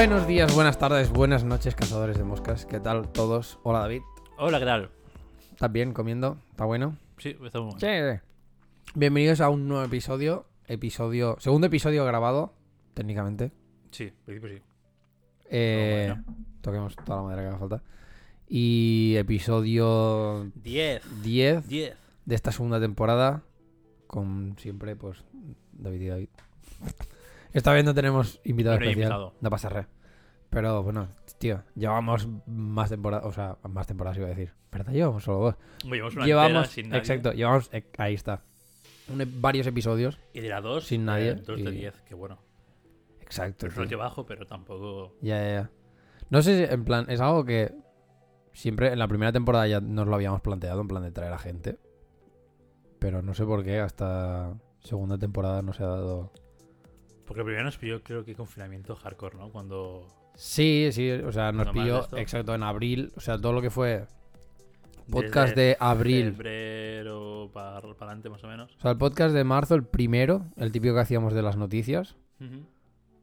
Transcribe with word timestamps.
Buenos 0.00 0.26
días, 0.26 0.54
buenas 0.54 0.78
tardes, 0.78 1.10
buenas 1.10 1.44
noches, 1.44 1.74
cazadores 1.74 2.16
de 2.16 2.24
moscas. 2.24 2.64
¿Qué 2.64 2.80
tal 2.80 3.12
todos? 3.12 3.58
Hola 3.64 3.80
David. 3.80 4.00
Hola, 4.38 4.58
¿qué 4.58 4.64
tal? 4.64 4.88
¿Estás 5.52 5.70
bien 5.70 5.92
comiendo? 5.92 6.38
¿Está 6.52 6.64
bueno? 6.64 6.96
Sí, 7.18 7.36
está 7.44 7.60
muy 7.60 7.72
Sí. 7.72 7.86
bueno. 7.86 8.20
Bienvenidos 8.94 9.42
a 9.42 9.50
un 9.50 9.68
nuevo 9.68 9.84
episodio. 9.84 10.46
Episodio. 10.68 11.36
Segundo 11.38 11.66
episodio 11.66 12.06
grabado, 12.06 12.54
técnicamente. 12.94 13.52
Sí, 13.90 14.04
en 14.04 14.14
principio 14.24 14.56
sí. 14.56 14.62
Eh, 15.50 16.14
Toquemos 16.62 16.96
toda 16.96 17.18
la 17.18 17.22
madera 17.24 17.42
que 17.42 17.48
haga 17.48 17.58
falta. 17.58 17.82
Y 18.48 19.16
episodio 19.18 20.50
10. 20.54 21.22
10 21.22 21.68
10. 21.68 21.96
de 22.24 22.34
esta 22.34 22.52
segunda 22.52 22.80
temporada. 22.80 23.42
Con 24.06 24.56
siempre, 24.58 24.96
pues, 24.96 25.22
David 25.72 26.00
y 26.00 26.06
David. 26.08 26.28
Esta 27.52 27.72
vez 27.72 27.84
no 27.84 27.94
tenemos 27.94 28.40
invitado 28.44 28.76
hay 28.76 28.82
especial. 28.88 29.02
invitado. 29.10 29.34
No 29.40 29.50
pasa 29.50 29.68
re. 29.68 29.86
Pero 30.50 30.82
bueno, 30.82 31.08
tío, 31.38 31.62
llevamos 31.76 32.26
más 32.46 32.90
temporadas, 32.90 33.24
o 33.26 33.32
sea, 33.32 33.56
más 33.68 33.86
temporadas 33.86 34.18
iba 34.18 34.26
a 34.26 34.30
decir. 34.30 34.52
¿Verdad? 34.72 34.92
Llevamos 34.92 35.22
solo 35.24 35.38
dos. 35.38 35.54
Llevamos 35.84 36.14
una 36.16 36.26
llevamos, 36.26 36.68
sin 36.68 36.88
nadie. 36.88 36.98
exacto, 37.00 37.32
llevamos, 37.32 37.68
eh, 37.72 37.84
ahí 37.98 38.14
está. 38.14 38.42
Un- 39.08 39.40
varios 39.40 39.66
episodios. 39.66 40.18
Y 40.32 40.40
de 40.40 40.48
la 40.48 40.60
2, 40.60 40.84
Sin 40.86 41.04
nadie, 41.04 41.34
2 41.34 41.58
y- 41.58 41.62
de 41.64 41.70
10, 41.72 42.00
que 42.02 42.14
bueno. 42.14 42.38
Exacto. 43.20 43.66
Es 43.66 43.76
un 43.76 43.88
bajo, 43.98 44.26
pero 44.26 44.46
tampoco. 44.46 45.14
Ya, 45.20 45.38
ya, 45.38 45.50
ya. 45.52 45.70
No 46.30 46.42
sé 46.42 46.66
si, 46.66 46.72
en 46.72 46.84
plan, 46.84 47.06
es 47.08 47.20
algo 47.20 47.44
que 47.44 47.72
siempre 48.52 48.92
en 48.92 48.98
la 48.98 49.08
primera 49.08 49.32
temporada 49.32 49.66
ya 49.66 49.80
nos 49.80 50.06
lo 50.06 50.14
habíamos 50.14 50.40
planteado, 50.40 50.80
en 50.80 50.88
plan 50.88 51.02
de 51.02 51.10
traer 51.12 51.32
a 51.32 51.38
gente. 51.38 51.78
Pero 52.98 53.22
no 53.22 53.34
sé 53.34 53.44
por 53.44 53.64
qué 53.64 53.78
hasta 53.80 54.54
segunda 54.80 55.16
temporada 55.18 55.62
no 55.62 55.72
se 55.72 55.82
ha 55.82 55.86
dado. 55.88 56.32
Porque 57.30 57.44
primero 57.44 57.62
nos 57.62 57.78
pilló, 57.78 58.02
creo 58.02 58.24
que 58.24 58.34
confinamiento 58.34 58.96
hardcore, 58.96 59.36
¿no? 59.38 59.50
Cuando. 59.50 60.08
Sí, 60.34 60.88
sí, 60.90 61.08
o 61.12 61.30
sea, 61.30 61.52
nos 61.52 61.66
pilló, 61.72 61.98
exacto, 62.18 62.54
en 62.56 62.64
abril, 62.64 63.12
o 63.16 63.20
sea, 63.20 63.38
todo 63.38 63.52
lo 63.52 63.62
que 63.62 63.70
fue 63.70 64.04
podcast 65.10 65.54
de 65.54 65.76
abril. 65.78 66.32
Febrero 66.32 67.50
para 67.52 67.78
adelante, 67.78 68.28
más 68.30 68.42
o 68.42 68.48
menos. 68.48 68.74
O 68.76 68.80
sea, 68.80 68.90
el 68.90 68.98
podcast 68.98 69.32
de 69.32 69.44
marzo, 69.44 69.76
el 69.76 69.84
primero, 69.84 70.46
el 70.56 70.72
típico 70.72 70.94
que 70.94 71.00
hacíamos 71.02 71.32
de 71.32 71.42
las 71.42 71.56
noticias, 71.56 72.16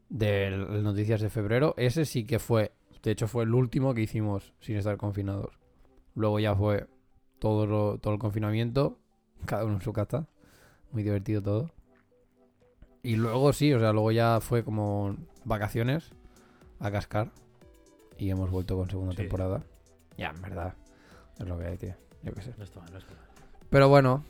de 0.09 0.51
las 0.51 0.83
noticias 0.83 1.19
de 1.19 1.29
febrero, 1.29 1.73
ese 1.77 2.05
sí 2.05 2.25
que 2.25 2.39
fue, 2.39 2.71
de 3.03 3.11
hecho 3.11 3.27
fue 3.27 3.43
el 3.43 3.53
último 3.53 3.93
que 3.93 4.01
hicimos 4.03 4.53
sin 4.61 4.77
estar 4.77 4.95
confinados. 4.95 5.57
Luego 6.15 6.39
ya 6.39 6.55
fue 6.55 6.87
todo, 7.39 7.65
lo- 7.67 7.97
todo 7.99 8.13
el 8.13 8.19
confinamiento, 8.19 8.99
cada 9.45 9.65
uno 9.65 9.75
en 9.75 9.81
su 9.81 9.91
casa, 9.91 10.27
muy 10.91 11.03
divertido 11.03 11.41
todo. 11.41 11.71
Y 13.03 13.15
luego 13.15 13.53
sí, 13.53 13.73
o 13.73 13.79
sea, 13.79 13.93
luego 13.93 14.11
ya 14.11 14.39
fue 14.41 14.63
como 14.63 15.15
vacaciones 15.45 16.11
a 16.79 16.91
cascar 16.91 17.31
y 18.17 18.29
hemos 18.29 18.49
vuelto 18.51 18.75
con 18.77 18.89
segunda 18.89 19.11
Sí. 19.13 19.17
temporada. 19.17 19.63
Ya, 20.17 20.29
en 20.31 20.41
verdad, 20.41 20.73
es 21.39 21.45
lo 21.47 21.57
que 21.57 21.65
hay, 21.67 21.77
tío, 21.77 21.93
yo 22.23 22.33
qué 22.33 22.41
sé. 22.41 22.53
No 22.57 22.63
está 22.63 22.79
mal, 22.81 22.91
no 22.91 22.97
está 22.97 23.13
mal. 23.13 23.23
Pero 23.69 23.87
bueno, 23.89 24.23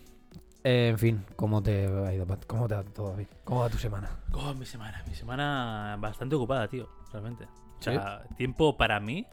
eh, 0.64 0.90
en 0.90 0.98
fin, 1.00 1.26
¿cómo 1.36 1.64
te 1.64 1.86
ha 1.88 2.14
ido? 2.14 2.28
¿Cómo 2.48 2.68
te 2.68 2.76
va 2.76 2.84
todo, 2.84 3.12
David? 3.12 3.28
¿Cómo 3.46 3.62
va 3.62 3.70
tu 3.70 3.78
semana? 3.78 4.10
Oh, 4.34 4.54
mi 4.54 4.66
semana. 4.66 5.04
Mi 5.08 5.16
semana 5.16 5.96
bastante 6.00 6.36
ocupada, 6.36 6.68
tío. 6.68 6.90
Realmente. 7.12 7.46
O 7.80 7.82
sea, 7.82 8.24
tiempo 8.36 8.76
para 8.76 9.00
mí, 9.00 9.26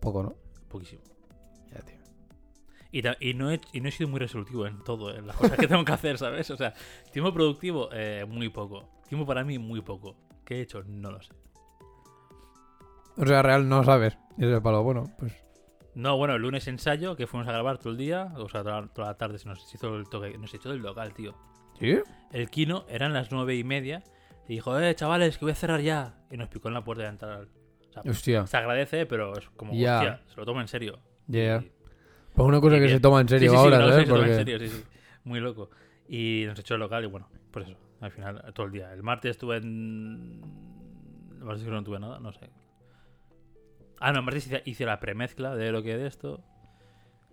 Poco, 0.00 0.22
¿no? 0.22 0.34
poquísimo. 0.68 1.02
Y, 3.20 3.34
no 3.34 3.50
he, 3.50 3.60
y 3.72 3.80
no 3.80 3.88
he 3.88 3.92
sido 3.92 4.08
muy 4.08 4.20
resolutivo 4.20 4.66
en 4.66 4.82
todo, 4.82 5.14
en 5.14 5.26
las 5.26 5.36
cosas 5.36 5.58
que 5.58 5.66
tengo 5.68 5.84
que 5.84 5.92
hacer, 5.92 6.16
¿sabes? 6.18 6.50
O 6.50 6.56
sea, 6.56 6.72
tiempo 7.12 7.32
productivo, 7.32 7.88
eh, 7.92 8.24
muy 8.26 8.48
poco. 8.48 8.88
Tiempo 9.08 9.26
para 9.26 9.44
mí, 9.44 9.58
muy 9.58 9.82
poco. 9.82 10.16
¿Qué 10.44 10.56
he 10.56 10.60
hecho? 10.62 10.82
No 10.86 11.10
lo 11.10 11.20
sé. 11.20 11.32
O 13.16 13.26
sea, 13.26 13.42
real 13.42 13.68
no 13.68 13.82
sabes. 13.84 14.16
Y 14.38 14.44
ese 14.46 14.60
palo, 14.60 14.82
bueno, 14.82 15.04
pues. 15.18 15.32
No, 15.94 16.16
bueno, 16.16 16.34
el 16.34 16.42
lunes 16.42 16.68
ensayo, 16.68 17.16
que 17.16 17.26
fuimos 17.26 17.48
a 17.48 17.52
grabar 17.52 17.78
todo 17.78 17.90
el 17.90 17.96
día, 17.96 18.32
o 18.36 18.48
sea, 18.48 18.62
toda, 18.62 18.86
toda 18.88 19.08
la 19.08 19.16
tarde 19.16 19.38
se 19.38 19.48
nos 19.48 19.74
hizo 19.74 19.96
el 19.96 20.08
toque, 20.08 20.36
nos 20.36 20.52
echó 20.52 20.68
del 20.68 20.82
local, 20.82 21.14
tío. 21.14 21.34
¿Sí? 21.78 21.98
El 22.32 22.50
kino 22.50 22.84
eran 22.88 23.12
las 23.14 23.32
nueve 23.32 23.56
y 23.56 23.64
media, 23.64 24.02
y 24.46 24.54
dijo, 24.54 24.78
eh, 24.78 24.94
chavales, 24.94 25.38
que 25.38 25.44
voy 25.46 25.52
a 25.52 25.54
cerrar 25.54 25.80
ya. 25.80 26.18
Y 26.30 26.36
nos 26.36 26.48
picó 26.48 26.68
en 26.68 26.74
la 26.74 26.84
puerta 26.84 27.04
de 27.04 27.08
entrar. 27.08 27.48
O 27.88 27.92
sea, 27.92 28.02
Hostia. 28.10 28.46
se 28.46 28.56
agradece, 28.58 29.06
pero 29.06 29.36
es 29.38 29.48
como, 29.50 29.72
Ya. 29.72 29.96
hostia, 29.96 30.20
se 30.28 30.36
lo 30.36 30.44
toma 30.44 30.60
en 30.60 30.68
serio. 30.68 30.98
Ya, 31.26 31.40
ya. 31.42 31.56
Y- 31.62 31.72
Pues 32.36 32.46
una 32.48 32.60
cosa 32.60 32.74
que 32.76 32.80
bien. 32.82 32.96
se 32.96 33.00
toma 33.00 33.20
en 33.22 33.28
serio 33.28 33.50
sí, 33.50 33.56
sí, 33.56 33.62
ahora, 33.62 33.78
¿sabes? 33.78 33.94
se 33.96 34.04
toma 34.04 34.16
Porque... 34.18 34.30
en 34.32 34.38
serio, 34.38 34.58
sí, 34.60 34.68
sí. 34.68 34.84
Muy 35.24 35.40
loco. 35.40 35.70
Y 36.08 36.44
nos 36.46 36.58
echó 36.58 36.74
el 36.74 36.80
local 36.80 37.02
y 37.04 37.06
bueno, 37.08 37.28
pues 37.50 37.66
eso. 37.66 37.76
Al 38.00 38.10
final, 38.12 38.52
todo 38.54 38.66
el 38.66 38.72
día. 38.72 38.92
El 38.92 39.02
martes 39.02 39.32
estuve 39.32 39.56
en... 39.56 40.40
El 41.38 41.44
martes 41.44 41.64
que 41.64 41.70
no 41.70 41.82
tuve 41.82 41.98
nada, 41.98 42.20
no 42.20 42.32
sé. 42.32 42.50
Ah, 43.98 44.12
no, 44.12 44.18
el 44.18 44.24
martes 44.24 44.46
hice, 44.46 44.62
hice 44.66 44.84
la 44.84 45.00
premezcla 45.00 45.56
de 45.56 45.72
lo 45.72 45.82
que 45.82 45.96
de 45.96 46.06
esto. 46.06 46.44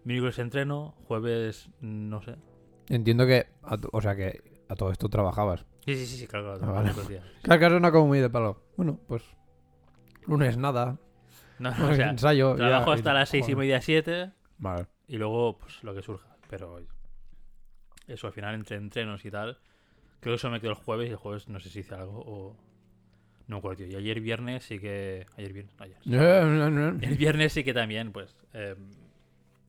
Miércoles 0.05 0.39
entreno, 0.39 0.95
jueves, 1.07 1.69
no 1.81 2.21
sé. 2.21 2.35
Entiendo 2.89 3.25
que. 3.25 3.47
a 3.63 3.77
O 3.91 4.01
sea, 4.01 4.15
que 4.15 4.41
a 4.69 4.75
todo 4.75 4.91
esto 4.91 5.09
trabajabas. 5.09 5.65
Sí, 5.85 5.95
sí, 5.95 6.05
sí, 6.05 6.17
sí 6.17 6.27
claro, 6.27 6.57
claro. 6.57 6.77
Ah, 6.77 6.81
vale. 6.81 6.93
días. 7.07 7.23
Claro, 7.41 7.59
que 7.59 7.75
una 7.75 7.91
como 7.91 8.07
muy 8.07 8.19
de 8.19 8.29
palo. 8.29 8.61
Bueno, 8.77 8.99
pues. 9.07 9.23
Lunes 10.25 10.57
nada. 10.57 10.97
No, 11.59 11.71
no, 11.71 11.89
o 11.89 11.93
sea, 11.93 12.09
ensayo. 12.09 12.51
ya, 12.57 12.67
trabajo 12.67 12.91
y- 12.91 12.95
hasta 12.95 13.13
las 13.13 13.29
seis 13.29 13.47
y 13.47 13.55
media, 13.55 13.81
siete. 13.81 14.31
Vale. 14.57 14.87
Y 15.13 15.17
luego, 15.17 15.59
pues 15.59 15.83
lo 15.83 15.93
que 15.93 16.01
surja. 16.01 16.35
Pero 16.49 16.79
eso 18.07 18.25
al 18.25 18.33
final, 18.33 18.55
entre 18.55 18.77
entrenos 18.77 19.23
y 19.25 19.29
tal. 19.29 19.59
Creo 20.19 20.33
que 20.33 20.37
eso 20.37 20.49
me 20.49 20.59
quedó 20.59 20.71
el 20.71 20.75
jueves 20.77 21.07
y 21.07 21.11
el 21.11 21.17
jueves 21.17 21.47
no 21.49 21.59
sé 21.59 21.69
si 21.69 21.81
hice 21.81 21.93
algo 21.93 22.19
o. 22.25 22.57
No 23.45 23.57
me 23.57 23.59
acuerdo, 23.59 23.77
tío. 23.83 23.87
Y 23.89 23.95
ayer 23.95 24.19
viernes 24.21 24.63
sí 24.63 24.79
que. 24.79 25.27
Ayer 25.37 25.53
viernes, 25.53 25.75
ayer. 25.79 25.97
No, 26.05 26.45
no, 26.47 26.69
no. 26.71 26.99
El 26.99 27.15
viernes 27.15 27.53
sí 27.53 27.63
que 27.63 27.75
también, 27.75 28.11
pues. 28.11 28.35
eh, 28.53 28.75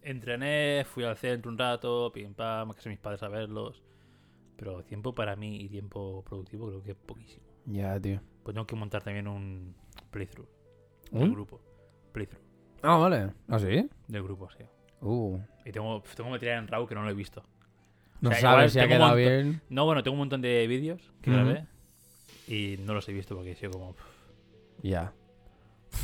entrené, 0.01 0.87
fui 0.87 1.05
al 1.05 1.19
centro 1.19 1.51
un 1.51 1.59
rato, 1.59 2.11
pim 2.11 2.33
pam, 2.33 2.71
de 2.71 2.91
mis 2.91 2.99
padres 2.99 3.23
a 3.23 3.29
verlos. 3.29 3.83
Pero 4.57 4.83
tiempo 4.83 5.15
para 5.15 5.37
mí 5.37 5.61
y 5.61 5.69
tiempo 5.69 6.25
productivo 6.27 6.69
creo 6.69 6.83
que 6.83 6.93
es 6.93 6.97
poquísimo. 6.97 7.45
Ya, 7.67 8.01
tío. 8.01 8.19
Pues 8.43 8.55
tengo 8.55 8.67
que 8.67 8.77
montar 8.77 9.03
también 9.03 9.29
un 9.29 9.75
playthrough 10.11 10.49
del 11.11 11.23
¿Un? 11.25 11.33
grupo. 11.33 11.61
Playthrough 12.13 12.43
Ah, 12.83 12.97
vale. 12.97 13.33
¿Ah, 13.49 13.59
sí? 13.59 13.91
del 14.09 14.23
grupo, 14.23 14.49
sí. 14.57 14.65
Uh. 15.05 15.39
Y 15.65 15.73
tengo, 15.73 16.03
tengo 16.17 16.31
material 16.31 16.59
en 16.61 16.69
RAW 16.69 16.87
que 16.87 16.95
no 16.95 17.03
lo 17.03 17.11
he 17.11 17.15
visto. 17.15 17.43
No 18.21 18.31
O 18.31 18.33
sea, 18.33 18.41
sabes 18.41 18.73
si 18.73 18.81
ha 18.81 18.89
quedado 18.89 19.11
montón- 19.11 19.17
bien. 19.19 19.63
No, 19.69 19.85
bueno, 19.85 20.03
tengo 20.03 20.15
un 20.15 20.19
montón 20.21 20.41
de 20.41 20.67
vídeos 20.67 21.13
que 21.21 21.31
Ujú. 21.31 21.39
grabé 21.41 21.67
y 22.49 22.77
no 22.81 22.95
los 22.95 23.09
he 23.09 23.13
visto 23.13 23.35
porque 23.35 23.53
he 23.53 23.55
sido 23.57 23.73
como. 23.73 23.95
Ya. 24.83 25.13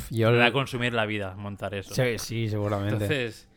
Yo 0.09 0.31
va 0.33 0.45
a 0.45 0.51
consumir 0.51 0.93
la 0.93 1.05
vida 1.05 1.35
montar 1.35 1.73
eso. 1.73 1.93
Sí, 1.93 2.17
sí, 2.17 2.49
seguramente. 2.49 2.93
Entonces. 2.93 3.49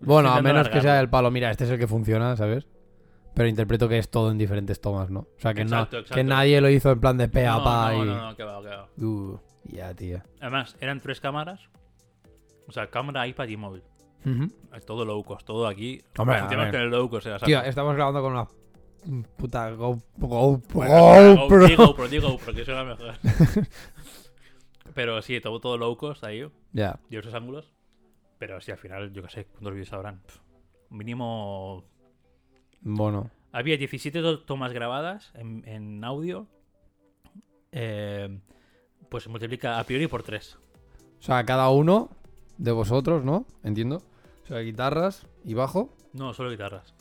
Bueno, 0.00 0.30
a 0.32 0.40
menos 0.40 0.68
que 0.68 0.80
sea 0.80 1.00
el 1.00 1.08
palo, 1.10 1.30
mira, 1.30 1.50
este 1.50 1.64
es 1.64 1.70
el 1.70 1.78
que 1.78 1.86
funciona, 1.86 2.36
¿sabes? 2.36 2.66
Pero 3.34 3.48
interpreto 3.48 3.88
que 3.88 3.98
es 3.98 4.10
todo 4.10 4.30
en 4.30 4.38
diferentes 4.38 4.80
tomas, 4.80 5.10
¿no? 5.10 5.20
O 5.20 5.28
sea, 5.38 5.52
que, 5.54 5.62
Exacto, 5.62 5.96
no, 5.96 6.00
exacto. 6.00 6.14
que 6.14 6.24
nadie 6.24 6.60
lo 6.60 6.68
hizo 6.70 6.90
en 6.90 7.00
plan 7.00 7.16
de 7.18 7.28
pe 7.28 7.46
a 7.46 7.52
No, 7.56 7.64
pa 7.64 7.92
no, 7.92 8.04
y... 8.04 8.06
no, 8.06 8.28
no, 8.30 8.36
que 8.36 8.42
va, 8.44 8.60
que 8.62 8.68
va. 8.68 8.88
Uh, 8.98 9.38
ya, 9.64 9.94
tío. 9.94 10.22
Además, 10.40 10.76
eran 10.80 11.00
tres 11.00 11.20
cámaras. 11.20 11.60
O 12.66 12.72
sea, 12.72 12.88
cámara, 12.88 13.26
iPad 13.26 13.48
y 13.48 13.56
móvil. 13.56 13.82
Ujú. 14.24 14.52
Es 14.74 14.84
todo 14.86 15.04
low 15.04 15.22
cost, 15.24 15.46
todo 15.46 15.66
aquí. 15.66 16.02
Hombre, 16.18 16.36
a 16.36 16.40
Funciona 16.40 16.64
ver. 16.64 16.72
con 16.72 16.80
el 16.82 16.90
low 16.90 17.08
cost, 17.08 17.26
o 17.26 17.38
sea, 17.38 17.46
Tío, 17.46 17.60
estamos 17.62 17.94
grabando 17.94 18.20
con 18.22 18.32
una 18.32 18.46
puta 19.36 19.70
GoPro. 19.70 20.28
GoPro, 20.28 21.66
di 22.08 22.18
GoPro, 22.18 22.54
que 22.54 22.64
suena 22.64 22.84
mejor. 22.84 23.14
Pero 24.94 25.22
sí, 25.22 25.40
todo, 25.40 25.60
todo 25.60 25.78
low 25.78 25.96
cost 25.96 26.24
ahí, 26.24 26.44
Ya. 26.72 26.98
diversos 27.08 27.34
ángulos. 27.34 27.72
Pero 28.38 28.60
sí, 28.60 28.70
al 28.72 28.78
final, 28.78 29.12
yo 29.12 29.22
qué 29.22 29.28
sé, 29.30 29.44
¿cuántos 29.46 29.72
vídeos 29.72 29.92
habrán? 29.92 30.20
Pff, 30.20 30.38
mínimo 30.90 31.84
Bueno. 32.80 33.30
Había 33.52 33.76
17 33.76 34.20
to- 34.22 34.40
tomas 34.40 34.72
grabadas 34.72 35.32
en, 35.34 35.66
en 35.66 36.02
audio. 36.04 36.46
Eh, 37.72 38.40
pues 39.08 39.24
se 39.24 39.28
multiplica 39.30 39.78
a 39.78 39.84
priori 39.84 40.06
por 40.06 40.22
3. 40.22 40.58
O 41.18 41.22
sea, 41.22 41.44
cada 41.44 41.68
uno 41.70 42.10
de 42.60 42.72
vosotros, 42.72 43.24
¿no? 43.24 43.46
Entiendo. 43.64 44.02
O 44.44 44.46
sea, 44.46 44.58
guitarras 44.60 45.26
y 45.44 45.54
bajo. 45.54 45.90
No, 46.12 46.32
solo 46.34 46.50
guitarras. 46.50 46.94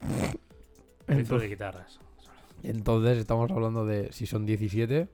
Playthrough 0.00 1.06
de 1.06 1.20
Entonces, 1.20 1.48
guitarras. 1.48 2.00
entonces 2.62 3.18
estamos 3.18 3.50
hablando 3.50 3.84
de, 3.84 4.12
si 4.12 4.26
son 4.26 4.44
17, 4.46 5.08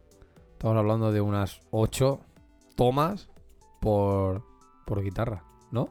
estamos 0.53 0.77
hablando 0.77 1.13
de 1.13 1.21
unas 1.21 1.61
8 1.71 2.21
tomas 2.77 3.29
por, 3.81 4.43
por 4.87 5.03
guitarra, 5.03 5.45
¿no? 5.71 5.89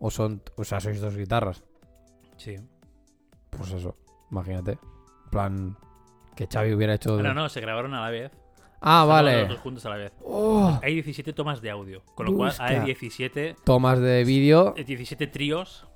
O 0.00 0.10
son, 0.10 0.42
o 0.56 0.64
sea, 0.64 0.80
sois 0.80 1.00
dos 1.00 1.16
guitarras. 1.16 1.62
Sí. 2.36 2.56
Pues 3.50 3.72
eso, 3.72 3.96
imagínate. 4.30 4.72
En 4.72 5.30
plan, 5.30 5.76
que 6.36 6.46
Xavi 6.46 6.72
hubiera 6.72 6.94
hecho... 6.94 7.16
de- 7.16 7.22
No, 7.24 7.34
no, 7.34 7.48
se 7.48 7.60
grabaron 7.60 7.94
a 7.94 8.02
la 8.02 8.10
vez. 8.10 8.32
Ah, 8.80 9.04
vale. 9.04 9.40
Los 9.40 9.48
dos 9.50 9.58
juntos 9.60 9.86
a 9.86 9.90
la 9.90 9.96
vez. 9.96 10.12
Oh, 10.24 10.78
Hay 10.82 10.94
17 10.94 11.32
tomas 11.32 11.60
de 11.60 11.70
audio. 11.70 12.02
Con 12.14 12.26
lo 12.26 12.34
cual 12.34 12.52
hay 12.60 12.76
Hostia. 12.76 12.84
17, 12.84 13.56
tomas 13.64 13.98
de 14.00 14.24
vídeo. 14.24 14.74
eh, 14.76 14.84
17 14.84 15.26
tríos 15.26 15.88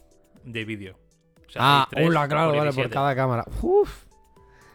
de 0.44 0.64
vídeo. 0.64 0.98
O 1.46 1.50
sea, 1.50 1.62
Ah, 1.82 1.88
hola, 1.96 2.26
claro, 2.26 2.48
vale, 2.48 2.58
por 2.58 2.64
17. 2.74 2.90
cada 2.94 3.14
cámara. 3.14 3.44
Uf. 3.62 4.06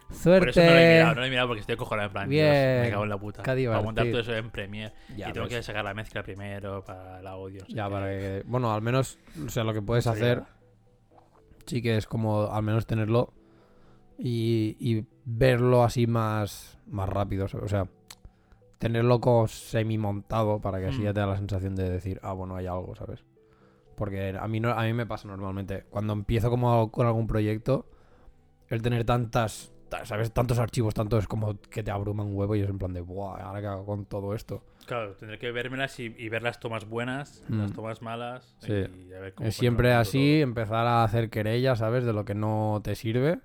Suerte. 0.09 0.39
Por 0.39 0.49
eso 0.49 0.61
no 0.61 0.67
lo 0.71 0.77
he 0.77 0.87
mirado, 0.93 1.15
no 1.15 1.19
lo 1.19 1.25
he 1.25 1.29
mirado 1.29 1.47
porque 1.49 1.59
estoy 1.61 1.75
cojonado 1.75 2.07
en 2.07 2.13
plan. 2.13 2.29
Bien. 2.29 2.45
Dios, 2.45 2.85
me 2.85 2.89
cago 2.91 3.03
en 3.03 3.09
la 3.09 3.17
puta. 3.17 3.43
Para 3.43 3.81
montar 3.81 4.07
todo 4.09 4.21
eso 4.21 4.33
en 4.33 4.49
Premiere. 4.51 4.93
Ya 5.17 5.29
y 5.29 5.33
tengo 5.33 5.47
ves. 5.47 5.55
que 5.57 5.63
sacar 5.63 5.83
la 5.83 5.93
mezcla 5.93 6.23
primero 6.23 6.81
para 6.85 7.19
el 7.19 7.27
audio. 7.27 7.59
no 7.61 7.65
sé 7.67 7.73
Ya, 7.73 7.85
qué. 7.85 7.91
para 7.91 8.05
que. 8.07 8.43
Bueno, 8.45 8.71
al 8.73 8.81
menos. 8.81 9.19
O 9.45 9.49
sea, 9.49 9.65
lo 9.65 9.73
que 9.73 9.81
puedes 9.81 10.07
hacer. 10.07 10.43
Sí 11.65 11.81
que 11.81 11.97
es 11.97 12.07
como 12.07 12.43
al 12.49 12.63
menos 12.63 12.85
tenerlo. 12.87 13.33
Y, 14.17 14.77
y 14.79 15.05
verlo 15.25 15.83
así 15.83 16.07
más. 16.07 16.77
Más 16.87 17.09
rápido. 17.09 17.45
O 17.61 17.67
sea. 17.67 17.85
Tenerlo 18.79 19.19
como 19.19 19.47
semi 19.47 19.97
montado 19.97 20.59
para 20.61 20.79
que 20.79 20.87
así 20.87 20.99
Mm. 20.99 21.03
ya 21.03 21.13
te 21.13 21.19
da 21.19 21.25
la 21.27 21.37
sensación 21.37 21.75
de 21.75 21.89
decir, 21.89 22.19
ah, 22.23 22.33
bueno, 22.33 22.55
hay 22.55 22.67
algo, 22.67 22.95
¿sabes? 22.95 23.23
Porque 23.95 24.35
a 24.39 24.47
mí, 24.47 24.59
no, 24.59 24.69
a 24.71 24.83
mí 24.83 24.93
me 24.93 25.05
pasa 25.07 25.27
normalmente. 25.27 25.85
Cuando 25.89 26.13
empiezo 26.13 26.49
como 26.51 26.91
con 26.91 27.07
algún 27.07 27.25
proyecto, 27.27 27.87
el 28.69 28.81
tener 28.81 29.03
tantas. 29.05 29.71
ta- 29.89 30.05
¿Sabes? 30.05 30.31
Tantos 30.33 30.59
archivos, 30.59 30.93
tanto 30.93 31.17
es 31.17 31.27
como 31.27 31.57
que 31.61 31.81
te 31.81 31.89
abruma 31.91 32.21
un 32.23 32.35
huevo 32.35 32.55
y 32.55 32.61
es 32.61 32.69
en 32.69 32.77
plan 32.77 32.93
de, 32.93 32.99
¡buah! 33.01 33.37
¿Ahora 33.41 33.61
qué 33.61 33.67
hago 33.67 33.85
con 33.85 34.05
todo 34.05 34.35
esto? 34.35 34.61
Claro, 34.85 35.15
tendré 35.15 35.39
que 35.39 35.49
vérmelas 35.51 35.97
y, 36.01 36.13
y 36.17 36.27
ver 36.29 36.43
las 36.43 36.59
tomas 36.59 36.87
buenas, 36.87 37.41
Mm. 37.47 37.59
las 37.61 37.71
tomas 37.73 38.01
malas. 38.01 38.55
Sí. 38.59 38.73
Y 38.73 39.13
a 39.13 39.19
ver 39.19 39.33
cómo 39.33 39.47
Es 39.47 39.55
siempre 39.55 39.93
así, 39.93 40.35
todo. 40.41 40.43
empezar 40.49 40.85
a 40.85 41.03
hacer 41.05 41.29
querella, 41.29 41.75
¿sabes? 41.77 42.03
De 42.03 42.11
lo 42.13 42.25
que 42.25 42.35
no 42.35 42.81
te 42.83 42.95
sirve. 42.95 43.39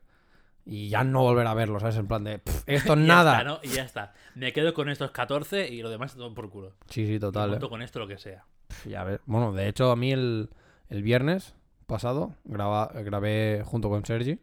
Y 0.65 0.89
ya 0.89 1.03
no 1.03 1.23
volver 1.23 1.47
a 1.49 1.55
verlo, 1.55 1.81
¿sabes? 1.81 1.97
En 1.97 2.07
plan 2.07 2.23
de, 2.25 2.39
"Pff, 2.39 2.63
esto 2.69 2.93
es 2.95 2.99
Y 3.01 3.03
nada. 3.03 3.33
está, 3.39 3.45
¿no? 3.45 3.59
Y 3.63 3.69
ya 3.69 3.83
está. 3.83 4.15
Me 4.35 4.53
quedo 4.53 4.73
con 4.75 4.89
estos 4.89 5.11
14 5.11 5.69
y 5.69 5.83
lo 5.83 5.91
demás 5.91 6.15
todo 6.15 6.33
por 6.35 6.51
culo. 6.51 6.75
Sí, 6.89 7.07
sí, 7.07 7.19
total. 7.19 7.51
monto 7.51 7.67
¿eh? 7.67 7.69
con 7.71 7.83
esto 7.83 7.99
lo 7.99 8.07
que 8.07 8.19
sea. 8.19 8.45
Pff, 8.69 8.87
Ya 8.87 9.03
ves. 9.05 9.21
Bueno, 9.27 9.53
de 9.53 9.69
hecho, 9.69 9.91
a 9.91 9.97
mí 9.97 10.13
el, 10.13 10.51
el 10.89 11.03
viernes 11.03 11.55
pasado 11.87 12.35
graba- 12.45 12.91
grabé 13.03 13.63
junto 13.65 13.89
con 13.91 14.05
Sergi 14.07 14.39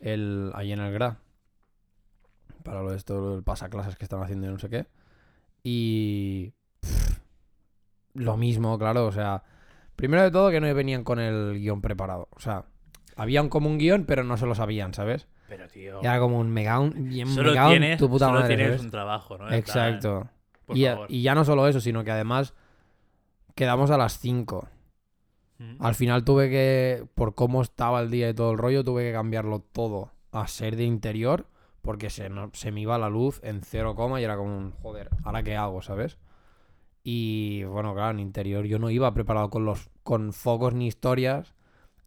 el, 0.00 0.50
ahí 0.54 0.72
en 0.72 0.80
el 0.80 0.92
GRA. 0.92 1.18
Para 2.62 2.82
lo 2.82 2.90
de 2.90 2.96
esto, 2.96 3.32
del 3.34 3.44
pasaclases 3.44 3.96
que 3.96 4.04
están 4.04 4.22
haciendo 4.22 4.46
y 4.46 4.50
no 4.50 4.58
sé 4.58 4.68
qué. 4.70 4.86
Y. 5.62 6.52
pff, 6.80 7.18
lo 8.14 8.36
mismo, 8.36 8.78
claro. 8.78 9.06
O 9.06 9.12
sea, 9.12 9.42
primero 9.96 10.22
de 10.22 10.30
todo 10.30 10.50
que 10.50 10.60
no 10.60 10.74
venían 10.74 11.04
con 11.04 11.18
el 11.20 11.58
guion 11.58 11.80
preparado. 11.82 12.28
O 12.32 12.40
sea, 12.40 12.64
habían 13.16 13.48
como 13.48 13.68
un 13.68 13.78
guion, 13.78 14.04
pero 14.04 14.22
no 14.24 14.36
se 14.36 14.46
lo 14.46 14.54
sabían, 14.54 14.94
¿sabes? 14.94 15.26
Pero, 15.48 15.68
tío. 15.68 16.00
Y 16.02 16.06
era 16.06 16.18
como 16.18 16.38
un 16.38 16.50
mega 16.50 16.78
un, 16.80 16.92
solo 17.26 17.50
mega 17.50 17.66
un 17.66 17.70
tienes, 17.72 17.98
tu 17.98 18.08
puta 18.08 18.26
solo 18.26 18.40
madre, 18.40 18.54
tienes 18.56 18.66
¿sabes? 18.74 18.82
un 18.84 18.90
trabajo, 18.90 19.34
¿no? 19.38 19.46
Plan, 19.46 19.58
Exacto. 19.58 20.28
Y, 20.74 20.84
favor. 20.86 21.06
y 21.10 21.22
ya 21.22 21.34
no 21.34 21.44
solo 21.44 21.68
eso, 21.68 21.80
sino 21.80 22.02
que 22.04 22.10
además 22.10 22.54
quedamos 23.54 23.90
a 23.90 23.98
las 23.98 24.18
5. 24.18 24.68
Mm. 25.58 25.76
Al 25.80 25.94
final 25.94 26.24
tuve 26.24 26.50
que, 26.50 27.06
por 27.14 27.34
cómo 27.34 27.62
estaba 27.62 28.00
el 28.00 28.10
día 28.10 28.28
y 28.28 28.34
todo 28.34 28.50
el 28.52 28.58
rollo, 28.58 28.84
tuve 28.84 29.04
que 29.04 29.12
cambiarlo 29.12 29.60
todo 29.60 30.10
a 30.32 30.46
ser 30.48 30.76
de 30.76 30.84
interior 30.84 31.46
porque 31.80 32.10
se, 32.10 32.28
no- 32.28 32.50
se 32.52 32.72
me 32.72 32.80
iba 32.80 32.98
la 32.98 33.08
luz 33.08 33.40
en 33.44 33.62
cero 33.62 33.94
coma 33.94 34.20
y 34.20 34.24
era 34.24 34.36
como 34.36 34.56
un, 34.56 34.72
joder, 34.72 35.08
¿ahora 35.22 35.42
qué 35.44 35.56
hago, 35.56 35.80
sabes? 35.82 36.18
Y 37.04 37.62
bueno, 37.64 37.94
claro, 37.94 38.10
en 38.10 38.20
interior 38.20 38.64
yo 38.66 38.78
no 38.80 38.90
iba 38.90 39.14
preparado 39.14 39.48
con 39.50 39.64
los 39.64 39.90
con 40.02 40.32
focos 40.32 40.74
ni 40.74 40.88
historias 40.88 41.54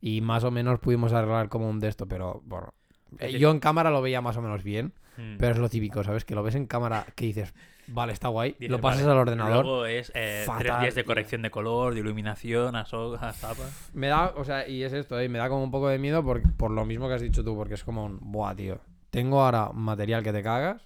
y 0.01 0.21
más 0.21 0.43
o 0.43 0.51
menos 0.51 0.79
pudimos 0.79 1.11
arreglar 1.13 1.49
como 1.49 1.69
un 1.69 1.79
de 1.79 1.87
esto, 1.89 2.07
pero 2.07 2.41
bueno, 2.45 2.73
eh, 3.19 3.37
yo 3.37 3.51
en 3.51 3.59
cámara 3.59 3.89
lo 3.91 4.01
veía 4.01 4.21
más 4.21 4.37
o 4.37 4.41
menos 4.41 4.63
bien, 4.63 4.93
Mm. 5.17 5.35
pero 5.37 5.51
es 5.51 5.57
lo 5.57 5.67
típico, 5.69 6.03
¿sabes? 6.03 6.23
Que 6.23 6.33
lo 6.35 6.43
ves 6.43 6.55
en 6.55 6.65
cámara 6.65 7.05
que 7.15 7.25
dices, 7.25 7.53
vale, 7.87 8.13
está 8.13 8.29
guay, 8.29 8.55
lo 8.59 8.79
pasas 8.79 9.01
vale, 9.01 9.11
al 9.11 9.17
ordenador. 9.17 9.65
Luego 9.65 9.85
es 9.85 10.11
eh, 10.15 10.45
tres 10.59 10.79
días 10.79 10.95
de 10.95 11.03
corrección 11.03 11.41
de 11.41 11.51
color, 11.51 11.93
de 11.93 11.99
iluminación, 11.99 12.75
a 12.77 12.85
so- 12.85 13.15
a 13.15 13.33
tapas. 13.33 13.89
Me 13.93 14.07
da, 14.07 14.33
o 14.37 14.45
sea, 14.45 14.65
y 14.67 14.83
es 14.83 14.93
esto, 14.93 15.19
¿eh? 15.19 15.27
me 15.27 15.37
da 15.39 15.49
como 15.49 15.63
un 15.63 15.71
poco 15.71 15.89
de 15.89 15.97
miedo 15.97 16.23
por, 16.23 16.41
por 16.55 16.71
lo 16.71 16.85
mismo 16.85 17.09
que 17.09 17.15
has 17.15 17.21
dicho 17.21 17.43
tú, 17.43 17.53
porque 17.57 17.73
es 17.73 17.83
como 17.83 18.05
un, 18.05 18.19
buah, 18.21 18.55
tío, 18.55 18.79
tengo 19.09 19.41
ahora 19.43 19.71
material 19.73 20.23
que 20.23 20.31
te 20.31 20.41
cagas 20.43 20.81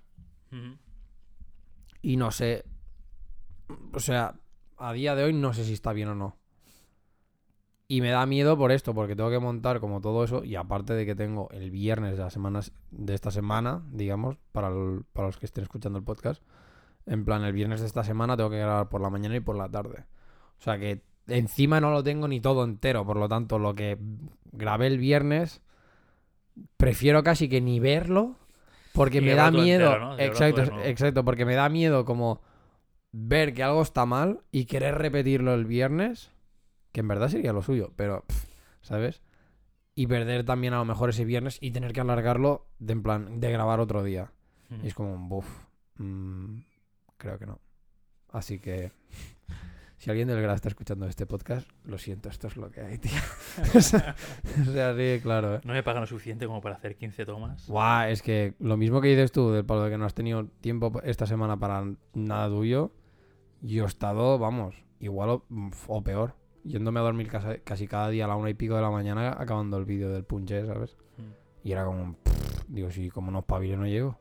y 2.01 2.17
no 2.17 2.31
sé, 2.31 2.63
o 3.93 3.99
sea, 3.99 4.33
a 4.77 4.93
día 4.93 5.13
de 5.15 5.23
hoy 5.25 5.33
no 5.33 5.53
sé 5.53 5.63
si 5.65 5.73
está 5.73 5.93
bien 5.93 6.09
o 6.09 6.15
no. 6.15 6.37
Y 7.93 8.01
me 8.01 8.09
da 8.09 8.25
miedo 8.25 8.57
por 8.57 8.71
esto, 8.71 8.95
porque 8.95 9.15
tengo 9.15 9.29
que 9.29 9.37
montar 9.37 9.79
como 9.79 10.01
todo 10.01 10.23
eso, 10.23 10.43
y 10.43 10.55
aparte 10.55 10.93
de 10.93 11.05
que 11.05 11.13
tengo 11.13 11.47
el 11.51 11.69
viernes 11.69 12.17
de, 12.17 12.23
las 12.23 12.33
semanas, 12.33 12.71
de 12.89 13.13
esta 13.13 13.29
semana, 13.29 13.83
digamos, 13.91 14.37
para, 14.51 14.69
el- 14.69 15.03
para 15.13 15.27
los 15.27 15.37
que 15.37 15.45
estén 15.45 15.63
escuchando 15.63 15.99
el 15.99 16.03
podcast, 16.03 16.41
en 17.05 17.23
plan, 17.23 17.43
el 17.43 17.53
viernes 17.53 17.81
de 17.81 17.85
esta 17.85 18.03
semana 18.03 18.35
tengo 18.35 18.49
que 18.49 18.57
grabar 18.57 18.89
por 18.89 18.99
la 18.99 19.11
mañana 19.11 19.35
y 19.35 19.41
por 19.41 19.55
la 19.55 19.69
tarde. 19.69 20.05
O 20.59 20.63
sea 20.63 20.79
que 20.79 21.03
encima 21.27 21.79
no 21.79 21.91
lo 21.91 22.03
tengo 22.03 22.27
ni 22.27 22.39
todo 22.39 22.63
entero, 22.63 23.05
por 23.05 23.17
lo 23.17 23.29
tanto, 23.29 23.59
lo 23.59 23.75
que 23.75 23.99
grabé 24.51 24.87
el 24.87 24.97
viernes, 24.97 25.61
prefiero 26.77 27.21
casi 27.21 27.47
que 27.47 27.61
ni 27.61 27.79
verlo, 27.79 28.37
porque 28.91 29.19
Y 29.19 29.21
me 29.21 29.35
da 29.35 29.51
miedo. 29.51 29.85
entero, 29.93 29.99
¿no? 29.99 30.15
De 30.15 30.25
Exacto, 30.25 30.63
exacto, 30.83 31.23
porque 31.23 31.45
me 31.45 31.53
da 31.53 31.69
miedo 31.69 32.05
como 32.05 32.41
ver 33.11 33.53
que 33.53 33.61
algo 33.61 33.83
está 33.83 34.07
mal 34.07 34.41
y 34.51 34.65
querer 34.65 34.95
repetirlo 34.95 35.53
el 35.53 35.65
viernes, 35.65 36.31
que 36.93 37.01
en 37.01 37.07
verdad 37.09 37.27
sería 37.27 37.51
lo 37.51 37.61
suyo, 37.61 37.91
pero, 37.97 38.23
pff, 38.25 38.45
¿sabes? 38.81 39.21
Y 39.95 40.07
perder 40.07 40.45
también 40.45 40.73
a 40.73 40.77
lo 40.77 40.85
mejor 40.85 41.09
ese 41.09 41.25
viernes 41.25 41.57
y 41.59 41.71
tener 41.71 41.91
que 41.91 41.99
alargarlo 42.01 42.67
de 42.79 42.93
en 42.93 43.03
plan 43.03 43.39
de 43.41 43.51
grabar 43.51 43.79
otro 43.79 44.03
día. 44.03 44.31
Y 44.81 44.87
es 44.87 44.93
como 44.95 45.13
un 45.13 45.29
buff. 45.29 45.45
mm, 45.97 46.61
creo 47.17 47.37
que 47.37 47.45
no. 47.45 47.59
Así 48.29 48.57
que 48.59 48.91
si 49.97 50.09
alguien 50.09 50.27
del 50.27 50.41
grado 50.41 50.55
está 50.55 50.69
escuchando 50.69 51.05
este 51.07 51.25
podcast, 51.25 51.69
lo 51.83 51.97
siento, 51.97 52.29
esto 52.29 52.47
es 52.47 52.57
lo 52.57 52.71
que 52.71 52.81
hay, 52.81 52.97
tío. 52.97 53.11
o 53.75 53.81
sea, 53.81 54.15
o 54.67 54.71
sea, 54.71 54.95
sí, 54.95 55.21
claro, 55.21 55.55
¿eh? 55.55 55.61
No 55.63 55.73
me 55.73 55.83
pagan 55.83 56.01
lo 56.01 56.07
suficiente 56.07 56.45
como 56.47 56.59
para 56.61 56.75
hacer 56.75 56.95
15 56.95 57.25
tomas. 57.25 57.67
Guau, 57.67 58.09
es 58.09 58.21
que 58.21 58.55
lo 58.59 58.75
mismo 58.75 58.99
que 58.99 59.09
dices 59.09 59.31
tú, 59.31 59.51
del 59.51 59.65
palo 59.65 59.83
de 59.83 59.91
que 59.91 59.97
no 59.97 60.05
has 60.05 60.13
tenido 60.13 60.47
tiempo 60.61 60.91
esta 61.03 61.25
semana 61.25 61.57
para 61.57 61.85
nada 62.13 62.49
tuyo, 62.49 62.91
yo 63.61 63.83
he 63.85 63.87
estado, 63.87 64.37
vamos, 64.39 64.75
igual 64.99 65.29
o, 65.29 65.45
o 65.87 66.03
peor, 66.03 66.35
yéndome 66.63 66.99
a 66.99 67.03
dormir 67.03 67.27
casi, 67.27 67.59
casi 67.63 67.87
cada 67.87 68.09
día 68.09 68.25
a 68.25 68.27
la 68.27 68.35
una 68.35 68.49
y 68.49 68.53
pico 68.53 68.75
de 68.75 68.81
la 68.81 68.89
mañana 68.89 69.35
acabando 69.37 69.77
el 69.77 69.85
vídeo 69.85 70.09
del 70.09 70.23
punche, 70.23 70.65
¿sabes? 70.65 70.97
Mm. 71.17 71.67
Y 71.67 71.71
era 71.71 71.85
como, 71.85 72.15
pff, 72.15 72.63
digo, 72.67 72.91
sí, 72.91 73.09
como 73.09 73.31
no 73.31 73.39
espabile 73.39 73.77
no 73.77 73.87
llego. 73.87 74.19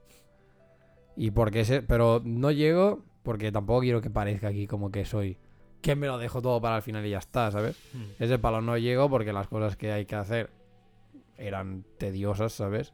Y 1.16 1.30
porque 1.30 1.60
ese, 1.60 1.82
pero 1.82 2.20
no 2.24 2.50
llego 2.50 3.04
porque 3.22 3.52
tampoco 3.52 3.80
quiero 3.80 4.00
que 4.00 4.10
parezca 4.10 4.48
aquí 4.48 4.66
como 4.66 4.90
que 4.90 5.04
soy, 5.04 5.38
que 5.80 5.96
me 5.96 6.06
lo 6.06 6.18
dejo 6.18 6.42
todo 6.42 6.60
para 6.60 6.76
el 6.76 6.82
final 6.82 7.04
y 7.06 7.10
ya 7.10 7.18
está, 7.18 7.50
¿sabes? 7.50 7.78
Mm. 7.92 8.22
Ese 8.22 8.38
palo 8.38 8.60
no 8.60 8.76
llego 8.78 9.08
porque 9.08 9.32
las 9.32 9.48
cosas 9.48 9.76
que 9.76 9.92
hay 9.92 10.06
que 10.06 10.16
hacer 10.16 10.50
eran 11.36 11.84
tediosas, 11.98 12.52
¿sabes? 12.52 12.92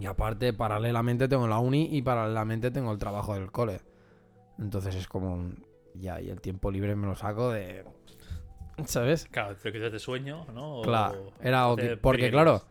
Y 0.00 0.06
aparte, 0.06 0.52
paralelamente 0.52 1.28
tengo 1.28 1.48
la 1.48 1.58
uni 1.58 1.88
y 1.90 2.02
paralelamente 2.02 2.70
tengo 2.70 2.92
el 2.92 2.98
trabajo 2.98 3.34
del 3.34 3.50
cole. 3.50 3.80
Entonces 4.58 4.94
es 4.94 5.08
como 5.08 5.34
un... 5.34 5.67
Ya, 5.98 6.20
y 6.20 6.30
el 6.30 6.40
tiempo 6.40 6.70
libre 6.70 6.94
me 6.96 7.06
lo 7.06 7.14
saco 7.16 7.50
de... 7.50 7.84
¿Sabes? 8.84 9.26
Claro, 9.30 9.56
te 9.56 9.72
quitas 9.72 9.90
de 9.90 9.98
sueño, 9.98 10.46
¿no? 10.54 10.78
O- 10.78 10.82
Claro, 10.82 11.32
era... 11.40 11.68
porque 12.00 12.30
claro, 12.30 12.54
o 12.56 12.62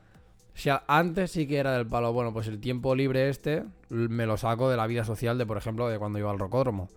sea, 0.59 0.83
antes 0.87 1.31
sí 1.31 1.47
que 1.47 1.57
era 1.57 1.73
del 1.73 1.85
palo, 1.85 2.13
bueno, 2.13 2.31
pues 2.31 2.47
el 2.47 2.59
tiempo 2.59 2.95
libre 2.95 3.27
este 3.29 3.63
me 3.89 4.25
lo 4.25 4.37
saco 4.37 4.69
de 4.69 4.77
la 4.77 4.87
vida 4.87 5.03
social 5.03 5.37
de, 5.37 5.45
por 5.45 5.57
ejemplo, 5.57 5.87
de 5.89 5.99
cuando 5.99 6.17
iba 6.19 6.31
al 6.31 6.39
rocódromo. 6.39 6.87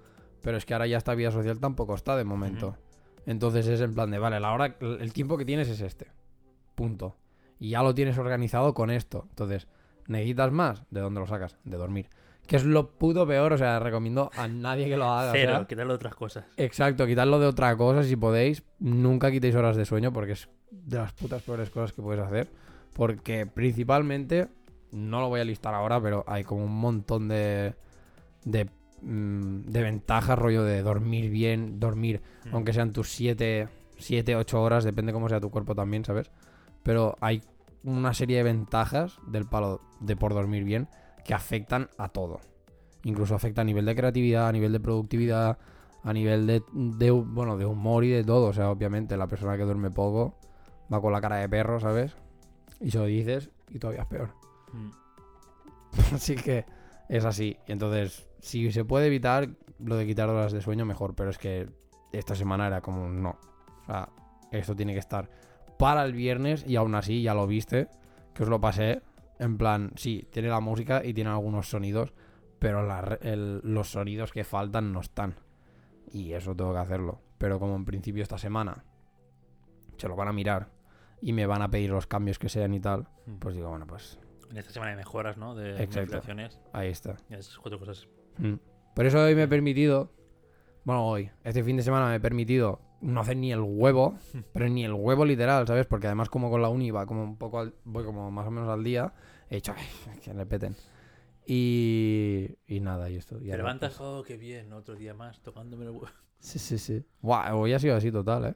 Pero 0.42 0.56
es 0.56 0.64
que 0.64 0.72
ahora 0.74 0.86
ya 0.86 0.96
esta 0.96 1.14
vida 1.14 1.30
social 1.32 1.58
tampoco 1.58 1.94
está 1.94 2.16
de 2.16 2.24
momento. 2.24 2.76
Entonces 3.26 3.66
es 3.66 3.80
en 3.80 3.94
plan 3.94 4.10
de, 4.10 4.18
vale, 4.18 4.40
la 4.40 4.52
hora, 4.52 4.76
el 4.80 5.12
tiempo 5.12 5.36
que 5.36 5.44
tienes 5.44 5.68
es 5.68 5.80
este. 5.82 6.06
Punto. 6.74 7.16
Y 7.58 7.70
ya 7.70 7.82
lo 7.82 7.94
tienes 7.94 8.16
organizado 8.16 8.72
con 8.72 8.90
esto. 8.90 9.26
Entonces, 9.30 9.68
¿necesitas 10.06 10.50
más? 10.52 10.84
¿De 10.90 11.00
dónde 11.00 11.20
lo 11.20 11.26
sacas? 11.26 11.58
De 11.64 11.76
dormir. 11.76 12.08
Que 12.50 12.56
es 12.56 12.64
lo 12.64 12.90
puto 12.90 13.24
peor, 13.28 13.52
o 13.52 13.58
sea, 13.58 13.78
recomiendo 13.78 14.28
a 14.36 14.48
nadie 14.48 14.88
que 14.88 14.96
lo 14.96 15.04
haga. 15.04 15.30
o 15.30 15.32
Cero, 15.34 15.52
sea, 15.58 15.66
quitarle 15.68 15.92
otras 15.94 16.16
cosas. 16.16 16.46
Exacto, 16.56 17.06
quitarlo 17.06 17.38
de 17.38 17.46
otra 17.46 17.76
cosa 17.76 18.02
si 18.02 18.16
podéis. 18.16 18.64
Nunca 18.80 19.30
quitéis 19.30 19.54
horas 19.54 19.76
de 19.76 19.84
sueño 19.84 20.12
porque 20.12 20.32
es 20.32 20.48
de 20.72 20.98
las 20.98 21.12
putas 21.12 21.42
peores 21.42 21.70
cosas 21.70 21.92
que 21.92 22.02
puedes 22.02 22.20
hacer. 22.24 22.48
Porque 22.92 23.46
principalmente, 23.46 24.48
no 24.90 25.20
lo 25.20 25.28
voy 25.28 25.38
a 25.40 25.44
listar 25.44 25.74
ahora, 25.74 26.00
pero 26.02 26.24
hay 26.26 26.42
como 26.42 26.64
un 26.64 26.76
montón 26.76 27.28
de, 27.28 27.76
de, 28.44 28.64
mm, 29.00 29.66
de 29.66 29.82
ventajas, 29.84 30.36
rollo 30.36 30.64
de 30.64 30.82
dormir 30.82 31.30
bien, 31.30 31.78
dormir, 31.78 32.20
Mm. 32.46 32.54
aunque 32.56 32.72
sean 32.72 32.92
tus 32.92 33.10
7, 33.10 33.68
7, 33.96 34.34
8 34.34 34.60
horas, 34.60 34.82
depende 34.82 35.12
cómo 35.12 35.28
sea 35.28 35.38
tu 35.40 35.50
cuerpo 35.52 35.76
también, 35.76 36.04
¿sabes? 36.04 36.32
Pero 36.82 37.16
hay 37.20 37.42
una 37.84 38.12
serie 38.12 38.38
de 38.38 38.42
ventajas 38.42 39.18
del 39.28 39.46
palo 39.46 39.80
de 40.00 40.16
por 40.16 40.34
dormir 40.34 40.64
bien 40.64 40.88
que 41.24 41.34
afectan 41.34 41.88
a 41.98 42.08
todo. 42.08 42.40
Incluso 43.04 43.34
afecta 43.34 43.62
a 43.62 43.64
nivel 43.64 43.84
de 43.84 43.94
creatividad, 43.94 44.48
a 44.48 44.52
nivel 44.52 44.72
de 44.72 44.80
productividad, 44.80 45.58
a 46.02 46.12
nivel 46.12 46.46
de, 46.46 46.62
de, 46.72 47.10
bueno, 47.10 47.56
de 47.56 47.66
humor 47.66 48.04
y 48.04 48.10
de 48.10 48.24
todo. 48.24 48.48
O 48.48 48.52
sea, 48.52 48.70
obviamente 48.70 49.16
la 49.16 49.26
persona 49.26 49.56
que 49.56 49.64
duerme 49.64 49.90
poco 49.90 50.34
va 50.92 51.00
con 51.00 51.12
la 51.12 51.20
cara 51.20 51.36
de 51.36 51.48
perro, 51.48 51.80
¿sabes? 51.80 52.16
Y 52.80 52.90
se 52.90 52.98
lo 52.98 53.04
dices 53.04 53.50
y 53.68 53.78
todavía 53.78 54.02
es 54.02 54.08
peor. 54.08 54.30
Mm. 54.72 54.90
Así 56.14 56.36
que 56.36 56.64
es 57.08 57.24
así. 57.24 57.56
Y 57.66 57.72
entonces, 57.72 58.28
si 58.38 58.70
se 58.70 58.84
puede 58.84 59.08
evitar 59.08 59.48
lo 59.80 59.96
de 59.96 60.06
quitar 60.06 60.28
horas 60.28 60.52
de 60.52 60.60
sueño, 60.60 60.84
mejor. 60.84 61.14
Pero 61.14 61.30
es 61.30 61.38
que 61.38 61.68
esta 62.12 62.34
semana 62.34 62.68
era 62.68 62.80
como 62.80 63.04
un 63.04 63.22
no. 63.22 63.36
O 63.82 63.86
sea, 63.86 64.08
esto 64.52 64.76
tiene 64.76 64.92
que 64.92 65.00
estar 65.00 65.28
para 65.78 66.04
el 66.04 66.12
viernes 66.12 66.64
y 66.66 66.76
aún 66.76 66.94
así 66.94 67.22
ya 67.22 67.34
lo 67.34 67.46
viste, 67.46 67.88
que 68.34 68.42
os 68.42 68.48
lo 68.48 68.60
pasé 68.60 69.02
En 69.40 69.58
plan, 69.58 69.90
sí, 69.96 70.28
tiene 70.30 70.48
la 70.48 70.60
música 70.60 71.02
y 71.04 71.12
tiene 71.14 71.30
algunos 71.30 71.68
sonidos, 71.68 72.12
pero 72.60 72.86
la 72.86 73.00
re- 73.00 73.18
el- 73.22 73.60
los 73.64 73.90
sonidos 73.90 74.32
que 74.32 74.44
faltan 74.44 74.92
no 74.92 75.00
están. 75.00 75.34
Y 76.12 76.32
eso 76.34 76.54
tengo 76.54 76.72
que 76.72 76.78
hacerlo. 76.78 77.20
Pero 77.38 77.58
como 77.58 77.74
en 77.74 77.84
principio 77.84 78.22
esta 78.22 78.38
semana 78.38 78.84
se 79.96 80.06
lo 80.08 80.14
van 80.16 80.28
a 80.28 80.32
mirar 80.32 80.68
y 81.22 81.32
me 81.32 81.46
van 81.46 81.62
a 81.62 81.70
pedir 81.70 81.90
los 81.90 82.06
cambios 82.06 82.38
que 82.38 82.48
sean 82.48 82.74
y 82.74 82.80
tal, 82.80 83.08
Mm. 83.26 83.36
pues 83.38 83.54
digo, 83.54 83.68
bueno, 83.70 83.86
pues 83.86 84.18
En 84.50 84.56
esta 84.58 84.72
semana 84.72 84.90
de 84.90 84.96
mejoras, 84.98 85.36
¿no? 85.36 85.54
De 85.54 85.72
modificaciones. 85.86 86.58
ahí 86.72 86.88
está. 86.88 87.16
Esas 87.30 87.56
cuatro 87.58 87.78
cosas. 87.78 88.08
Mm. 88.38 88.54
Por 88.94 89.06
eso 89.06 89.22
hoy 89.22 89.34
me 89.36 89.44
he 89.44 89.48
permitido, 89.48 90.10
bueno, 90.84 91.06
hoy, 91.06 91.30
este 91.44 91.62
fin 91.62 91.76
de 91.76 91.82
semana 91.84 92.08
me 92.08 92.16
he 92.16 92.20
permitido 92.20 92.80
no 93.00 93.20
hacer 93.20 93.36
ni 93.36 93.52
el 93.52 93.60
huevo, 93.60 94.18
pero 94.52 94.68
ni 94.68 94.84
el 94.84 94.92
huevo 94.92 95.24
literal, 95.24 95.66
¿sabes? 95.66 95.86
Porque 95.86 96.06
además 96.06 96.28
como 96.28 96.50
con 96.50 96.62
la 96.62 96.68
uni 96.68 96.90
va 96.90 97.06
como 97.06 97.22
un 97.22 97.36
poco, 97.36 97.60
al- 97.60 97.74
voy 97.84 98.04
como 98.04 98.30
más 98.30 98.46
o 98.46 98.50
menos 98.50 98.68
al 98.68 98.84
día, 98.84 99.12
he 99.48 99.56
dicho, 99.56 99.74
"Ay, 99.76 100.18
que 100.20 100.34
le 100.34 100.46
peten. 100.46 100.74
Y, 101.46 102.48
y 102.66 102.80
nada, 102.80 103.10
y 103.10 103.16
esto. 103.16 103.36
y 103.40 103.50
Te 103.50 103.56
levantas, 103.56 103.94
pues, 103.94 104.00
oh, 104.08 104.22
qué 104.22 104.36
bien, 104.36 104.72
otro 104.72 104.94
día 104.94 105.14
más 105.14 105.40
tocándome 105.42 105.84
el 105.84 105.90
huevo. 105.90 106.06
Sí, 106.42 106.58
sí, 106.58 106.78
sí. 106.78 107.04
Buah, 107.20 107.54
hoy 107.54 107.74
ha 107.74 107.78
sido 107.78 107.94
así 107.96 108.10
total, 108.10 108.46
¿eh? 108.46 108.54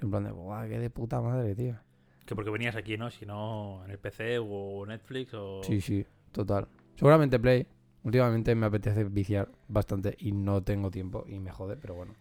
En 0.00 0.10
plan 0.10 0.24
de, 0.24 0.30
buah, 0.30 0.66
qué 0.66 0.78
de 0.78 0.88
puta 0.88 1.20
madre, 1.20 1.54
tío. 1.54 1.76
Que 2.24 2.34
porque 2.34 2.50
venías 2.50 2.74
aquí, 2.74 2.96
¿no? 2.96 3.10
Si 3.10 3.26
no, 3.26 3.82
en 3.84 3.90
el 3.90 3.98
PC 3.98 4.38
o 4.38 4.86
Netflix 4.86 5.34
o... 5.34 5.60
Sí, 5.62 5.82
sí, 5.82 6.06
total. 6.32 6.68
Seguramente 6.96 7.38
Play. 7.38 7.66
Últimamente 8.04 8.54
me 8.54 8.64
apetece 8.64 9.04
viciar 9.04 9.50
bastante 9.66 10.14
y 10.18 10.32
no 10.32 10.62
tengo 10.62 10.90
tiempo 10.90 11.24
y 11.28 11.38
me 11.38 11.50
jode, 11.50 11.76
pero 11.76 11.94
bueno. 11.96 12.14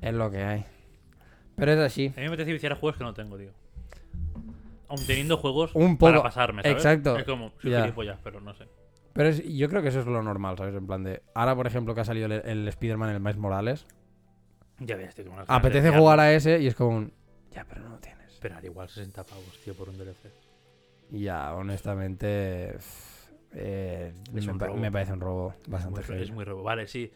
Es 0.00 0.14
lo 0.14 0.30
que 0.30 0.42
hay. 0.42 0.64
Pero 1.56 1.72
es 1.72 1.78
así. 1.78 2.06
A 2.08 2.20
mí 2.20 2.22
me 2.22 2.26
apetece 2.28 2.52
viciar 2.52 2.72
a 2.72 2.76
juegos 2.76 2.96
que 2.96 3.04
no 3.04 3.12
tengo, 3.14 3.36
tío. 3.36 3.50
Aun 4.88 5.06
teniendo 5.06 5.36
juegos 5.36 5.70
Un 5.74 5.96
para 5.98 6.14
poco- 6.16 6.24
pasarme, 6.24 6.62
¿sabes? 6.62 6.76
exacto. 6.78 7.16
Es 7.16 7.24
como, 7.24 7.52
soy 7.60 7.70
Ya. 7.70 7.82
gilipollas, 7.82 8.18
pero 8.24 8.40
no 8.40 8.54
sé. 8.54 8.66
Pero 9.12 9.28
es- 9.28 9.44
yo 9.44 9.68
creo 9.68 9.82
que 9.82 9.88
eso 9.88 10.00
es 10.00 10.06
lo 10.06 10.22
normal, 10.22 10.56
¿sabes? 10.56 10.74
En 10.74 10.86
plan 10.86 11.04
de. 11.04 11.22
Ahora, 11.34 11.54
por 11.54 11.66
ejemplo, 11.66 11.94
que 11.94 12.00
ha 12.00 12.04
salido 12.04 12.26
el, 12.26 12.32
el 12.32 12.68
Spider-Man, 12.68 13.10
el 13.10 13.20
Miles 13.20 13.36
Morales. 13.36 13.86
Ya 14.78 14.96
ves, 14.96 15.14
tío, 15.14 15.24
como 15.24 15.36
unas 15.36 15.46
ganas 15.46 15.62
de 15.62 15.68
Apetece 15.68 15.96
jugar 15.98 16.20
a 16.20 16.32
ese 16.32 16.60
y 16.60 16.66
es 16.66 16.74
como 16.74 16.96
un. 16.96 17.12
Ya, 17.52 17.64
pero 17.68 17.82
no 17.82 17.90
lo 17.90 17.98
tienes. 17.98 18.32
Esperar 18.32 18.64
igual 18.64 18.88
60 18.88 19.22
pavos, 19.24 19.58
tío, 19.62 19.74
por 19.74 19.88
un 19.90 19.98
DLC. 19.98 20.30
Ya, 21.10 21.54
honestamente. 21.54 22.72
pff, 22.76 23.28
eh, 23.52 24.14
Es 24.34 24.46
me, 24.46 24.52
un 24.52 24.58
pa- 24.58 24.66
robo. 24.68 24.78
me 24.78 24.90
parece 24.90 25.12
un 25.12 25.20
robo 25.20 25.54
Es 25.62 25.68
bastante 25.68 26.00
muy, 26.00 26.04
feo. 26.06 26.16
es 26.22 26.30
muy 26.30 26.44
robo. 26.44 26.62
Vale, 26.62 26.86
sí. 26.86 27.12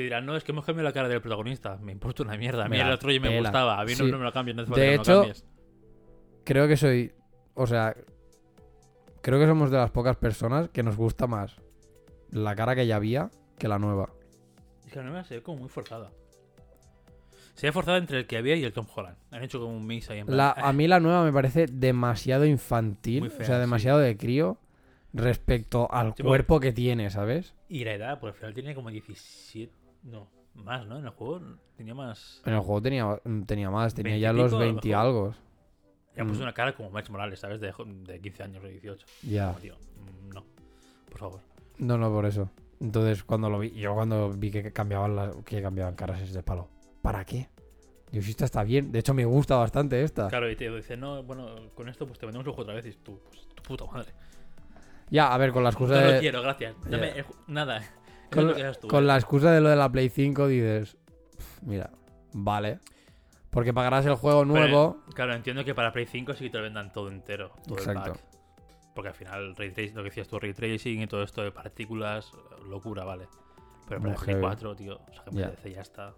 Te 0.00 0.04
dirán, 0.04 0.24
no, 0.24 0.34
es 0.34 0.44
que 0.44 0.52
hemos 0.52 0.64
cambiado 0.64 0.88
la 0.88 0.94
cara 0.94 1.08
del 1.08 1.20
protagonista. 1.20 1.76
Me 1.76 1.92
importa 1.92 2.22
una 2.22 2.34
mierda. 2.38 2.64
A 2.64 2.68
mí 2.70 2.78
Me 2.78 2.82
el 2.82 2.90
otro 2.90 3.10
ya 3.12 3.20
me 3.20 3.28
pela. 3.28 3.40
gustaba. 3.50 3.78
A 3.78 3.84
mí 3.84 3.92
no, 3.92 4.06
Sí. 4.06 4.10
no 4.10 4.16
me 4.18 4.24
lo 4.24 4.32
cambies. 4.32 4.56
No 4.56 4.62
hace 4.62 4.70
De 4.70 4.76
que 4.76 4.80
me 4.92 4.96
lo 4.96 5.02
hecho, 5.02 5.14
cambies. 5.20 5.44
Creo 6.44 6.68
que 6.68 6.76
soy. 6.78 7.12
O 7.52 7.66
sea. 7.66 7.94
Creo 9.20 9.38
que 9.38 9.46
somos 9.46 9.70
de 9.70 9.76
las 9.76 9.90
pocas 9.90 10.16
personas 10.16 10.70
que 10.70 10.82
nos 10.82 10.96
gusta 10.96 11.26
más 11.26 11.56
la 12.30 12.54
cara 12.56 12.74
que 12.74 12.86
ya 12.86 12.96
había 12.96 13.30
que 13.58 13.68
la 13.68 13.78
nueva. 13.78 14.08
Es 14.86 14.92
que 14.92 14.98
la 15.00 15.04
nueva 15.04 15.22
se 15.24 15.34
ve 15.34 15.42
como 15.42 15.58
muy 15.58 15.68
forzada. 15.68 16.10
Se 17.56 17.66
ve 17.66 17.72
forzada 17.72 17.98
entre 17.98 18.20
el 18.20 18.26
que 18.26 18.38
había 18.38 18.56
y 18.56 18.64
el 18.64 18.72
Tom 18.72 18.86
Holland. 18.96 19.18
Han 19.32 19.44
hecho 19.44 19.60
como 19.60 19.76
un 19.76 19.86
mix 19.86 20.08
ahí 20.08 20.20
en 20.20 20.26
plan, 20.28 20.38
La, 20.38 20.54
"Eh, 20.56 20.60
a 20.64 20.72
mí 20.72 20.88
la 20.88 20.98
nueva 20.98 21.22
me 21.24 21.32
parece 21.34 21.66
demasiado 21.66 22.46
infantil, 22.46 23.20
Muy 23.24 23.28
o 23.28 23.44
sea, 23.44 23.56
sí. 23.56 23.60
demasiado 23.60 23.98
de 23.98 24.16
crío 24.16 24.56
respecto 25.12 25.92
al 25.92 26.14
cuerpo 26.14 26.58
que 26.58 26.72
tiene, 26.72 27.10
¿sabes? 27.10 27.54
Y 27.68 27.84
la 27.84 27.92
edad, 27.94 28.18
pues 28.20 28.32
al 28.32 28.38
final 28.38 28.54
tiene 28.54 28.74
como 28.74 28.88
17. 28.90 29.70
No, 30.02 30.28
más, 30.54 30.86
¿no? 30.86 30.98
En 30.98 31.04
el 31.04 31.10
juego 31.10 31.40
tenía 31.76 31.94
más. 31.94 32.42
En 32.46 32.54
el 32.54 32.60
juego 32.60 32.82
tenía, 32.82 33.20
tenía 33.46 33.70
más, 33.70 33.94
tenía 33.94 34.16
ya 34.18 34.32
20 34.32 34.40
y 34.40 34.42
los 34.42 34.50
pico, 34.52 34.56
a 34.56 34.60
lo 34.60 34.72
20 34.72 34.88
y 34.88 34.90
mejor. 34.90 35.06
algo. 35.06 35.34
Ya 36.16 36.24
puso 36.24 36.40
Mm. 36.40 36.42
una 36.42 36.52
cara 36.52 36.74
como 36.74 36.90
Max 36.90 37.08
Morales, 37.10 37.38
¿sabes? 37.40 37.60
De, 37.60 37.72
de 38.06 38.20
15 38.20 38.42
años 38.42 38.64
o 38.64 38.66
18. 38.66 39.06
Ya. 39.22 39.48
Como, 39.48 39.58
tío, 39.60 39.74
mm, 39.76 40.34
no. 40.34 40.44
Por 41.08 41.18
favor. 41.18 41.40
No, 41.78 41.96
no, 41.98 42.10
por 42.10 42.26
eso. 42.26 42.50
Entonces, 42.80 43.22
cuando 43.24 43.48
lo 43.50 43.58
vi, 43.58 43.70
yo 43.72 43.94
cuando 43.94 44.30
vi 44.32 44.50
que 44.50 44.72
cambiaban 44.72 45.14
las, 45.16 45.36
que 45.44 45.62
cambiaban 45.62 45.94
caras 45.94 46.20
es 46.22 46.32
de 46.32 46.42
palo. 46.42 46.68
¿Para 47.02 47.24
qué? 47.24 47.48
Yo 48.12 48.20
sí, 48.22 48.30
esta 48.30 48.44
está 48.44 48.64
bien. 48.64 48.90
De 48.90 48.98
hecho, 48.98 49.14
me 49.14 49.24
gusta 49.24 49.56
bastante 49.56 50.02
esta. 50.02 50.28
Claro, 50.28 50.50
y 50.50 50.56
te 50.56 50.68
dice, 50.70 50.96
no, 50.96 51.22
bueno, 51.22 51.46
con 51.74 51.88
esto 51.88 52.06
pues 52.06 52.18
te 52.18 52.26
vendemos 52.26 52.44
el 52.46 52.52
juego 52.52 52.62
otra 52.62 52.74
vez. 52.74 52.86
Y 52.86 52.92
tú, 52.98 53.20
pues 53.24 53.46
tu 53.54 53.62
puta 53.62 53.84
madre. 53.86 54.12
Ya, 55.10 55.32
a 55.32 55.38
ver, 55.38 55.52
con 55.52 55.62
la 55.62 55.70
excusa 55.70 55.94
No 55.94 56.00
lo 56.06 56.12
de. 56.12 56.18
quiero, 56.20 56.42
gracias. 56.42 56.74
Dame 56.84 57.08
Ya. 57.08 57.14
el 57.20 57.24
nada. 57.46 57.82
Con, 58.30 58.54
tú, 58.80 58.88
con 58.88 59.04
eh. 59.04 59.06
la 59.06 59.16
excusa 59.16 59.50
de 59.52 59.60
lo 59.60 59.68
de 59.68 59.76
la 59.76 59.90
Play 59.90 60.08
5 60.08 60.46
dices, 60.46 60.96
"Pff, 61.36 61.62
mira, 61.62 61.90
vale. 62.32 62.78
Porque 63.50 63.72
pagarás 63.74 64.06
el 64.06 64.14
juego 64.14 64.42
Pero, 64.42 64.52
nuevo. 64.54 65.02
claro, 65.14 65.34
entiendo 65.34 65.64
que 65.64 65.74
para 65.74 65.92
Play 65.92 66.06
5 66.06 66.34
sí 66.34 66.44
que 66.44 66.50
te 66.50 66.58
lo 66.58 66.64
vendan 66.64 66.92
todo 66.92 67.08
entero. 67.08 67.50
Todo 67.66 67.78
Exacto. 67.78 68.12
el 68.12 68.18
pack. 68.18 68.24
Porque 68.94 69.08
al 69.08 69.14
final, 69.14 69.56
ray 69.56 69.70
tracing, 69.72 69.96
lo 69.96 70.02
que 70.02 70.10
decías 70.10 70.28
tú, 70.28 70.38
ray 70.38 70.52
tracing 70.52 71.02
y 71.02 71.06
todo 71.06 71.22
esto 71.22 71.42
de 71.42 71.50
partículas, 71.52 72.30
locura, 72.68 73.04
vale. 73.04 73.26
Pero 73.88 74.00
para 74.02 74.14
Play 74.14 74.26
heavy. 74.26 74.40
4, 74.40 74.76
tío, 74.76 75.00
o 75.08 75.12
sea, 75.14 75.24
que 75.24 75.30
me 75.32 75.42
parece 75.42 75.72
ya 75.72 75.80
está. 75.80 76.14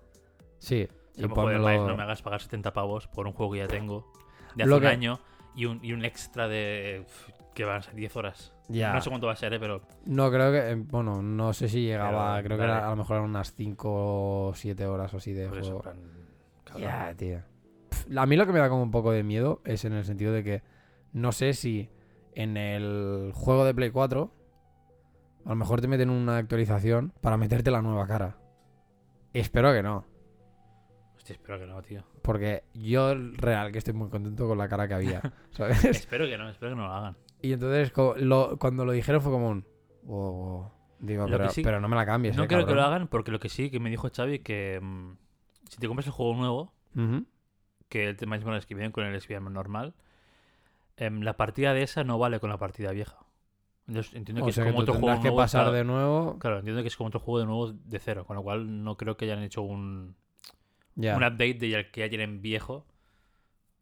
Sí. 0.58 0.88
Si 1.14 1.20
Y 1.22 1.28
me 1.28 1.34
pónmelo- 1.34 1.66
Miles, 1.68 1.82
no 1.86 1.96
me 1.96 2.02
hagas 2.02 2.22
pagar 2.22 2.40
70 2.42 2.72
pavos 2.72 3.06
por 3.08 3.26
un 3.26 3.32
juego 3.34 3.52
que 3.52 3.58
ya 3.58 3.68
tengo 3.68 4.10
de 4.54 4.62
hace 4.64 4.70
Lo 4.70 4.76
un 4.76 4.82
que- 4.82 4.88
año 4.88 5.20
y 5.54 5.66
un, 5.66 5.82
y 5.84 5.92
un 5.92 6.04
extra 6.04 6.48
de. 6.48 7.04
que 7.54 7.64
van 7.64 7.76
a 7.78 7.82
ser 7.82 7.94
10 7.94 8.16
horas. 8.16 8.52
Ya. 8.72 8.92
No 8.92 9.00
sé 9.00 9.10
cuánto 9.10 9.26
va 9.26 9.32
a 9.34 9.36
ser, 9.36 9.52
eh, 9.52 9.60
pero. 9.60 9.82
No, 10.06 10.30
creo 10.30 10.50
que. 10.50 10.70
eh, 10.70 10.74
Bueno, 10.76 11.22
no 11.22 11.52
sé 11.52 11.68
si 11.68 11.82
llegaba. 11.82 12.36
Pero, 12.36 12.46
creo 12.46 12.58
que 12.58 12.64
era, 12.64 12.86
a 12.86 12.90
lo 12.90 12.96
mejor 12.96 13.16
eran 13.16 13.28
unas 13.30 13.54
5 13.54 14.48
o 14.48 14.54
7 14.54 14.86
horas 14.86 15.12
o 15.14 15.18
así 15.18 15.32
de 15.32 15.48
Por 15.48 15.58
en 15.58 15.64
juego. 15.64 15.82
Ya, 16.78 17.14
tío. 17.14 17.40
Pff, 17.90 18.16
A 18.16 18.26
mí 18.26 18.36
lo 18.36 18.46
que 18.46 18.52
me 18.52 18.58
da 18.58 18.68
como 18.68 18.82
un 18.82 18.90
poco 18.90 19.12
de 19.12 19.22
miedo 19.22 19.60
es 19.64 19.84
en 19.84 19.92
el 19.92 20.04
sentido 20.04 20.32
de 20.32 20.42
que 20.42 20.62
no 21.12 21.32
sé 21.32 21.52
si 21.52 21.90
en 22.34 22.56
el 22.56 23.32
juego 23.34 23.64
de 23.64 23.74
Play 23.74 23.90
4 23.90 24.32
a 25.44 25.48
lo 25.48 25.56
mejor 25.56 25.80
te 25.80 25.88
meten 25.88 26.08
una 26.08 26.36
actualización 26.36 27.12
para 27.20 27.36
meterte 27.36 27.70
la 27.70 27.82
nueva 27.82 28.06
cara. 28.06 28.36
Espero 29.32 29.72
que 29.72 29.82
no. 29.82 30.04
Hostia, 31.16 31.34
espero 31.34 31.58
que 31.58 31.66
no, 31.66 31.82
tío. 31.82 32.04
Porque 32.22 32.64
yo, 32.74 33.14
real, 33.14 33.72
que 33.72 33.78
estoy 33.78 33.94
muy 33.94 34.08
contento 34.08 34.46
con 34.46 34.56
la 34.58 34.68
cara 34.68 34.86
que 34.86 34.94
había. 34.94 35.20
¿Sabes? 35.50 35.84
espero 35.84 36.26
que 36.26 36.38
no, 36.38 36.48
espero 36.48 36.72
que 36.72 36.76
no 36.76 36.86
lo 36.86 36.92
hagan. 36.92 37.16
Y 37.42 37.52
entonces, 37.52 37.92
lo- 38.18 38.56
cuando 38.58 38.84
lo 38.84 38.92
dijeron 38.92 39.20
fue 39.20 39.32
como 39.32 39.48
un. 39.48 39.64
Digo, 41.00 41.26
pero, 41.26 41.44
que 41.44 41.48
sí- 41.50 41.62
pero 41.62 41.80
no 41.80 41.88
me 41.88 41.96
la 41.96 42.06
cambies. 42.06 42.36
No 42.36 42.44
eh, 42.44 42.48
creo 42.48 42.64
que 42.66 42.74
lo 42.74 42.82
hagan 42.82 43.08
porque 43.08 43.30
lo 43.32 43.40
que 43.40 43.48
sí 43.48 43.70
que 43.70 43.80
me 43.80 43.90
dijo 43.90 44.08
Xavi 44.14 44.38
que 44.40 44.78
mm, 44.80 45.12
si 45.68 45.78
te 45.78 45.88
compras 45.88 46.06
el 46.06 46.12
juego 46.12 46.34
nuevo, 46.36 46.72
Ujú. 46.94 47.26
que 47.88 48.08
el 48.08 48.16
tema 48.16 48.36
es 48.36 48.66
que 48.66 48.74
viene 48.74 48.92
con 48.92 49.04
el 49.04 49.14
Spider-Man 49.16 49.52
normal, 49.52 49.94
em, 50.96 51.20
la 51.22 51.36
partida 51.36 51.74
de 51.74 51.82
esa 51.82 52.04
no 52.04 52.18
vale 52.18 52.38
con 52.38 52.50
la 52.50 52.58
partida 52.58 52.92
vieja. 52.92 53.18
Entonces 53.88 54.14
entiendo 54.14 54.44
O 54.44 54.46
que 54.46 54.52
sea 54.52 54.62
es 54.62 54.68
que 54.68 54.72
como 54.74 54.84
tú 54.84 54.92
otro 54.92 55.00
juego 55.00 55.16
que 55.16 55.22
nuevo, 55.24 55.36
pasar 55.38 55.62
claro. 55.64 55.76
de 55.76 55.84
nuevo. 55.84 56.38
Claro, 56.38 56.58
entiendo 56.60 56.82
que 56.82 56.88
es 56.88 56.96
como 56.96 57.08
otro 57.08 57.18
juego 57.18 57.40
de 57.40 57.46
nuevo 57.46 57.72
de 57.72 57.98
cero, 57.98 58.24
con 58.24 58.36
lo 58.36 58.42
cual 58.44 58.84
no 58.84 58.96
creo 58.96 59.16
que 59.16 59.24
hayan 59.24 59.42
hecho 59.42 59.62
un, 59.62 60.14
Ya. 60.94 61.16
un 61.16 61.24
update 61.24 61.54
de 61.54 61.74
el 61.74 61.90
que 61.90 62.02
ya 62.02 62.08
tienen 62.08 62.40
viejo. 62.42 62.86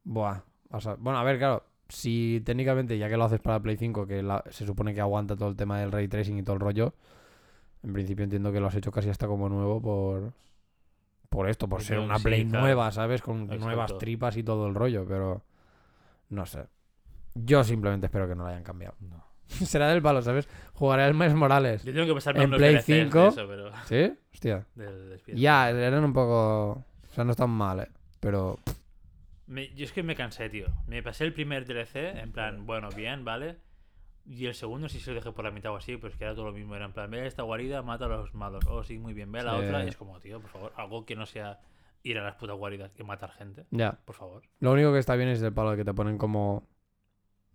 Buah. 0.04 0.40
o 0.70 0.80
sea, 0.80 0.94
bueno, 0.94 1.18
a 1.18 1.24
ver, 1.24 1.36
claro. 1.38 1.64
Si 1.90 2.40
técnicamente, 2.44 2.96
ya 2.98 3.08
que 3.08 3.16
lo 3.16 3.24
haces 3.24 3.40
para 3.40 3.60
Play 3.60 3.76
5, 3.76 4.06
que 4.06 4.22
la- 4.22 4.42
se 4.50 4.64
supone 4.64 4.94
que 4.94 5.00
aguanta 5.00 5.36
todo 5.36 5.48
el 5.48 5.56
tema 5.56 5.78
del 5.80 5.92
ray 5.92 6.08
tracing 6.08 6.38
y 6.38 6.42
todo 6.42 6.54
el 6.54 6.60
rollo, 6.60 6.94
en 7.82 7.92
principio 7.92 8.24
entiendo 8.24 8.52
que 8.52 8.60
lo 8.60 8.66
has 8.68 8.74
hecho 8.76 8.90
casi 8.92 9.08
hasta 9.10 9.26
como 9.26 9.48
nuevo 9.48 9.80
por. 9.82 10.32
Por 11.28 11.48
esto, 11.48 11.68
por 11.68 11.82
ser 11.82 11.98
una 12.00 12.16
sí, 12.18 12.24
Play 12.24 12.44
claro. 12.46 12.64
nueva, 12.64 12.90
¿sabes? 12.90 13.22
Con 13.22 13.42
Exacto. 13.42 13.64
nuevas 13.64 13.98
tripas 13.98 14.36
y 14.36 14.42
todo 14.42 14.66
el 14.66 14.74
rollo, 14.74 15.04
pero. 15.06 15.42
No 16.28 16.44
sé. 16.46 16.64
Yo 17.34 17.62
simplemente 17.64 18.06
espero 18.06 18.28
que 18.28 18.34
no 18.34 18.42
lo 18.44 18.48
hayan 18.48 18.64
cambiado. 18.64 18.94
No. 19.00 19.24
Será 19.48 19.88
del 19.88 20.02
palo, 20.02 20.22
¿sabes? 20.22 20.48
Jugaré 20.74 21.04
al 21.04 21.14
Miles 21.14 21.34
Morales. 21.34 21.84
Yo 21.84 21.92
tengo 21.92 22.06
que 22.06 22.14
pasarme 22.14 22.44
En 22.44 22.50
Play 22.50 22.74
DLCs 22.74 22.86
de 22.86 23.02
5. 23.04 23.26
eso, 23.28 23.46
pero 23.48 23.70
¿Sí? 23.86 24.12
Hostia. 24.32 24.66
Ya, 25.34 25.70
eran 25.70 26.04
un 26.04 26.12
poco. 26.12 26.70
O 26.72 27.14
sea, 27.14 27.24
no 27.24 27.30
están 27.32 27.50
mal, 27.50 27.80
¿eh? 27.80 27.88
Pero. 28.20 28.58
Me- 29.50 29.68
yo 29.74 29.84
es 29.84 29.92
que 29.92 30.02
me 30.02 30.14
cansé, 30.14 30.48
tío. 30.48 30.66
Me 30.86 31.02
pasé 31.02 31.24
el 31.24 31.32
primer 31.32 31.66
DLC, 31.66 32.20
en 32.20 32.32
plan, 32.32 32.66
bueno, 32.66 32.88
bien, 32.90 33.24
¿vale? 33.24 33.56
Y 34.24 34.46
el 34.46 34.54
segundo 34.54 34.88
sí 34.88 35.00
se 35.00 35.10
lo 35.10 35.16
dejé 35.16 35.32
por 35.32 35.44
la 35.44 35.50
mitad 35.50 35.72
o 35.72 35.76
así, 35.76 35.96
pues 35.96 36.14
que 36.16 36.24
era 36.24 36.34
todo 36.34 36.44
lo 36.46 36.52
mismo. 36.52 36.76
Era 36.76 36.84
en 36.84 36.92
plan, 36.92 37.10
ve 37.10 37.22
a 37.22 37.26
esta 37.26 37.42
guarida, 37.42 37.82
mata 37.82 38.04
a 38.04 38.08
los 38.08 38.32
malos. 38.34 38.64
Oh, 38.68 38.84
sí, 38.84 38.98
muy 38.98 39.12
bien. 39.12 39.32
Ve 39.32 39.40
a 39.40 39.44
la 39.44 39.58
Sí. 39.58 39.64
otra 39.64 39.84
y 39.84 39.88
es 39.88 39.96
como, 39.96 40.20
tío, 40.20 40.40
por 40.40 40.50
favor, 40.50 40.72
algo 40.76 41.04
que 41.04 41.16
no 41.16 41.26
sea 41.26 41.58
ir 42.02 42.16
a 42.18 42.22
las 42.24 42.36
putas 42.36 42.56
guaridas 42.56 42.92
y 42.98 43.02
matar 43.02 43.32
gente. 43.32 43.66
Ya. 43.70 43.92
Por 44.04 44.14
favor. 44.14 44.42
Lo 44.60 44.72
único 44.72 44.92
que 44.92 44.98
está 45.00 45.16
bien 45.16 45.28
es 45.30 45.42
el 45.42 45.52
palo 45.52 45.76
que 45.76 45.84
te 45.84 45.92
ponen 45.94 46.16
como 46.16 46.68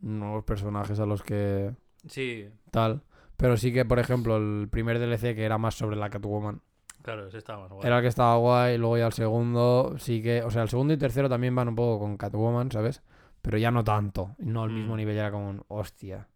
nuevos 0.01 0.43
personajes 0.43 0.99
a 0.99 1.05
los 1.05 1.23
que 1.23 1.71
Sí, 2.07 2.49
tal. 2.71 3.03
Pero 3.37 3.57
sí 3.57 3.71
que, 3.73 3.85
por 3.85 3.99
ejemplo, 3.99 4.37
el 4.37 4.67
primer 4.69 4.99
DLC 4.99 5.33
que 5.35 5.43
era 5.45 5.57
más 5.57 5.75
sobre 5.75 5.95
la 5.95 6.09
Catwoman. 6.09 6.61
Claro, 7.05 7.27
ese 7.27 7.37
estaba 7.37 7.61
más 7.61 7.71
guay. 7.71 7.85
Era 7.87 7.97
el 7.97 8.01
que 8.01 8.07
estaba 8.09 8.35
guay, 8.37 8.77
luego 8.77 8.97
ya 8.97 9.05
el 9.07 9.13
segundo, 9.13 9.95
sí 9.97 10.21
que... 10.21 10.41
O 10.43 10.51
sea, 10.51 10.63
el 10.63 10.69
segundo 10.69 10.93
y 10.93 10.97
tercero 10.97 11.29
también 11.29 11.55
van 11.55 11.67
un 11.69 11.75
poco 11.75 11.99
con 11.99 12.17
Catwoman, 12.17 12.71
¿sabes? 12.71 13.01
Pero 13.41 13.57
ya 13.57 13.71
no 13.71 13.83
tanto. 13.83 14.35
No 14.39 14.63
al 14.63 14.71
mismo 14.71 14.95
Mm. 14.95 14.97
nivel, 14.97 15.15
ya 15.15 15.21
era 15.21 15.31
como 15.31 15.49
un... 15.49 15.63
Hostia. 15.67 16.27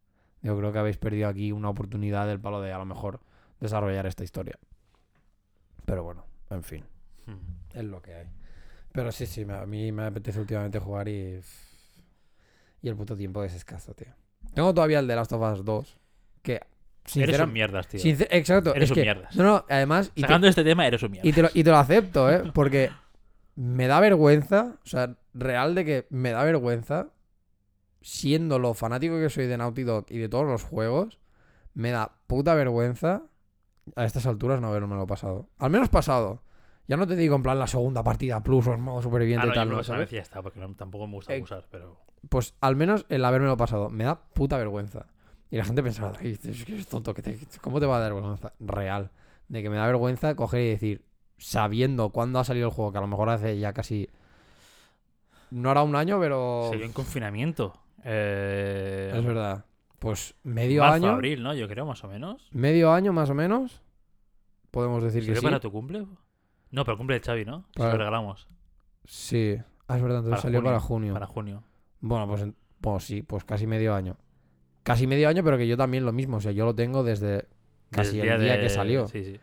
Yo 0.42 0.56
creo 0.58 0.72
que 0.72 0.80
habéis 0.80 0.98
perdido 0.98 1.28
aquí 1.28 1.52
una 1.52 1.70
oportunidad 1.70 2.28
del 2.28 2.40
palo 2.40 2.62
de 2.62 2.72
a 2.72 2.78
lo 2.78 2.86
mejor 2.86 3.20
desarrollar 3.60 4.06
esta 4.06 4.24
historia. 4.24 4.58
Pero 5.86 6.04
bueno, 6.04 6.26
en 6.50 6.64
fin. 6.64 6.86
Hmm. 7.26 7.78
Es 7.78 7.84
lo 7.84 8.02
que 8.02 8.14
hay. 8.14 8.28
Pero 8.92 9.12
sí, 9.12 9.26
sí, 9.26 9.46
a 9.50 9.66
mí 9.66 9.92
me 9.92 10.06
apetece 10.06 10.40
últimamente 10.40 10.80
jugar 10.80 11.08
y. 11.10 11.42
Y 12.82 12.88
el 12.90 12.96
puto 12.96 13.16
tiempo 13.18 13.44
es 13.44 13.54
escaso, 13.54 13.94
tío. 13.94 14.14
Tengo 14.54 14.74
todavía 14.74 15.00
el 15.00 15.08
de 15.08 15.16
Last 15.16 15.34
of 15.34 15.42
Us 15.52 15.66
2. 15.66 15.98
Que, 16.42 16.62
Eres 17.16 17.40
un 17.40 17.54
mierdas, 17.54 17.88
tío. 17.88 18.00
exacto. 18.04 18.72
Eres 18.76 18.84
es 18.86 18.92
un 18.92 18.96
que, 18.96 19.02
mierdas. 19.02 19.36
No, 19.36 19.44
no, 19.44 19.66
además. 19.70 20.12
Y 20.16 20.22
te, 20.22 20.28
Sacando 20.28 20.48
este 20.48 20.64
tema, 20.64 20.86
eres 20.86 21.02
un 21.04 21.12
mierdas. 21.12 21.28
y, 21.30 21.34
te 21.34 21.42
lo, 21.42 21.50
y 21.54 21.64
te 21.64 21.70
lo 21.72 21.78
acepto, 21.78 22.32
¿eh? 22.32 22.44
Porque 22.54 22.92
me 23.56 23.88
da 23.88 24.00
vergüenza. 24.00 24.76
O 24.84 24.88
sea, 24.88 25.16
real 25.34 25.76
de 25.76 25.86
que 25.86 26.08
me 26.12 26.32
da 26.32 26.44
vergüenza. 26.44 27.08
Siendo 28.02 28.60
lo 28.60 28.74
fanático 28.74 29.20
que 29.20 29.30
soy 29.30 29.48
de 29.48 29.58
Naughty 29.58 29.84
Dog 29.84 30.06
y 30.10 30.20
de 30.20 30.30
todos 30.30 30.46
los 30.46 30.64
juegos. 30.64 31.20
Me 31.74 31.92
da 31.92 32.12
puta 32.28 32.54
vergüenza. 32.56 33.24
A 33.96 34.06
estas 34.06 34.26
alturas 34.28 34.62
no 34.62 34.68
haberme 34.68 34.96
lo 34.96 35.08
pasado. 35.08 35.50
Al 35.58 35.72
menos 35.72 35.90
pasado. 35.90 36.44
Ya 36.88 36.96
no 36.98 37.06
te 37.08 37.16
digo 37.16 37.36
en 37.36 37.44
plan 37.44 37.60
la 37.60 37.68
segunda 37.68 38.04
partida 38.04 38.42
plus 38.42 38.66
o 38.68 38.72
el 38.74 38.80
modo 38.80 39.02
superviviente 39.02 39.44
Ah, 39.44 39.48
no, 39.48 39.52
y 39.54 39.56
tal, 39.56 39.70
yo 39.70 39.76
¿no? 39.78 39.84
¿sabes? 39.84 40.10
ya 40.10 40.22
está, 40.22 40.42
porque 40.42 40.60
no- 40.60 40.74
tampoco 40.76 41.06
me 41.08 41.14
gusta 41.16 41.34
Eh, 41.34 41.38
abusar, 41.38 41.68
pero... 41.70 42.00
pues 42.30 42.56
al 42.62 42.76
menos 42.76 43.06
el 43.10 43.24
haberme 43.26 43.56
pasado 43.58 43.90
me 43.90 44.06
da 44.06 44.20
puta 44.34 44.58
vergüenza. 44.58 45.06
Y 45.52 45.58
la 45.58 45.66
gente 45.66 45.82
pensará, 45.82 46.14
"Ay, 46.20 46.38
es 46.44 46.64
que 46.64 46.78
es 46.78 46.88
tonto, 46.88 47.14
que 47.14 47.22
te- 47.22 47.40
¿cómo 47.62 47.80
te 47.80 47.86
va 47.86 47.98
a 47.98 48.00
dar 48.00 48.14
vergüenza? 48.14 48.54
Real. 48.60 49.10
De 49.48 49.64
que 49.64 49.70
me 49.70 49.78
da 49.78 49.88
vergüenza 49.88 50.36
coger 50.36 50.62
y 50.62 50.70
decir, 50.70 51.06
sabiendo 51.38 52.10
cuándo 52.12 52.38
ha 52.40 52.44
salido 52.44 52.68
el 52.68 52.74
juego, 52.74 52.92
que 52.92 52.98
a 53.00 53.02
lo 53.02 53.08
mejor 53.08 53.30
hace 53.30 53.58
ya 53.58 53.74
casi... 53.74 54.10
No 55.52 55.72
era 55.72 55.82
un 55.82 55.96
año, 55.96 56.20
pero... 56.20 56.68
Se 56.70 56.78
vio 56.78 56.86
en 56.86 56.94
confinamiento. 56.94 57.74
Eh, 58.04 59.12
Es 59.16 59.26
verdad. 59.26 59.66
Pues 59.98 60.36
medio 60.44 60.82
marzo, 60.82 60.96
año... 60.96 61.10
abril, 61.10 61.42
¿no? 61.44 61.54
Yo 61.56 61.68
creo, 61.68 61.86
más 61.86 62.04
o 62.04 62.08
menos. 62.08 62.48
Medio 62.52 62.92
año 62.94 63.12
más 63.12 63.30
o 63.32 63.34
menos. 63.34 63.82
Podemos 64.72 65.04
decir 65.04 65.22
que 65.22 65.28
¿Salió 65.30 65.42
sí. 65.42 65.46
para 65.48 65.60
tu 65.60 65.72
cumple? 65.72 66.06
No, 66.72 66.84
para 66.86 66.94
el 66.94 66.98
cumple 67.00 67.20
de 67.20 67.26
Xavi, 67.26 67.46
¿no? 67.46 67.66
Se 67.74 67.80
Para- 67.80 67.92
lo 67.94 67.98
regalamos. 67.98 68.48
Sí. 69.06 69.58
Ah, 69.88 69.98
es 69.98 70.04
verdad, 70.04 70.20
entonces 70.20 70.30
Para 70.30 70.42
salió 70.42 70.60
junio, 70.60 70.70
para 70.72 70.80
junio. 70.80 71.14
Para 71.16 71.26
junio. 71.26 71.64
Bueno, 72.02 72.28
pues, 72.28 72.46
pues 72.80 73.04
sí, 73.04 73.24
pues 73.24 73.44
casi 73.44 73.66
medio 73.66 73.96
año. 73.96 74.16
Casi 74.84 75.08
medio 75.08 75.28
año, 75.30 75.44
pero 75.44 75.58
que 75.58 75.68
yo 75.68 75.78
también 75.78 76.06
lo 76.06 76.12
mismo. 76.14 76.38
O 76.38 76.42
sea, 76.42 76.52
yo 76.52 76.66
lo 76.66 76.74
tengo 76.76 77.04
desde 77.04 77.46
casi 77.92 78.18
Desde 78.18 78.34
el 78.36 78.42
día 78.42 78.54
de- 78.54 78.60
que 78.62 78.70
salió. 78.70 79.08
Sí, 79.08 79.24
sí. 79.24 79.40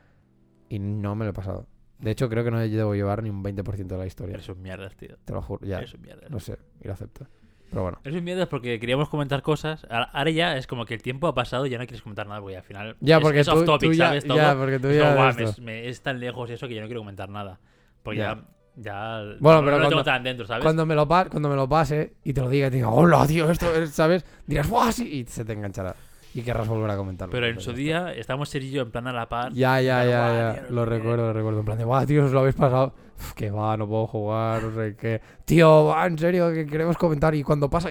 Y 0.68 0.78
no 0.78 1.14
me 1.14 1.24
lo 1.24 1.30
he 1.30 1.34
pasado. 1.34 1.66
De 1.98 2.10
hecho, 2.10 2.28
creo 2.28 2.44
que 2.44 2.50
no 2.50 2.58
debo 2.58 2.94
llevar 2.94 3.22
ni 3.22 3.30
un 3.30 3.42
20% 3.42 3.94
de 3.94 3.96
la 3.98 4.06
historia. 4.06 4.34
Eres 4.34 4.48
un 4.48 4.60
mierdas, 4.60 4.96
tío. 4.96 5.16
Te 5.24 5.32
lo 5.32 5.40
juro, 5.42 5.64
ya. 5.66 5.78
Eres 5.78 5.94
un 5.94 6.02
mierdas. 6.02 6.30
No 6.30 6.40
sé, 6.40 6.58
y 6.82 6.86
lo 6.86 6.92
acepto. 6.94 7.26
Pero 7.70 7.82
bueno. 7.82 7.98
Eres 8.04 8.18
un 8.18 8.24
mierdas 8.24 8.48
porque 8.48 8.78
queríamos 8.78 9.08
comentar 9.08 9.42
cosas. 9.42 9.86
Ahora 9.90 10.30
ya 10.30 10.56
es 10.56 10.66
como 10.66 10.84
que 10.84 10.94
el 10.94 11.02
tiempo 11.02 11.26
ha 11.26 11.34
pasado 11.34 11.66
y 11.66 11.70
ya 11.70 11.78
no 11.78 11.84
quieres 11.86 12.02
comentar 12.02 12.26
nada 12.26 12.40
porque 12.40 12.56
al 12.56 12.62
final. 12.62 12.96
Ya, 13.00 13.16
es- 13.16 13.22
porque 13.22 13.40
es 13.40 13.46
tú, 13.46 13.52
off 13.52 13.64
topic, 13.64 13.90
tú 13.90 13.94
ya, 13.96 14.06
¿sabes? 14.08 14.24
Todo. 14.24 14.36
ya, 14.36 14.54
porque 14.56 14.78
tú 14.78 14.88
Es 14.88 14.96
ya... 14.98 15.02
como, 15.04 15.14
"Guau, 15.16 15.28
esto". 15.30 15.60
me- 15.62 15.64
me- 15.66 15.88
es 15.88 16.02
tan 16.02 16.20
lejos 16.20 16.50
eso 16.50 16.68
que 16.68 16.74
ya 16.74 16.80
no 16.82 16.86
quiero 16.86 17.00
comentar 17.00 17.28
nada. 17.28 17.58
Porque 18.02 18.18
Ya. 18.20 18.34
ya. 18.34 18.44
Ya. 18.76 19.22
Bueno, 19.40 19.60
no- 19.60 19.64
pero 19.64 19.76
no 19.78 19.82
lo 19.84 19.88
tengo 19.88 20.04
tan 20.04 20.22
dentro, 20.22 20.46
¿sabes? 20.46 20.62
Cuando 20.62 20.84
me, 20.84 20.94
lo 20.94 21.08
pa- 21.08 21.24
cuando 21.30 21.48
me 21.48 21.56
lo 21.56 21.66
pase 21.68 22.14
y 22.24 22.32
te 22.32 22.40
lo 22.42 22.48
diga 22.50 22.66
y 22.66 22.70
te 22.70 22.76
diga, 22.76 22.90
hola, 22.90 23.26
tío, 23.26 23.50
esto 23.50 23.74
es", 23.74 23.90
¿sabes? 23.90 24.24
Dirás, 24.46 24.68
¡guau! 24.68 24.92
Sí, 24.92 25.20
y 25.20 25.24
se 25.26 25.44
te 25.44 25.54
enganchará. 25.54 25.94
Y 26.34 26.42
querrás 26.42 26.68
volver 26.68 26.90
a 26.90 26.96
comentarlo. 26.98 27.32
Pero 27.32 27.46
en 27.46 27.54
Pues 27.54 27.64
su 27.64 27.72
día 27.72 28.12
estábamos 28.12 28.50
Ser 28.50 28.62
y 28.62 28.70
yo 28.70 28.82
en 28.82 28.90
plan 28.90 29.06
a 29.06 29.12
la 29.14 29.26
par. 29.26 29.54
Ya, 29.54 29.80
ya, 29.80 30.04
ya, 30.04 30.10
ya. 30.54 30.60
tío, 30.66 30.74
Lo 30.74 30.84
recuerdo, 30.84 31.28
lo 31.28 31.32
recuerdo. 31.32 31.60
En 31.60 31.64
plan 31.64 31.78
de, 31.78 31.84
guau, 31.84 32.04
tío, 32.04 32.26
os 32.26 32.32
lo 32.32 32.40
habéis 32.40 32.54
pasado. 32.56 32.92
Uf, 33.18 33.32
que 33.32 33.50
va, 33.50 33.74
no 33.78 33.88
puedo 33.88 34.06
jugar, 34.06 34.62
no 34.62 34.74
sé 34.74 34.94
qué. 34.96 35.22
Tío, 35.46 35.86
va, 35.86 36.06
en 36.06 36.18
serio, 36.18 36.52
que 36.52 36.66
queremos 36.66 36.98
comentar. 36.98 37.34
Y 37.34 37.42
cuando 37.42 37.70
pasa. 37.70 37.88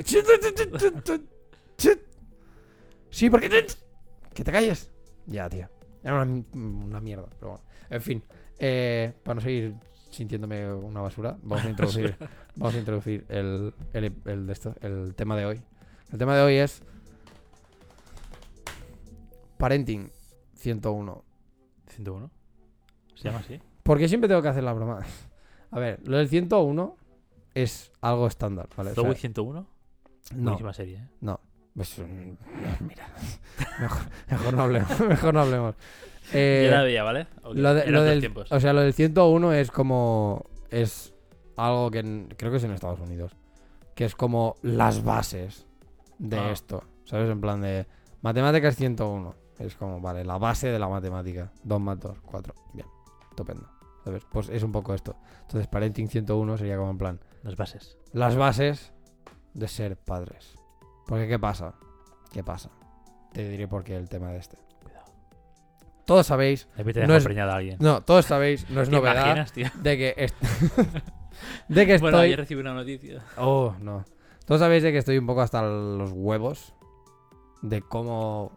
Sí, 3.10 3.30
porque. 3.30 3.50
Que 4.34 4.44
te 4.44 4.52
calles. 4.52 4.92
Ya, 5.26 5.50
tío. 5.50 5.68
Era 6.04 6.22
una, 6.22 6.44
una 6.54 7.00
mierda, 7.00 7.26
pero 7.40 7.52
bueno. 7.54 7.64
En 7.90 8.02
fin, 8.02 8.24
eh, 8.60 9.14
para 9.24 9.36
no 9.36 9.42
seguir 9.42 9.74
sintiéndome 10.16 10.74
una 10.74 11.02
basura, 11.02 11.38
vamos 11.44 11.66
a 11.66 11.70
introducir, 11.72 12.16
vamos 12.56 12.76
a 12.76 12.80
introducir 12.80 13.26
el, 13.30 13.74
el, 13.94 14.14
el 14.26 14.48
de 14.48 14.54
esto, 14.54 14.76
el 14.82 15.14
tema 15.16 15.36
de 15.36 15.46
hoy. 15.46 15.62
El 16.12 16.20
tema 16.20 16.36
de 16.36 16.44
hoy 16.44 16.56
es. 16.56 16.82
Parenting 19.58 20.12
101. 20.56 21.24
101. 21.88 22.32
¿Se 23.16 23.24
llama 23.24 23.40
así? 23.40 23.60
Porque 23.84 24.08
siempre 24.08 24.28
tengo 24.28 24.42
que 24.42 24.48
hacer 24.50 24.64
la 24.64 24.74
broma. 24.74 25.02
A 25.72 25.80
ver, 25.80 26.00
lo 26.08 26.18
del 26.18 26.28
101 26.30 26.98
es 27.54 27.92
algo 28.02 28.28
estándar, 28.28 28.68
¿vale? 28.76 28.92
O 28.92 28.96
sea, 28.96 29.04
Zoe 29.04 29.16
101. 29.16 29.62
no, 29.62 29.68
Buenísima 30.32 30.74
serie, 30.74 30.98
¿eh? 30.98 31.36
pues, 31.76 32.00
mm, 32.00 32.86
mira, 32.86 33.08
mejor, 33.80 34.02
mejor 34.30 34.54
no 34.54 34.64
hablemos, 34.64 35.00
mejor 35.08 35.34
no 35.34 35.42
hablemos. 35.42 35.76
Eh, 36.34 36.64
Yo 36.70 36.76
la 36.76 36.84
veía, 36.84 37.04
¿vale? 37.04 37.28
Lo, 37.54 37.74
de- 37.74 37.86
del, 37.86 38.34
o 38.50 38.60
sea, 38.60 38.74
lo 38.74 38.82
del 38.82 38.94
101 38.94 39.54
es 39.54 39.72
como, 39.72 40.46
es 40.70 41.14
algo 41.58 41.92
que 41.92 42.00
en- 42.00 42.34
creo 42.38 42.52
que 42.52 42.58
es 42.58 42.64
en 42.64 42.72
Estados 42.72 43.00
Unidos, 43.00 43.36
que 43.96 44.06
es 44.06 44.16
como 44.16 44.56
las 44.62 45.04
bases 45.04 45.68
de 46.18 46.38
Ah. 46.40 46.52
esto, 46.52 46.84
¿sabes? 47.06 47.30
En 47.30 47.42
plan 47.42 47.62
de 47.62 47.88
matemáticas 48.22 48.76
101, 48.76 49.36
es 49.60 49.76
como, 49.76 50.02
vale, 50.02 50.24
la 50.26 50.38
base 50.38 50.68
de 50.70 50.80
la 50.80 50.88
matemática, 50.90 51.52
2 51.64 51.80
más 51.80 52.00
2, 52.00 52.18
4, 52.26 52.54
bien, 52.74 52.88
estupendo, 53.30 53.70
¿sabes? 54.04 54.24
Pues 54.32 54.50
es 54.50 54.64
un 54.64 54.72
poco 54.72 54.94
esto. 54.94 55.16
Entonces, 55.42 55.68
parenting 55.68 56.10
101 56.10 56.58
sería 56.58 56.78
como 56.78 56.92
en 56.92 56.98
plan, 56.98 57.20
Las 57.44 57.56
bases. 57.56 57.98
las 58.14 58.36
bases 58.36 58.94
de 59.54 59.68
ser 59.68 59.96
padres. 59.98 60.56
Porque, 61.08 61.28
¿qué 61.28 61.38
pasa? 61.40 61.76
¿Qué 62.34 62.44
pasa? 62.44 62.72
Te 63.32 63.48
diré 63.48 63.68
por 63.68 63.84
qué 63.84 63.96
el 63.96 64.10
tema 64.10 64.32
de 64.32 64.38
este. 64.40 64.58
Todos 66.06 66.28
sabéis, 66.28 66.68
te 66.76 67.08
No 67.08 67.16
es- 67.16 67.24
preñada 67.24 67.54
a 67.54 67.58
alguien. 67.58 67.78
no, 67.80 68.02
todos 68.02 68.26
sabéis, 68.26 68.70
no 68.70 68.82
es 68.82 68.90
¿Te 68.90 68.96
novedad 68.96 69.16
imaginas, 69.26 69.52
tío? 69.54 69.68
de 69.82 69.98
que 69.98 70.14
est- 70.18 70.36
de 71.68 71.86
que 71.88 71.98
Bueno, 71.98 72.18
estoy 72.18 72.26
ayer 72.28 72.40
recibí 72.40 72.62
una 72.62 72.74
noticia. 72.74 73.24
Oh, 73.38 73.74
no. 73.80 74.06
Todos 74.46 74.62
sabéis 74.62 74.84
de 74.84 74.92
que 74.92 75.00
estoy 75.00 75.18
un 75.18 75.26
poco 75.26 75.42
hasta 75.42 75.64
los 75.64 76.12
huevos 76.14 76.74
de 77.64 77.82
cómo 77.82 78.52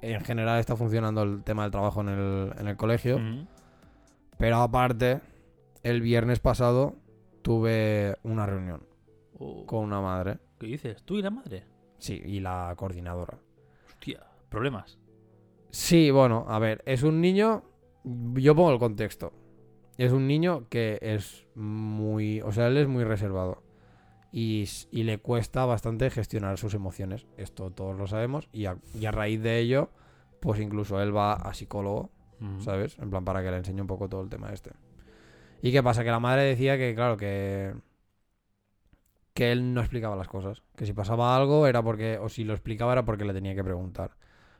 en 0.00 0.20
general 0.24 0.58
está 0.58 0.76
funcionando 0.76 1.22
el 1.22 1.42
tema 1.44 1.62
del 1.64 1.72
trabajo 1.72 2.00
en 2.00 2.08
el, 2.08 2.52
en 2.58 2.68
el 2.68 2.76
colegio. 2.76 3.20
Pero 4.38 4.56
aparte, 4.56 5.20
el 5.82 6.00
viernes 6.00 6.40
pasado 6.40 6.94
tuve 7.42 8.16
una 8.22 8.46
reunión 8.46 8.82
Oh, 9.38 9.66
con 9.66 9.84
una 9.84 10.00
madre. 10.00 10.38
¿Qué 10.58 10.66
dices? 10.66 11.02
¿Tú 11.02 11.16
y 11.18 11.22
la 11.22 11.28
madre? 11.30 11.64
Sí, 11.98 12.14
y 12.24 12.40
la 12.40 12.72
coordinadora. 12.76 13.36
Hostia, 13.86 14.20
problemas. 14.48 14.98
Sí, 15.76 16.10
bueno, 16.10 16.46
a 16.48 16.58
ver, 16.58 16.82
es 16.86 17.02
un 17.02 17.20
niño. 17.20 17.62
Yo 18.32 18.56
pongo 18.56 18.72
el 18.72 18.78
contexto. 18.78 19.34
Es 19.98 20.10
un 20.10 20.26
niño 20.26 20.66
que 20.70 20.98
es 21.02 21.46
muy. 21.54 22.40
O 22.40 22.50
sea, 22.50 22.68
él 22.68 22.78
es 22.78 22.88
muy 22.88 23.04
reservado. 23.04 23.62
Y, 24.32 24.66
le 24.90 25.18
cuesta 25.18 25.66
bastante 25.66 26.08
gestionar 26.08 26.56
sus 26.56 26.72
emociones. 26.72 27.26
Esto 27.36 27.70
todos 27.72 27.94
lo 27.94 28.06
sabemos. 28.06 28.48
Y 28.52 28.64
a, 28.64 28.78
y 28.98 29.04
a 29.04 29.10
raíz 29.10 29.42
de 29.42 29.58
ello, 29.58 29.90
pues 30.40 30.60
incluso 30.60 30.98
él 31.02 31.14
va 31.14 31.34
a 31.34 31.52
psicólogo. 31.52 32.10
¿sabes? 32.60 32.98
En 32.98 33.10
plan, 33.10 33.26
para 33.26 33.42
que 33.42 33.50
le 33.50 33.58
enseñe 33.58 33.82
un 33.82 33.86
poco 33.86 34.08
todo 34.08 34.22
el 34.22 34.30
tema 34.30 34.54
este. 34.54 34.70
¿Y 35.60 35.72
qué 35.72 35.82
pasa? 35.82 36.04
Que 36.04 36.10
la 36.10 36.20
madre 36.20 36.44
decía 36.44 36.78
que, 36.78 36.94
claro, 36.94 37.18
que. 37.18 37.74
Que 39.34 39.52
él 39.52 39.74
no 39.74 39.82
explicaba 39.82 40.16
las 40.16 40.28
cosas. 40.28 40.62
Que 40.74 40.86
si 40.86 40.94
pasaba 40.94 41.36
algo 41.36 41.66
era 41.66 41.82
porque. 41.82 42.16
O 42.18 42.30
si 42.30 42.44
lo 42.44 42.54
explicaba 42.54 42.94
era 42.94 43.04
porque 43.04 43.26
le 43.26 43.34
tenía 43.34 43.54
que 43.54 43.62
preguntar. 43.62 44.16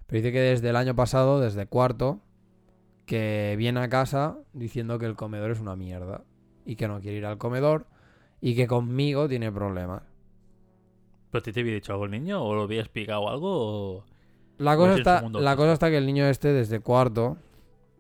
Pero 0.06 0.18
dice 0.22 0.32
que 0.32 0.40
desde 0.40 0.68
el 0.70 0.76
año 0.76 0.94
pasado, 0.94 1.40
desde 1.40 1.66
cuarto, 1.66 2.20
que 3.06 3.54
viene 3.58 3.80
a 3.80 3.88
casa 3.88 4.38
diciendo 4.52 4.98
que 4.98 5.06
el 5.06 5.16
comedor 5.16 5.50
es 5.50 5.60
una 5.60 5.76
mierda. 5.76 6.22
Y 6.64 6.76
que 6.76 6.88
no 6.88 7.00
quiere 7.00 7.18
ir 7.18 7.26
al 7.26 7.38
comedor. 7.38 7.86
Y 8.40 8.54
que 8.56 8.66
conmigo 8.66 9.28
tiene 9.28 9.50
problemas. 9.52 10.02
¿Pero 11.30 11.42
te, 11.42 11.52
te 11.52 11.60
había 11.60 11.74
dicho 11.74 11.92
algo 11.92 12.04
el 12.04 12.10
niño? 12.10 12.42
¿O 12.44 12.54
lo 12.54 12.62
había 12.62 12.80
explicado 12.80 13.28
algo? 13.28 13.48
O... 13.98 14.04
La 14.58 14.76
cosa, 14.76 14.94
está, 14.94 15.28
la 15.28 15.56
cosa 15.56 15.72
está 15.72 15.90
que 15.90 15.98
el 15.98 16.06
niño 16.06 16.24
este 16.26 16.52
desde 16.52 16.80
cuarto. 16.80 17.36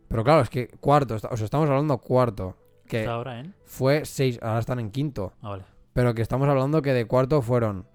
Pero 0.08 0.24
claro, 0.24 0.42
es 0.42 0.50
que 0.50 0.68
cuarto. 0.80 1.14
está- 1.16 1.28
o 1.28 1.36
sea, 1.36 1.44
estamos 1.44 1.68
hablando 1.68 1.98
cuarto. 1.98 2.56
Que 2.86 3.00
¿Está 3.00 3.14
ahora 3.14 3.40
en? 3.40 3.54
fue 3.64 4.04
seis. 4.04 4.38
Ahora 4.42 4.60
están 4.60 4.78
en 4.78 4.90
quinto. 4.90 5.32
Ah, 5.42 5.50
vale. 5.50 5.64
Pero 5.92 6.14
que 6.14 6.22
estamos 6.22 6.48
hablando 6.48 6.82
que 6.82 6.92
de 6.92 7.04
cuarto 7.06 7.42
fueron. 7.42 7.86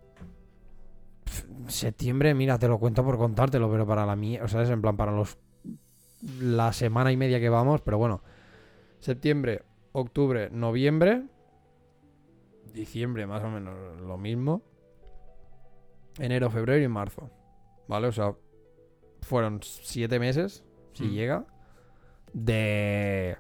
Septiembre, 1.68 2.34
mira, 2.34 2.58
te 2.60 2.68
lo 2.68 2.80
cuento 2.80 3.04
por 3.04 3.18
contártelo, 3.18 3.70
pero 3.72 3.86
para 3.86 4.06
la 4.06 4.16
mía. 4.16 4.42
O 4.44 4.48
sea, 4.48 4.62
es 4.64 4.70
en 4.70 4.82
plan 4.82 4.98
para 4.98 5.12
los. 5.12 5.38
La 6.40 6.72
semana 6.74 7.12
y 7.12 7.18
media 7.18 7.40
que 7.40 7.50
vamos, 7.50 7.82
pero 7.82 7.98
bueno. 7.98 8.22
Septiembre, 9.00 9.64
octubre, 9.92 10.50
noviembre. 10.52 11.24
Diciembre, 12.74 13.26
más 13.28 13.44
o 13.44 13.50
menos 13.50 14.00
lo 14.02 14.18
mismo. 14.18 14.62
Enero, 16.20 16.50
febrero 16.50 16.84
y 16.84 16.88
marzo. 16.88 17.30
¿Vale? 17.88 18.08
O 18.08 18.12
sea, 18.12 18.36
fueron 19.22 19.60
siete 19.64 20.20
meses, 20.20 20.64
si 20.94 21.04
Mm. 21.06 21.12
llega, 21.12 21.46
de. 22.34 23.38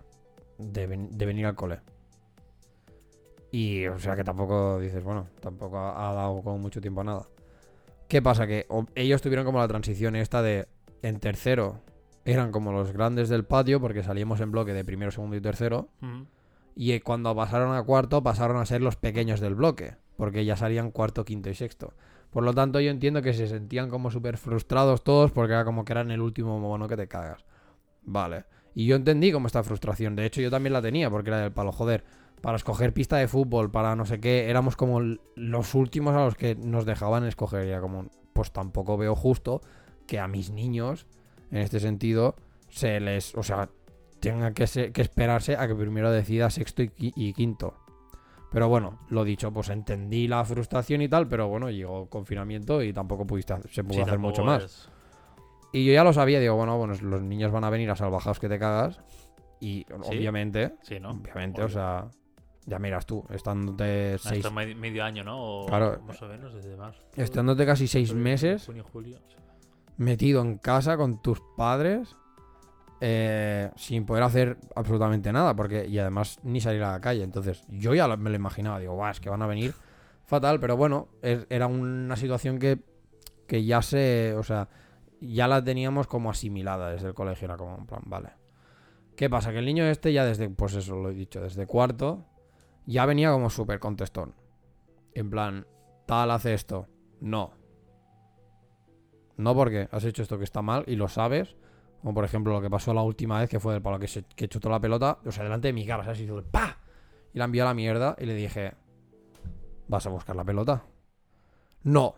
De, 0.57 0.87
ven- 0.87 1.09
de 1.17 1.25
venir 1.25 1.45
al 1.45 1.55
cole. 1.55 1.79
Y, 3.51 3.85
o 3.87 3.99
sea, 3.99 4.15
que 4.15 4.23
tampoco 4.23 4.79
dices, 4.79 5.03
bueno, 5.03 5.27
tampoco 5.41 5.77
ha, 5.77 6.09
ha 6.09 6.13
dado 6.13 6.41
como 6.41 6.57
mucho 6.57 6.79
tiempo 6.81 7.01
a 7.01 7.03
nada. 7.03 7.27
¿Qué 8.11 8.21
pasa? 8.21 8.45
Que 8.45 8.67
ellos 8.95 9.21
tuvieron 9.21 9.45
como 9.45 9.59
la 9.59 9.69
transición 9.69 10.17
esta 10.17 10.41
de, 10.41 10.67
en 11.01 11.21
tercero, 11.21 11.79
eran 12.25 12.51
como 12.51 12.73
los 12.73 12.91
grandes 12.91 13.29
del 13.29 13.45
patio, 13.45 13.79
porque 13.79 14.03
salíamos 14.03 14.41
en 14.41 14.51
bloque 14.51 14.73
de 14.73 14.83
primero, 14.83 15.11
segundo 15.11 15.37
y 15.37 15.39
tercero. 15.39 15.87
Y 16.75 16.91
eh, 16.91 16.99
cuando 16.99 17.33
pasaron 17.33 17.73
a 17.73 17.81
cuarto, 17.83 18.21
pasaron 18.21 18.57
a 18.57 18.65
ser 18.65 18.81
los 18.81 18.97
pequeños 18.97 19.39
del 19.39 19.55
bloque, 19.55 19.95
porque 20.17 20.43
ya 20.43 20.57
salían 20.57 20.91
cuarto, 20.91 21.23
quinto 21.23 21.49
y 21.49 21.55
sexto. 21.55 21.93
Por 22.31 22.43
lo 22.43 22.53
tanto, 22.53 22.81
yo 22.81 22.91
entiendo 22.91 23.21
que 23.21 23.31
se 23.31 23.47
sentían 23.47 23.89
como 23.89 24.11
súper 24.11 24.35
frustrados 24.35 25.05
todos 25.05 25.31
porque 25.31 25.53
era 25.53 25.63
como 25.63 25.85
que 25.85 25.93
eran 25.93 26.11
el 26.11 26.19
último 26.19 26.59
mono 26.59 26.89
que 26.89 26.97
te 26.97 27.07
cagas. 27.07 27.45
Vale. 28.01 28.43
Y 28.75 28.87
yo 28.87 28.97
entendí 28.97 29.31
como 29.31 29.47
esta 29.47 29.63
frustración. 29.63 30.17
De 30.17 30.25
hecho, 30.25 30.41
yo 30.41 30.51
también 30.51 30.73
la 30.73 30.81
tenía 30.81 31.09
porque 31.09 31.29
era 31.29 31.39
del 31.39 31.53
palo, 31.53 31.71
joder. 31.71 32.03
Para 32.41 32.57
escoger 32.57 32.93
pista 32.93 33.17
de 33.17 33.27
fútbol, 33.27 33.69
para 33.71 33.95
no 33.95 34.05
sé 34.05 34.19
qué, 34.19 34.49
éramos 34.49 34.75
como 34.75 34.99
los 35.35 35.75
últimos 35.75 36.15
a 36.15 36.25
los 36.25 36.35
que 36.35 36.55
nos 36.55 36.85
dejaban 36.85 37.23
escoger. 37.25 37.65
Y 37.67 37.69
era 37.69 37.81
como, 37.81 38.07
pues 38.33 38.51
tampoco 38.51 38.97
veo 38.97 39.15
justo 39.15 39.61
que 40.07 40.19
a 40.19 40.27
mis 40.27 40.49
niños, 40.51 41.05
en 41.51 41.59
este 41.59 41.79
sentido, 41.79 42.35
se 42.69 42.99
les, 42.99 43.35
o 43.35 43.43
sea, 43.43 43.69
tenga 44.19 44.53
que, 44.53 44.65
se- 44.67 44.91
que 44.91 45.01
esperarse 45.01 45.55
a 45.55 45.67
que 45.67 45.75
primero 45.75 46.11
decida 46.11 46.49
sexto 46.49 46.81
y, 46.83 46.89
qui- 46.89 47.13
y 47.15 47.33
quinto. 47.33 47.75
Pero 48.51 48.67
bueno, 48.67 48.99
lo 49.09 49.23
dicho, 49.23 49.51
pues 49.53 49.69
entendí 49.69 50.27
la 50.27 50.43
frustración 50.43 51.01
y 51.01 51.07
tal, 51.07 51.27
pero 51.27 51.47
bueno, 51.47 51.69
llegó 51.69 52.09
confinamiento 52.09 52.81
y 52.83 52.91
tampoco 52.91 53.25
pudiste, 53.25 53.55
se 53.69 53.83
pudo 53.83 53.95
Sí, 53.97 54.01
hacer 54.01 54.19
mucho 54.19 54.43
más. 54.43 54.89
Y 55.71 55.85
yo 55.85 55.93
ya 55.93 56.03
lo 56.03 56.11
sabía, 56.11 56.39
digo, 56.41 56.55
bueno, 56.55 56.77
bueno, 56.77 56.93
los 57.01 57.21
niños 57.21 57.51
van 57.51 57.63
a 57.63 57.69
venir 57.69 57.89
a 57.91 57.95
salvajados 57.95 58.39
que 58.39 58.49
te 58.49 58.59
cagas. 58.59 58.99
Y 59.61 59.85
Sí. 60.01 60.17
obviamente, 60.17 60.73
Sí, 60.81 60.99
¿no? 60.99 61.11
obviamente, 61.11 61.61
o 61.63 61.69
sea, 61.69 62.09
ya 62.65 62.79
miras 62.79 63.05
tú, 63.05 63.25
estándote 63.29 64.17
seis, 64.19 64.45
medio 64.51 65.03
año, 65.03 65.23
¿no? 65.23 65.37
O 65.63 65.65
Claro. 65.65 66.01
Más 66.03 66.21
o 66.21 66.27
menos, 66.27 66.53
desde 66.53 66.75
marzo. 66.77 67.01
estándote 67.15 67.65
casi 67.65 67.87
seis 67.87 68.13
meses 68.13 68.65
Junio, 68.65 68.85
julio. 68.91 69.17
metido 69.97 70.41
en 70.41 70.57
casa 70.57 70.95
con 70.97 71.21
tus 71.21 71.41
padres 71.57 72.15
eh, 73.03 73.71
sin 73.77 74.05
poder 74.05 74.23
hacer 74.23 74.57
absolutamente 74.75 75.31
nada, 75.33 75.55
porque 75.55 75.87
y 75.87 75.97
además 75.97 76.39
ni 76.43 76.61
salir 76.61 76.83
a 76.83 76.91
la 76.91 77.01
calle. 77.01 77.23
Entonces, 77.23 77.63
yo 77.69 77.95
ya 77.95 78.07
me 78.15 78.29
lo 78.29 78.35
imaginaba, 78.35 78.79
digo, 78.79 78.93
guau, 78.93 79.09
es 79.09 79.19
que 79.19 79.29
van 79.29 79.41
a 79.41 79.47
venir 79.47 79.73
fatal, 80.25 80.59
pero 80.59 80.77
bueno, 80.77 81.07
es- 81.23 81.47
era 81.49 81.65
una 81.67 82.15
situación 82.15 82.59
que, 82.59 82.79
que 83.47 83.65
ya 83.65 83.81
se, 83.81 84.35
o 84.37 84.43
sea, 84.43 84.69
ya 85.19 85.47
la 85.47 85.63
teníamos 85.63 86.05
como 86.07 86.29
asimilada 86.29 86.91
desde 86.91 87.07
el 87.07 87.13
colegio, 87.15 87.45
era 87.45 87.57
como 87.57 87.75
en 87.77 87.85
plan, 87.87 88.01
vale. 88.05 88.29
¿Qué 89.15 89.29
pasa? 89.29 89.51
Que 89.51 89.59
el 89.59 89.65
niño 89.65 89.83
este 89.85 90.13
ya 90.13 90.23
desde, 90.23 90.49
pues 90.49 90.73
eso 90.75 90.95
lo 90.95 91.09
he 91.09 91.13
dicho, 91.13 91.41
desde 91.41 91.65
cuarto, 91.65 92.25
ya 92.85 93.05
venía 93.05 93.31
como 93.31 93.49
súper 93.49 93.79
contestón. 93.79 94.35
En 95.13 95.29
plan, 95.29 95.67
tal 96.05 96.31
hace 96.31 96.53
esto. 96.53 96.87
No. 97.19 97.53
No 99.37 99.55
porque 99.55 99.89
has 99.91 100.03
hecho 100.03 100.21
esto 100.23 100.37
que 100.37 100.43
está 100.43 100.61
mal 100.61 100.83
y 100.87 100.95
lo 100.95 101.07
sabes. 101.07 101.55
Como 102.01 102.13
por 102.13 102.25
ejemplo 102.25 102.53
lo 102.53 102.61
que 102.61 102.69
pasó 102.69 102.93
la 102.93 103.03
última 103.03 103.39
vez 103.39 103.49
que 103.49 103.59
fue 103.59 103.73
del 103.73 103.81
palo 103.81 103.99
que, 103.99 104.07
se, 104.07 104.23
que 104.23 104.47
chutó 104.47 104.69
la 104.69 104.79
pelota, 104.79 105.19
o 105.23 105.31
sea, 105.31 105.43
delante 105.43 105.67
de 105.67 105.73
mi 105.73 105.85
cara, 105.85 106.03
¿sabes? 106.03 106.19
Y 106.21 106.23
hizo 106.23 106.43
¡pa! 106.43 106.77
Y 107.33 107.37
la 107.37 107.45
envió 107.45 107.63
a 107.63 107.67
la 107.67 107.73
mierda 107.73 108.15
y 108.19 108.25
le 108.25 108.33
dije, 108.33 108.73
¿vas 109.87 110.05
a 110.07 110.09
buscar 110.09 110.35
la 110.35 110.43
pelota? 110.43 110.83
No. 111.83 112.15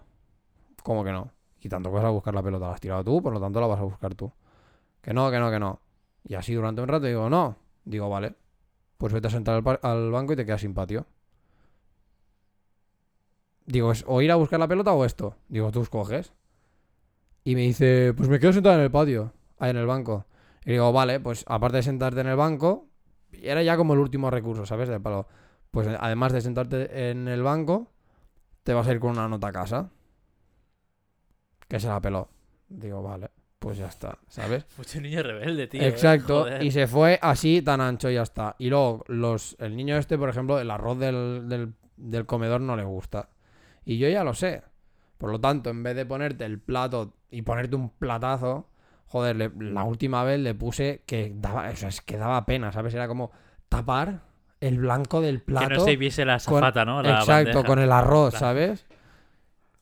¿Cómo 0.84 1.04
que 1.04 1.12
no? 1.12 1.32
Y 1.60 1.70
tanto 1.70 1.90
que 1.90 1.96
vas 1.96 2.06
a 2.06 2.10
buscar 2.10 2.34
la 2.34 2.44
pelota, 2.44 2.68
la 2.68 2.74
has 2.74 2.82
tirado 2.82 3.04
tú, 3.04 3.22
por 3.22 3.34
lo 3.34 3.40
tanto 3.40 3.60
la 3.60 3.68
vas 3.68 3.80
a 3.80 3.84
buscar 3.84 4.16
tú. 4.16 4.32
Que 5.02 5.14
no, 5.14 5.30
que 5.32 5.40
no, 5.40 5.52
que 5.52 5.60
no. 5.60 5.80
Y 6.26 6.36
así 6.36 6.54
durante 6.54 6.82
un 6.82 6.88
rato 6.88 7.06
digo, 7.06 7.30
no. 7.30 7.58
Digo, 7.86 8.10
vale. 8.10 8.36
Pues 9.04 9.12
vete 9.12 9.28
a 9.28 9.32
sentar 9.32 9.62
al, 9.82 10.12
banco 10.12 10.32
y 10.32 10.38
te 10.38 10.46
quedas 10.46 10.62
sin 10.62 10.74
patio. 10.74 11.06
Digo, 13.66 13.92
¿es 13.92 14.06
o 14.08 14.22
ir 14.22 14.32
a 14.32 14.36
buscar 14.36 14.62
la 14.62 14.68
pelota 14.70 14.94
o 14.94 15.04
esto? 15.04 15.36
Digo, 15.50 15.74
tú 15.74 15.82
escoges. 15.82 16.32
Y 17.44 17.56
me 17.56 17.64
dice, 17.64 18.14
pues 18.16 18.30
me 18.30 18.40
quedo 18.40 18.54
sentado 18.54 18.76
en 18.76 18.82
el 18.84 18.92
patio, 18.92 19.34
ahí 19.60 19.72
en 19.72 19.76
el 19.76 19.88
banco. 19.88 20.26
Y 20.64 20.72
digo, 20.72 20.94
vale, 20.94 21.20
pues 21.20 21.44
aparte 21.50 21.76
de 21.76 21.84
sentarte 21.84 22.22
en 22.22 22.28
el 22.28 22.38
banco, 22.38 22.88
era 23.34 23.62
ya 23.62 23.76
como 23.76 23.92
el 23.92 24.00
último 24.00 24.30
recurso, 24.30 24.66
¿sabes? 24.66 24.88
De 24.88 25.02
palo. 25.02 25.28
Pues 25.70 25.86
además 25.86 26.32
de 26.32 26.40
sentarte 26.40 27.10
en 27.10 27.28
el 27.28 27.44
banco, 27.44 27.92
te 28.64 28.74
vas 28.74 28.88
a 28.88 28.94
ir 28.94 29.02
con 29.02 29.12
una 29.12 29.28
nota 29.28 29.50
a 29.50 29.52
casa. 29.52 29.90
Que 31.68 31.78
se 31.78 31.90
la 31.90 32.00
peló. 32.00 32.30
Digo, 32.70 33.04
vale, 33.04 33.32
pues 33.64 33.78
ya 33.78 33.88
está, 33.88 34.18
¿sabes? 34.28 34.66
Mucho 34.78 35.00
niño 35.00 35.24
rebelde, 35.24 35.68
tío. 35.68 35.82
Exacto, 35.82 36.40
eh, 36.42 36.52
joder. 36.52 36.64
y 36.64 36.72
se 36.72 36.86
fue 36.86 37.18
así 37.22 37.62
tan 37.62 37.80
ancho 37.80 38.10
y 38.10 38.16
ya 38.16 38.24
está. 38.24 38.56
Y 38.60 38.70
luego, 38.70 39.06
los, 39.08 39.56
el 39.60 39.76
niño 39.76 39.98
este, 39.98 40.18
por 40.18 40.28
ejemplo, 40.30 40.60
el 40.60 40.70
arroz 40.70 41.00
del, 41.00 41.48
del, 41.48 41.74
del 41.96 42.26
comedor 42.26 42.60
no 42.62 42.76
le 42.76 42.84
gusta. 42.84 43.30
Y 43.86 43.98
yo 43.98 44.10
ya 44.10 44.24
lo 44.26 44.34
sé. 44.34 44.64
Por 45.18 45.32
lo 45.32 45.40
tanto, 45.40 45.70
en 45.70 45.82
vez 45.84 45.96
de 45.96 46.06
ponerte 46.06 46.44
el 46.44 46.60
plato 46.60 47.14
y 47.32 47.44
ponerte 47.44 47.76
un 47.78 47.90
platazo, 47.90 48.68
joder, 49.08 49.36
le- 49.38 49.52
la 49.58 49.84
última 49.86 50.24
vez 50.26 50.40
le 50.42 50.54
puse 50.54 51.04
que 51.06 51.32
daba, 51.34 51.70
o 51.70 51.76
sea, 51.78 51.88
es 51.90 52.02
que 52.02 52.18
daba 52.18 52.46
pena, 52.46 52.72
¿sabes? 52.74 52.94
Era 52.94 53.08
como 53.08 53.32
tapar 53.70 54.22
el 54.60 54.80
blanco 54.80 55.22
del 55.22 55.42
plato. 55.42 55.68
Que 55.70 55.74
no 55.76 55.80
se 55.86 55.96
viese 55.96 56.26
la 56.26 56.40
zafata, 56.40 56.84
¿no? 56.84 57.02
La 57.02 57.20
Exacto, 57.20 57.50
bandeja. 57.52 57.64
con 57.68 57.80
el 57.80 57.92
arroz. 57.92 58.34
¿sabes? 58.34 58.86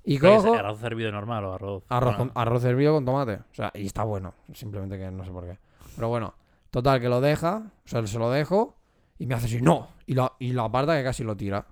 Y 0.03 0.17
cojo 0.17 0.55
¿Arroz 0.55 0.79
servido 0.79 1.11
normal 1.11 1.45
o 1.45 1.53
arroz? 1.53 1.83
arroz, 1.89 2.15
con- 2.15 2.31
arroz 2.33 2.63
hervido 2.63 2.93
con 2.93 3.05
tomate. 3.05 3.35
O 3.35 3.53
sea, 3.53 3.71
y 3.75 3.85
está 3.85 4.03
bueno. 4.03 4.33
Simplemente 4.53 4.97
que 4.97 5.11
no 5.11 5.23
sé 5.23 5.31
por 5.31 5.45
qué. 5.45 5.59
Pero 5.95 6.09
bueno, 6.09 6.33
total, 6.71 6.99
que 6.99 7.09
lo 7.09 7.21
deja. 7.21 7.71
O 7.85 7.87
sea, 7.87 8.05
se 8.07 8.17
lo 8.19 8.29
dejo. 8.31 8.75
Y 9.19 9.27
me 9.27 9.35
hace 9.35 9.45
así, 9.45 9.61
no. 9.61 9.89
Y 10.07 10.15
lo, 10.15 10.35
y 10.39 10.53
lo 10.53 10.63
aparta 10.63 10.97
que 10.97 11.03
casi 11.03 11.23
lo 11.23 11.37
tira. 11.37 11.65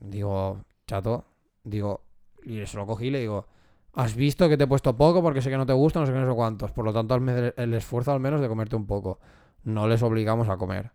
Digo, 0.00 0.64
chato. 0.86 1.24
Digo, 1.62 2.02
y 2.42 2.64
se 2.66 2.76
lo 2.76 2.86
cogí 2.86 3.06
y 3.06 3.10
le 3.10 3.20
digo, 3.20 3.46
has 3.92 4.14
visto 4.14 4.48
que 4.48 4.56
te 4.56 4.64
he 4.64 4.66
puesto 4.66 4.96
poco 4.96 5.22
porque 5.22 5.42
sé 5.42 5.50
que 5.50 5.56
no 5.58 5.66
te 5.66 5.72
gusta, 5.74 6.00
no 6.00 6.06
sé 6.06 6.12
qué, 6.12 6.18
no 6.18 6.28
sé 6.28 6.34
cuántos. 6.34 6.72
Por 6.72 6.84
lo 6.84 6.92
tanto, 6.92 7.14
el 7.16 7.74
esfuerzo 7.74 8.12
al 8.12 8.20
menos 8.20 8.40
de 8.40 8.48
comerte 8.48 8.76
un 8.76 8.86
poco. 8.86 9.20
No 9.64 9.86
les 9.86 10.02
obligamos 10.02 10.48
a 10.48 10.56
comer. 10.56 10.90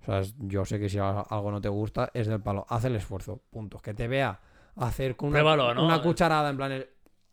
O 0.00 0.04
sea, 0.06 0.22
yo 0.38 0.64
sé 0.64 0.78
que 0.78 0.88
si 0.88 0.98
algo 0.98 1.50
no 1.50 1.60
te 1.60 1.68
gusta, 1.68 2.10
es 2.14 2.26
del 2.28 2.40
palo. 2.40 2.64
Haz 2.68 2.84
el 2.86 2.96
esfuerzo. 2.96 3.42
Punto. 3.50 3.78
Que 3.78 3.92
te 3.92 4.08
vea 4.08 4.40
hacer 4.76 5.16
con 5.16 5.28
una, 5.30 5.38
Pruébalo, 5.40 5.74
¿no? 5.74 5.84
una 5.84 6.00
cucharada 6.02 6.50
en 6.50 6.56
plan... 6.56 6.72
el- 6.72 6.88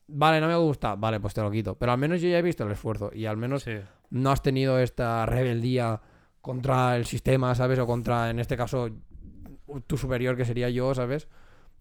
Vale, 0.07 0.41
no 0.41 0.47
me 0.47 0.55
gusta. 0.57 0.95
Vale, 0.95 1.19
pues 1.21 1.33
te 1.33 1.41
lo 1.41 1.49
quito. 1.49 1.75
Pero 1.75 1.91
al 1.93 1.97
menos 1.97 2.21
yo 2.21 2.27
ya 2.27 2.37
he 2.37 2.41
visto 2.41 2.65
el 2.65 2.71
esfuerzo. 2.71 3.09
Y 3.13 3.25
al 3.25 3.37
menos 3.37 3.63
Sí. 3.63 3.71
no 4.09 4.31
has 4.31 4.41
tenido 4.41 4.77
esta 4.79 5.25
rebeldía 5.25 6.01
contra 6.41 6.97
el 6.97 7.05
sistema, 7.05 7.55
¿sabes? 7.55 7.79
O 7.79 7.87
contra, 7.87 8.29
en 8.29 8.39
este 8.39 8.57
caso, 8.57 8.89
tu 9.87 9.97
superior, 9.97 10.35
que 10.35 10.43
sería 10.45 10.69
yo, 10.69 10.93
¿sabes? 10.93 11.29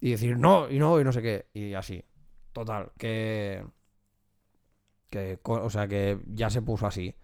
Y 0.01 0.13
decir 0.13 0.39
no, 0.39 0.71
y 0.71 0.79
no, 0.79 1.01
y 1.01 1.05
no 1.05 1.13
sé 1.13 1.21
qué. 1.21 1.47
Y 1.53 1.75
así. 1.75 2.05
Total, 2.53 2.93
que. 2.97 3.65
que 5.11 5.39
o 5.45 5.71
sea, 5.71 5.89
que 5.89 6.21
ya 6.27 6.49
se 6.49 6.63
puso 6.63 6.87
así. 6.87 7.15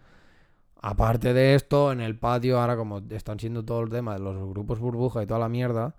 Aparte 0.82 1.32
de 1.32 1.54
esto, 1.54 1.90
en 1.92 2.00
el 2.00 2.18
patio, 2.18 2.60
ahora 2.60 2.76
como 2.76 2.98
están 3.10 3.38
siendo 3.40 3.64
todo 3.64 3.82
el 3.82 3.88
tema 3.90 4.14
de 4.14 4.20
los 4.20 4.36
grupos 4.48 4.78
burbuja 4.78 5.22
y 5.22 5.26
toda 5.26 5.40
la 5.40 5.48
mierda, 5.48 5.94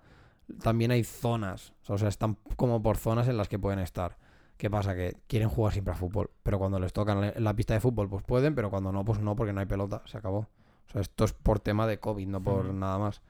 también 0.62 0.90
hay 0.90 1.04
zonas. 1.04 1.72
O 1.88 1.98
sea, 1.98 2.08
están 2.08 2.36
como 2.56 2.82
por 2.82 2.96
zonas 2.96 3.28
en 3.28 3.36
las 3.36 3.48
que 3.48 3.58
pueden 3.58 3.78
estar. 3.78 4.16
¿Qué 4.56 4.68
pasa? 4.68 4.94
Que 4.94 5.16
quieren 5.26 5.48
jugar 5.48 5.72
siempre 5.72 5.94
a 5.94 5.96
fútbol. 5.96 6.30
Pero 6.42 6.58
cuando 6.58 6.78
les 6.78 6.92
tocan 6.92 7.24
en 7.24 7.44
la 7.44 7.54
pista 7.54 7.74
de 7.74 7.80
fútbol, 7.80 8.08
pues 8.08 8.22
pueden, 8.22 8.54
pero 8.54 8.70
cuando 8.70 8.92
no, 8.92 9.04
pues 9.04 9.18
no, 9.18 9.34
porque 9.34 9.52
no 9.52 9.60
hay 9.60 9.66
pelota. 9.66 10.02
Se 10.04 10.18
acabó. 10.18 10.38
O 10.40 10.92
sea, 10.92 11.00
esto 11.00 11.24
es 11.24 11.32
por 11.32 11.60
tema 11.60 11.86
de 11.86 11.98
COVID, 11.98 12.26
no 12.26 12.42
por 12.42 12.66
Ujú. 12.66 12.74
nada 12.74 12.98
más. 12.98 13.22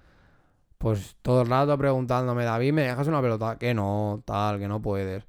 Pues 0.79 1.17
todo 1.23 1.43
el 1.43 1.49
rato 1.49 1.77
preguntándome, 1.77 2.45
David, 2.45 2.73
¿me 2.73 2.83
dejas 2.83 3.07
una 3.07 3.21
pelota? 3.21 3.57
Que 3.59 3.75
no, 3.75 4.23
tal, 4.25 4.59
que 4.59 4.67
no 4.67 4.81
puedes. 4.81 5.27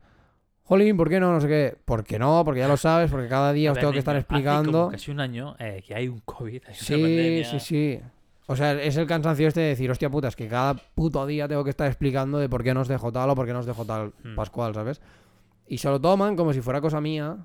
Jolín, 0.64 0.96
¿por 0.96 1.10
qué 1.10 1.20
no? 1.20 1.34
No 1.34 1.42
sé 1.42 1.48
qué. 1.50 1.78
¿Por 1.84 2.06
qué 2.06 2.18
no? 2.18 2.44
Porque 2.46 2.62
ya 2.62 2.68
lo 2.70 2.78
sabes, 2.78 3.12
porque 3.12 3.28
cada 3.28 3.52
día 3.52 3.74
os 3.74 3.78
tengo 3.78 3.92
que 3.92 4.00
estar 4.00 4.16
niño, 4.16 4.22
hace 4.22 4.28
como 4.28 4.40
explicando. 4.40 4.90
casi 4.90 5.12
un 5.12 5.20
año 5.20 5.56
eh, 5.60 5.84
que 5.86 5.94
hay 5.94 6.08
un 6.08 6.22
COVID. 6.22 6.64
hay 6.66 6.74
Sí, 6.74 7.44
sí, 7.44 7.60
sí. 7.60 8.02
O 8.48 8.56
sea, 8.56 8.74
es 8.82 8.98
el 8.98 9.08
cansancio 9.08 9.48
este 9.48 9.62
de 9.62 9.68
decir, 9.70 9.90
hostia 9.92 10.10
puta, 10.10 10.28
es 10.28 10.36
que 10.36 10.48
cada 10.48 10.74
puto 10.74 11.26
día 11.26 11.48
tengo 11.48 11.64
que 11.64 11.70
estar 11.70 11.88
explicando 11.88 12.38
de 12.40 12.50
por 12.50 12.64
qué 12.64 12.74
nos 12.74 12.88
dejo 12.88 13.12
tal 13.12 13.30
o 13.30 13.36
por 13.36 13.46
qué 13.46 13.54
nos 13.54 13.66
dejo 13.66 13.86
tal 13.86 14.14
Hmm. 14.24 14.36
Pascual, 14.36 14.74
¿sabes? 14.74 15.02
Y 15.68 15.78
se 15.78 15.88
lo 15.90 16.02
toman 16.02 16.36
como 16.36 16.52
si 16.54 16.62
fuera 16.62 16.82
cosa 16.82 17.00
mía. 17.02 17.38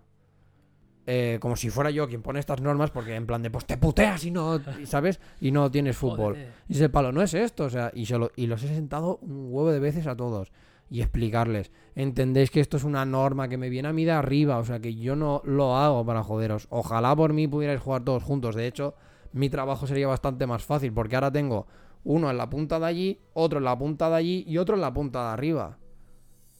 eh, 1.08 1.38
como 1.40 1.54
si 1.54 1.70
fuera 1.70 1.90
yo 1.90 2.08
quien 2.08 2.20
pone 2.20 2.40
estas 2.40 2.60
normas, 2.60 2.90
porque 2.90 3.14
en 3.14 3.26
plan 3.28 3.40
de, 3.40 3.48
pues 3.48 3.64
te 3.64 3.76
puteas 3.76 4.24
y 4.24 4.32
no, 4.32 4.58
¿sabes? 4.86 5.20
Y 5.40 5.52
no 5.52 5.70
tienes 5.70 5.96
fútbol. 5.96 6.34
Jódete. 6.34 6.50
Y 6.68 6.72
ese 6.72 6.88
palo, 6.88 7.12
no 7.12 7.22
es 7.22 7.32
esto, 7.32 7.62
o 7.66 7.70
sea, 7.70 7.92
y, 7.94 8.06
se 8.06 8.18
lo- 8.18 8.32
y 8.34 8.48
los 8.48 8.60
he 8.64 8.68
sentado 8.68 9.18
un 9.22 9.46
huevo 9.52 9.70
de 9.70 9.78
veces 9.78 10.08
a 10.08 10.16
todos 10.16 10.50
y 10.90 11.02
explicarles, 11.02 11.70
entendéis 11.94 12.50
que 12.50 12.58
esto 12.58 12.76
es 12.76 12.82
una 12.82 13.04
norma 13.04 13.48
que 13.48 13.56
me 13.56 13.68
viene 13.68 13.86
a 13.86 13.92
mí 13.92 14.04
de 14.04 14.10
arriba, 14.10 14.58
o 14.58 14.64
sea, 14.64 14.80
que 14.80 14.96
yo 14.96 15.14
no 15.14 15.42
lo 15.44 15.76
hago 15.76 16.04
para 16.04 16.24
joderos. 16.24 16.66
Ojalá 16.70 17.14
por 17.14 17.32
mí 17.32 17.46
pudierais 17.46 17.80
jugar 17.80 18.02
todos 18.02 18.24
juntos, 18.24 18.56
de 18.56 18.66
hecho, 18.66 18.96
mi 19.36 19.48
trabajo 19.50 19.86
sería 19.86 20.08
bastante 20.08 20.46
más 20.46 20.64
fácil, 20.64 20.92
porque 20.92 21.14
ahora 21.14 21.30
tengo 21.30 21.66
uno 22.04 22.30
en 22.30 22.36
la 22.36 22.48
punta 22.50 22.78
de 22.78 22.86
allí, 22.86 23.20
otro 23.34 23.58
en 23.58 23.64
la 23.64 23.76
punta 23.78 24.08
de 24.10 24.16
allí 24.16 24.44
y 24.46 24.58
otro 24.58 24.74
en 24.76 24.80
la 24.80 24.92
punta 24.92 25.22
de 25.26 25.28
arriba. 25.32 25.78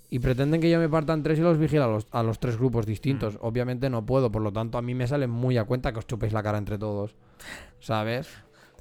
Y 0.09 0.21
pretenden 0.21 0.61
que 0.61 0.71
yo 0.71 0.79
me 0.79 0.89
parta 0.89 1.13
en 1.15 1.23
tres 1.25 1.39
y 1.39 1.43
los 1.43 1.59
vigile 1.59 1.83
a 1.83 1.89
los, 1.89 2.07
a 2.13 2.23
los 2.23 2.39
tres 2.39 2.57
grupos 2.57 2.87
distintos. 2.87 3.39
Obviamente 3.41 3.91
no 3.91 4.07
puedo, 4.07 4.31
por 4.31 4.41
lo 4.43 4.53
tanto 4.53 4.79
a 4.79 4.83
mí 4.83 4.95
me 4.95 5.07
sale 5.09 5.27
muy 5.27 5.59
a 5.59 5.65
cuenta 5.65 5.93
que 5.93 5.99
os 5.99 6.07
chupéis 6.07 6.33
la 6.33 6.43
cara 6.45 6.59
entre 6.59 6.79
todos. 6.79 7.17
¿Sabes? 7.81 8.29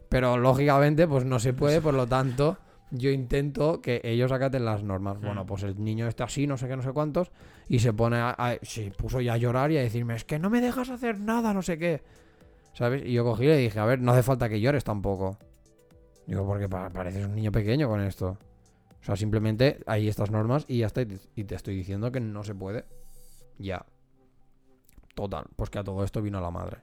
Pero 0.10 0.38
lógicamente 0.38 1.08
pues 1.08 1.26
no 1.26 1.40
se 1.40 1.54
puede, 1.54 1.82
por 1.82 1.94
lo 1.94 2.08
tanto 2.08 2.58
yo 2.92 3.10
intento 3.10 3.82
que 3.82 4.00
ellos 4.04 4.32
acaten 4.32 4.66
las 4.66 4.84
normas. 4.84 5.20
Bueno, 5.20 5.44
Mm. 5.44 5.48
pues 5.48 5.64
el 5.64 5.84
niño 5.84 6.08
está 6.08 6.26
así, 6.26 6.46
no 6.48 6.58
sé 6.58 6.68
qué, 6.68 6.76
no 6.78 6.84
sé 6.84 6.92
cuántos, 6.94 7.32
y 7.68 7.80
se 7.80 7.92
pone 7.92 8.18
a, 8.18 8.30
a- 8.38 8.58
se 8.62 8.92
puso 8.92 9.20
ya 9.20 9.34
a 9.34 9.38
llorar 9.38 9.72
y 9.72 9.78
a 9.78 9.82
decirme, 9.82 10.16
es 10.16 10.24
que 10.24 10.38
no 10.40 10.50
me 10.52 10.62
dejas 10.62 10.90
hacer 10.92 11.20
nada, 11.20 11.54
no 11.54 11.62
sé 11.64 11.78
qué. 11.80 12.04
¿Sabes? 12.76 13.04
Y 13.06 13.14
yo 13.14 13.24
cogí 13.24 13.46
y 13.46 13.48
le 13.48 13.58
dije, 13.58 13.80
a 13.80 13.86
ver, 13.86 14.00
no 14.00 14.12
hace 14.12 14.22
falta 14.22 14.48
que 14.48 14.60
llores 14.62 14.84
tampoco. 14.84 15.38
Digo, 16.28 16.46
porque 16.46 16.70
pa- 16.70 16.90
pareces 16.92 17.26
un 17.26 17.34
niño 17.34 17.52
pequeño 17.52 17.88
con 17.88 18.02
esto. 18.02 18.38
O 19.02 19.04
sea, 19.04 19.16
simplemente 19.16 19.80
hay 19.88 20.08
estas 20.08 20.30
normas 20.30 20.66
y 20.68 20.80
ya 20.80 20.88
está. 20.88 21.02
Y 21.02 21.44
te- 21.46 21.56
estoy 21.56 21.76
diciendo 21.76 22.12
que 22.12 22.20
no 22.20 22.44
se 22.44 22.54
puede. 22.54 22.86
Ya. 23.58 23.84
Total. 25.14 25.46
Pues 25.56 25.70
que 25.70 25.80
a 25.80 25.84
todo 25.84 26.04
esto 26.04 26.22
vino 26.22 26.42
la 26.42 26.52
madre. 26.52 26.78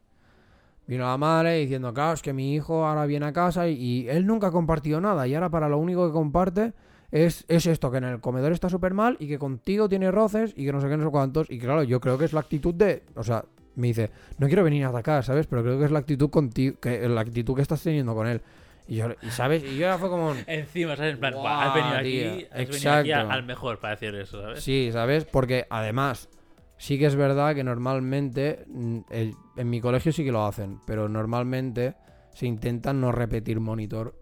Vino 0.86 1.04
la 1.04 1.16
madre 1.18 1.58
diciendo, 1.58 1.92
claro, 1.92 2.14
es 2.14 2.22
que 2.22 2.32
mi 2.32 2.54
hijo 2.54 2.86
ahora 2.86 3.06
viene 3.06 3.26
a 3.26 3.32
casa 3.32 3.68
y, 3.68 3.74
y 3.74 4.08
él 4.08 4.26
nunca 4.26 4.48
ha 4.48 4.50
compartido 4.50 5.00
nada. 5.00 5.26
Y 5.26 5.34
ahora 5.34 5.50
para 5.50 5.68
lo 5.68 5.78
único 5.78 6.06
que 6.06 6.12
comparte 6.12 6.72
es, 7.10 7.44
es 7.48 7.66
esto, 7.66 7.90
que 7.90 7.98
en 7.98 8.04
el 8.04 8.20
comedor 8.20 8.52
está 8.52 8.68
súper 8.68 8.94
mal 8.94 9.16
y 9.20 9.28
que 9.28 9.38
contigo 9.38 9.88
tiene 9.88 10.10
roces 10.10 10.54
y 10.56 10.64
que 10.64 10.72
no 10.72 10.80
sé 10.80 10.88
qué, 10.88 10.96
no 10.96 11.04
sé 11.04 11.10
cuántos. 11.10 11.50
Y 11.50 11.58
claro, 11.58 11.82
yo 11.82 12.00
creo 12.00 12.16
que 12.16 12.24
es 12.24 12.32
la 12.32 12.40
actitud 12.40 12.74
de... 12.74 13.04
O 13.14 13.22
sea, 13.22 13.44
me 13.74 13.88
dice, 13.88 14.10
no 14.38 14.46
quiero 14.46 14.64
venir 14.64 14.84
a 14.84 14.88
atacar, 14.88 15.24
¿sabes? 15.24 15.46
Pero 15.46 15.62
creo 15.62 15.78
que 15.78 15.84
es 15.86 15.90
la 15.90 15.98
actitud 16.00 16.30
contigo, 16.30 16.78
que, 16.80 17.08
la 17.08 17.20
actitud 17.20 17.54
que 17.54 17.62
estás 17.62 17.82
teniendo 17.82 18.14
con 18.14 18.26
él. 18.26 18.42
Y 18.86 18.96
yo, 18.96 19.06
y 19.22 19.30
¿sabes? 19.30 19.62
Y 19.62 19.76
yo 19.76 19.82
ya 19.86 19.98
fue 19.98 20.08
como... 20.08 20.30
un- 20.30 20.44
Encima, 20.46 20.96
¿sabes? 20.96 21.14
En 21.14 21.20
plan, 21.20 21.32
Guau, 21.34 21.42
"Buah, 21.44 21.66
has 21.68 21.74
venido 21.74 21.96
aquí, 21.96 22.46
has 22.52 22.68
venido 22.68 23.30
al 23.30 23.42
mejor 23.44 23.78
para 23.78 23.94
decir 23.94 24.14
eso, 24.14 24.40
¿sabes? 24.40 24.62
Sí, 24.62 24.90
¿sabes? 24.92 25.24
Porque 25.24 25.66
además, 25.70 26.28
sí 26.76 26.98
que 26.98 27.06
es 27.06 27.14
verdad 27.16 27.54
que 27.54 27.64
normalmente, 27.64 28.64
mm, 28.68 28.98
el- 29.10 29.34
en 29.56 29.70
mi 29.70 29.80
colegio 29.80 30.12
sí 30.12 30.24
que 30.24 30.32
lo 30.32 30.44
hacen, 30.44 30.80
pero 30.86 31.08
normalmente 31.08 31.94
se 32.34 32.46
intenta 32.46 32.92
no 32.92 33.12
repetir 33.12 33.60
monitor 33.60 34.14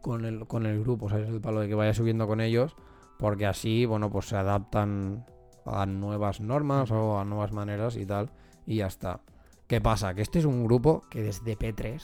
con 0.00 0.24
el, 0.24 0.46
con 0.46 0.66
el 0.66 0.80
grupo, 0.82 1.08
¿sabes? 1.08 1.28
El 1.28 1.40
palo 1.40 1.60
de 1.60 1.68
que 1.68 1.74
vaya 1.74 1.94
subiendo 1.94 2.26
con 2.26 2.40
ellos, 2.40 2.74
porque 3.18 3.46
así, 3.46 3.84
bueno, 3.86 4.10
pues 4.10 4.26
se 4.26 4.36
adaptan 4.36 5.24
a 5.64 5.86
nuevas 5.86 6.40
normas 6.40 6.90
o 6.90 7.20
a 7.20 7.24
nuevas 7.24 7.52
maneras 7.52 7.96
y 7.96 8.04
tal, 8.04 8.30
y 8.66 8.76
ya 8.76 8.86
está. 8.86 9.20
¿Qué 9.66 9.80
pasa? 9.80 10.14
Que 10.14 10.22
este 10.22 10.38
es 10.38 10.44
un 10.44 10.64
grupo 10.64 11.02
que 11.10 11.22
desde 11.22 11.58
P3, 11.58 12.00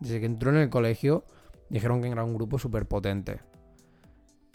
desde 0.00 0.20
que 0.20 0.26
entró 0.26 0.50
en 0.50 0.56
el 0.56 0.70
colegio, 0.70 1.24
dijeron 1.68 2.02
que 2.02 2.08
era 2.08 2.24
un 2.24 2.34
grupo 2.34 2.58
súper 2.58 2.86
potente. 2.86 3.40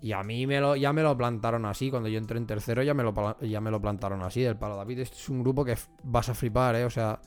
Y 0.01 0.11
a 0.11 0.21
mí 0.23 0.45
me 0.45 0.59
lo, 0.59 0.75
ya 0.75 0.91
me 0.91 1.01
lo 1.01 1.15
plantaron 1.15 1.65
así. 1.65 1.89
Cuando 1.89 2.09
yo 2.09 2.17
entré 2.17 2.37
en 2.37 2.45
tercero 2.45 2.83
ya 2.83 2.93
me 2.93 3.03
lo, 3.03 3.39
ya 3.39 3.61
me 3.61 3.71
lo 3.71 3.79
plantaron 3.79 4.21
así. 4.21 4.41
Del 4.41 4.57
palo 4.57 4.75
David, 4.75 4.99
este 4.99 5.15
es 5.15 5.29
un 5.29 5.41
grupo 5.41 5.63
que 5.63 5.77
vas 6.03 6.27
a 6.27 6.33
flipar, 6.33 6.75
¿eh? 6.75 6.83
O 6.83 6.89
sea, 6.89 7.21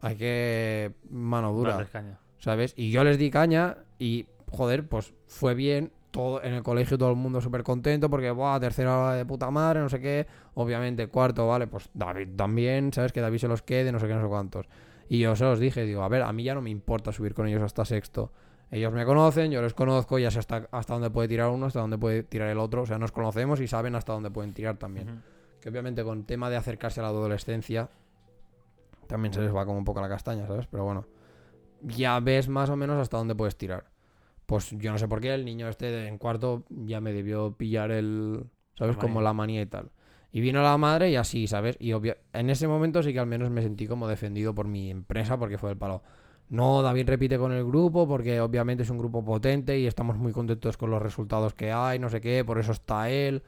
hay 0.00 0.16
que... 0.16 0.94
Mano 1.10 1.52
dura. 1.52 1.84
Caña. 1.92 2.18
¿sabes? 2.42 2.74
Y 2.76 2.90
yo 2.90 3.04
les 3.04 3.18
di 3.18 3.30
caña 3.30 3.78
y, 3.98 4.26
joder, 4.50 4.88
pues 4.88 5.14
fue 5.26 5.54
bien. 5.54 5.92
Todo, 6.12 6.40
en 6.44 6.54
el 6.54 6.62
colegio 6.62 6.96
todo 6.96 7.10
el 7.10 7.16
mundo 7.16 7.40
súper 7.40 7.64
contento 7.64 8.08
porque, 8.08 8.30
buah, 8.30 8.60
tercera 8.60 8.96
hora 8.96 9.14
de 9.14 9.26
puta 9.26 9.50
madre, 9.50 9.80
no 9.80 9.88
sé 9.88 10.00
qué. 10.00 10.28
Obviamente, 10.54 11.08
cuarto, 11.08 11.48
vale, 11.48 11.66
pues 11.66 11.90
David 11.94 12.28
también, 12.36 12.92
¿sabes? 12.92 13.12
Que 13.12 13.20
David 13.20 13.38
se 13.38 13.48
los 13.48 13.62
quede, 13.62 13.90
no 13.90 13.98
sé 13.98 14.06
qué, 14.06 14.14
no 14.14 14.22
sé 14.22 14.28
cuántos. 14.28 14.68
Y 15.08 15.18
yo 15.18 15.34
se 15.34 15.44
los 15.44 15.58
dije, 15.58 15.84
digo, 15.84 16.02
a 16.04 16.08
ver, 16.08 16.22
a 16.22 16.32
mí 16.32 16.44
ya 16.44 16.54
no 16.54 16.62
me 16.62 16.70
importa 16.70 17.12
subir 17.12 17.34
con 17.34 17.48
ellos 17.48 17.62
hasta 17.62 17.84
sexto. 17.84 18.30
Ellos 18.70 18.92
me 18.92 19.04
conocen, 19.04 19.50
yo 19.50 19.60
les 19.60 19.74
conozco, 19.74 20.18
ya 20.18 20.30
sé 20.30 20.38
hasta, 20.38 20.68
hasta 20.70 20.94
dónde 20.94 21.10
puede 21.10 21.28
tirar 21.28 21.50
uno, 21.50 21.66
hasta 21.66 21.80
dónde 21.80 21.98
puede 21.98 22.22
tirar 22.22 22.48
el 22.48 22.58
otro. 22.58 22.82
O 22.82 22.86
sea, 22.86 22.98
nos 22.98 23.12
conocemos 23.12 23.60
y 23.60 23.66
saben 23.66 23.94
hasta 23.94 24.12
dónde 24.12 24.30
pueden 24.30 24.54
tirar 24.54 24.76
también. 24.76 25.22
Que 25.60 25.68
obviamente 25.68 26.04
con 26.04 26.24
tema 26.24 26.48
de 26.48 26.56
acercarse 26.56 27.00
a 27.00 27.02
la 27.02 27.10
adolescencia 27.10 27.90
también 29.06 29.34
se 29.34 29.42
les 29.42 29.54
va 29.54 29.66
como 29.66 29.78
un 29.78 29.84
poco 29.84 30.00
la 30.00 30.08
castaña, 30.08 30.46
¿sabes? 30.46 30.66
Pero 30.66 30.84
bueno, 30.84 31.06
ya 31.82 32.18
ves 32.20 32.48
más 32.48 32.70
o 32.70 32.76
menos 32.76 32.98
hasta 32.98 33.18
dónde 33.18 33.34
puedes 33.34 33.56
tirar. 33.56 33.91
Pues 34.52 34.70
yo 34.72 34.92
no 34.92 34.98
sé 34.98 35.08
por 35.08 35.22
qué 35.22 35.32
el 35.32 35.46
niño 35.46 35.66
este 35.66 35.86
de- 35.86 36.08
en 36.08 36.18
cuarto 36.18 36.64
ya 36.68 37.00
me 37.00 37.14
debió 37.14 37.52
pillar 37.56 37.90
el, 37.90 38.44
¿sabes? 38.74 38.96
La 38.96 39.00
Como 39.00 39.22
la 39.22 39.32
manía 39.32 39.62
y 39.62 39.66
tal. 39.66 39.88
Y 40.30 40.42
vino 40.42 40.62
la 40.62 40.76
madre 40.76 41.10
y 41.10 41.16
así, 41.16 41.46
¿sabes? 41.46 41.78
Y 41.80 41.92
obvia- 41.94 42.18
en 42.34 42.50
ese 42.50 42.68
momento 42.68 43.02
sí 43.02 43.14
que 43.14 43.18
al 43.18 43.26
menos 43.26 43.48
me 43.48 43.62
sentí 43.62 43.86
como 43.86 44.08
defendido 44.08 44.54
por 44.54 44.68
mi 44.68 44.90
empresa 44.90 45.38
porque 45.38 45.56
fue 45.56 45.70
el 45.70 45.78
palo. 45.78 46.02
No, 46.50 46.82
David 46.82 47.08
repite 47.08 47.38
con 47.38 47.52
el 47.52 47.64
grupo 47.64 48.06
porque 48.06 48.42
obviamente 48.42 48.82
es 48.82 48.90
un 48.90 48.98
grupo 48.98 49.24
potente 49.24 49.78
y 49.78 49.86
estamos 49.86 50.18
muy 50.18 50.32
contentos 50.32 50.76
con 50.76 50.90
los 50.90 51.00
resultados 51.00 51.54
que 51.54 51.72
hay, 51.72 51.98
no 51.98 52.10
sé 52.10 52.20
qué, 52.20 52.44
por 52.44 52.58
eso 52.58 52.72
está 52.72 53.08
él, 53.08 53.42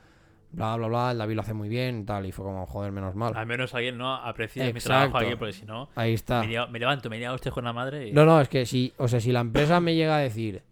bla, 0.52 0.74
bla, 0.76 0.86
bla, 0.88 1.10
el 1.10 1.18
David 1.18 1.34
lo 1.34 1.40
hace 1.42 1.52
muy 1.52 1.68
bien 1.68 2.00
y 2.00 2.04
tal. 2.04 2.24
Y 2.24 2.32
fue 2.32 2.46
como, 2.46 2.64
joder, 2.64 2.92
menos 2.92 3.14
mal. 3.14 3.36
Al 3.36 3.44
menos 3.44 3.74
alguien 3.74 3.98
no 3.98 4.14
aprecia 4.14 4.64
mi 4.72 4.80
trabajo 4.80 5.18
aquí, 5.18 5.36
porque 5.36 5.52
si 5.52 5.66
no, 5.66 5.90
Ahí 5.96 6.14
está. 6.14 6.42
me, 6.44 6.66
me 6.68 6.78
levanto, 6.78 7.10
me 7.10 7.18
liado 7.18 7.34
usted 7.34 7.50
con 7.50 7.64
la 7.64 7.74
madre 7.74 8.08
y. 8.08 8.12
No, 8.12 8.24
no, 8.24 8.40
es 8.40 8.48
que 8.48 8.64
si, 8.64 8.94
o 8.96 9.06
sea, 9.06 9.20
si 9.20 9.32
la 9.32 9.40
empresa 9.40 9.80
me 9.80 9.94
llega 9.94 10.16
a 10.16 10.20
decir, 10.20 10.62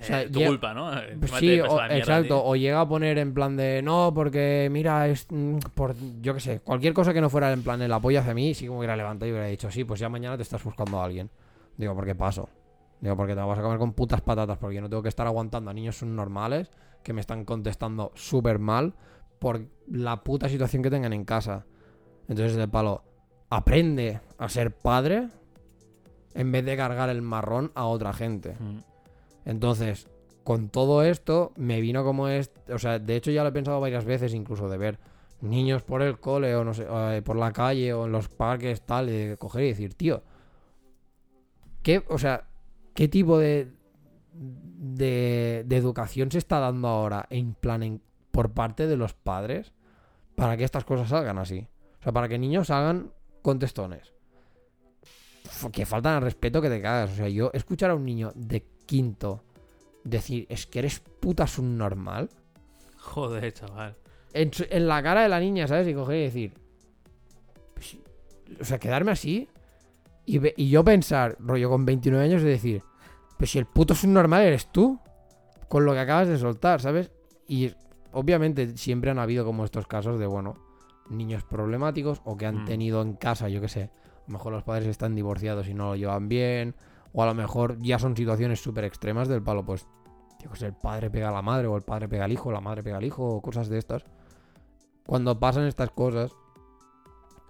o 0.00 0.04
sea, 0.04 0.30
tu 0.30 0.40
ya- 0.40 0.46
culpa, 0.46 0.72
¿no? 0.74 0.90
Pues 1.18 1.30
sí, 1.32 1.60
o- 1.60 1.64
mierda, 1.64 1.96
exacto, 1.96 2.24
tío. 2.36 2.44
o 2.44 2.56
llega 2.56 2.80
a 2.80 2.88
poner 2.88 3.18
en 3.18 3.34
plan 3.34 3.56
de, 3.56 3.82
no, 3.82 4.12
porque 4.14 4.68
mira, 4.70 5.06
es 5.08 5.26
mm, 5.30 5.58
por, 5.74 5.94
yo 6.20 6.34
qué 6.34 6.40
sé, 6.40 6.60
cualquier 6.60 6.94
cosa 6.94 7.12
que 7.12 7.20
no 7.20 7.28
fuera 7.30 7.52
en 7.52 7.62
plan 7.62 7.80
el 7.82 7.92
apoyo 7.92 8.20
hacia 8.20 8.34
mí, 8.34 8.54
sí 8.54 8.64
que 8.64 8.70
me 8.70 8.78
hubiera 8.78 8.96
levantado 8.96 9.28
y 9.28 9.32
hubiera 9.32 9.46
dicho, 9.48 9.70
sí, 9.70 9.84
pues 9.84 10.00
ya 10.00 10.08
mañana 10.08 10.36
te 10.36 10.42
estás 10.42 10.62
buscando 10.64 11.00
a 11.00 11.04
alguien. 11.04 11.30
Digo, 11.76 11.94
¿por 11.94 12.04
qué 12.06 12.14
paso? 12.14 12.48
Digo, 13.00 13.16
porque 13.16 13.34
te 13.34 13.40
vas 13.40 13.58
a 13.58 13.62
comer 13.62 13.78
con 13.78 13.92
putas 13.94 14.20
patatas, 14.20 14.58
porque 14.58 14.76
yo 14.76 14.82
no 14.82 14.88
tengo 14.90 15.02
que 15.02 15.08
estar 15.08 15.26
aguantando 15.26 15.70
a 15.70 15.74
niños 15.74 16.02
normales 16.02 16.70
que 17.02 17.12
me 17.12 17.20
están 17.22 17.44
contestando 17.44 18.12
súper 18.14 18.58
mal 18.58 18.94
por 19.38 19.62
la 19.88 20.22
puta 20.22 20.48
situación 20.50 20.82
que 20.82 20.90
tengan 20.90 21.12
en 21.14 21.24
casa. 21.24 21.64
Entonces, 22.28 22.56
de 22.56 22.68
palo, 22.68 23.02
aprende 23.48 24.20
a 24.38 24.48
ser 24.50 24.76
padre 24.76 25.28
en 26.34 26.52
vez 26.52 26.64
de 26.64 26.76
cargar 26.76 27.08
el 27.08 27.22
marrón 27.22 27.72
a 27.74 27.86
otra 27.86 28.12
gente. 28.12 28.54
Mm. 28.60 28.78
Entonces, 29.44 30.08
con 30.44 30.68
todo 30.68 31.02
esto, 31.02 31.52
me 31.56 31.80
vino 31.80 32.04
como 32.04 32.28
es. 32.28 32.50
O 32.72 32.78
sea, 32.78 32.98
de 32.98 33.16
hecho, 33.16 33.30
ya 33.30 33.42
lo 33.42 33.50
he 33.50 33.52
pensado 33.52 33.80
varias 33.80 34.04
veces, 34.04 34.34
incluso 34.34 34.68
de 34.68 34.78
ver 34.78 34.98
niños 35.40 35.82
por 35.82 36.02
el 36.02 36.18
cole 36.18 36.54
o 36.54 36.64
no 36.64 36.74
sé, 36.74 36.86
eh, 36.88 37.22
por 37.24 37.36
la 37.36 37.52
calle 37.52 37.92
o 37.92 38.06
en 38.06 38.12
los 38.12 38.28
parques, 38.28 38.82
tal, 38.82 39.06
de 39.06 39.36
coger 39.38 39.64
y 39.64 39.68
decir, 39.68 39.94
tío, 39.94 40.22
¿qué, 41.82 42.04
o 42.08 42.18
sea, 42.18 42.44
qué 42.94 43.08
tipo 43.08 43.38
de, 43.38 43.72
de, 44.32 45.64
educación 45.70 46.30
se 46.30 46.38
está 46.38 46.58
dando 46.58 46.88
ahora 46.88 47.26
en 47.30 47.54
plan 47.54 47.82
en- 47.82 48.02
por 48.30 48.52
parte 48.52 48.86
de 48.86 48.96
los 48.96 49.14
padres 49.14 49.72
para 50.36 50.56
que 50.56 50.64
estas 50.64 50.84
cosas 50.84 51.08
salgan 51.08 51.38
así? 51.38 51.66
O 52.00 52.02
sea, 52.02 52.12
para 52.12 52.28
que 52.28 52.38
niños 52.38 52.68
salgan 52.68 53.12
contestones. 53.42 54.12
Que 55.72 55.84
faltan 55.84 56.16
al 56.16 56.22
respeto 56.22 56.62
que 56.62 56.70
te 56.70 56.80
cagas. 56.80 57.12
O 57.12 57.14
sea, 57.14 57.28
yo 57.28 57.50
escuchar 57.52 57.90
a 57.90 57.94
un 57.94 58.04
niño 58.04 58.32
de 58.34 58.64
quinto 58.90 59.44
decir, 60.04 60.46
es 60.48 60.66
que 60.66 60.80
eres 60.80 60.98
puta 60.98 61.46
subnormal. 61.46 62.28
Joder, 62.98 63.52
chaval. 63.52 63.96
En, 64.32 64.52
su- 64.52 64.66
en 64.68 64.88
la 64.88 65.00
cara 65.02 65.22
de 65.22 65.28
la 65.28 65.38
niña, 65.38 65.68
¿sabes? 65.68 65.86
Y 65.88 65.94
coger 65.94 66.16
y 66.16 66.22
decir. 66.22 66.54
pues, 67.74 67.96
o 68.60 68.64
sea, 68.64 68.78
quedarme 68.78 69.12
así. 69.12 69.48
Y, 70.26 70.38
ve- 70.38 70.54
y 70.56 70.68
yo 70.70 70.84
pensar, 70.84 71.36
rollo 71.38 71.70
con 71.70 71.84
29 71.86 72.24
años, 72.24 72.42
de 72.42 72.50
decir, 72.50 72.82
pues 73.38 73.50
si 73.52 73.58
el 73.58 73.66
puto 73.66 73.94
subnormal 73.94 74.42
eres 74.42 74.70
tú. 74.72 74.98
Con 75.68 75.84
lo 75.84 75.92
que 75.92 76.00
acabas 76.00 76.26
de 76.26 76.36
soltar, 76.36 76.80
¿sabes? 76.80 77.12
Y 77.46 77.72
obviamente 78.12 78.76
siempre 78.76 79.12
han 79.12 79.20
habido 79.20 79.44
como 79.44 79.64
estos 79.64 79.86
casos 79.86 80.18
de, 80.18 80.26
bueno, 80.26 80.56
niños 81.08 81.44
problemáticos 81.44 82.20
o 82.24 82.36
que 82.36 82.46
han 82.46 82.62
Mm. 82.62 82.64
tenido 82.64 83.02
en 83.02 83.12
casa, 83.14 83.48
yo 83.48 83.60
qué 83.60 83.68
sé. 83.68 83.82
A 83.84 84.22
lo 84.26 84.32
mejor 84.32 84.52
los 84.52 84.64
padres 84.64 84.88
están 84.88 85.14
divorciados 85.14 85.68
y 85.68 85.74
no 85.74 85.90
lo 85.90 85.96
llevan 85.96 86.28
bien. 86.28 86.74
O 87.12 87.22
a 87.22 87.26
lo 87.26 87.34
mejor 87.34 87.78
ya 87.80 87.98
son 87.98 88.16
situaciones 88.16 88.62
súper 88.62 88.84
extremas 88.84 89.28
del 89.28 89.42
palo, 89.42 89.64
pues, 89.64 89.86
sé, 90.54 90.66
el 90.66 90.74
padre 90.74 91.10
pega 91.10 91.28
a 91.28 91.32
la 91.32 91.42
madre, 91.42 91.66
o 91.66 91.76
el 91.76 91.82
padre 91.82 92.08
pega 92.08 92.24
al 92.24 92.32
hijo, 92.32 92.48
o 92.48 92.52
la 92.52 92.60
madre 92.60 92.82
pega 92.82 92.98
al 92.98 93.04
hijo, 93.04 93.24
o 93.26 93.42
cosas 93.42 93.68
de 93.68 93.78
estas. 93.78 94.04
Cuando 95.06 95.38
pasan 95.38 95.66
estas 95.66 95.90
cosas, 95.90 96.32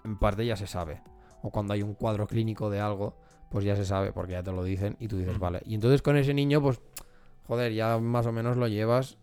en 0.05 0.19
parte 0.19 0.47
ya 0.47 0.57
se 0.57 0.67
sabe. 0.67 1.03
O 1.43 1.51
cuando 1.51 1.75
hay 1.75 1.83
un 1.83 1.95
cuadro 1.95 2.27
clínico 2.27 2.71
de 2.71 2.81
algo, 2.81 3.17
pues 3.51 3.65
ya 3.65 3.77
se 3.77 3.85
sabe, 3.85 4.13
porque 4.13 4.33
ya 4.33 4.43
te 4.43 4.53
lo 4.53 4.63
dicen 4.65 4.97
y 4.99 5.09
tú 5.09 5.19
dices, 5.19 5.37
Mm. 5.37 5.41
vale. 5.41 5.63
Y 5.65 5.75
entonces 5.75 6.03
con 6.03 6.17
ese 6.17 6.33
niño, 6.35 6.61
pues, 6.63 6.81
joder, 7.47 7.73
ya 7.73 7.99
más 7.99 8.27
o 8.27 8.33
menos 8.33 8.57
lo 8.57 8.69
llevas 8.69 9.19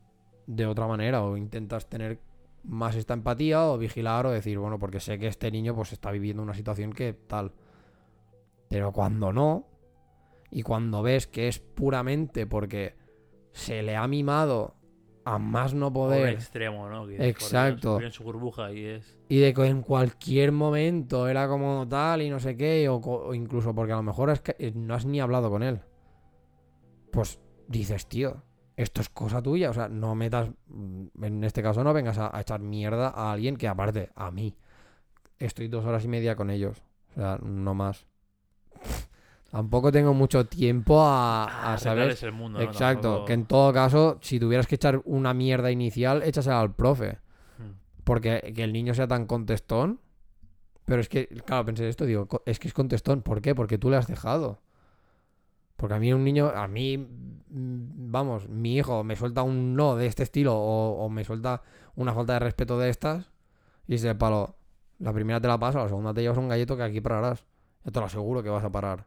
de 0.45 0.65
otra 0.65 0.87
manera, 0.87 1.23
o 1.23 1.35
intentas 1.37 1.87
tener 1.87 2.19
más 2.63 2.95
esta 2.95 3.13
empatía, 3.13 3.65
o 3.65 3.77
vigilar, 3.77 4.25
o 4.25 4.31
decir, 4.31 4.59
bueno, 4.59 4.77
porque 4.77 4.99
sé 4.99 5.17
que 5.17 5.27
este 5.27 5.49
niño, 5.51 5.75
pues, 5.75 5.93
está 5.93 6.11
viviendo 6.11 6.43
una 6.43 6.53
situación 6.53 6.91
que 6.93 7.13
tal. 7.13 7.53
Pero 8.69 8.91
cuando 8.91 9.31
no, 9.31 9.65
y 10.51 10.63
cuando 10.63 11.01
ves 11.01 11.27
que 11.27 11.47
es 11.47 11.59
puramente 11.59 12.45
porque 12.47 12.95
se 13.51 13.83
le 13.83 13.95
ha 13.95 14.07
mimado 14.07 14.75
a 15.25 15.39
más 15.39 15.73
no 15.73 15.91
Poder 15.91 16.21
poder 16.21 16.33
extremo, 16.35 16.89
¿no? 16.89 17.05
Que 17.05 17.17
por 17.17 17.25
Exacto. 17.25 17.99
en 17.99 18.11
su 18.13 18.23
burbuja 18.23 18.71
y 18.71 18.85
es. 18.85 19.17
y 19.27 19.39
de 19.39 19.53
que 19.53 19.65
en 19.65 19.81
cualquier 19.81 20.53
momento 20.53 21.27
era 21.27 21.49
como 21.49 21.85
tal 21.87 22.21
y 22.21 22.29
no 22.29 22.39
sé 22.39 22.55
qué, 22.55 22.87
o 22.89 23.33
incluso 23.33 23.75
porque 23.75 23.91
a 23.91 23.97
lo 23.97 24.03
mejor 24.03 24.29
es 24.29 24.39
que 24.39 24.55
eh, 24.57 24.71
no 24.73 24.93
has 24.93 25.05
ni 25.05 25.19
hablado 25.19 25.49
con 25.49 25.63
él. 25.63 25.81
Pues 27.11 27.41
dices, 27.67 28.07
tío, 28.07 28.43
esto 28.77 29.01
es 29.01 29.09
cosa 29.09 29.41
tuya, 29.41 29.69
o 29.69 29.73
sea, 29.73 29.89
no 29.89 30.15
metas, 30.15 30.49
mm, 30.67 31.23
en 31.23 31.43
este 31.43 31.61
caso 31.61 31.83
no 31.83 31.91
vengas 31.91 32.17
a, 32.19 32.35
a 32.35 32.39
echar 32.39 32.61
mierda 32.61 33.09
a 33.09 33.33
alguien 33.33 33.57
que 33.57 33.67
aparte, 33.67 34.11
a 34.15 34.31
mí, 34.31 34.55
estoy 35.39 35.67
dos 35.67 35.83
horas 35.83 36.05
y 36.05 36.07
media 36.07 36.37
con 36.37 36.49
ellos, 36.49 36.83
o 37.11 37.19
sea, 37.19 37.37
no 37.43 37.73
más. 37.73 38.07
Tampoco 39.51 39.91
tengo 39.91 40.13
mucho 40.13 40.45
tiempo 40.45 41.01
a, 41.01 41.45
a 41.45 41.73
Ah, 41.73 41.77
saber 41.77 41.99
arreglarles 42.03 42.23
el 42.23 42.31
mundo, 42.33 42.59
¿no? 42.59 42.65
Exacto, 42.65 43.01
Tampoco- 43.01 43.25
que 43.25 43.33
en 43.33 43.45
todo 43.45 43.73
caso, 43.73 44.17
si 44.21 44.39
tuvieras 44.39 44.67
que 44.67 44.75
echar 44.75 45.01
una 45.05 45.33
mierda 45.33 45.71
inicial, 45.71 46.21
échasela 46.23 46.59
al 46.59 46.73
profe. 46.75 47.19
Mm. 47.57 48.03
Porque 48.03 48.51
que 48.55 48.63
el 48.63 48.73
niño 48.73 48.93
sea 48.93 49.07
tan 49.07 49.25
contestón. 49.25 49.99
Pero 50.85 51.01
es 51.01 51.09
que, 51.09 51.27
claro, 51.27 51.65
pensé 51.65 51.87
esto, 51.89 52.05
digo, 52.05 52.27
es 52.45 52.59
que 52.59 52.67
es 52.67 52.73
contestón. 52.73 53.21
¿Por 53.21 53.41
qué? 53.41 53.53
Porque 53.55 53.77
tú 53.77 53.89
le 53.89 53.97
has 53.97 54.07
dejado. 54.07 54.59
Porque 55.75 55.93
a 55.95 55.99
mí 55.99 56.11
un 56.13 56.23
niño, 56.23 56.47
a 56.47 56.67
mí, 56.67 56.97
mm, 56.97 58.11
vamos, 58.11 58.47
mi 58.49 58.77
hijo 58.77 59.03
me 59.03 59.15
suelta 59.15 59.43
un 59.43 59.75
no 59.75 59.95
de 59.95 60.07
este 60.07 60.23
estilo 60.23 60.55
o, 60.55 61.03
o 61.05 61.09
me 61.09 61.23
suelta 61.23 61.61
una 61.95 62.13
falta 62.13 62.33
de 62.33 62.39
respeto 62.39 62.79
de 62.79 62.89
estas 62.89 63.31
y 63.87 63.97
se 63.97 64.15
palo, 64.15 64.55
la 64.99 65.13
primera 65.13 65.39
te 65.39 65.47
la 65.47 65.59
paso, 65.59 65.77
la 65.79 65.87
segunda 65.87 66.13
te 66.13 66.21
llevas 66.21 66.37
un 66.37 66.47
galleto 66.49 66.75
que 66.77 66.83
aquí 66.83 66.99
pararás. 67.01 67.45
Yo 67.85 67.91
te 67.91 67.99
lo 67.99 68.05
aseguro 68.07 68.41
que 68.41 68.49
vas 68.49 68.63
a 68.63 68.71
parar. 68.71 69.05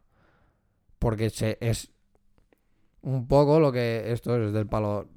Porque 1.01 1.31
se, 1.31 1.57
es 1.61 1.91
un 3.01 3.27
poco 3.27 3.59
lo 3.59 3.71
que 3.71 4.11
esto 4.11 4.37
es 4.39 4.53
del 4.53 4.67
palo. 4.67 5.07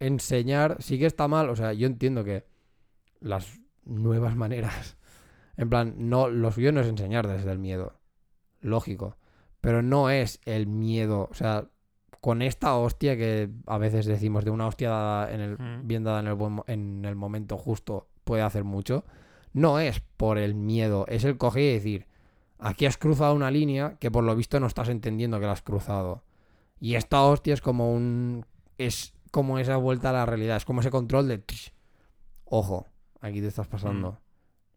Enseñar 0.00 0.78
sí 0.80 0.98
que 0.98 1.06
está 1.06 1.28
mal, 1.28 1.48
o 1.48 1.54
sea, 1.54 1.72
yo 1.72 1.86
entiendo 1.86 2.24
que 2.24 2.44
las 3.20 3.60
nuevas 3.84 4.34
maneras, 4.34 4.96
en 5.56 5.70
plan, 5.70 5.94
no, 5.96 6.28
lo 6.28 6.50
suyo 6.50 6.72
no 6.72 6.80
es 6.80 6.88
enseñar 6.88 7.28
desde 7.28 7.52
el 7.52 7.60
miedo, 7.60 8.00
lógico, 8.60 9.16
pero 9.60 9.80
no 9.80 10.10
es 10.10 10.40
el 10.44 10.66
miedo, 10.66 11.28
o 11.30 11.34
sea, 11.34 11.68
con 12.20 12.42
esta 12.42 12.74
hostia 12.74 13.16
que 13.16 13.48
a 13.66 13.78
veces 13.78 14.06
decimos 14.06 14.44
de 14.44 14.50
una 14.50 14.66
hostia 14.66 14.90
dada 14.90 15.32
en 15.32 15.40
el, 15.40 15.56
Mm. 15.56 15.86
bien 15.86 16.02
dada 16.02 16.18
en 16.18 16.26
el, 16.26 16.34
buen 16.34 16.62
en 16.66 17.04
el 17.04 17.14
momento 17.14 17.56
justo 17.56 18.08
puede 18.24 18.42
hacer 18.42 18.64
mucho, 18.64 19.04
no 19.52 19.78
es 19.78 20.00
por 20.16 20.36
el 20.36 20.56
miedo, 20.56 21.06
es 21.06 21.22
el 21.22 21.38
coger 21.38 21.62
y 21.62 21.74
decir, 21.74 22.06
aquí 22.58 22.86
has 22.86 22.96
cruzado 22.98 23.34
una 23.34 23.50
línea 23.50 23.96
que 23.98 24.10
por 24.10 24.24
lo 24.24 24.34
visto 24.36 24.58
no 24.60 24.66
estás 24.66 24.88
entendiendo 24.88 25.38
que 25.40 25.46
la 25.46 25.52
has 25.52 25.62
cruzado. 25.62 26.24
Y 26.80 26.94
esta 26.96 27.22
hostia 27.22 27.54
es 27.54 27.60
como 27.60 27.92
un... 27.92 28.44
es 28.78 29.14
como 29.30 29.58
esa 29.58 29.76
vuelta 29.76 30.10
a 30.10 30.12
la 30.12 30.26
realidad, 30.26 30.56
es 30.56 30.64
como 30.64 30.80
ese 30.80 30.90
control 30.90 31.28
de... 31.28 31.38
"Tsh, 31.38 31.70
Ojo, 32.44 32.86
aquí 33.20 33.40
te 33.40 33.48
estás 33.48 33.66
pasando. 33.66 34.12
Mm. 34.12 34.16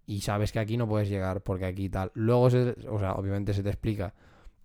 Y 0.09 0.21
sabes 0.21 0.51
que 0.51 0.59
aquí 0.59 0.77
no 0.77 0.87
puedes 0.87 1.09
llegar 1.09 1.41
porque 1.41 1.65
aquí 1.65 1.89
tal. 1.89 2.11
Luego, 2.13 2.49
se, 2.49 2.75
o 2.89 2.97
sea, 2.99 3.13
obviamente 3.13 3.53
se 3.53 3.61
te 3.61 3.69
explica. 3.69 4.13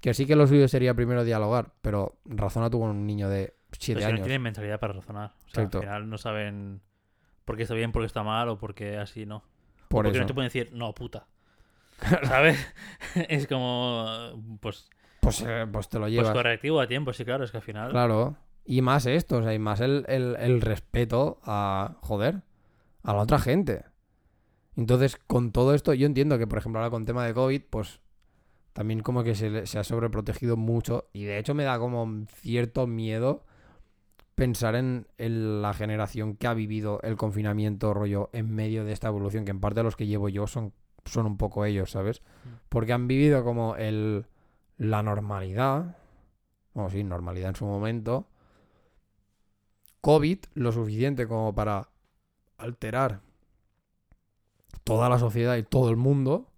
Que 0.01 0.15
sí 0.15 0.25
que 0.25 0.37
lo 0.37 0.47
suyo 0.47 0.69
sería 0.69 0.95
primero 0.95 1.25
dialogar, 1.25 1.73
pero 1.83 2.17
razona 2.25 2.71
tú 2.71 2.79
con 2.81 2.91
un 2.91 3.07
niño 3.07 3.29
de 3.29 3.55
7 3.73 3.95
Pero 3.95 4.01
si 4.01 4.03
no 4.05 4.09
años. 4.17 4.27
tienen 4.27 4.43
mentalidad 4.43 4.79
para 4.81 4.93
razonar. 4.95 5.31
O 5.31 5.49
sea, 5.49 5.65
Exacto. 5.65 5.79
al 5.79 5.83
final 5.85 6.09
no 6.09 6.19
saben 6.19 6.81
por 7.45 7.57
qué 7.57 7.65
está 7.65 7.75
bien, 7.75 7.91
por 7.93 8.03
qué 8.03 8.07
está 8.07 8.23
mal 8.23 8.49
o 8.51 8.59
por 8.59 8.75
qué 8.75 8.99
así 8.99 9.27
no. 9.27 9.41
Por 9.89 10.05
Porque 10.05 10.11
eso. 10.11 10.21
no 10.21 10.27
te 10.27 10.35
pueden 10.35 10.47
decir, 10.47 10.71
no, 10.73 10.95
puta. 10.95 11.27
¿Sabes? 12.25 12.59
es 13.29 13.47
como, 13.47 14.43
pues, 14.61 14.91
Pues, 15.21 15.43
eh, 15.47 15.67
pues 15.71 15.89
te 15.89 15.99
lo 15.99 16.05
pues 16.05 16.13
llevas. 16.13 16.33
correctivo 16.33 16.81
a 16.81 16.87
tiempo, 16.87 17.13
sí, 17.13 17.25
claro, 17.25 17.45
es 17.45 17.51
que 17.51 17.59
al 17.59 17.63
final. 17.63 17.91
Claro. 17.91 18.37
Y 18.65 18.81
más 18.83 19.07
esto, 19.07 19.39
o 19.39 19.43
sea, 19.43 19.55
y 19.55 19.59
más 19.59 19.81
el, 19.81 20.05
el- 20.09 20.37
el 20.39 20.61
respeto 20.61 21.41
a, 21.45 21.97
joder, 22.01 22.43
a 23.03 23.13
la 23.13 23.23
otra 23.23 23.39
gente. 23.39 23.85
Entonces, 24.77 25.17
con 25.27 25.53
todo 25.53 25.75
esto, 25.75 25.93
yo 25.95 26.07
entiendo 26.07 26.39
que, 26.39 26.47
por 26.47 26.59
ejemplo, 26.59 26.79
ahora 26.81 26.91
con 26.91 27.05
tema 27.05 27.27
de 27.27 27.35
COVID, 27.35 27.63
pues 27.71 28.01
también 28.73 29.01
como 29.01 29.23
que 29.23 29.35
se, 29.35 29.67
se 29.67 29.79
ha 29.79 29.85
sobreprotegido 29.85 30.57
mucho. 30.57 31.09
Y 31.13 31.25
de 31.25 31.39
hecho 31.39 31.55
me 31.55 31.65
da 31.65 31.79
como 31.79 32.25
cierto 32.29 32.87
miedo 32.87 33.45
pensar 34.35 34.77
en, 34.77 35.07
en 35.19 35.61
la 35.61 35.75
generación 35.75 36.37
que 36.37 36.47
ha 36.47 36.55
vivido 36.55 37.01
el 37.03 37.17
confinamiento 37.17 37.93
rollo 37.93 38.31
en 38.33 38.55
medio 38.55 38.85
de 38.85 38.93
esta 38.93 39.09
evolución, 39.09 39.45
que 39.45 39.51
en 39.51 39.61
parte 39.61 39.83
los 39.83 39.95
que 39.95 40.07
llevo 40.07 40.29
yo 40.31 40.47
son, 40.47 40.73
son 41.05 41.27
un 41.27 41.37
poco 41.37 41.65
ellos, 41.65 41.91
¿sabes? 41.91 42.23
Porque 42.69 42.93
han 42.93 43.09
vivido 43.09 43.45
como 43.45 43.77
el, 43.77 44.27
la 44.79 45.03
normalidad, 45.03 45.97
o 46.75 46.89
sí, 46.91 47.05
normalidad 47.05 47.51
en 47.51 47.57
su 47.57 47.67
momento, 47.67 48.27
COVID 50.01 50.39
lo 50.55 50.73
suficiente 50.73 51.27
como 51.29 51.55
para 51.55 51.89
alterar 52.59 53.21
toda 54.85 55.09
la 55.09 55.19
sociedad 55.19 55.57
y 55.57 55.63
todo 55.63 55.91
el 55.91 55.97
mundo, 55.97 56.51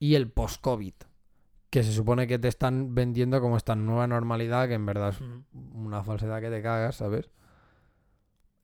y 0.00 0.14
el 0.14 0.30
post-COVID, 0.30 0.94
que 1.70 1.82
se 1.82 1.92
supone 1.92 2.26
que 2.26 2.38
te 2.38 2.48
están 2.48 2.94
vendiendo 2.94 3.40
como 3.40 3.56
esta 3.56 3.76
nueva 3.76 4.06
normalidad, 4.06 4.68
que 4.68 4.74
en 4.74 4.86
verdad 4.86 5.10
es 5.10 5.20
Ujú. 5.20 5.44
una 5.52 6.02
falsedad 6.02 6.40
que 6.40 6.50
te 6.50 6.62
cagas, 6.62 6.96
¿sabes? 6.96 7.30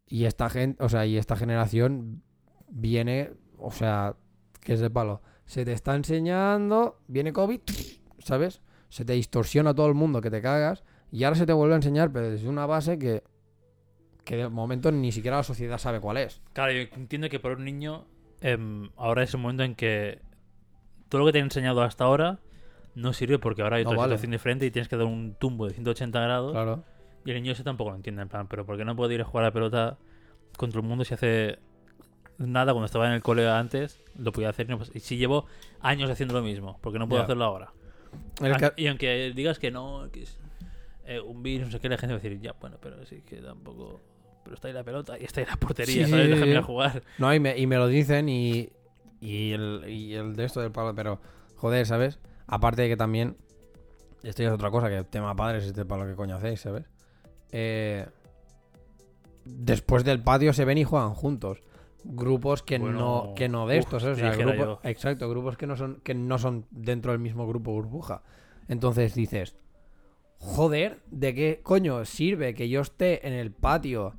Y 0.07 0.25
esta 0.25 0.49
gente, 0.49 0.83
o 0.83 0.89
sea, 0.89 1.05
y 1.05 1.19
esta 1.19 1.37
generación 1.37 2.23
viene, 2.69 3.33
o 3.59 3.71
sea, 3.71 4.17
que 4.69 4.75
es 4.75 4.81
de 4.81 4.91
palo. 4.91 5.23
Se 5.47 5.65
te 5.65 5.73
está 5.73 5.95
enseñando, 5.95 6.99
viene 7.09 7.33
COVID, 7.33 7.61
¿sabes? 8.19 8.61
Se 8.91 9.03
te 9.07 9.15
distorsiona 9.15 9.73
todo 9.75 9.87
el 9.87 9.95
mundo 9.95 10.21
que 10.21 10.31
te 10.31 10.43
cagas 10.43 10.85
y 11.11 11.25
ahora 11.25 11.37
se 11.37 11.47
te 11.47 11.55
vuelve 11.55 11.73
a 11.73 11.77
enseñar, 11.77 12.13
pero 12.13 12.29
desde 12.31 12.49
una 12.51 12.67
base 12.67 12.99
que 12.99 13.23
que 14.25 14.37
de 14.37 14.49
momento 14.51 14.93
ni 14.93 15.11
siquiera 15.11 15.39
la 15.39 15.43
sociedad 15.43 15.79
sabe 15.79 16.01
cuál 16.01 16.19
es. 16.19 16.43
Claro, 16.53 16.73
yo 16.73 16.81
entiendo 16.95 17.31
que 17.31 17.41
por 17.41 17.53
un 17.53 17.65
niño 17.65 18.05
em, 18.43 18.91
ahora 18.99 19.23
es 19.23 19.33
un 19.33 19.41
momento 19.41 19.63
en 19.63 19.75
que 19.75 20.21
todo 21.09 21.21
lo 21.21 21.27
que 21.27 21.33
te 21.33 21.39
he 21.39 21.41
enseñado 21.41 21.83
hasta 21.83 22.05
ahora 22.05 22.41
no 22.95 23.15
sirve 23.15 23.39
porque 23.39 23.63
ahora 23.63 23.79
hay 23.79 23.85
No 23.85 23.91
otra 23.93 24.01
vale. 24.03 24.11
situación 24.17 24.33
diferente 24.33 24.67
y 24.67 24.71
tienes 24.71 24.87
que 24.91 24.99
dar 24.99 25.07
un 25.07 25.35
tumbo 25.41 25.67
de 25.67 25.73
180 25.73 26.21
grados 26.21 26.53
Claro. 26.53 26.85
y 27.25 27.31
el 27.31 27.37
niño 27.41 27.53
ese 27.53 27.65
tampoco 27.65 27.89
lo 27.89 27.97
entiende 27.97 28.21
en 28.21 28.29
plan, 28.29 28.49
pero 28.49 28.67
¿por 28.67 28.77
qué 28.77 28.85
no 28.85 28.95
puedo 28.95 29.11
ir 29.13 29.23
a 29.23 29.25
jugar 29.25 29.45
a 29.45 29.49
la 29.49 29.53
pelota 29.55 29.97
contra 30.59 30.79
el 30.83 30.87
mundo 30.87 31.07
si 31.07 31.15
hace 31.15 31.59
nada 32.39 32.73
cuando 32.73 32.87
estaba 32.87 33.07
en 33.07 33.13
el 33.13 33.23
cole 33.23 33.49
antes? 33.49 34.01
Lo 34.17 34.33
podía 34.33 34.49
hacer 34.51 34.67
y, 34.69 34.71
no 34.73 34.81
y 34.95 35.01
si 35.01 35.17
llevo 35.17 35.47
años 35.81 36.11
haciendo 36.11 36.35
lo 36.35 36.43
mismo, 36.43 36.79
¿por 36.81 36.93
qué 36.93 36.99
no 36.99 37.09
puedo 37.09 37.23
hacerlo 37.23 37.45
ahora? 37.45 37.73
Ah, 38.41 38.57
ca- 38.59 38.75
Y 38.77 38.87
aunque 38.87 39.33
digas 39.35 39.59
que 39.59 39.71
no, 39.71 40.09
que 40.13 40.23
es 40.23 40.39
eh, 41.05 41.21
un 41.21 41.43
virus, 41.43 41.67
no 41.67 41.73
sé 41.73 41.81
qué, 41.81 41.89
la 41.89 41.99
gente 41.99 42.15
va 42.15 42.21
a 42.21 42.23
decir, 42.23 42.41
ya, 42.41 42.53
bueno, 42.61 42.77
pero 42.81 43.05
sí 43.07 43.23
que 43.23 43.37
tampoco... 43.37 44.01
Pero 44.45 44.55
está 44.55 44.69
ahí 44.69 44.75
la 44.75 44.85
pelota 44.85 45.19
y 45.19 45.25
está 45.25 45.41
ahí 45.41 45.47
la 45.47 45.57
portería, 45.57 46.05
Sí, 46.07 46.11
¿sabes? 46.11 46.25
sí, 46.27 46.31
Déjame 46.31 46.47
sí. 46.47 46.53
ir 46.53 46.59
a 46.59 46.63
jugar. 46.63 47.03
No, 47.19 47.35
y 47.35 47.41
me, 47.41 47.59
y 47.59 47.67
me 47.67 47.77
lo 47.77 47.87
dicen 47.87 48.29
y, 48.29 48.71
y, 49.21 49.53
el, 49.53 49.85
y 49.89 50.15
el 50.15 50.37
de 50.37 50.45
esto 50.45 50.61
del 50.61 50.71
palo, 50.73 50.95
pero 50.95 51.21
joder, 51.57 51.85
¿sabes? 51.87 52.19
Aparte 52.47 52.83
de 52.83 52.89
que 52.89 52.97
también, 52.97 53.37
esto 54.23 54.43
ya 54.43 54.49
es 54.49 54.55
otra 54.55 54.71
cosa, 54.71 54.89
que 54.89 54.97
el 54.99 55.07
tema 55.07 55.35
padres 55.37 55.65
es 55.65 55.71
este 55.71 55.85
palo 55.85 56.07
que 56.07 56.15
coño 56.15 56.37
hacéis, 56.37 56.61
¿sabes? 56.61 56.85
Eh, 57.53 58.07
después 59.45 60.05
del 60.05 60.23
patio 60.23 60.53
se 60.53 60.65
ven 60.65 60.79
y 60.79 60.85
juegan 60.85 61.15
juntos. 61.15 61.63
Grupos 62.05 62.63
que 62.63 62.79
Bueno, 62.79 62.99
no 62.99 63.35
que 63.35 63.49
no 63.49 63.67
de 63.67 63.79
estos, 63.79 64.05
¿eh? 64.05 64.11
O 64.11 64.15
sea, 64.15 64.35
grupos- 64.35 64.79
exacto, 64.85 65.29
grupos 65.29 65.57
que 65.57 65.67
no 65.67 65.77
son 65.77 66.01
que 66.03 66.15
no 66.15 66.39
son 66.39 66.67
dentro 66.71 67.13
del 67.13 67.21
mismo 67.21 67.47
grupo 67.47 67.73
burbuja. 67.73 68.23
Entonces 68.69 69.15
dices, 69.15 69.57
joder, 70.39 71.01
¿de 71.11 71.35
qué 71.35 71.61
coño 71.63 72.05
sirve 72.05 72.55
que 72.55 72.69
yo 72.69 72.81
esté 72.81 73.27
en 73.27 73.33
el 73.35 73.51
patio 73.51 74.15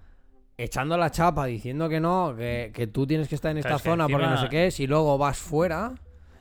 echando 0.58 0.98
la 0.98 1.10
chapa 1.10 1.46
diciendo 1.46 1.88
que 1.88 2.00
no, 2.02 2.36
que, 2.36 2.72
que 2.74 2.88
tú 2.88 3.08
tienes 3.08 3.30
que 3.30 3.36
estar 3.36 3.52
en 3.52 3.60
esta 3.60 3.80
zona 3.80 4.08
porque 4.10 4.28
no 4.28 4.38
sé 4.38 4.50
qué, 4.50 4.72
si 4.72 4.88
luego 4.88 5.18
vas 5.18 5.38
fuera 5.38 5.96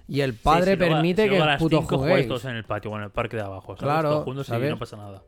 y 0.09 0.22
el 0.22 0.35
padre 0.35 0.64
Sí, 0.64 0.70
si 0.72 0.77
permite 0.79 1.22
si 1.24 1.29
que 1.29 1.38
el 1.38 1.59
puto 1.59 1.87
todos 1.87 2.44
en 2.46 2.57
el 2.57 2.64
patio 2.64 2.90
o 2.90 2.96
en 2.96 3.05
el 3.05 3.11
parque 3.11 3.37
de 3.37 3.42
abajo. 3.42 3.77
¿sabes? 3.77 3.81
Claro, 3.81 4.22
juntos 4.22 4.48
y 4.48 4.53
no 4.53 4.79
pasa 4.79 4.96
nada. 4.96 5.22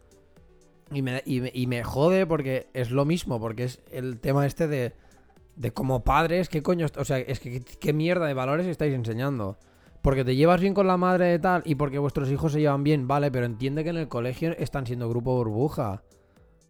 Y 0.93 1.03
me, 1.03 1.23
y, 1.25 1.41
me, 1.41 1.53
y 1.55 1.67
me 1.69 1.85
jode 1.85 2.27
porque 2.27 2.69
es 2.75 2.91
lo 2.91 3.05
mismo, 3.05 3.39
porque 3.39 3.65
es 3.65 3.81
el 3.93 4.19
tema 4.19 4.45
este 4.47 4.67
de, 4.67 4.95
de 5.57 5.73
como 5.73 6.03
padres, 6.05 6.49
¿qué 6.49 6.63
coño? 6.63 6.87
O 6.99 7.05
sea, 7.05 7.19
es 7.19 7.41
que 7.41 7.61
¿qué- 7.61 7.77
qué 7.79 7.93
mierda 7.93 8.27
de 8.27 8.35
valores 8.35 8.67
estáis 8.67 8.95
enseñando. 8.95 9.59
Porque 10.03 10.25
te 10.25 10.35
llevas 10.35 10.61
bien 10.63 10.73
con 10.73 10.87
la 10.87 10.97
madre 10.97 11.27
de 11.27 11.39
tal 11.39 11.63
y 11.67 11.75
porque 11.75 11.99
vuestros 11.99 12.31
hijos 12.31 12.53
se 12.53 12.61
llevan 12.61 12.83
bien, 12.83 13.07
vale, 13.07 13.31
pero 13.31 13.45
entiende 13.45 13.85
que 13.85 13.91
en 13.91 13.99
el 13.99 14.09
colegio 14.09 14.53
están 14.57 14.87
siendo 14.87 15.09
grupo 15.11 15.37
burbuja. 15.37 16.03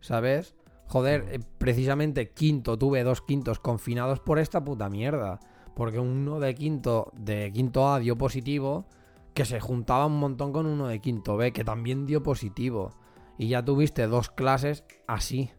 ¿Sabes? 0.00 0.56
Joder, 0.88 1.24
eh, 1.30 1.38
precisamente 1.58 2.30
quinto, 2.32 2.76
tuve 2.76 3.04
dos 3.04 3.22
quintos 3.22 3.60
confinados 3.60 4.18
por 4.18 4.38
esta 4.40 4.64
puta 4.64 4.88
mierda. 4.88 5.38
Porque 5.76 6.00
uno 6.00 6.40
de 6.40 6.54
quinto, 6.56 7.12
de 7.16 7.52
quinto 7.52 7.88
A 7.88 8.00
dio 8.00 8.18
positivo, 8.18 8.86
que 9.34 9.44
se 9.44 9.60
juntaba 9.60 10.06
un 10.06 10.18
montón 10.18 10.52
con 10.52 10.66
uno 10.66 10.88
de 10.88 10.98
quinto 11.00 11.36
B, 11.36 11.52
que 11.52 11.62
también 11.62 12.06
dio 12.06 12.24
positivo. 12.24 12.96
Y 13.38 13.46
ya 13.46 13.64
tuviste 13.64 14.08
dos 14.08 14.30
clases 14.30 14.82
así, 15.06 15.50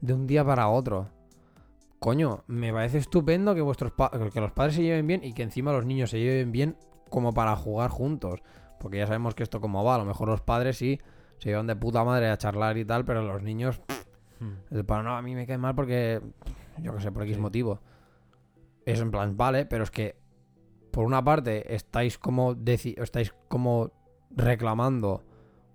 de 0.00 0.14
un 0.14 0.26
día 0.26 0.42
para 0.42 0.68
otro. 0.68 1.10
Coño, 2.00 2.44
me 2.46 2.72
parece 2.72 2.98
estupendo 2.98 3.54
que 3.54 3.60
vuestros 3.60 3.92
que 4.32 4.40
los 4.40 4.52
padres 4.52 4.74
se 4.74 4.82
lleven 4.82 5.06
bien 5.06 5.22
y 5.22 5.34
que 5.34 5.42
encima 5.42 5.70
los 5.72 5.84
niños 5.84 6.10
se 6.10 6.18
lleven 6.18 6.50
bien 6.50 6.76
como 7.10 7.32
para 7.34 7.54
jugar 7.56 7.90
juntos. 7.90 8.40
Porque 8.80 8.96
ya 8.98 9.06
sabemos 9.06 9.34
que 9.34 9.42
esto 9.42 9.60
como 9.60 9.84
va, 9.84 9.96
a 9.96 9.98
lo 9.98 10.06
mejor 10.06 10.28
los 10.28 10.40
padres 10.40 10.78
sí 10.78 10.98
se 11.38 11.50
llevan 11.50 11.66
de 11.66 11.76
puta 11.76 12.02
madre 12.02 12.28
a 12.30 12.38
charlar 12.38 12.78
y 12.78 12.84
tal, 12.86 13.04
pero 13.04 13.22
los 13.22 13.42
niños, 13.42 13.78
pff, 13.80 14.00
Hmm. 14.40 14.54
el 14.74 14.86
palo, 14.86 15.02
no, 15.02 15.16
a 15.18 15.20
mí 15.20 15.34
me 15.34 15.46
cae 15.46 15.58
mal 15.58 15.74
porque, 15.74 16.22
yo 16.78 16.94
que 16.94 17.02
sé, 17.02 17.12
por 17.12 17.24
X 17.24 17.36
Sí. 17.36 17.42
motivo. 17.42 17.80
Es 18.86 18.98
en 18.98 19.10
plan, 19.10 19.36
vale, 19.36 19.66
pero 19.66 19.84
es 19.84 19.90
que, 19.90 20.16
por 20.90 21.04
una 21.04 21.22
parte, 21.22 21.74
estáis 21.74 22.16
como, 22.18 22.56
estáis 22.64 23.34
como 23.48 23.90
reclamando 24.30 25.22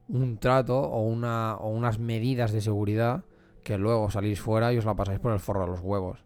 un 0.09 0.39
trato 0.39 0.79
o, 0.79 1.01
una, 1.03 1.57
o 1.57 1.69
unas 1.69 1.99
medidas 1.99 2.51
de 2.51 2.61
seguridad 2.61 3.23
que 3.65 3.77
luego 3.77 4.09
salís 4.11 4.39
fuera 4.39 4.71
y 4.71 4.77
os 4.77 4.85
la 4.85 4.95
pasáis 4.95 5.19
por 5.19 5.33
el 5.33 5.39
forro 5.39 5.61
de 5.61 5.67
los 5.67 5.79
huevos. 5.81 6.23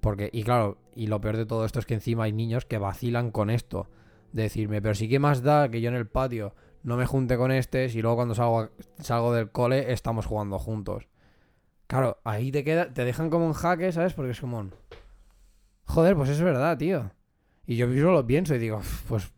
Porque, 0.00 0.30
y 0.32 0.44
claro, 0.44 0.78
y 0.94 1.08
lo 1.08 1.20
peor 1.20 1.36
de 1.36 1.44
todo 1.44 1.64
esto 1.66 1.80
es 1.80 1.84
que 1.84 1.94
encima 1.94 2.24
hay 2.24 2.32
niños 2.32 2.64
que 2.64 2.78
vacilan 2.78 3.30
con 3.32 3.50
esto. 3.50 3.88
De 4.32 4.42
decirme, 4.44 4.80
pero 4.80 4.94
sí 4.94 5.08
que 5.08 5.18
más 5.18 5.42
da 5.42 5.68
que 5.68 5.80
yo 5.80 5.88
en 5.88 5.96
el 5.96 6.06
patio 6.06 6.54
no 6.84 6.96
me 6.96 7.04
junte 7.06 7.36
con 7.36 7.50
este 7.50 7.88
si 7.88 8.00
luego 8.00 8.16
cuando 8.16 8.34
salgo, 8.36 8.70
salgo 9.00 9.34
del 9.34 9.50
cole 9.50 9.92
estamos 9.92 10.24
jugando 10.26 10.58
juntos. 10.60 11.08
Claro, 11.88 12.18
ahí 12.22 12.52
te 12.52 12.62
queda, 12.62 12.92
te 12.94 13.04
dejan 13.04 13.28
como 13.30 13.46
en 13.46 13.52
jaque, 13.52 13.90
¿sabes? 13.90 14.14
Porque 14.14 14.30
es 14.30 14.40
como 14.40 14.58
un... 14.60 14.72
Joder, 15.86 16.14
pues 16.14 16.30
es 16.30 16.40
verdad, 16.40 16.78
tío. 16.78 17.10
Y 17.66 17.76
yo 17.76 17.88
mismo 17.88 18.12
lo 18.12 18.24
pienso 18.24 18.54
y 18.54 18.58
digo, 18.58 18.80
pues 19.08 19.32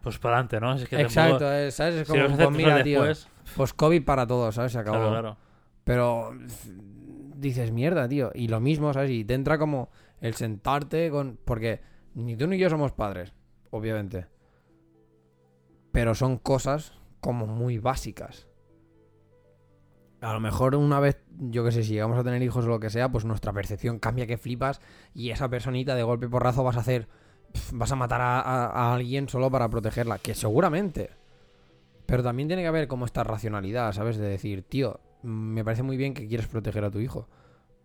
Pues 0.00 0.18
para 0.18 0.36
adelante, 0.36 0.60
¿no? 0.60 0.74
Es 0.74 0.88
que 0.88 1.00
exacto, 1.00 1.38
tampoco- 1.40 1.52
eh, 1.52 1.70
¿sabes? 1.72 1.94
Es 1.96 2.06
Si 2.06 2.12
como, 2.12 2.24
a 2.24 2.36
pues 2.36 2.50
mira, 2.52 2.82
tío. 2.84 3.02
después, 3.02 3.28
Pues 3.56 3.74
COVID 3.74 4.04
para 4.04 4.26
todos, 4.26 4.54
¿sabes? 4.54 4.70
Se 4.72 4.78
acabó. 4.78 4.96
Claro, 4.98 5.10
claro. 5.10 5.36
Pero 5.88 6.32
dices, 7.36 7.72
mierda, 7.72 8.06
tío. 8.06 8.30
Y 8.34 8.48
lo 8.48 8.60
mismo, 8.60 8.92
¿sabes? 8.92 9.10
Y 9.10 9.24
te 9.24 9.32
entra 9.32 9.56
como 9.58 9.88
el 10.20 10.34
sentarte 10.34 11.10
con... 11.10 11.38
Porque 11.46 11.80
ni 12.14 12.36
tú 12.36 12.46
ni 12.46 12.58
yo 12.58 12.68
somos 12.68 12.92
padres, 12.92 13.32
obviamente. 13.70 14.26
Pero 15.90 16.14
son 16.14 16.36
cosas 16.36 16.92
como 17.20 17.46
muy 17.46 17.78
básicas. 17.78 18.48
A 20.20 20.34
lo 20.34 20.40
mejor 20.40 20.74
una 20.74 21.00
vez, 21.00 21.24
yo 21.38 21.64
qué 21.64 21.72
sé, 21.72 21.82
si 21.82 21.94
llegamos 21.94 22.18
a 22.18 22.24
tener 22.24 22.42
hijos 22.42 22.66
o 22.66 22.68
lo 22.68 22.80
que 22.80 22.90
sea, 22.90 23.08
pues 23.10 23.24
nuestra 23.24 23.54
percepción 23.54 23.98
cambia 23.98 24.26
que 24.26 24.36
flipas 24.36 24.82
y 25.14 25.30
esa 25.30 25.48
personita 25.48 25.94
de 25.94 26.02
golpe 26.02 26.28
porrazo 26.28 26.64
vas 26.64 26.76
a 26.76 26.80
hacer... 26.80 27.08
Vas 27.72 27.90
a 27.92 27.96
matar 27.96 28.20
a, 28.20 28.40
a- 28.40 28.94
alguien 28.94 29.26
solo 29.26 29.50
para 29.50 29.70
protegerla. 29.70 30.18
Que 30.18 30.34
seguramente. 30.34 31.08
Pero 32.04 32.22
también 32.22 32.46
tiene 32.46 32.60
que 32.60 32.68
haber 32.68 32.88
como 32.88 33.06
esta 33.06 33.24
racionalidad, 33.24 33.90
¿sabes? 33.92 34.18
De 34.18 34.28
decir, 34.28 34.64
tío, 34.64 35.00
me 35.22 35.64
parece 35.64 35.82
muy 35.82 35.96
bien 35.96 36.14
que 36.14 36.28
quieres 36.28 36.46
proteger 36.46 36.84
a 36.84 36.90
tu 36.90 37.00
hijo. 37.00 37.28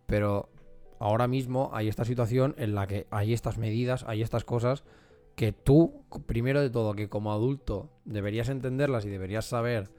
Pero 0.06 0.50
ahora 0.98 1.28
mismo 1.28 1.70
hay 1.72 1.88
esta 1.88 2.04
situación 2.04 2.54
en 2.58 2.74
la 2.74 2.86
que 2.86 3.06
hay 3.10 3.32
estas 3.32 3.58
medidas, 3.58 4.04
hay 4.06 4.22
estas 4.22 4.44
cosas 4.44 4.84
que 5.34 5.52
tú, 5.52 6.04
primero 6.26 6.60
de 6.60 6.70
todo, 6.70 6.94
que 6.94 7.08
como 7.08 7.32
adulto 7.32 7.90
deberías 8.04 8.48
entenderlas 8.48 9.04
y 9.04 9.10
deberías 9.10 9.46
saber 9.46 9.90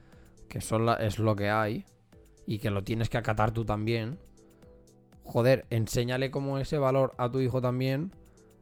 que 0.48 0.58
es 0.58 1.18
lo 1.18 1.36
que 1.36 1.50
hay 1.50 1.84
y 2.46 2.58
que 2.58 2.70
lo 2.70 2.84
tienes 2.84 3.08
que 3.10 3.18
acatar 3.18 3.52
tú 3.52 3.64
también. 3.64 4.18
Joder, 5.24 5.66
enséñale 5.70 6.30
como 6.30 6.58
ese 6.58 6.78
valor 6.78 7.14
a 7.18 7.30
tu 7.30 7.40
hijo 7.40 7.60
también 7.60 8.12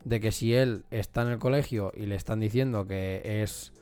de 0.05 0.21
que 0.21 0.33
si 0.33 0.55
él 0.55 0.85
está 0.91 1.23
en 1.23 1.29
el 1.29 1.39
colegio 1.39 1.93
y 1.95 2.07
le 2.07 2.15
están 2.15 2.41
diciendo 2.41 2.87
que 2.87 3.43
es 3.43 3.73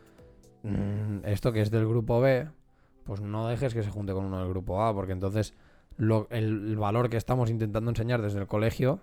mm, 0.62 1.24
esto 1.24 1.53
que 1.53 1.61
es 1.61 1.70
del 1.70 1.86
grupo 1.86 2.20
B, 2.20 2.49
pues 3.05 3.20
no 3.20 3.48
dejes 3.48 3.74
que 3.74 3.82
se 3.82 3.90
junte 3.90 4.12
con 4.12 4.24
uno 4.24 4.38
del 4.38 4.48
grupo 4.48 4.82
A, 4.82 4.94
porque 4.94 5.12
entonces 5.12 5.55
lo- 5.96 6.26
el, 6.30 6.44
el 6.70 6.76
valor 6.76 7.11
que 7.11 7.16
estamos 7.16 7.50
intentando 7.50 7.90
enseñar 7.90 8.22
desde 8.22 8.38
el 8.40 8.46
colegio, 8.46 9.00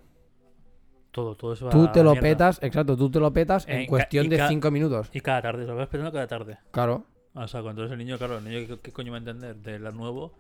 Todo, 1.12 1.36
todo 1.36 1.54
eso 1.54 1.66
va 1.66 1.72
tú 1.72 1.86
a 1.86 1.92
te 1.92 2.04
lo 2.04 2.12
mierda. 2.12 2.30
petas, 2.30 2.60
exacto, 2.62 2.96
tú 2.96 3.10
te 3.10 3.20
lo 3.20 3.34
petas 3.34 3.68
En 3.68 3.80
en 3.80 3.86
ca- 3.86 3.90
cuestión 3.90 4.30
de 4.30 4.38
ca- 4.38 4.48
5 4.48 4.70
minutos. 4.72 5.10
Y 5.14 5.22
cada 5.22 5.42
tarde, 5.42 5.66
lo 5.66 5.76
vas 5.76 5.88
pensando 5.88 6.12
cada 6.12 6.28
tarde. 6.28 6.58
Claro, 6.72 7.06
O 7.34 7.48
sea, 7.48 7.62
cuando 7.62 7.84
entonces 7.84 7.92
el 7.94 7.98
niño, 8.06 8.18
claro, 8.18 8.38
el 8.38 8.44
niño, 8.44 8.68
¿qué, 8.68 8.80
qué 8.80 8.92
coño 8.92 9.12
va 9.12 9.18
a 9.18 9.20
entender 9.20 9.56
de 9.58 9.80
la 9.80 9.92
nuevo? 9.92 10.34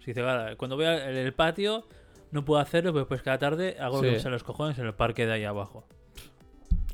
Si 0.00 0.06
dice, 0.06 0.22
vale, 0.22 0.56
cuando 0.56 0.76
voy 0.76 0.84
al 0.86 1.00
el, 1.16 1.32
patio, 1.34 1.84
no 2.30 2.44
puedo 2.44 2.60
hacerlo, 2.60 2.92
pues, 2.92 3.06
pues 3.06 3.22
cada 3.22 3.38
tarde 3.38 3.76
hago 3.80 3.96
lo 3.96 4.02
que 4.02 4.20
sale 4.20 4.34
los 4.34 4.44
cojones 4.44 4.78
en 4.78 4.86
el 4.86 4.94
parque 4.94 5.24
de 5.26 5.32
ahí 5.32 5.44
abajo. 5.44 5.86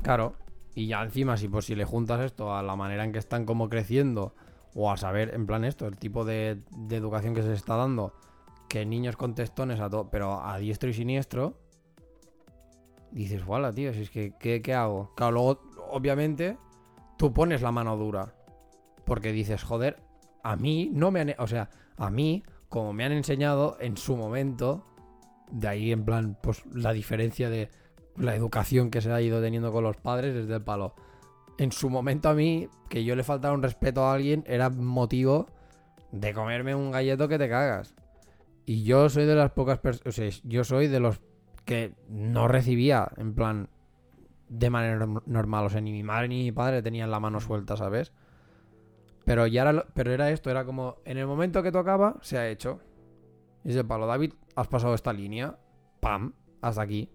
claro. 0.01 0.35
Y 0.73 0.87
ya 0.87 1.03
encima, 1.03 1.35
si, 1.35 1.49
pues, 1.49 1.65
si 1.65 1.75
le 1.75 1.83
juntas 1.83 2.21
esto 2.21 2.55
a 2.55 2.63
la 2.63 2.77
manera 2.77 3.03
en 3.03 3.11
que 3.11 3.19
están 3.19 3.45
como 3.45 3.67
creciendo, 3.69 4.33
o 4.73 4.91
a 4.91 4.97
saber, 4.97 5.33
en 5.33 5.45
plan 5.45 5.63
esto, 5.63 5.87
el 5.87 5.97
tipo 5.97 6.25
de, 6.25 6.61
educación 6.89 7.33
que 7.33 7.43
se 7.43 7.53
está 7.53 7.75
dando, 7.75 8.13
que 8.69 8.85
niños 8.85 9.17
con 9.17 9.35
testones 9.35 9.79
a 9.79 9.89
todo, 9.89 10.09
pero 10.09 10.41
a 10.41 10.57
diestro 10.57 10.89
y 10.89 10.93
siniestro, 10.93 11.57
dices, 13.11 13.45
voilà, 13.45 13.73
tío, 13.73 13.93
si 13.93 14.01
es 14.01 14.09
que, 14.09 14.33
¿qué, 14.39 14.61
qué 14.61 14.73
hago? 14.73 15.13
Claro, 15.15 15.31
luego, 15.33 15.61
obviamente, 15.89 16.57
tú 17.17 17.33
pones 17.33 17.61
la 17.61 17.71
mano 17.71 17.97
dura. 17.97 18.33
Porque 19.05 19.31
dices, 19.31 19.63
joder, 19.63 20.01
a 20.43 20.55
mí 20.55 20.89
no 20.93 21.11
me 21.11 21.19
han... 21.19 21.35
O 21.37 21.47
sea, 21.47 21.69
a 21.97 22.09
mí, 22.09 22.43
como 22.69 22.93
me 22.93 23.03
han 23.03 23.11
enseñado 23.11 23.77
en 23.79 23.97
su 23.97 24.15
momento, 24.15 24.85
de 25.51 25.67
ahí 25.67 25.91
en 25.91 26.05
plan, 26.05 26.37
pues 26.41 26.63
la 26.71 26.93
diferencia 26.93 27.49
de 27.49 27.69
la 28.15 28.35
educación 28.35 28.89
que 28.89 29.01
se 29.01 29.11
ha 29.11 29.21
ido 29.21 29.41
teniendo 29.41 29.71
con 29.71 29.83
los 29.83 29.97
padres 29.97 30.33
desde 30.33 30.55
el 30.55 30.63
palo. 30.63 30.95
En 31.61 31.71
su 31.71 31.91
momento 31.91 32.27
a 32.27 32.33
mí, 32.33 32.67
que 32.89 33.03
yo 33.03 33.15
le 33.15 33.23
faltara 33.23 33.53
un 33.53 33.61
respeto 33.61 34.03
a 34.03 34.13
alguien, 34.13 34.43
era 34.47 34.71
motivo 34.71 35.45
de 36.11 36.33
comerme 36.33 36.73
un 36.73 36.89
galleto 36.89 37.27
que 37.27 37.37
te 37.37 37.47
cagas. 37.47 37.93
Y 38.65 38.83
yo 38.83 39.09
soy 39.09 39.25
de 39.25 39.35
las 39.35 39.51
pocas 39.51 39.77
personas, 39.77 40.07
o 40.07 40.11
sea, 40.11 40.27
yo 40.43 40.63
soy 40.63 40.87
de 40.87 40.99
los 40.99 41.21
que 41.63 41.93
no 42.09 42.47
recibía, 42.47 43.11
en 43.15 43.35
plan, 43.35 43.69
de 44.49 44.71
manera 44.71 45.05
norm- 45.05 45.21
normal. 45.27 45.65
O 45.67 45.69
sea, 45.69 45.81
ni 45.81 45.91
mi 45.91 46.01
madre 46.01 46.29
ni 46.29 46.43
mi 46.45 46.51
padre 46.51 46.81
tenían 46.81 47.11
la 47.11 47.19
mano 47.19 47.39
suelta, 47.39 47.77
¿sabes? 47.77 48.11
Pero 49.23 49.45
ya 49.45 49.61
era, 49.61 49.85
pero 49.93 50.11
era 50.11 50.31
esto, 50.31 50.49
era 50.49 50.65
como, 50.65 50.95
en 51.05 51.19
el 51.19 51.27
momento 51.27 51.61
que 51.61 51.71
tocaba, 51.71 52.17
se 52.21 52.39
ha 52.39 52.49
hecho. 52.49 52.79
Y 53.63 53.77
es 53.77 53.83
palo, 53.83 54.07
David, 54.07 54.33
has 54.55 54.67
pasado 54.67 54.95
esta 54.95 55.13
línea, 55.13 55.59
pam, 55.99 56.33
hasta 56.59 56.81
aquí. 56.81 57.07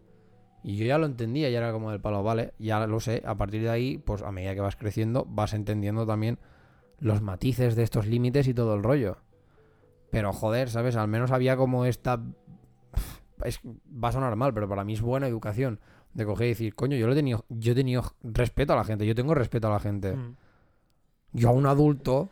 Y 0.67 0.75
yo 0.75 0.85
ya 0.85 0.99
lo 0.99 1.07
entendía, 1.07 1.49
ya 1.49 1.59
era 1.59 1.71
como 1.71 1.93
del 1.93 2.01
palo, 2.01 2.25
vale, 2.25 2.53
ya 2.59 2.85
lo 2.89 2.99
sé. 2.99 3.23
A 3.25 3.37
partir 3.37 3.63
de 3.63 3.71
ahí, 3.71 3.99
pues 3.99 4.23
a 4.23 4.33
medida 4.33 4.53
que 4.53 4.61
vas 4.61 4.75
creciendo, 4.75 5.25
vas 5.25 5.55
entendiendo 5.55 6.05
también 6.05 6.41
los 6.99 7.23
matices 7.23 7.77
de 7.77 7.85
estos 7.85 8.09
límites 8.09 8.49
y 8.49 8.53
todo 8.53 8.75
el 8.75 8.83
rollo. 8.83 9.19
Pero 10.11 10.33
joder, 10.33 10.69
¿sabes? 10.69 10.97
Al 10.97 11.07
menos 11.07 11.31
había 11.31 11.57
como 11.57 11.85
esta... 11.85 12.21
Es, 13.45 13.61
va 13.65 14.09
a 14.09 14.13
sonar 14.13 14.35
mal, 14.35 14.53
pero 14.55 14.69
para 14.69 14.83
mí 14.83 14.95
es 14.95 15.03
buena 15.03 15.29
educación. 15.29 15.79
De 16.15 16.27
coger 16.27 16.47
y 16.47 16.51
decir, 16.51 16.75
coño, 16.75 16.97
yo, 16.97 17.07
lo 17.07 17.13
he 17.13 17.17
tenido, 17.17 17.45
yo 17.49 17.71
he 17.71 17.77
tenido 17.77 18.03
respeto 18.25 18.73
a 18.73 18.77
la 18.77 18.85
gente, 18.85 19.07
yo 19.07 19.15
tengo 19.15 19.37
respeto 19.37 19.69
a 19.69 19.71
la 19.71 19.79
gente. 19.79 20.17
Mm. 20.17 20.37
Yo 21.33 21.51
a 21.51 21.53
un 21.53 21.67
adulto 21.67 22.29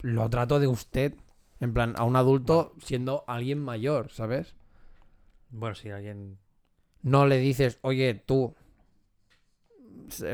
lo 0.00 0.30
trato 0.30 0.60
de 0.60 0.66
usted. 0.66 1.14
En 1.60 1.74
plan, 1.74 1.92
a 1.98 2.04
un 2.04 2.16
adulto 2.16 2.72
siendo 2.78 3.22
alguien 3.26 3.58
mayor, 3.58 4.10
¿sabes? 4.12 4.54
Bueno, 5.50 5.74
si 5.74 5.90
alguien... 5.90 6.38
No 7.04 7.26
le 7.26 7.38
dices, 7.38 7.78
oye, 7.82 8.14
tú. 8.14 8.56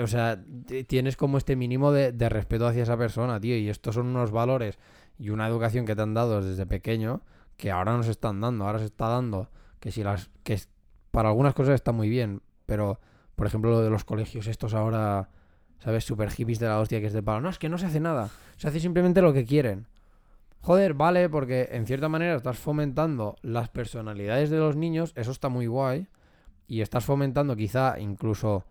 O 0.02 0.06
sea, 0.06 0.42
tienes 0.86 1.16
como 1.16 1.38
este 1.38 1.54
mínimo 1.56 1.92
de, 1.92 2.12
de 2.12 2.28
respeto 2.28 2.66
hacia 2.66 2.82
esa 2.82 2.96
persona, 2.96 3.40
tío. 3.40 3.56
Y 3.56 3.68
estos 3.68 3.94
son 3.94 4.06
unos 4.06 4.30
valores 4.30 4.78
y 5.18 5.30
una 5.30 5.46
educación 5.46 5.86
que 5.86 5.94
te 5.94 6.02
han 6.02 6.14
dado 6.14 6.42
desde 6.42 6.66
pequeño 6.66 7.22
que 7.56 7.70
ahora 7.70 7.96
nos 7.96 8.08
están 8.08 8.40
dando. 8.40 8.66
Ahora 8.66 8.78
se 8.78 8.86
está 8.86 9.08
dando 9.08 9.48
que 9.78 9.92
si 9.92 10.02
las. 10.02 10.30
que 10.44 10.54
es- 10.54 10.68
para 11.10 11.28
algunas 11.28 11.54
cosas 11.54 11.74
está 11.74 11.92
muy 11.92 12.08
bien, 12.08 12.40
pero 12.66 13.00
por 13.36 13.46
ejemplo 13.46 13.70
lo 13.70 13.80
de 13.82 13.90
los 13.90 14.04
colegios 14.04 14.46
estos 14.46 14.74
ahora, 14.74 15.28
¿sabes? 15.80 16.04
Super 16.04 16.30
hippies 16.30 16.58
de 16.60 16.66
la 16.68 16.78
hostia 16.78 17.00
que 17.00 17.06
es 17.06 17.12
de 17.12 17.22
palo. 17.22 17.40
No, 17.40 17.48
es 17.50 17.58
que 17.58 17.68
no 17.68 17.78
se 17.78 17.86
hace 17.86 18.00
nada. 18.00 18.30
Se 18.56 18.68
hace 18.68 18.80
simplemente 18.80 19.20
lo 19.22 19.32
que 19.32 19.44
quieren. 19.44 19.86
Joder, 20.62 20.94
vale, 20.94 21.28
porque 21.28 21.68
en 21.72 21.86
cierta 21.86 22.08
manera 22.08 22.36
estás 22.36 22.58
fomentando 22.58 23.36
las 23.42 23.68
personalidades 23.70 24.50
de 24.50 24.58
los 24.58 24.76
niños, 24.76 25.12
eso 25.16 25.30
está 25.32 25.48
muy 25.48 25.66
guay, 25.66 26.06
y 26.70 26.82
estás 26.82 27.04
fomentando 27.04 27.56
quizá 27.56 27.98
incluso 27.98 28.64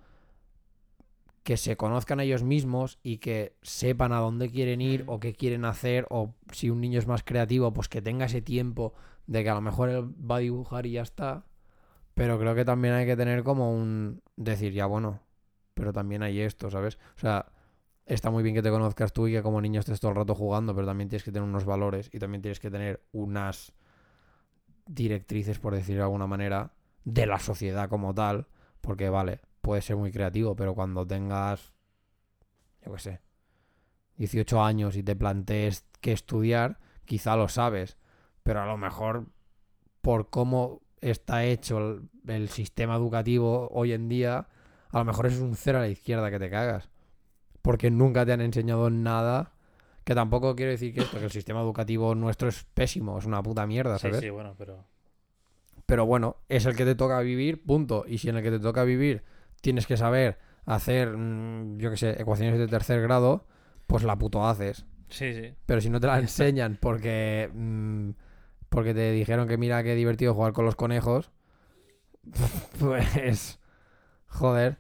que 1.44 1.58
se 1.58 1.76
conozcan 1.76 2.22
a 2.22 2.24
ellos 2.24 2.44
mismos 2.44 2.98
y 3.04 3.18
que 3.18 3.58
sepan 3.62 4.14
a 4.14 4.20
dónde 4.20 4.50
quieren 4.50 4.80
ir 4.80 5.04
o 5.08 5.20
qué 5.20 5.34
quieren 5.34 5.66
hacer, 5.66 6.08
o 6.10 6.34
si 6.54 6.70
un 6.70 6.80
niño 6.80 6.98
es 6.98 7.08
más 7.08 7.24
creativo, 7.24 7.74
pues 7.74 7.90
que 7.90 8.02
tenga 8.02 8.28
ese 8.28 8.42
tiempo 8.42 8.94
de 9.28 9.44
que 9.44 9.50
a 9.50 9.54
lo 9.54 9.60
mejor 9.60 9.90
él 9.90 10.16
va 10.32 10.38
a 10.38 10.40
dibujar 10.40 10.86
y 10.86 10.92
ya 10.92 11.02
está. 11.02 11.44
Pero 12.14 12.40
creo 12.40 12.56
que 12.56 12.64
también 12.64 12.94
hay 12.94 13.06
que 13.06 13.18
tener 13.18 13.44
como 13.44 13.74
un 13.74 14.22
decir, 14.38 14.72
ya 14.72 14.86
bueno, 14.86 15.20
pero 15.74 15.92
también 15.92 16.24
hay 16.24 16.40
esto, 16.40 16.70
¿sabes? 16.70 17.00
O 17.18 17.20
sea, 17.20 17.48
está 18.06 18.30
muy 18.32 18.44
bien 18.44 18.56
que 18.56 18.62
te 18.62 18.70
conozcas 18.70 19.12
tú 19.12 19.28
y 19.28 19.34
que 19.34 19.44
como 19.44 19.60
niño 19.60 19.82
estés 19.82 20.00
todo 20.00 20.12
el 20.12 20.18
rato 20.18 20.36
jugando, 20.36 20.74
pero 20.74 20.88
también 20.88 21.10
tienes 21.10 21.26
que 21.26 21.34
tener 21.34 21.50
unos 21.50 21.66
valores 21.66 22.10
y 22.14 22.20
también 22.20 22.42
tienes 22.42 22.62
que 22.62 22.72
tener 22.72 23.04
unas 23.12 23.74
directrices, 24.88 25.60
por 25.60 25.76
decirlo 25.76 26.00
de 26.00 26.06
alguna 26.06 26.28
manera, 26.28 26.72
de 27.04 27.26
la 27.26 27.40
sociedad 27.40 27.90
como 27.90 28.14
tal, 28.14 28.48
porque 28.82 29.10
vale, 29.10 29.42
puedes 29.62 29.86
ser 29.86 29.96
muy 29.98 30.12
creativo, 30.12 30.56
pero 30.56 30.76
cuando 30.76 31.06
tengas, 31.06 31.74
yo 32.86 32.94
qué 32.94 33.00
sé, 33.00 33.22
18 34.18 34.62
años 34.64 34.96
y 34.96 35.04
te 35.04 35.16
plantees 35.16 35.86
qué 36.02 36.12
estudiar, 36.12 36.80
quizá 37.06 37.36
lo 37.36 37.48
sabes, 37.48 37.98
pero 38.44 38.62
a 38.62 38.66
lo 38.66 38.78
mejor 38.78 39.28
por 40.02 40.30
cómo 40.30 40.82
está 41.02 41.46
hecho 41.46 41.78
el, 41.78 42.10
el 42.28 42.50
sistema 42.50 42.96
educativo 42.96 43.70
hoy 43.72 43.94
en 43.94 44.10
día, 44.10 44.48
a 44.92 45.00
lo 45.00 45.06
mejor 45.06 45.28
es 45.28 45.40
un 45.40 45.56
cero 45.56 45.78
a 45.80 45.82
la 45.82 45.88
izquierda 45.88 46.30
que 46.32 46.40
te 46.40 46.50
cagas, 46.50 46.90
porque 47.62 47.92
nunca 47.92 48.26
te 48.26 48.34
han 48.34 48.42
enseñado 48.42 48.90
nada. 48.90 49.54
Que 50.06 50.16
tampoco 50.16 50.56
quiero 50.56 50.72
decir 50.72 50.92
que 50.94 51.02
esto, 51.02 51.20
que 51.20 51.26
el 51.26 51.32
sistema 51.32 51.62
educativo 51.62 52.16
nuestro 52.16 52.50
es 52.50 52.64
pésimo, 52.74 53.20
es 53.20 53.26
una 53.26 53.44
puta 53.44 53.68
mierda, 53.68 54.00
Sí, 54.00 54.08
¿sabes? 54.08 54.22
sí, 54.22 54.30
bueno, 54.32 54.56
pero... 54.58 54.86
Pero 55.90 56.06
bueno, 56.06 56.38
es 56.50 56.68
el 56.68 56.76
que 56.76 56.86
te 56.86 56.94
toca 56.94 57.20
vivir, 57.22 57.64
punto. 57.64 58.06
Y 58.08 58.20
si 58.20 58.30
en 58.30 58.38
el 58.38 58.44
que 58.44 58.52
te 58.52 58.60
toca 58.60 58.84
vivir 58.84 59.24
tienes 59.60 59.88
que 59.88 59.98
saber 59.98 60.38
hacer, 60.68 61.18
mm, 61.18 61.80
yo 61.80 61.90
qué 61.90 61.98
sé, 61.98 62.22
ecuaciones 62.22 62.60
de 62.60 62.68
tercer 62.68 63.02
grado, 63.02 63.48
pues 63.88 64.04
la 64.04 64.16
puto 64.16 64.48
haces. 64.48 64.86
Sí, 65.10 65.34
sí. 65.34 65.56
Pero 65.66 65.82
si 65.82 65.90
no 65.90 66.00
te 66.00 66.06
la 66.06 66.20
enseñan 66.20 66.78
porque, 66.80 67.50
mm, 67.52 68.12
porque 68.70 68.94
te 68.94 69.12
dijeron 69.14 69.48
que 69.48 69.58
mira 69.58 69.82
qué 69.82 69.96
divertido 69.96 70.36
jugar 70.36 70.54
con 70.54 70.66
los 70.66 70.76
conejos, 70.76 71.32
pues, 72.80 73.60
joder, 74.28 74.78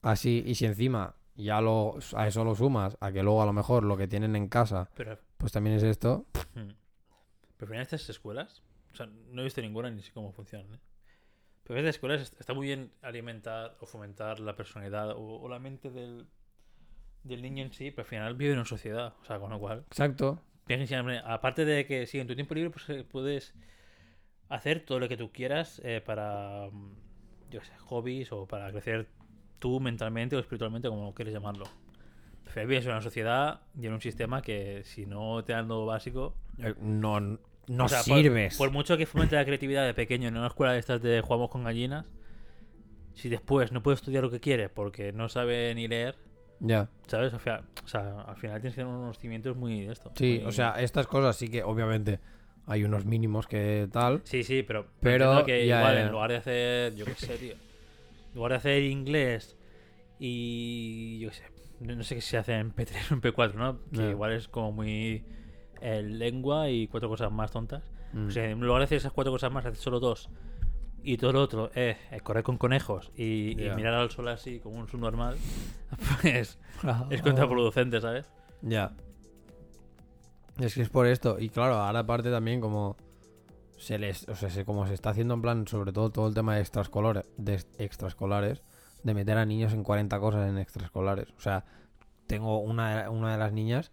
así. 0.00 0.42
Y 0.46 0.54
si 0.54 0.64
encima 0.64 1.14
ya 1.34 1.60
lo, 1.60 1.98
a 2.16 2.26
eso 2.26 2.42
lo 2.42 2.54
sumas, 2.54 2.96
a 3.00 3.12
que 3.12 3.22
luego 3.22 3.42
a 3.42 3.46
lo 3.46 3.52
mejor 3.52 3.84
lo 3.84 3.98
que 3.98 4.08
tienen 4.08 4.34
en 4.34 4.48
casa, 4.48 4.88
Pero... 4.96 5.18
pues 5.36 5.52
también 5.52 5.76
es 5.76 5.82
esto, 5.82 6.24
mm. 6.54 6.72
Pero 7.58 7.66
al 7.66 7.68
final 7.68 7.82
estas 7.82 8.08
escuelas... 8.08 8.62
O 8.92 8.96
sea, 8.96 9.06
no 9.06 9.40
he 9.40 9.44
visto 9.44 9.60
ninguna 9.60 9.90
ni 9.90 10.02
sé 10.02 10.12
cómo 10.12 10.32
funcionan, 10.32 10.74
¿eh? 10.74 10.78
Pero 11.64 11.78
estas 11.78 11.94
escuelas 11.94 12.20
est- 12.22 12.40
está 12.40 12.54
muy 12.54 12.66
bien 12.66 12.92
alimentar 13.02 13.76
o 13.80 13.86
fomentar 13.86 14.40
la 14.40 14.56
personalidad 14.56 15.10
o, 15.12 15.40
o 15.40 15.48
la 15.48 15.58
mente 15.58 15.90
del, 15.90 16.26
del 17.22 17.40
niño 17.42 17.62
en 17.64 17.72
sí, 17.72 17.90
pero 17.90 18.02
al 18.02 18.08
final 18.08 18.34
viven 18.34 18.58
en 18.58 18.64
sociedad. 18.64 19.14
O 19.22 19.24
sea, 19.24 19.38
con 19.38 19.50
lo 19.50 19.58
cual... 19.58 19.84
exacto. 19.88 20.42
que 20.66 21.20
aparte 21.24 21.64
de 21.64 21.86
que 21.86 22.06
si 22.06 22.18
en 22.18 22.26
tu 22.26 22.34
tiempo 22.34 22.54
libre 22.54 22.70
pues, 22.70 22.88
eh, 22.90 23.04
puedes 23.04 23.54
hacer 24.48 24.84
todo 24.84 24.98
lo 25.00 25.08
que 25.08 25.16
tú 25.16 25.30
quieras 25.32 25.80
eh, 25.84 26.00
para, 26.04 26.68
mm, 26.70 26.96
yo 27.50 27.62
sé, 27.62 27.72
hobbies 27.78 28.32
o 28.32 28.46
para 28.46 28.70
crecer 28.70 29.08
tú 29.58 29.80
mentalmente 29.80 30.36
o 30.36 30.40
espiritualmente, 30.40 30.88
como 30.88 31.14
quieres 31.14 31.32
llamarlo. 31.32 31.64
Pero 32.52 32.66
vives 32.68 32.84
en 32.84 32.90
una 32.92 33.00
sociedad 33.02 33.62
y 33.80 33.86
en 33.86 33.92
un 33.94 34.00
sistema 34.00 34.42
que 34.42 34.82
si 34.84 35.06
no 35.06 35.42
te 35.44 35.52
dan 35.52 35.68
lo 35.68 35.86
básico... 35.86 36.34
Eh, 36.58 36.74
No, 36.80 37.38
no 37.76 37.84
o 37.84 37.88
sea, 37.88 38.02
por- 38.02 38.18
sirves. 38.18 38.56
Por, 38.56 38.70
mucho 38.70 38.96
que 38.96 39.06
fomente 39.06 39.34
la 39.36 39.44
creatividad 39.44 39.84
de 39.86 39.94
pequeño 39.94 40.28
en 40.28 40.36
una 40.36 40.46
escuela 40.48 40.72
de 40.72 40.78
estas 40.78 41.02
de 41.02 41.20
jugamos 41.20 41.50
con 41.50 41.64
gallinas, 41.64 42.06
si 43.14 43.28
después 43.28 43.72
no 43.72 43.82
puede 43.82 43.96
estudiar 43.96 44.22
lo 44.22 44.30
que 44.30 44.40
quiere 44.40 44.68
porque 44.68 45.12
no 45.12 45.28
sabe 45.28 45.74
ni 45.74 45.86
leer, 45.88 46.16
Ya. 46.60 46.88
¿sabes? 47.06 47.32
O 47.34 47.38
sea, 47.38 47.62
o 47.84 47.88
sea, 47.88 48.22
al 48.22 48.36
final 48.36 48.60
tienes 48.60 48.74
que 48.74 48.82
tener 48.82 48.86
unos 48.94 49.18
cimientos 49.18 49.56
muy 49.56 49.84
de 49.86 49.92
esto. 49.92 50.12
Sí, 50.16 50.38
muy- 50.40 50.48
o 50.48 50.52
sea, 50.52 50.80
estas 50.80 51.06
cosas 51.06 51.36
sí 51.36 51.48
que 51.48 51.62
obviamente 51.62 52.20
hay 52.66 52.84
unos 52.84 53.04
mínimos 53.04 53.46
que 53.46 53.88
tal. 53.92 54.20
Sí, 54.24 54.44
sí, 54.44 54.62
pero, 54.62 54.86
Pero 55.00 55.44
que 55.44 55.66
ya, 55.66 55.78
igual 55.80 55.94
ya. 55.96 56.02
en 56.02 56.12
lugar 56.12 56.30
de 56.30 56.36
hacer, 56.36 56.94
yo 56.94 57.04
qué 57.04 57.14
sé, 57.16 57.36
tío, 57.36 57.52
en 57.54 58.34
lugar 58.34 58.52
de 58.52 58.58
hacer 58.58 58.82
inglés 58.84 59.56
y 60.18 61.18
yo 61.18 61.28
qué 61.30 61.34
sé, 61.34 61.44
no 61.80 61.96
no 61.96 62.04
sé 62.04 62.14
qué 62.14 62.20
se 62.20 62.38
hace 62.38 62.54
en 62.54 62.72
P3 62.72 63.10
o 63.10 63.14
en 63.14 63.20
P4, 63.20 63.54
¿no? 63.54 63.80
Que 63.90 63.96
Ya. 63.98 64.10
igual 64.10 64.32
es 64.32 64.46
como 64.48 64.70
muy 64.72 65.24
eh, 65.82 66.02
lengua 66.02 66.70
y 66.70 66.86
cuatro 66.86 67.08
cosas 67.08 67.30
más 67.32 67.50
tontas. 67.50 67.82
Mm. 68.12 68.28
O 68.28 68.30
sea, 68.30 68.50
en 68.50 68.60
lugar 68.60 68.80
de 68.80 68.84
hacer 68.84 68.98
esas 68.98 69.12
cuatro 69.12 69.32
cosas 69.32 69.52
más, 69.52 69.66
haces 69.66 69.80
solo 69.80 70.00
dos. 70.00 70.28
Y 71.02 71.16
todo 71.16 71.32
lo 71.32 71.42
otro 71.42 71.70
es 71.74 71.96
eh, 72.12 72.20
correr 72.22 72.44
con 72.44 72.58
conejos 72.58 73.10
y, 73.16 73.56
mirar 73.74 73.94
al 73.94 74.10
sol 74.10 74.28
así 74.28 74.60
como 74.60 74.78
un 74.78 74.88
subnormal, 74.88 75.36
pues 76.22 76.58
es 77.10 77.22
contraproducente, 77.22 78.00
¿sabes? 78.00 78.30
Ya. 78.60 78.92
Es 80.60 80.74
que 80.74 80.82
es 80.82 80.88
por 80.88 81.06
esto. 81.06 81.38
Y 81.40 81.48
claro, 81.48 81.74
ahora 81.74 82.00
aparte 82.00 82.30
también 82.30 82.60
como 82.60 82.96
se 83.78 83.98
les, 83.98 84.28
o 84.28 84.36
sea, 84.36 84.48
se, 84.48 84.64
como 84.64 84.86
se 84.86 84.94
está 84.94 85.10
haciendo 85.10 85.34
en 85.34 85.42
plan, 85.42 85.66
sobre 85.66 85.92
todo 85.92 86.10
todo 86.10 86.28
el 86.28 86.34
tema 86.34 86.54
de 86.54 86.60
extraescolares, 86.60 87.24
de 87.36 87.54
extraescolares, 87.78 88.62
de 89.02 89.14
meter 89.14 89.38
a 89.38 89.44
niños 89.44 89.72
en 89.72 89.82
40 89.82 90.20
cosas 90.20 90.48
en 90.48 90.58
extraescolares. 90.58 91.30
O 91.36 91.40
sea, 91.40 91.64
tengo 92.28 92.60
una, 92.60 93.10
una 93.10 93.32
de 93.32 93.38
las 93.38 93.52
niñas 93.52 93.90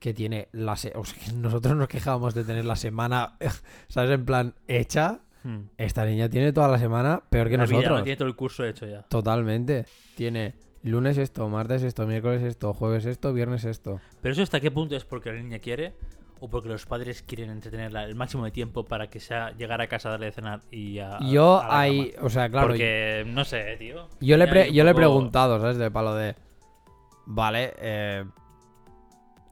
que 0.00 0.12
tiene 0.14 0.48
la 0.50 0.74
se- 0.76 0.92
o 0.96 1.04
sea, 1.04 1.16
que 1.24 1.32
nosotros 1.34 1.76
nos 1.76 1.86
quejábamos 1.86 2.34
de 2.34 2.42
tener 2.42 2.64
la 2.64 2.74
semana, 2.74 3.36
¿sabes? 3.88 4.10
En 4.10 4.24
plan 4.24 4.54
hecha. 4.66 5.20
Hmm. 5.44 5.60
Esta 5.78 6.04
niña 6.04 6.28
tiene 6.28 6.52
toda 6.52 6.68
la 6.68 6.78
semana 6.78 7.22
peor 7.30 7.48
que 7.48 7.56
La 7.56 7.62
nosotros. 7.64 7.98
¿no? 7.98 8.02
Tiene 8.02 8.16
todo 8.16 8.28
el 8.28 8.34
curso 8.36 8.64
hecho 8.64 8.86
ya. 8.86 9.02
Totalmente. 9.02 9.86
Tiene 10.16 10.54
lunes 10.82 11.16
esto, 11.18 11.48
martes 11.48 11.82
esto, 11.82 12.06
miércoles 12.06 12.42
esto, 12.42 12.74
jueves 12.74 13.06
esto, 13.06 13.32
viernes 13.32 13.64
esto. 13.64 14.00
Pero 14.20 14.32
eso 14.32 14.42
hasta 14.42 14.58
qué 14.60 14.70
punto 14.70 14.96
es 14.96 15.04
porque 15.04 15.32
la 15.32 15.40
niña 15.40 15.58
quiere 15.58 15.94
o 16.40 16.48
porque 16.48 16.68
los 16.70 16.84
padres 16.86 17.22
quieren 17.22 17.50
entretenerla 17.50 18.04
el 18.04 18.14
máximo 18.14 18.44
de 18.46 18.50
tiempo 18.50 18.84
para 18.86 19.08
que 19.10 19.20
sea 19.20 19.50
llegar 19.56 19.80
a 19.82 19.86
casa, 19.88 20.08
darle 20.10 20.26
de 20.26 20.32
cenar 20.32 20.60
y 20.70 20.98
a. 20.98 21.18
Yo 21.20 21.60
a 21.60 21.68
la 21.68 21.80
hay, 21.80 22.10
cama? 22.12 22.26
o 22.26 22.30
sea, 22.30 22.48
claro, 22.50 22.68
Porque, 22.68 23.24
no 23.26 23.44
sé, 23.44 23.76
tío. 23.78 24.08
yo 24.20 24.36
le, 24.38 24.46
pre- 24.46 24.72
yo 24.72 24.84
le 24.84 24.90
he 24.90 24.94
preguntado, 24.94 25.58
¿sabes? 25.60 25.76
De 25.78 25.90
palo 25.90 26.14
de, 26.14 26.34
vale, 27.26 27.74
eh, 27.78 28.24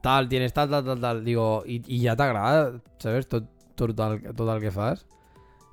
tal, 0.01 0.27
tienes 0.29 0.53
tal, 0.53 0.69
tal, 0.69 0.83
tal, 0.85 0.99
tal. 0.99 1.25
Digo, 1.25 1.63
y, 1.65 1.81
y 1.87 1.99
ya 2.01 2.15
te 2.15 2.23
agrada, 2.23 2.81
¿sabes? 2.97 3.27
To- 3.27 3.43
Total, 3.75 4.21
total 4.35 4.59
que 4.59 4.71
fas. 4.71 5.05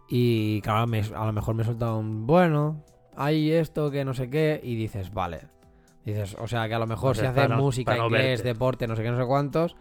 Y 0.09 0.61
claro, 0.61 0.87
me- 0.87 1.01
a 1.01 1.27
lo 1.27 1.33
mejor 1.33 1.55
me 1.57 1.65
suelta 1.65 1.93
un, 1.93 2.27
bueno, 2.27 2.85
hay 3.17 3.51
esto 3.51 3.91
que 3.91 4.05
no 4.05 4.15
sé 4.15 4.31
qué, 4.31 4.61
y 4.63 4.77
dices, 4.77 5.13
vale. 5.13 5.41
Dices, 6.05 6.37
o 6.39 6.47
sea, 6.47 6.69
que 6.69 6.75
a 6.75 6.79
lo 6.79 6.87
mejor 6.87 7.11
O 7.11 7.15
sea, 7.15 7.25
si 7.25 7.27
hace 7.31 7.35
para 7.41 7.49
no- 7.57 7.63
música, 7.63 7.97
no 7.97 8.05
inglés, 8.07 8.39
verte. 8.43 8.43
deporte, 8.45 8.87
no 8.87 8.95
sé 8.95 9.03
qué, 9.03 9.11
no 9.11 9.19
sé 9.19 9.27
cuántos, 9.27 9.75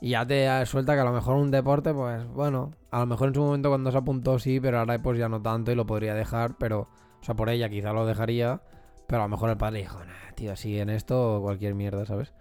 y 0.00 0.10
ya 0.10 0.24
te 0.24 0.64
suelta 0.66 0.94
que 0.94 1.00
a 1.00 1.04
lo 1.04 1.12
mejor 1.12 1.34
un 1.36 1.50
deporte, 1.50 1.92
pues 1.92 2.24
bueno, 2.28 2.70
a 2.92 3.00
lo 3.00 3.06
mejor 3.06 3.28
en 3.28 3.34
su 3.34 3.40
momento 3.40 3.68
cuando 3.70 3.90
se 3.90 3.98
apuntó 3.98 4.38
sí, 4.38 4.60
pero 4.60 4.78
ahora 4.78 4.96
pues 5.02 5.18
ya 5.18 5.28
no 5.28 5.42
tanto 5.42 5.72
y 5.72 5.74
lo 5.74 5.86
podría 5.86 6.14
dejar, 6.14 6.56
pero, 6.56 6.82
o 7.20 7.24
sea, 7.24 7.34
por 7.34 7.48
ella 7.48 7.68
quizá 7.68 7.92
lo 7.92 8.06
dejaría, 8.06 8.60
pero 9.08 9.22
a 9.22 9.24
lo 9.24 9.30
mejor 9.30 9.50
el 9.50 9.56
padre 9.56 9.78
dijo, 9.80 9.98
nah, 10.04 10.32
tío, 10.36 10.54
sigue 10.54 10.82
en 10.82 10.90
esto 10.90 11.38
o 11.38 11.42
cualquier 11.42 11.74
mierda, 11.74 12.06
¿sabes? 12.06 12.32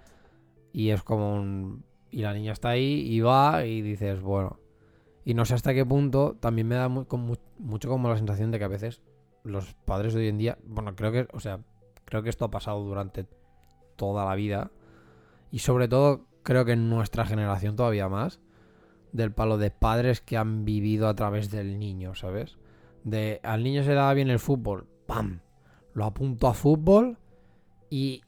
Y 0.75 0.89
es 0.89 1.03
como 1.03 1.33
un... 1.33 1.85
Y 2.11 2.23
la 2.23 2.33
niña 2.33 2.51
está 2.51 2.71
ahí 2.71 2.99
y 3.09 3.21
va 3.21 3.65
y 3.65 3.81
dices, 3.81 4.19
bueno. 4.19 4.59
Y 5.23 5.33
no 5.33 5.45
sé 5.45 5.53
hasta 5.53 5.73
qué 5.73 5.85
punto, 5.85 6.35
también 6.37 6.67
me 6.67 6.75
da 6.75 6.89
mucho 6.89 7.87
como 7.87 8.09
la 8.09 8.17
sensación 8.17 8.51
de 8.51 8.59
que 8.59 8.65
a 8.65 8.67
veces 8.67 9.01
los 9.43 9.73
padres 9.85 10.13
de 10.13 10.19
hoy 10.19 10.27
en 10.27 10.37
día, 10.37 10.57
bueno, 10.65 10.93
creo 10.93 11.13
que, 11.13 11.29
o 11.31 11.39
sea, 11.39 11.61
creo 12.03 12.23
que 12.23 12.29
esto 12.29 12.43
ha 12.43 12.51
pasado 12.51 12.83
durante 12.83 13.25
toda 13.95 14.25
la 14.25 14.35
vida. 14.35 14.69
Y 15.49 15.59
sobre 15.59 15.87
todo, 15.87 16.25
creo 16.43 16.65
que 16.65 16.73
en 16.73 16.89
nuestra 16.89 17.25
generación 17.25 17.77
todavía 17.77 18.09
más. 18.09 18.41
Del 19.13 19.31
palo 19.31 19.57
de 19.57 19.71
padres 19.71 20.19
que 20.19 20.35
han 20.35 20.65
vivido 20.65 21.07
a 21.07 21.15
través 21.15 21.51
del 21.51 21.79
niño, 21.79 22.15
¿sabes? 22.15 22.57
De 23.05 23.39
al 23.43 23.63
niño 23.63 23.81
se 23.83 23.91
le 23.91 23.95
da 23.95 24.13
bien 24.13 24.29
el 24.29 24.39
fútbol, 24.39 24.89
¡pam! 25.05 25.39
Lo 25.93 26.03
apunto 26.03 26.47
a 26.47 26.53
fútbol 26.53 27.17
y 27.89 28.23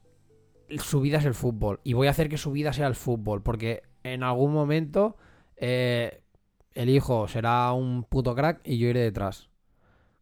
su 0.78 1.00
vida 1.00 1.18
es 1.18 1.24
el 1.24 1.34
fútbol. 1.34 1.80
Y 1.84 1.94
voy 1.94 2.06
a 2.08 2.10
hacer 2.10 2.28
que 2.28 2.38
su 2.38 2.52
vida 2.52 2.72
sea 2.72 2.86
el 2.86 2.94
fútbol. 2.94 3.42
Porque 3.42 3.82
en 4.02 4.22
algún 4.22 4.52
momento 4.52 5.16
eh, 5.56 6.22
el 6.74 6.88
hijo 6.90 7.28
será 7.28 7.72
un 7.72 8.04
puto 8.04 8.34
crack 8.34 8.60
y 8.64 8.78
yo 8.78 8.88
iré 8.88 9.00
detrás. 9.00 9.48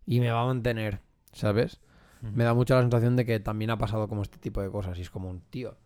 Y 0.06 0.20
me 0.20 0.30
va 0.30 0.42
a 0.42 0.46
mantener, 0.46 1.00
¿sabes? 1.32 1.80
Me 2.22 2.44
da 2.44 2.54
mucha 2.54 2.74
la 2.74 2.80
sensación 2.80 3.14
de 3.14 3.24
que 3.24 3.38
también 3.38 3.70
ha 3.70 3.78
pasado 3.78 4.08
como 4.08 4.22
este 4.22 4.38
tipo 4.38 4.60
de 4.60 4.70
cosas. 4.70 4.98
Y 4.98 5.02
es 5.02 5.10
como 5.10 5.28
un 5.28 5.40
tío. 5.40 5.76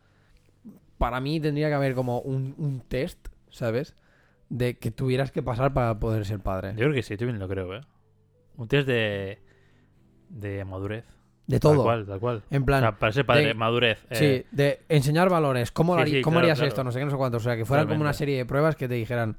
Para 0.97 1.21
mí 1.21 1.41
tendría 1.41 1.69
que 1.69 1.75
haber 1.75 1.95
como 1.95 2.21
un, 2.21 2.55
un 2.57 2.81
test, 2.81 3.29
¿sabes? 3.51 3.95
De 4.49 4.79
que 4.79 4.91
tuvieras 4.91 5.33
que 5.33 5.43
pasar 5.43 5.75
para 5.75 5.99
poder 5.99 6.25
ser 6.25 6.41
padre. 6.41 6.71
Yo 6.71 6.85
creo 6.85 6.95
que 6.95 7.03
sí, 7.03 7.17
bien 7.17 7.39
lo 7.39 7.49
creo, 7.49 7.75
¿eh? 7.75 7.81
Un 8.57 8.69
test 8.69 8.87
de. 8.87 9.43
de 10.29 10.65
madurez. 10.65 11.20
De 11.51 11.59
Tal 11.59 11.73
todo. 11.73 11.83
cual, 11.83 12.07
tal 12.07 12.21
cual. 12.21 12.43
En 12.51 12.63
O 12.63 12.67
plan, 12.67 12.81
sea, 12.81 12.99
para 12.99 13.13
ser 13.13 13.27
padre, 13.27 13.47
de- 13.47 13.55
madurez. 13.55 14.05
eh, 14.11 14.15
Sí, 14.51 14.57
de 14.57 14.81
enseñar 14.89 15.29
valores. 15.29 15.73
¿Cómo, 15.73 15.97
lo 15.97 16.03
Sí, 16.05 16.11
harí- 16.11 16.19
sí, 16.19 16.23
cómo 16.23 16.35
claro, 16.35 16.45
harías 16.45 16.59
claro. 16.59 16.69
esto? 16.69 16.85
No 16.85 16.93
sé 16.93 16.99
qué, 17.01 17.05
no 17.07 17.11
sé 17.11 17.17
cuánto. 17.17 17.37
O 17.39 17.41
sea, 17.41 17.57
que 17.57 17.65
fueran 17.65 17.89
como 17.89 18.01
una 18.01 18.13
serie 18.13 18.37
de 18.37 18.45
pruebas 18.47 18.77
que 18.77 18.87
te 18.87 18.95
dijeran 18.95 19.37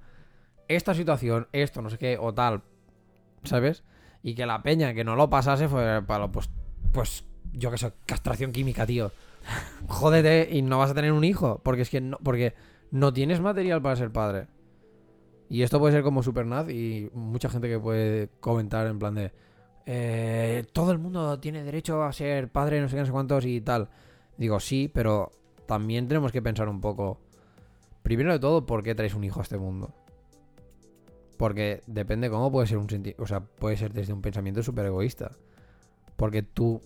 esta 0.68 0.93
situación, 0.93 1.47
esto, 1.53 1.82
no 1.82 1.89
sé 1.89 1.97
qué, 1.97 2.18
o 2.20 2.34
tal. 2.34 2.64
¿Sabes? 3.43 3.84
Y 4.24 4.36
que 4.36 4.45
la 4.45 4.62
peña 4.62 4.93
que 4.93 5.03
no 5.03 5.16
lo 5.16 5.30
pasase 5.30 5.68
fue 5.70 6.01
para 6.05 6.20
lo, 6.26 6.32
pues, 6.34 6.49
pues, 6.91 7.24
yo 7.53 7.72
que 7.72 7.78
sé, 7.78 7.93
castración 8.05 8.51
química, 8.51 8.86
tío. 8.86 9.12
Jódete 9.88 10.49
y 10.51 10.62
no 10.62 10.78
vas 10.80 10.91
a 10.91 10.93
tener 10.93 11.12
un 11.14 11.24
hijo. 11.24 11.62
Porque 11.64 11.84
es 11.84 11.89
que 11.89 12.01
no, 12.01 12.18
porque 12.24 12.53
no 12.91 13.14
tienes 13.14 13.39
material 13.39 13.82
para 13.82 13.95
ser 13.95 14.12
padre. 14.12 14.47
Y 15.49 15.64
esto 15.64 15.80
puede 15.80 15.93
ser 15.93 16.03
como 16.03 16.24
Supernaz 16.24 16.70
y 16.70 17.09
mucha 17.14 17.49
gente 17.49 17.68
que 17.70 17.80
puede 17.80 18.30
comentar 18.39 18.88
en 18.88 18.99
plan 18.99 19.16
de 19.16 19.32
eh, 19.86 20.65
todo 20.73 20.91
el 20.91 20.99
mundo 20.99 21.39
tiene 21.39 21.63
derecho 21.63 22.03
a 22.03 22.13
ser 22.13 22.51
padre, 22.51 22.82
no 22.82 22.88
sé 22.89 22.95
qué, 22.95 23.01
no 23.01 23.05
sé 23.05 23.11
cuántos 23.11 23.45
y 23.45 23.61
tal. 23.61 23.89
Digo, 24.38 24.59
sí, 24.59 24.89
pero 24.93 25.32
también 25.67 26.07
tenemos 26.07 26.32
que 26.32 26.41
pensar 26.41 26.67
un 26.69 26.82
poco. 26.82 27.19
Primero 28.03 28.32
de 28.34 28.39
todo, 28.39 28.65
¿por 28.65 28.84
qué 28.84 28.95
traes 28.95 29.13
un 29.13 29.23
hijo 29.23 29.39
a 29.39 29.43
este 29.43 29.57
mundo? 29.57 29.93
Porque 31.38 31.82
depende 31.88 32.29
cómo 32.29 32.51
puede 32.51 32.67
ser 32.67 32.77
un 32.77 32.88
senti- 32.88 33.15
O 33.17 33.25
sea, 33.25 33.39
puede 33.39 33.77
ser 33.77 33.93
desde 33.93 34.13
un 34.13 34.21
pensamiento 34.21 34.61
súper 34.63 34.86
egoísta. 34.86 35.32
Porque 36.15 36.43
tú. 36.43 36.82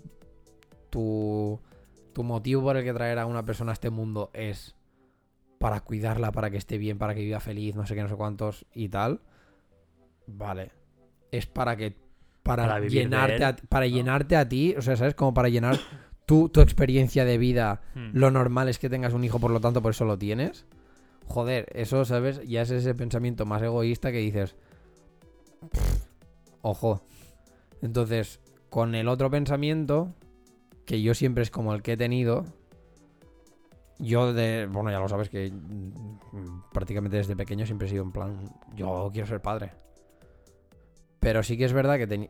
Tu. 0.90 1.60
Tu 2.14 2.24
motivo 2.24 2.62
por 2.62 2.78
el 2.78 2.86
que 2.86 2.94
traer 2.94 3.20
a 3.20 3.26
una 3.26 3.44
persona 3.44 3.72
a 3.72 3.74
este 3.74 3.90
mundo 3.90 4.30
es. 4.34 4.76
Para 5.60 5.82
cuidarla, 5.82 6.32
para 6.32 6.50
que 6.52 6.58
esté 6.58 6.78
bien, 6.78 6.98
para 6.98 7.16
que 7.16 7.22
viva 7.22 7.40
feliz, 7.40 7.76
no 7.76 7.86
sé 7.86 7.96
qué, 7.96 8.04
no 8.04 8.08
sé 8.10 8.16
cuántos 8.16 8.66
y 8.74 8.88
tal. 8.90 9.22
Vale. 10.28 10.72
Es 11.32 11.48
para 11.48 11.76
que. 11.76 11.98
Para, 12.46 12.80
llenarte, 12.80 13.44
a, 13.44 13.56
para 13.56 13.88
¿no? 13.88 13.96
llenarte 13.96 14.36
a 14.36 14.48
ti. 14.48 14.76
O 14.78 14.82
sea, 14.82 14.96
¿sabes? 14.96 15.16
Como 15.16 15.34
para 15.34 15.50
llenar 15.50 15.80
tu, 16.26 16.50
tu 16.50 16.62
experiencia 16.62 17.26
de 17.26 17.40
vida 17.40 17.82
hmm. 17.96 18.10
lo 18.14 18.30
normal 18.30 18.70
es 18.70 18.78
que 18.78 18.90
tengas 18.90 19.14
un 19.14 19.24
hijo, 19.24 19.40
por 19.40 19.50
lo 19.50 19.60
tanto, 19.60 19.82
por 19.82 19.92
eso 19.92 20.06
lo 20.06 20.18
tienes. 20.18 20.66
Joder, 21.26 21.66
eso, 21.74 22.06
¿sabes? 22.06 22.42
Ya 22.48 22.62
es 22.62 22.70
ese 22.70 22.94
pensamiento 22.94 23.48
más 23.48 23.64
egoísta 23.64 24.12
que 24.12 24.20
dices. 24.20 24.56
"Pff, 25.72 26.06
Ojo. 26.62 27.02
Entonces, 27.82 28.40
con 28.70 28.94
el 28.94 29.08
otro 29.08 29.30
pensamiento, 29.32 30.14
que 30.86 31.02
yo 31.02 31.14
siempre 31.14 31.44
es 31.44 31.52
como 31.52 31.74
el 31.74 31.82
que 31.82 31.94
he 31.94 31.98
tenido. 31.98 32.46
Yo 33.98 34.34
de. 34.34 34.68
Bueno, 34.72 34.92
ya 34.92 35.00
lo 35.00 35.08
sabes 35.08 35.30
que 35.30 35.52
mm, 35.52 36.72
prácticamente 36.74 37.18
desde 37.18 37.36
pequeño 37.36 37.66
siempre 37.66 37.88
he 37.88 37.90
sido 37.90 38.04
en 38.04 38.12
plan. 38.12 38.40
Yo 38.76 39.10
quiero 39.12 39.28
ser 39.28 39.42
padre. 39.42 39.72
Pero 41.20 41.44
sí 41.44 41.58
que 41.58 41.66
es 41.66 41.74
verdad 41.74 41.98
que 41.98 42.30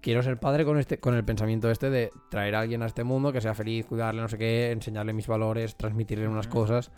quiero 0.00 0.22
ser 0.22 0.38
padre 0.38 0.64
con 0.64 0.78
este, 0.78 0.98
con 0.98 1.14
el 1.14 1.24
pensamiento 1.24 1.70
este 1.70 1.90
de 1.90 2.10
traer 2.30 2.54
a 2.54 2.60
alguien 2.60 2.82
a 2.82 2.86
este 2.86 3.04
mundo 3.04 3.32
que 3.32 3.40
sea 3.40 3.54
feliz, 3.54 3.86
cuidarle, 3.86 4.22
no 4.22 4.28
sé 4.28 4.38
qué, 4.38 4.70
enseñarle 4.70 5.12
mis 5.12 5.26
valores, 5.26 5.76
transmitirle 5.76 6.28
unas 6.28 6.46
Ujú. 6.46 6.54
cosas. 6.54 6.90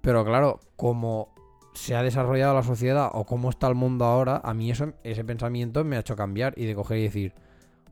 Pero 0.00 0.24
claro, 0.24 0.60
como 0.76 1.34
se 1.74 1.94
ha 1.94 2.02
desarrollado 2.02 2.54
la 2.54 2.62
sociedad 2.62 3.10
o 3.12 3.24
cómo 3.24 3.50
está 3.50 3.68
el 3.68 3.74
mundo 3.74 4.04
ahora, 4.04 4.40
a 4.42 4.54
mí 4.54 4.70
eso, 4.70 4.94
ese 5.04 5.24
pensamiento 5.24 5.84
me 5.84 5.96
ha 5.96 6.00
hecho 6.00 6.16
cambiar 6.16 6.54
y 6.56 6.64
de 6.66 6.74
coger 6.74 6.98
y 6.98 7.02
decir, 7.02 7.34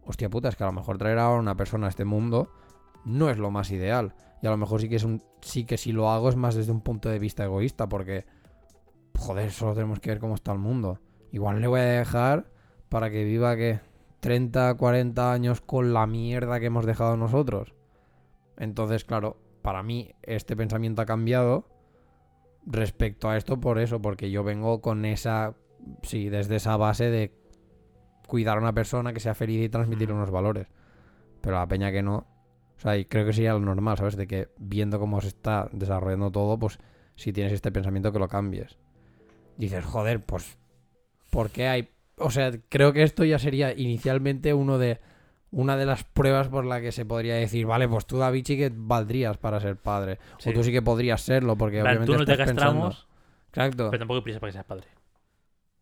hostia 0.04 0.30
puta, 0.30 0.48
es 0.48 0.56
que 0.56 0.64
a 0.64 0.66
lo 0.66 0.72
mejor 0.72 0.98
traer 0.98 1.18
ahora 1.18 1.40
una 1.40 1.56
persona 1.56 1.86
a 1.86 1.90
este 1.90 2.04
mundo 2.04 2.50
no 3.04 3.30
es 3.30 3.38
lo 3.38 3.50
más 3.50 3.70
ideal. 3.70 4.14
Y 4.42 4.46
a 4.46 4.50
lo 4.50 4.56
mejor 4.56 4.80
sí 4.80 4.88
que 4.88 4.96
es 4.96 5.04
un, 5.04 5.22
sí 5.40 5.64
que 5.64 5.76
si 5.76 5.92
lo 5.92 6.10
hago 6.10 6.28
es 6.28 6.36
más 6.36 6.54
desde 6.54 6.72
un 6.72 6.80
punto 6.80 7.08
de 7.08 7.18
vista 7.18 7.44
egoísta, 7.44 7.88
porque 7.88 8.24
joder, 9.16 9.50
solo 9.50 9.74
tenemos 9.74 10.00
que 10.00 10.10
ver 10.10 10.18
cómo 10.18 10.34
está 10.34 10.52
el 10.52 10.58
mundo. 10.58 11.00
Igual 11.32 11.60
le 11.60 11.66
voy 11.66 11.80
a 11.80 11.84
dejar 11.84 12.46
para 12.88 13.10
que 13.10 13.24
viva 13.24 13.56
que 13.56 13.80
30, 14.20 14.74
40 14.74 15.32
años 15.32 15.60
con 15.60 15.92
la 15.92 16.06
mierda 16.06 16.60
que 16.60 16.66
hemos 16.66 16.86
dejado 16.86 17.16
nosotros. 17.16 17.74
Entonces, 18.56 19.04
claro, 19.04 19.36
para 19.62 19.82
mí 19.82 20.14
este 20.22 20.56
pensamiento 20.56 21.02
ha 21.02 21.06
cambiado 21.06 21.68
respecto 22.66 23.28
a 23.28 23.36
esto 23.36 23.60
por 23.60 23.78
eso, 23.78 24.00
porque 24.00 24.30
yo 24.30 24.42
vengo 24.42 24.80
con 24.80 25.04
esa, 25.04 25.54
sí, 26.02 26.28
desde 26.28 26.56
esa 26.56 26.76
base 26.76 27.10
de 27.10 27.32
cuidar 28.26 28.58
a 28.58 28.60
una 28.60 28.74
persona 28.74 29.12
que 29.12 29.20
sea 29.20 29.34
feliz 29.34 29.64
y 29.64 29.68
transmitir 29.68 30.12
unos 30.12 30.30
valores. 30.30 30.66
Pero 31.40 31.56
a 31.56 31.60
la 31.60 31.68
peña 31.68 31.92
que 31.92 32.02
no, 32.02 32.26
o 32.76 32.80
sea, 32.80 32.96
y 32.96 33.04
creo 33.04 33.26
que 33.26 33.32
sería 33.32 33.54
lo 33.54 33.60
normal, 33.60 33.96
¿sabes? 33.96 34.16
De 34.16 34.26
que 34.26 34.48
viendo 34.58 35.00
cómo 35.00 35.20
se 35.20 35.28
está 35.28 35.68
desarrollando 35.72 36.30
todo, 36.30 36.58
pues 36.58 36.78
si 37.16 37.32
tienes 37.32 37.52
este 37.52 37.72
pensamiento 37.72 38.12
que 38.12 38.18
lo 38.18 38.28
cambies. 38.28 38.78
Dices, 39.56 39.84
joder, 39.84 40.24
pues, 40.24 40.58
¿por 41.30 41.50
qué 41.50 41.68
hay...? 41.68 41.88
O 42.16 42.30
sea, 42.30 42.50
creo 42.68 42.92
que 42.92 43.02
esto 43.02 43.24
ya 43.24 43.38
sería 43.38 43.72
inicialmente 43.72 44.54
uno 44.54 44.78
de... 44.78 45.00
Una 45.50 45.78
de 45.78 45.86
las 45.86 46.04
pruebas 46.04 46.48
por 46.48 46.66
la 46.66 46.78
que 46.82 46.92
se 46.92 47.06
podría 47.06 47.34
decir, 47.36 47.64
vale, 47.64 47.88
pues 47.88 48.04
tú 48.04 48.18
David 48.18 48.44
sí 48.46 48.58
que 48.58 48.70
valdrías 48.70 49.38
para 49.38 49.58
ser 49.60 49.76
padre. 49.76 50.18
Sí. 50.36 50.50
O 50.50 50.52
tú 50.52 50.62
sí 50.62 50.70
que 50.70 50.82
podrías 50.82 51.22
serlo, 51.22 51.56
porque 51.56 51.80
obviamente 51.80 52.04
tú 52.04 52.18
no 52.18 52.26
te 52.26 52.36
pensando- 52.36 52.60
castramos, 52.60 53.08
Exacto. 53.48 53.88
pero 53.90 53.98
tampoco 53.98 54.16
hay 54.18 54.22
prisa 54.24 54.40
para 54.40 54.48
que 54.50 54.52
seas 54.52 54.66
padre. 54.66 54.88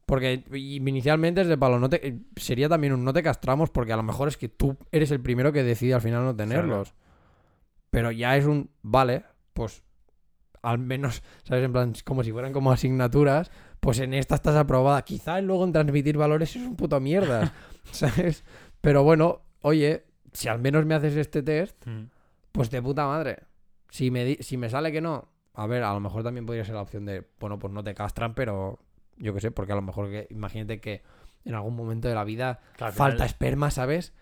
Porque 0.04 0.44
inicialmente 0.54 1.40
es 1.40 1.48
de 1.48 1.58
palo, 1.58 1.80
no 1.80 1.88
te, 1.90 2.16
sería 2.36 2.68
también 2.68 2.92
un 2.92 3.04
no 3.04 3.12
te 3.12 3.24
castramos 3.24 3.70
porque 3.70 3.92
a 3.92 3.96
lo 3.96 4.04
mejor 4.04 4.28
es 4.28 4.36
que 4.36 4.48
tú 4.48 4.76
eres 4.92 5.10
el 5.10 5.20
primero 5.20 5.50
que 5.52 5.64
decide 5.64 5.94
al 5.94 6.00
final 6.00 6.22
no 6.22 6.36
tenerlos. 6.36 6.94
Pero 7.90 8.12
ya 8.12 8.36
es 8.36 8.44
un, 8.44 8.70
vale, 8.82 9.24
pues 9.52 9.82
al 10.62 10.78
menos, 10.78 11.24
¿sabes? 11.42 11.64
En 11.64 11.72
plan, 11.72 11.92
como 12.04 12.22
si 12.22 12.30
fueran 12.30 12.52
como 12.52 12.70
asignaturas, 12.70 13.50
pues 13.86 14.00
en 14.00 14.14
esta 14.14 14.34
estás 14.34 14.56
aprobada. 14.56 15.00
Quizá 15.02 15.40
luego 15.40 15.64
en 15.64 15.70
transmitir 15.72 16.16
valores 16.16 16.56
es 16.56 16.62
un 16.62 16.74
puto 16.74 16.98
mierda, 16.98 17.52
¿sabes? 17.92 18.44
Pero 18.80 19.04
bueno, 19.04 19.42
oye, 19.62 20.04
si 20.32 20.48
al 20.48 20.58
menos 20.58 20.84
me 20.86 20.94
haces 20.96 21.14
este 21.16 21.42
test, 21.42 21.86
Mm. 21.86 22.06
pues 22.50 22.68
de 22.70 22.82
puta 22.82 23.06
madre. 23.06 23.44
Si 23.90 24.10
me, 24.10 24.24
di- 24.24 24.38
si 24.40 24.56
me 24.56 24.68
sale 24.68 24.90
que 24.90 25.00
no, 25.00 25.28
a 25.54 25.66
ver, 25.68 25.84
a 25.84 25.92
lo 25.94 26.00
mejor 26.00 26.24
también 26.24 26.44
podría 26.46 26.64
ser 26.64 26.74
la 26.74 26.82
opción 26.82 27.04
de, 27.06 27.24
bueno, 27.38 27.60
pues 27.60 27.72
no 27.72 27.84
te 27.84 27.94
castran, 27.94 28.34
pero 28.34 28.80
yo 29.18 29.32
qué 29.32 29.40
sé, 29.40 29.50
porque 29.52 29.70
a 29.72 29.76
lo 29.76 29.82
mejor 29.82 30.10
que, 30.10 30.26
imagínate 30.30 30.80
que 30.80 31.02
en 31.44 31.54
algún 31.54 31.76
momento 31.76 32.08
de 32.08 32.14
la 32.16 32.24
vida 32.24 32.58
Claro, 32.76 32.92
falta 32.92 33.14
final- 33.18 33.26
esperma, 33.28 33.70
¿sabes? 33.70 34.12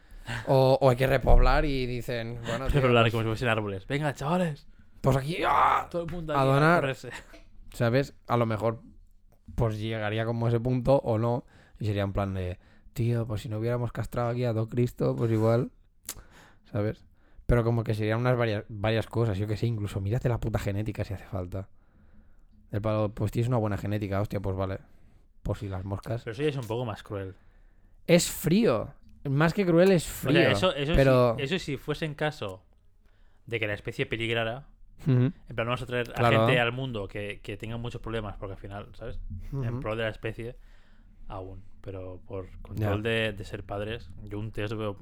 O, 0.46 0.76
o 0.80 0.90
hay 0.90 0.96
que 0.96 1.06
repoblar 1.06 1.64
y 1.64 1.86
dicen, 1.86 2.38
bueno, 2.46 2.66
tío, 2.68 2.74
Pero 2.74 2.88
hablar 2.88 3.04
pues, 3.04 3.12
como 3.12 3.22
si 3.22 3.28
fuesen 3.28 3.48
árboles. 3.48 3.86
Venga, 3.86 4.12
chavales. 4.12 4.66
pues 5.00 5.16
aquí, 5.16 5.38
¡ah! 5.46 5.88
Todo 5.90 6.02
el 6.04 6.12
mundo 6.12 6.36
A 6.36 6.44
donar. 6.44 6.94
¿sabes? 7.72 8.14
A 8.26 8.36
lo 8.36 8.44
mejor 8.46 8.82
pues 9.55 9.78
llegaría 9.78 10.24
como 10.24 10.46
a 10.46 10.48
ese 10.48 10.61
punto 10.61 10.96
o 10.96 11.18
no, 11.18 11.44
y 11.78 11.86
sería 11.86 12.02
en 12.02 12.12
plan 12.12 12.34
de, 12.34 12.59
tío, 12.92 13.26
pues 13.26 13.42
si 13.42 13.48
no 13.48 13.59
hubiéramos 13.59 13.92
castrado 13.92 14.28
aquí 14.30 14.44
a 14.44 14.52
Do 14.52 14.68
Cristo, 14.68 15.14
pues 15.16 15.30
igual, 15.30 15.70
¿sabes? 16.70 17.05
Pero 17.46 17.62
como 17.62 17.84
que 17.84 17.94
serían 17.94 18.20
unas 18.20 18.36
varias, 18.36 18.64
varias 18.68 19.07
cosas, 19.07 19.36
yo 19.36 19.46
que 19.46 19.57
sé, 19.57 19.66
incluso 19.66 20.00
mírate 20.00 20.28
la 20.28 20.38
puta 20.40 20.59
genética 20.59 21.05
si 21.05 21.14
hace 21.14 21.26
falta. 21.26 21.68
El 22.70 22.80
palo, 22.80 23.11
pues 23.14 23.30
tienes 23.30 23.48
una 23.48 23.59
buena 23.59 23.76
genética, 23.76 24.20
hostia, 24.20 24.40
pues 24.40 24.57
vale. 24.57 24.78
Por 25.42 25.59
si 25.59 25.68
las 25.68 25.84
moscas. 25.84 26.22
Pero 26.24 26.32
eso 26.32 26.42
ya 26.42 26.48
es 26.48 26.57
un 26.57 26.66
poco 26.66 26.84
más 26.86 27.02
cruel. 27.02 27.34
Es 28.07 28.30
frío. 28.30 28.94
Más 29.24 29.52
que 29.55 29.66
cruel 29.66 29.92
es 29.92 30.07
O 30.07 30.28
frío. 30.28 30.40
sea, 30.40 30.50
eso, 30.50 30.74
eso, 30.74 30.92
pero... 30.96 31.36
si, 31.36 31.42
eso 31.44 31.59
si 31.59 31.76
fuese 31.76 32.07
en 32.07 32.14
caso 32.14 32.62
de 33.46 33.61
que 33.61 33.66
la 33.66 33.74
especie 33.74 34.07
peligrara, 34.07 34.66
Ujú, 35.03 35.12
en 35.12 35.32
plan, 35.55 35.66
vamos 35.66 35.82
a 35.82 35.86
traer 35.86 36.12
Claro. 36.12 36.42
a 36.42 36.47
gente 36.47 36.61
al 36.61 36.72
mundo 36.72 37.07
que, 37.09 37.40
que 37.42 37.57
tenga 37.57 37.76
muchos 37.76 38.01
problemas, 38.01 38.36
porque 38.36 38.53
al 38.55 38.59
final, 38.59 38.88
¿sabes? 38.95 39.20
En 39.53 39.59
ujú. 39.70 39.80
pro 39.80 39.97
de 39.97 40.05
la 40.05 40.09
especie, 40.11 40.57
aún. 41.28 41.62
Pero 41.80 42.20
por 42.26 42.49
control 42.62 43.03
de, 43.03 43.32
de 43.32 43.45
ser 43.45 43.64
padres, 43.64 44.11
yo 44.22 44.38
un 44.38 44.51
test 44.53 44.72
veo. 44.74 44.97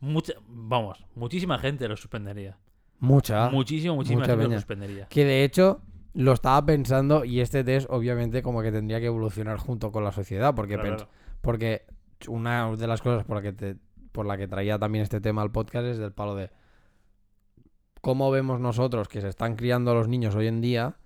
Mucha, 0.00 0.34
vamos, 0.48 1.04
muchísima 1.14 1.58
gente 1.58 1.88
lo 1.88 1.96
suspendería. 1.96 2.56
Mucha. 3.00 3.50
Muchísimo, 3.50 3.96
muchísima 3.96 4.20
mucha 4.20 4.32
gente 4.32 4.44
peña. 4.44 4.54
lo 4.54 4.60
suspendería. 4.60 5.06
Que 5.08 5.24
de 5.24 5.42
hecho 5.44 5.80
lo 6.14 6.32
estaba 6.32 6.64
pensando 6.64 7.24
y 7.24 7.40
este 7.40 7.64
test 7.64 7.88
obviamente 7.90 8.42
como 8.42 8.62
que 8.62 8.70
tendría 8.70 9.00
que 9.00 9.06
evolucionar 9.06 9.56
junto 9.58 9.90
con 9.90 10.04
la 10.04 10.12
sociedad 10.12 10.54
porque 10.54 10.78
Claro, 10.78 11.08
porque 11.40 11.82
una 12.28 12.70
de 12.76 12.86
las 12.86 13.02
cosas 13.02 13.24
por 13.24 13.36
la 13.36 13.42
que 13.42 13.52
te- 13.52 13.76
por 14.12 14.24
la 14.26 14.36
que 14.36 14.46
traía 14.46 14.78
también 14.78 15.02
este 15.02 15.20
tema 15.20 15.42
al 15.42 15.50
podcast 15.50 15.86
es 15.86 15.98
del 15.98 16.12
palo 16.12 16.36
de 16.36 16.50
cómo 18.04 18.30
vemos 18.30 18.60
nosotros 18.60 19.08
que 19.08 19.22
se 19.22 19.28
están 19.28 19.56
criando 19.56 19.94
los 19.94 20.08
niños 20.08 20.34
hoy 20.34 20.46
en 20.46 20.60
día, 20.60 20.96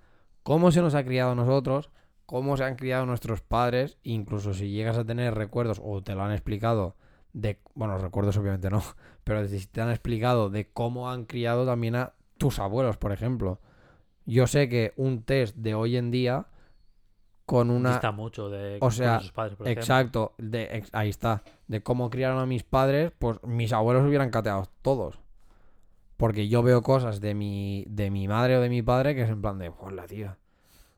cómo 0.42 0.72
se 0.72 0.82
nos 0.82 0.94
ha 0.96 1.04
criado 1.04 1.30
a 1.30 1.34
nosotros, 1.36 1.90
cómo 2.26 2.56
se 2.56 2.64
han 2.64 2.74
criado 2.74 3.06
nuestros 3.06 3.40
padres, 3.40 3.98
incluso 4.02 4.52
si 4.52 4.70
llegas 4.70 4.98
a 4.98 5.04
tener 5.04 5.34
recuerdos 5.34 5.80
o 5.82 6.02
te 6.02 6.14
lo 6.16 6.24
han 6.24 6.32
explicado 6.32 6.96
de, 7.32 7.60
bueno, 7.74 7.98
recuerdos 7.98 8.36
obviamente 8.36 8.68
no, 8.68 8.82
pero 9.24 9.46
si 9.46 9.64
te 9.68 9.80
han 9.80 9.90
explicado 9.90 10.50
de 10.50 10.70
cómo 10.72 11.08
han 11.08 11.24
criado 11.24 11.64
también 11.64 11.94
a 11.94 12.14
tus 12.36 12.58
abuelos, 12.58 12.96
por 12.96 13.12
ejemplo. 13.12 13.60
Yo 14.26 14.46
sé 14.46 14.68
que 14.68 14.92
un 14.96 15.22
test 15.22 15.56
de 15.56 15.74
hoy 15.74 15.96
en 15.96 16.10
día 16.10 16.46
con 17.46 17.70
una 17.70 17.92
Dista 17.92 18.10
mucho 18.12 18.50
de 18.50 18.78
o 18.80 18.90
sea, 18.90 19.12
con 19.14 19.20
sus 19.22 19.32
padres, 19.32 19.56
por 19.56 19.66
ejemplo. 19.66 19.82
Exacto, 19.82 20.34
de, 20.36 20.64
ex- 20.76 20.90
ahí 20.92 21.08
está. 21.08 21.42
De 21.66 21.82
cómo 21.82 22.10
criaron 22.10 22.38
a 22.38 22.44
mis 22.46 22.62
padres, 22.64 23.12
pues 23.18 23.42
mis 23.44 23.72
abuelos 23.72 24.04
hubieran 24.04 24.30
cateado 24.30 24.64
todos. 24.82 25.18
Porque 26.18 26.48
yo 26.48 26.62
veo 26.62 26.82
cosas 26.82 27.20
de 27.20 27.34
mi, 27.34 27.86
de 27.88 28.10
mi 28.10 28.28
madre 28.28 28.58
o 28.58 28.60
de 28.60 28.68
mi 28.68 28.82
padre 28.82 29.14
que 29.14 29.22
es 29.22 29.30
en 29.30 29.40
plan 29.40 29.58
de, 29.58 29.72
la 29.92 30.06
tía. 30.06 30.36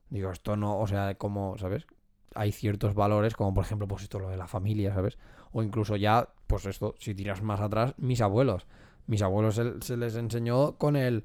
Digo, 0.09 0.33
esto 0.33 0.57
no, 0.57 0.81
o 0.81 0.87
sea, 0.89 1.15
como, 1.15 1.57
¿sabes? 1.59 1.87
Hay 2.35 2.51
ciertos 2.51 2.95
valores, 2.95 3.37
como 3.37 3.55
por 3.55 3.65
ejemplo, 3.65 3.87
pues 3.87 4.03
esto, 4.03 4.19
lo 4.19 4.31
de 4.31 4.37
la 4.37 4.49
familia, 4.49 4.93
¿sabes? 4.93 5.19
O 5.53 5.63
incluso 5.63 5.95
ya, 5.95 6.31
pues 6.49 6.67
esto, 6.67 6.97
si 6.99 7.15
tiras 7.15 7.43
más 7.43 7.61
atrás, 7.61 7.95
mis 7.99 8.21
abuelos. 8.21 8.67
Mis 9.07 9.23
abuelos 9.23 9.55
se, 9.55 9.81
se 9.83 9.97
les 9.97 10.17
enseñó 10.17 10.79
con 10.79 10.97
el, 10.97 11.25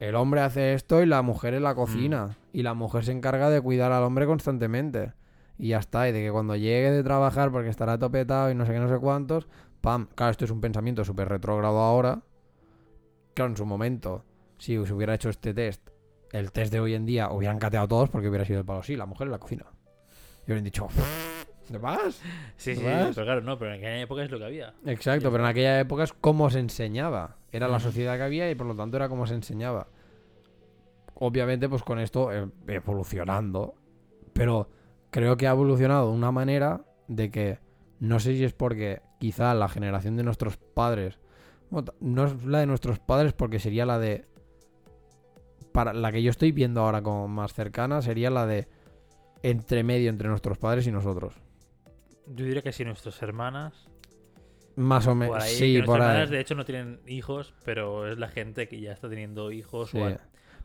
el 0.00 0.14
hombre 0.14 0.40
hace 0.40 0.72
esto 0.72 1.02
y 1.02 1.06
la 1.06 1.20
mujer 1.20 1.52
en 1.52 1.62
la 1.62 1.74
cocina. 1.74 2.38
Y 2.52 2.62
la 2.62 2.72
mujer 2.72 3.04
se 3.04 3.12
encarga 3.12 3.50
de 3.50 3.60
cuidar 3.60 3.92
al 3.92 4.02
hombre 4.02 4.26
constantemente. 4.26 5.12
Y 5.58 5.68
ya 5.68 5.78
está, 5.78 6.08
y 6.08 6.12
de 6.12 6.22
que 6.22 6.32
cuando 6.32 6.56
llegue 6.56 6.90
de 6.90 7.04
trabajar 7.04 7.52
porque 7.52 7.68
estará 7.68 7.98
topetado 7.98 8.50
y 8.50 8.54
no 8.54 8.64
sé 8.64 8.72
qué, 8.72 8.78
no 8.78 8.88
sé 8.88 8.98
cuántos, 8.98 9.46
pam, 9.82 10.08
claro, 10.14 10.30
esto 10.30 10.46
es 10.46 10.50
un 10.50 10.62
pensamiento 10.62 11.04
súper 11.04 11.28
retrógrado 11.28 11.78
ahora. 11.78 12.22
Claro, 13.34 13.50
en 13.50 13.56
su 13.56 13.66
momento, 13.66 14.24
si 14.58 14.84
se 14.84 14.92
hubiera 14.92 15.14
hecho 15.14 15.28
este 15.30 15.54
test, 15.54 15.90
el 16.32 16.52
test 16.52 16.72
de 16.72 16.80
hoy 16.80 16.94
en 16.94 17.06
día, 17.06 17.30
hubieran 17.30 17.58
cateado 17.58 17.88
todos 17.88 18.10
porque 18.10 18.28
hubiera 18.28 18.44
sido 18.44 18.60
el 18.60 18.64
palo, 18.64 18.82
sí, 18.82 18.96
la 18.96 19.06
mujer 19.06 19.26
en 19.26 19.32
la 19.32 19.38
cocina. 19.38 19.66
Y 20.42 20.44
hubieran 20.46 20.64
dicho, 20.64 20.88
¿de 21.68 21.78
más? 21.78 22.20
Sí, 22.56 22.74
sí, 22.74 22.82
pero 22.84 23.12
claro, 23.12 23.40
no, 23.40 23.58
pero 23.58 23.72
en 23.72 23.78
aquella 23.78 24.00
época 24.00 24.24
es 24.24 24.30
lo 24.30 24.38
que 24.38 24.44
había. 24.44 24.74
Exacto, 24.86 25.30
pero 25.30 25.44
en 25.44 25.50
aquella 25.50 25.80
época 25.80 26.04
es 26.04 26.12
cómo 26.12 26.50
se 26.50 26.58
enseñaba. 26.58 27.36
Era 27.52 27.68
la 27.68 27.80
sociedad 27.80 28.16
que 28.16 28.22
había 28.22 28.50
y 28.50 28.54
por 28.54 28.66
lo 28.66 28.74
tanto 28.74 28.96
era 28.96 29.08
como 29.08 29.26
se 29.26 29.34
enseñaba. 29.34 29.88
Obviamente, 31.14 31.68
pues 31.68 31.82
con 31.82 31.98
esto 31.98 32.32
eh, 32.32 32.48
evolucionando. 32.66 33.74
Pero 34.32 34.68
creo 35.10 35.36
que 35.36 35.46
ha 35.46 35.52
evolucionado 35.52 36.10
de 36.10 36.16
una 36.16 36.32
manera 36.32 36.82
de 37.08 37.30
que 37.30 37.58
no 38.00 38.18
sé 38.18 38.34
si 38.34 38.44
es 38.44 38.52
porque 38.52 39.02
quizá 39.18 39.54
la 39.54 39.68
generación 39.68 40.16
de 40.16 40.24
nuestros 40.24 40.56
padres. 40.56 41.19
No 42.00 42.24
es 42.26 42.44
la 42.44 42.58
de 42.60 42.66
nuestros 42.66 42.98
padres 42.98 43.32
porque 43.32 43.58
sería 43.58 43.86
la 43.86 43.98
de. 43.98 44.26
Para 45.72 45.92
la 45.92 46.10
que 46.10 46.22
yo 46.22 46.30
estoy 46.30 46.50
viendo 46.52 46.80
ahora 46.80 47.00
como 47.02 47.28
más 47.28 47.54
cercana 47.54 48.02
sería 48.02 48.30
la 48.30 48.44
de 48.46 48.66
entre 49.42 49.84
medio 49.84 50.10
entre 50.10 50.28
nuestros 50.28 50.58
padres 50.58 50.86
y 50.86 50.92
nosotros. 50.92 51.34
Yo 52.26 52.44
diría 52.44 52.62
que 52.62 52.72
sí, 52.72 52.84
nuestras 52.84 53.22
hermanas. 53.22 53.88
Más 54.76 55.06
o 55.06 55.14
menos. 55.14 55.42
Sí, 55.44 55.80
por 55.84 56.00
ahí. 56.00 56.08
hermanas 56.08 56.30
de 56.30 56.40
hecho 56.40 56.54
no 56.54 56.64
tienen 56.64 57.00
hijos, 57.06 57.54
pero 57.64 58.10
es 58.10 58.18
la 58.18 58.28
gente 58.28 58.66
que 58.68 58.80
ya 58.80 58.92
está 58.92 59.08
teniendo 59.08 59.52
hijos 59.52 59.90
Sí. 59.90 59.98
o 59.98 60.16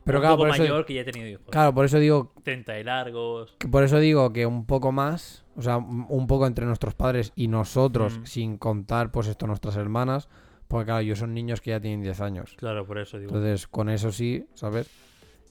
Pero 0.04 0.18
un 0.18 0.22
claro, 0.22 0.36
poco 0.36 0.46
por 0.48 0.54
eso, 0.54 0.62
mayor 0.62 0.86
que 0.86 0.94
ya 0.94 1.02
ha 1.02 1.04
tenido 1.04 1.28
hijos. 1.28 1.46
claro, 1.50 1.74
por 1.74 1.84
eso 1.84 1.98
digo 1.98 2.32
30 2.44 2.78
y 2.78 2.84
largos. 2.84 3.56
que 3.58 3.68
por 3.68 3.82
eso 3.84 3.98
digo 3.98 4.32
que 4.32 4.46
un 4.46 4.64
poco 4.66 4.92
más, 4.92 5.44
o 5.56 5.62
sea, 5.62 5.76
un 5.78 6.06
un 6.08 6.26
poco 6.28 6.46
entre 6.46 6.66
nuestros 6.66 6.94
padres 6.94 7.32
y 7.36 7.48
nosotros, 7.48 8.18
Mm. 8.20 8.24
sin 8.26 8.58
contar 8.58 9.10
pues 9.10 9.26
esto 9.26 9.46
nuestras 9.48 9.76
hermanas, 9.76 10.28
porque 10.68 10.86
claro, 10.86 11.02
yo 11.02 11.16
son 11.16 11.34
niños 11.34 11.60
que 11.60 11.70
ya 11.70 11.80
tienen 11.80 12.02
10 12.02 12.20
años. 12.20 12.54
Claro, 12.56 12.86
por 12.86 12.98
eso 12.98 13.18
digo. 13.18 13.34
Entonces, 13.34 13.66
con 13.66 13.88
eso 13.88 14.12
sí, 14.12 14.46
¿sabes? 14.54 14.90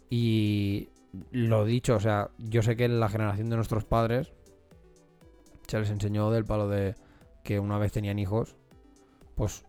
Y 0.09 0.89
lo 1.31 1.65
dicho, 1.65 1.95
o 1.95 1.99
sea, 1.99 2.29
yo 2.37 2.61
sé 2.61 2.75
que 2.75 2.85
en 2.85 2.99
la 2.99 3.09
generación 3.09 3.49
de 3.49 3.55
nuestros 3.55 3.85
padres 3.85 4.33
se 5.67 5.79
les 5.79 5.89
enseñó 5.89 6.31
del 6.31 6.45
palo 6.45 6.67
de 6.67 6.95
que 7.43 7.59
una 7.59 7.77
vez 7.77 7.91
tenían 7.91 8.19
hijos, 8.19 8.57
pues 9.35 9.65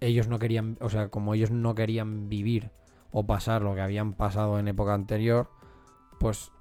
ellos 0.00 0.28
no 0.28 0.38
querían, 0.38 0.76
o 0.80 0.88
sea, 0.88 1.08
como 1.08 1.34
ellos 1.34 1.50
no 1.50 1.74
querían 1.74 2.28
vivir 2.28 2.70
o 3.10 3.26
pasar 3.26 3.62
lo 3.62 3.74
que 3.74 3.80
habían 3.80 4.12
pasado 4.12 4.58
en 4.58 4.68
época 4.68 4.94
anterior, 4.94 5.50
pues 6.20 6.52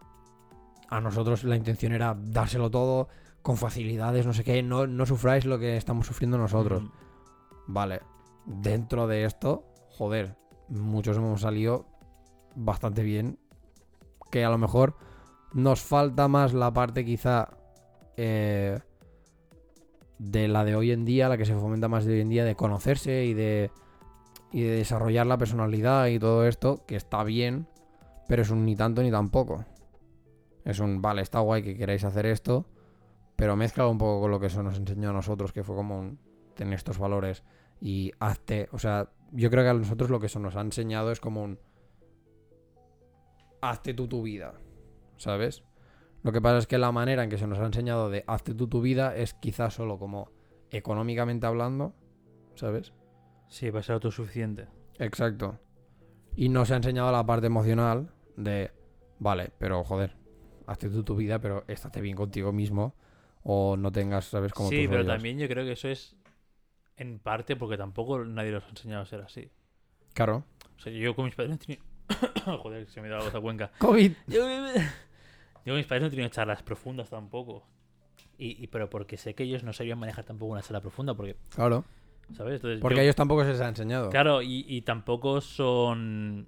a 0.89 1.01
nosotros 1.01 1.43
la 1.43 1.55
intención 1.55 1.91
era 1.93 2.15
dárselo 2.17 2.69
todo 2.71 3.07
con 3.41 3.57
facilidades, 3.57 4.25
no 4.25 4.33
sé 4.33 4.43
qué, 4.43 4.63
no, 4.63 4.87
no 4.87 5.05
sufráis 5.05 5.45
lo 5.45 5.59
que 5.59 5.77
estamos 5.77 6.07
sufriendo 6.07 6.37
nosotros. 6.37 6.83
Mm, 6.83 6.91
Vale, 7.67 8.01
dentro 8.45 9.07
de 9.07 9.25
esto, 9.25 9.65
joder, 9.97 10.35
muchos 10.69 11.17
hemos 11.17 11.41
salido 11.41 11.85
bastante 12.55 13.03
bien. 13.03 13.39
Que 14.31 14.43
a 14.43 14.49
lo 14.49 14.57
mejor 14.57 14.95
nos 15.53 15.81
falta 15.81 16.27
más 16.27 16.53
la 16.53 16.73
parte 16.73 17.05
quizá 17.05 17.49
eh, 18.17 18.79
de 20.19 20.47
la 20.47 20.63
de 20.63 20.75
hoy 20.75 20.91
en 20.91 21.05
día, 21.05 21.29
la 21.29 21.37
que 21.37 21.45
se 21.45 21.55
fomenta 21.55 21.87
más 21.87 22.05
de 22.05 22.13
hoy 22.13 22.21
en 22.21 22.29
día, 22.29 22.45
de 22.45 22.55
conocerse 22.55 23.25
y 23.25 23.33
de, 23.33 23.71
y 24.51 24.63
de 24.63 24.71
desarrollar 24.71 25.25
la 25.27 25.37
personalidad 25.37 26.07
y 26.07 26.19
todo 26.19 26.45
esto, 26.45 26.85
que 26.85 26.95
está 26.95 27.23
bien, 27.23 27.67
pero 28.27 28.41
es 28.41 28.49
un 28.49 28.65
ni 28.65 28.75
tanto 28.75 29.01
ni 29.01 29.11
tampoco. 29.11 29.65
Es 30.63 30.79
un, 30.79 31.01
vale, 31.01 31.21
está 31.21 31.39
guay 31.39 31.61
que 31.61 31.77
queráis 31.77 32.03
hacer 32.03 32.25
esto, 32.25 32.65
pero 33.35 33.55
mezclado 33.55 33.91
un 33.91 33.97
poco 33.97 34.21
con 34.21 34.31
lo 34.31 34.39
que 34.39 34.47
eso 34.47 34.63
nos 34.63 34.77
enseñó 34.77 35.11
a 35.11 35.13
nosotros, 35.13 35.53
que 35.53 35.63
fue 35.63 35.75
como 35.75 35.99
un, 35.99 36.19
tener 36.55 36.73
estos 36.73 36.97
valores 36.97 37.43
y 37.79 38.11
hazte, 38.19 38.69
o 38.71 38.79
sea, 38.79 39.09
yo 39.31 39.49
creo 39.49 39.63
que 39.63 39.69
a 39.69 39.73
nosotros 39.73 40.09
lo 40.09 40.19
que 40.19 40.27
eso 40.27 40.39
nos 40.39 40.55
ha 40.55 40.61
enseñado 40.61 41.11
es 41.11 41.19
como 41.19 41.43
un, 41.43 41.59
hazte 43.61 43.93
tú 43.93 44.07
tu 44.07 44.23
vida, 44.23 44.55
¿sabes? 45.17 45.63
Lo 46.23 46.31
que 46.31 46.41
pasa 46.41 46.57
es 46.57 46.67
que 46.67 46.77
la 46.77 46.91
manera 46.91 47.23
en 47.23 47.29
que 47.29 47.37
se 47.37 47.47
nos 47.47 47.59
ha 47.59 47.65
enseñado 47.65 48.09
de 48.09 48.23
hazte 48.27 48.53
tú 48.53 48.67
tu 48.67 48.81
vida 48.81 49.15
es 49.15 49.33
quizás 49.33 49.75
solo 49.75 49.99
como 49.99 50.31
económicamente 50.71 51.45
hablando, 51.45 51.93
¿sabes? 52.55 52.93
Sí, 53.47 53.69
va 53.69 53.81
a 53.81 53.83
ser 53.83 53.93
autosuficiente. 53.93 54.67
Exacto. 54.97 55.59
Y 56.35 56.49
no 56.49 56.65
se 56.65 56.73
ha 56.73 56.77
enseñado 56.77 57.11
la 57.11 57.25
parte 57.25 57.47
emocional 57.47 58.09
de, 58.35 58.71
vale, 59.19 59.51
pero 59.57 59.83
joder, 59.83 60.15
hazte 60.65 60.89
tú 60.89 61.03
tu 61.03 61.15
vida, 61.15 61.39
pero 61.39 61.63
estate 61.67 62.01
bien 62.01 62.15
contigo 62.15 62.51
mismo 62.51 62.95
o 63.43 63.77
no 63.77 63.91
tengas, 63.91 64.25
¿sabes? 64.25 64.51
Como 64.51 64.69
sí, 64.69 64.87
pero 64.89 65.05
también 65.05 65.37
yo 65.37 65.47
creo 65.47 65.63
que 65.63 65.73
eso 65.73 65.87
es 65.87 66.15
en 66.97 67.19
parte 67.19 67.55
porque 67.55 67.77
tampoco 67.77 68.23
nadie 68.23 68.51
los 68.51 68.63
ha 68.63 68.69
enseñado 68.69 69.03
a 69.03 69.05
ser 69.05 69.21
así. 69.21 69.49
Claro. 70.13 70.43
O 70.77 70.79
sea, 70.79 70.91
yo 70.93 71.15
con 71.15 71.25
mis 71.25 71.35
padres 71.35 71.49
no 71.49 71.55
he 71.55 71.57
tenido... 71.59 71.83
Joder, 72.63 72.87
se 72.87 73.01
me 73.01 73.09
da 73.09 73.17
la 73.17 73.23
voz 73.25 73.35
a 73.35 73.41
cuenca. 73.41 73.71
COVID. 73.79 74.11
Yo, 74.27 74.41
con 75.65 75.75
mis 75.75 75.85
padres 75.85 76.01
no 76.01 76.07
he 76.07 76.11
tenido 76.11 76.29
charlas 76.29 76.61
profundas 76.63 77.09
tampoco. 77.09 77.65
Y, 78.37 78.63
y- 78.63 78.67
pero 78.67 78.89
porque 78.89 79.17
sé 79.17 79.33
que 79.33 79.43
ellos 79.43 79.63
no 79.63 79.73
sabían 79.73 79.97
manejar 79.99 80.23
tampoco 80.25 80.51
una 80.53 80.61
charla 80.61 80.81
profunda, 80.81 81.13
porque, 81.15 81.35
Claro. 81.49 81.83
¿sabes? 82.33 82.55
Entonces, 82.55 82.81
Porque 82.81 82.97
yo- 82.97 83.01
ellos 83.03 83.15
tampoco 83.15 83.43
se 83.43 83.51
les 83.51 83.61
ha 83.61 83.67
enseñado. 83.69 84.09
Claro, 84.09 84.41
y, 84.41 84.65
y 84.67 84.81
tampoco 84.81 85.41
son 85.41 86.47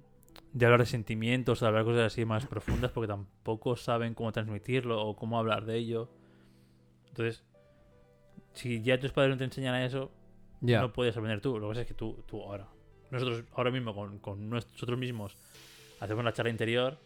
de 0.52 0.64
hablar 0.66 0.80
de 0.80 0.86
sentimientos, 0.86 1.60
de 1.60 1.66
hablar 1.66 1.84
cosas 1.84 2.12
así 2.12 2.24
más 2.24 2.46
profundas, 2.46 2.90
porque 2.92 3.08
tampoco 3.08 3.76
saben 3.76 4.14
cómo 4.14 4.32
transmitirlo 4.32 5.02
o 5.04 5.16
cómo 5.16 5.38
hablar 5.38 5.64
de 5.66 5.76
ello. 5.76 6.10
Entonces, 7.08 7.42
si 8.52 8.82
ya 8.82 8.98
tus 9.00 9.12
padres 9.12 9.32
no 9.32 9.38
te 9.38 9.44
enseñan 9.44 9.74
a 9.74 9.84
eso, 9.84 10.10
No 10.60 10.92
puedes 10.92 11.16
aprender 11.16 11.40
tú. 11.40 11.58
Lo 11.58 11.66
que 11.66 11.70
pasa 11.72 11.80
es 11.82 11.86
que 11.86 11.94
tú, 11.94 12.22
tú 12.26 12.42
ahora, 12.42 12.66
nosotros 13.10 13.44
ahora 13.54 13.70
mismo 13.70 13.94
con, 13.94 14.18
con 14.18 14.48
nosotros 14.50 14.98
mismos 14.98 15.36
hacemos 16.00 16.24
la 16.24 16.32
charla 16.32 16.50
interior 16.50 16.98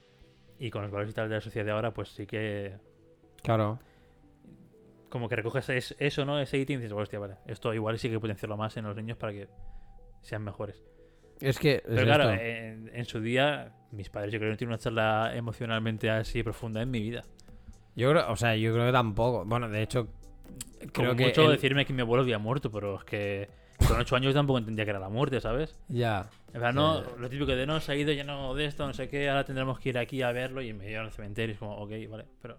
y 0.58 0.70
con 0.70 0.82
los 0.82 0.90
valores 0.90 1.10
y 1.12 1.14
tal 1.14 1.28
de 1.28 1.34
la 1.36 1.40
sociedad 1.40 1.64
de 1.66 1.72
ahora, 1.72 1.92
pues 1.92 2.08
sí 2.10 2.26
que 2.26 2.76
Claro. 3.42 3.78
como 5.08 5.28
que 5.28 5.36
recoges 5.36 5.68
es- 5.68 5.96
eso, 5.98 6.24
¿no? 6.24 6.38
Ese 6.40 6.58
ítem 6.58 6.78
y 6.78 6.82
dices, 6.82 6.92
hostia, 6.96 7.18
vale, 7.18 7.36
esto 7.46 7.74
igual 7.74 7.98
sí 7.98 8.08
que 8.08 8.18
potenciarlo 8.18 8.56
más 8.56 8.76
en 8.76 8.84
los 8.84 8.96
niños 8.96 9.16
para 9.18 9.32
que 9.32 9.48
sean 10.22 10.42
mejores. 10.42 10.82
Es 11.40 11.58
que. 11.58 11.74
es 11.76 11.82
Pero 11.84 12.04
claro, 12.04 12.30
en, 12.30 12.90
en 12.94 13.04
su 13.04 13.20
día, 13.20 13.74
mis 13.90 14.08
padres 14.08 14.32
yo 14.32 14.38
creo 14.38 14.50
que 14.50 14.52
no 14.52 14.56
tienen 14.58 14.72
una 14.72 14.78
charla 14.78 15.32
emocionalmente 15.34 16.08
así 16.08 16.42
profunda 16.42 16.80
en 16.80 16.90
mi 16.90 17.00
vida. 17.00 17.22
Yo 17.96 18.10
creo, 18.10 18.30
o 18.30 18.36
sea, 18.36 18.54
yo 18.56 18.72
creo 18.72 18.86
que 18.86 18.92
tampoco. 18.92 19.44
Bueno, 19.44 19.68
de 19.68 19.82
hecho, 19.82 20.08
creo 20.78 20.92
Como 20.92 21.16
que. 21.16 21.26
mucho 21.26 21.44
el- 21.44 21.52
decirme 21.52 21.84
que 21.84 21.92
mi 21.92 22.02
abuelo 22.02 22.22
había 22.22 22.38
muerto, 22.38 22.70
pero 22.70 22.96
es 22.98 23.04
que 23.04 23.48
con 23.88 23.98
ocho 23.98 24.16
años 24.16 24.34
tampoco 24.34 24.58
entendía 24.58 24.84
que 24.84 24.90
era 24.90 25.00
la 25.00 25.08
muerte, 25.08 25.40
¿sabes? 25.40 25.76
Ya. 25.88 26.28
En 26.54 26.60
plan, 26.60 26.74
no, 26.74 27.02
Ya, 27.02 27.10
ya. 27.10 27.16
lo 27.16 27.28
típico 27.28 27.46
de 27.54 27.66
no, 27.66 27.80
se 27.80 27.92
ha 27.92 27.96
ido 27.96 28.12
lleno 28.12 28.54
de 28.54 28.66
esto, 28.66 28.86
no 28.86 28.92
sé 28.94 29.08
qué, 29.08 29.28
ahora 29.28 29.44
tendremos 29.44 29.78
que 29.80 29.88
ir 29.88 29.98
aquí 29.98 30.22
a 30.22 30.32
verlo 30.32 30.62
y 30.62 30.72
me 30.72 30.86
llevan 30.86 31.06
al 31.06 31.12
cementerio. 31.12 31.54
Es 31.54 31.58
como, 31.58 31.76
ok, 31.76 31.90
vale, 32.10 32.26
pero. 32.40 32.58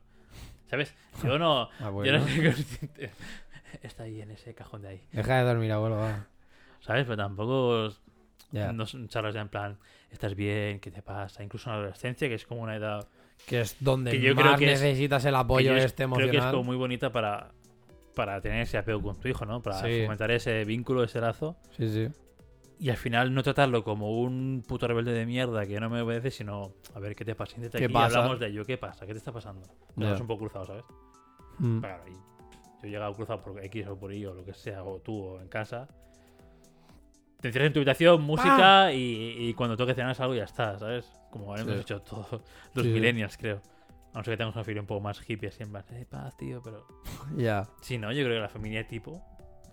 ¿Sabes? 0.69 0.95
Yo 1.23 1.37
no. 1.37 1.63
Ah, 1.63 1.69
Yo 1.85 1.91
bueno. 1.91 2.19
no 2.19 2.27
soy 2.27 2.43
consciente. 2.45 3.11
Está 3.83 4.03
ahí 4.03 4.21
en 4.21 4.31
ese 4.31 4.53
cajón 4.53 4.81
de 4.83 4.87
ahí. 4.89 5.01
Deja 5.11 5.37
de 5.37 5.43
dormir, 5.43 5.71
abuelo. 5.71 5.97
va. 5.97 6.27
¿Sabes? 6.81 7.03
Pero 7.05 7.17
tampoco. 7.17 7.89
Ya. 8.51 8.71
No 8.71 8.85
charlas 9.07 9.33
de 9.33 9.39
en 9.39 9.49
plan, 9.49 9.79
estás 10.11 10.35
bien, 10.35 10.79
¿qué 10.79 10.91
te 10.91 11.01
pasa? 11.01 11.43
Incluso 11.43 11.69
en 11.69 11.75
la 11.75 11.81
adolescencia, 11.81 12.27
que 12.27 12.35
es 12.35 12.45
como 12.45 12.61
una 12.61 12.75
edad. 12.75 13.07
Que 13.47 13.61
es 13.61 13.77
donde 13.79 14.11
Que 14.11 14.21
yo 14.21 14.35
creo 14.35 14.51
más 14.51 14.59
que 14.59 14.71
es- 14.71 14.79
necesitas 14.81 15.25
el 15.25 15.31
que 15.33 15.37
apoyo 15.37 15.71
yo 15.71 15.77
es- 15.77 15.85
este 15.85 16.03
Creo 16.05 16.15
que 16.17 16.23
es 16.23 16.27
emocional. 16.29 16.51
como 16.51 16.63
muy 16.65 16.75
bonita 16.75 17.11
para, 17.11 17.51
para 18.15 18.39
tener 18.41 18.61
ese 18.61 18.77
apego 18.77 19.01
con 19.01 19.19
tu 19.19 19.27
hijo, 19.27 19.45
¿no? 19.45 19.61
Para 19.61 19.81
Sí. 19.81 20.03
fomentar 20.03 20.31
ese 20.31 20.63
vínculo, 20.65 21.03
ese 21.03 21.19
lazo. 21.21 21.57
Sí, 21.77 21.89
sí. 21.89 22.07
Y 22.79 22.89
al 22.89 22.97
final 22.97 23.33
no 23.33 23.43
tratarlo 23.43 23.83
como 23.83 24.19
un 24.21 24.63
puto 24.67 24.87
rebelde 24.87 25.13
de 25.13 25.25
mierda 25.25 25.65
que 25.65 25.79
no 25.79 25.89
me 25.89 26.01
obedece, 26.01 26.31
sino 26.31 26.73
a 26.93 26.99
ver 26.99 27.15
qué 27.15 27.23
te 27.23 27.35
pasa. 27.35 27.55
Siéntate 27.55 27.77
¿Qué 27.77 27.85
aquí 27.85 27.93
pasa? 27.93 28.15
y 28.15 28.17
hablamos 28.17 28.39
de 28.39 28.47
ello. 28.47 28.65
¿Qué 28.65 28.77
pasa? 28.77 29.05
¿Qué 29.05 29.13
te 29.13 29.19
está 29.19 29.31
pasando? 29.31 29.61
Estamos 29.89 30.19
un 30.21 30.27
poco 30.27 30.39
cruzados, 30.45 30.67
¿sabes? 30.67 30.83
Mm. 31.59 31.79
Claro, 31.79 32.03
yo 32.07 32.87
he 32.87 32.89
llegado 32.89 33.13
cruzado 33.13 33.41
por 33.41 33.63
X 33.63 33.87
o 33.87 33.97
por 33.97 34.11
Y 34.13 34.25
o 34.25 34.33
lo 34.33 34.43
que 34.43 34.53
sea, 34.53 34.83
o 34.83 34.99
tú 34.99 35.17
o 35.17 35.41
en 35.41 35.47
casa. 35.47 35.87
Te 37.39 37.49
encierras 37.49 37.67
en 37.67 37.73
tu 37.73 37.79
habitación, 37.79 38.21
música 38.21 38.91
y, 38.93 39.35
y 39.37 39.53
cuando 39.53 39.75
toque 39.77 39.93
cenar 39.93 40.15
algo 40.19 40.33
ya 40.33 40.45
está, 40.45 40.77
¿sabes? 40.79 41.11
Como 41.29 41.55
hemos 41.57 41.73
Sí. 41.75 41.81
hecho 41.81 42.01
todos 42.01 42.27
los 42.73 42.85
sí. 42.85 42.89
millennials, 42.91 43.37
creo. 43.37 43.61
A 44.13 44.17
no 44.19 44.23
ser 44.23 44.33
que 44.33 44.37
tengamos 44.37 44.55
una 44.55 44.63
familia 44.63 44.81
un 44.81 44.87
poco 44.87 45.01
más 45.01 45.21
hippie, 45.27 45.49
así 45.49 45.63
en 45.63 45.71
plan, 45.71 45.83
eh, 45.91 46.05
paz, 46.09 46.35
tío, 46.37 46.61
pero... 46.63 46.85
Ya. 47.37 47.67
Sí, 47.81 47.97
¿no? 47.97 48.11
Yo 48.11 48.23
creo 48.23 48.35
que 48.37 48.41
la 48.41 48.49
familia 48.49 48.87
tipo 48.87 49.21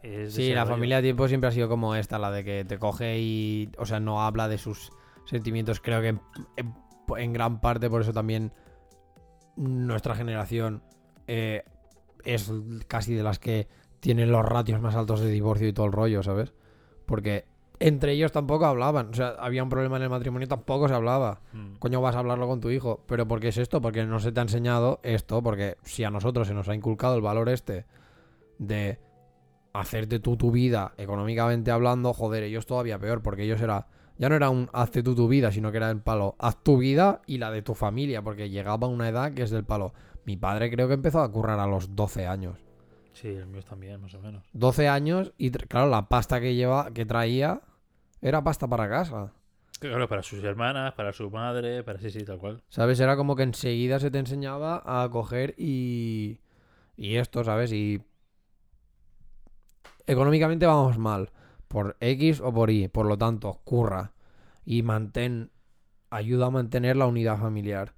es 0.03 0.35
de 0.35 0.43
Sí, 0.43 0.55
la 0.55 0.63
rollo. 0.65 0.75
familia 0.77 0.97
de 0.97 1.03
tiempo 1.03 1.29
siempre 1.29 1.49
ha 1.49 1.53
sido 1.53 1.69
como 1.69 1.95
esta, 1.95 2.19
la 2.19 2.31
de 2.31 2.43
que 2.45 2.65
te 2.65 2.79
coge 2.79 3.19
y. 3.21 3.71
O 3.77 3.85
sea, 3.85 4.01
no 4.01 4.23
habla 4.23 4.49
de 4.49 4.57
sus 4.57 4.91
sentimientos. 5.27 5.81
Creo 5.81 6.01
que 6.01 6.09
en, 6.09 6.21
en- 6.57 6.75
en 7.19 7.33
gran 7.35 7.61
parte 7.61 7.91
por 7.91 8.01
eso 8.01 8.13
también 8.15 8.53
nuestra 9.57 10.15
generación 10.15 10.83
eh, 11.27 11.65
es 12.25 12.51
casi 12.89 13.15
de 13.15 13.23
las 13.23 13.39
que 13.39 13.69
tienen 14.01 14.33
los 14.33 14.45
ratios 14.45 14.81
más 14.81 14.95
altos 14.95 15.21
de 15.21 15.29
divorcio 15.29 15.69
y 15.69 15.73
todo 15.73 15.87
el 15.87 15.93
rollo, 15.93 16.23
¿sabes? 16.23 16.55
Porque 17.07 17.47
entre 17.81 18.13
ellos 18.13 18.31
tampoco 18.31 18.67
hablaban. 18.67 19.09
O 19.09 19.15
sea, 19.15 19.31
había 19.39 19.63
un 19.63 19.71
problema 19.71 19.97
en 19.97 20.05
el 20.05 20.11
matrimonio, 20.11 20.47
tampoco 20.47 20.87
se 20.87 20.95
hablaba. 20.95 21.41
Mm. 21.53 21.77
Coño, 21.79 22.01
vas 22.03 22.15
a 22.15 22.21
hablarlo 22.21 22.47
con 22.47 22.61
tu 22.61 22.71
hijo. 22.71 23.03
¿Pero 23.07 23.27
por 23.27 23.41
qué 23.41 23.49
es 23.49 23.57
esto? 23.57 23.81
Porque 23.81 24.05
no 24.05 24.21
se 24.21 24.33
te 24.33 24.41
ha 24.41 24.43
enseñado 24.43 25.01
esto. 25.03 25.43
Porque 25.43 25.79
si 25.83 26.05
a 26.05 26.11
nosotros 26.11 26.47
se 26.47 26.55
nos 26.55 26.69
ha 26.69 26.75
inculcado 26.75 27.17
el 27.17 27.23
valor 27.23 27.49
este 27.49 27.87
de 28.59 29.01
hacerte 29.73 30.21
tú 30.21 30.37
tu 30.37 30.51
vida 30.51 30.93
económicamente 30.99 31.71
hablando, 31.71 32.13
joder, 32.13 32.43
ellos 32.43 32.67
todavía 32.67 32.99
peor. 32.99 33.23
Porque 33.23 33.45
ellos 33.45 33.61
era. 33.63 33.87
Ya 34.19 34.29
no 34.29 34.35
era 34.35 34.51
un 34.51 34.69
hazte 34.75 35.03
tú 35.03 35.15
tu 35.15 35.29
vida, 35.29 35.51
sino 35.51 35.71
que 35.71 35.79
era 35.79 35.91
el 35.91 36.03
palo. 36.03 36.37
Haz 36.39 36.63
tu 36.63 36.77
vida 36.77 37.23
y 37.27 37.39
la 37.39 37.51
de 37.51 37.63
tu 37.63 37.75
familia. 37.75 38.21
Porque 38.21 38.51
llegaba 38.51 38.89
una 38.89 39.09
edad 39.09 39.33
que 39.33 39.43
es 39.43 39.51
del 39.51 39.65
palo. 39.65 39.95
Mi 40.27 40.37
padre 40.37 40.71
creo 40.71 40.87
que 40.87 40.95
empezó 40.95 41.23
a 41.23 41.33
currar 41.33 41.59
a 41.59 41.67
los 41.67 41.97
12 41.97 42.27
años. 42.27 42.59
Sí, 43.15 43.29
el 43.29 43.47
mío 43.47 43.63
también, 43.63 44.01
más 44.01 44.15
o 44.15 44.21
menos. 44.21 44.45
12 44.53 44.89
años 44.89 45.33
y 45.39 45.51
claro, 45.51 45.89
la 45.89 46.09
pasta 46.09 46.41
que 46.41 46.55
lleva, 46.55 46.91
que 46.93 47.05
traía, 47.07 47.63
era 48.21 48.43
pasta 48.43 48.67
para 48.69 48.89
casa. 48.89 49.33
Claro, 49.79 50.09
para 50.09 50.23
sus 50.23 50.45
hermanas, 50.45 50.93
para 50.93 51.13
su 51.13 51.31
madre, 51.31 51.83
para 51.83 51.99
sí, 51.99 52.11
sí, 52.11 52.23
tal 52.25 52.39
cual. 52.39 52.63
¿Sabes? 52.69 53.01
Era 53.01 53.17
como 53.17 53.35
que 53.35 53.43
enseguida 53.45 53.99
se 53.99 54.11
te 54.11 54.19
enseñaba 54.19 54.83
a 54.85 55.09
coger 55.11 55.55
y. 55.57 56.41
Y 56.97 57.17
esto, 57.17 57.43
¿sabes? 57.45 57.73
Y. 57.73 58.03
Económicamente 60.07 60.67
vamos 60.67 60.99
mal. 60.99 61.31
Por 61.69 61.97
X 62.01 62.41
o 62.41 62.53
por 62.53 62.71
Y. 62.71 62.89
Por 62.89 63.07
lo 63.07 63.17
tanto, 63.17 63.61
curra. 63.65 64.13
Y 64.65 64.83
mantén. 64.83 65.51
Ayuda 66.11 66.47
a 66.47 66.51
mantener 66.51 66.97
la 66.97 67.07
unidad 67.07 67.39
familiar. 67.39 67.95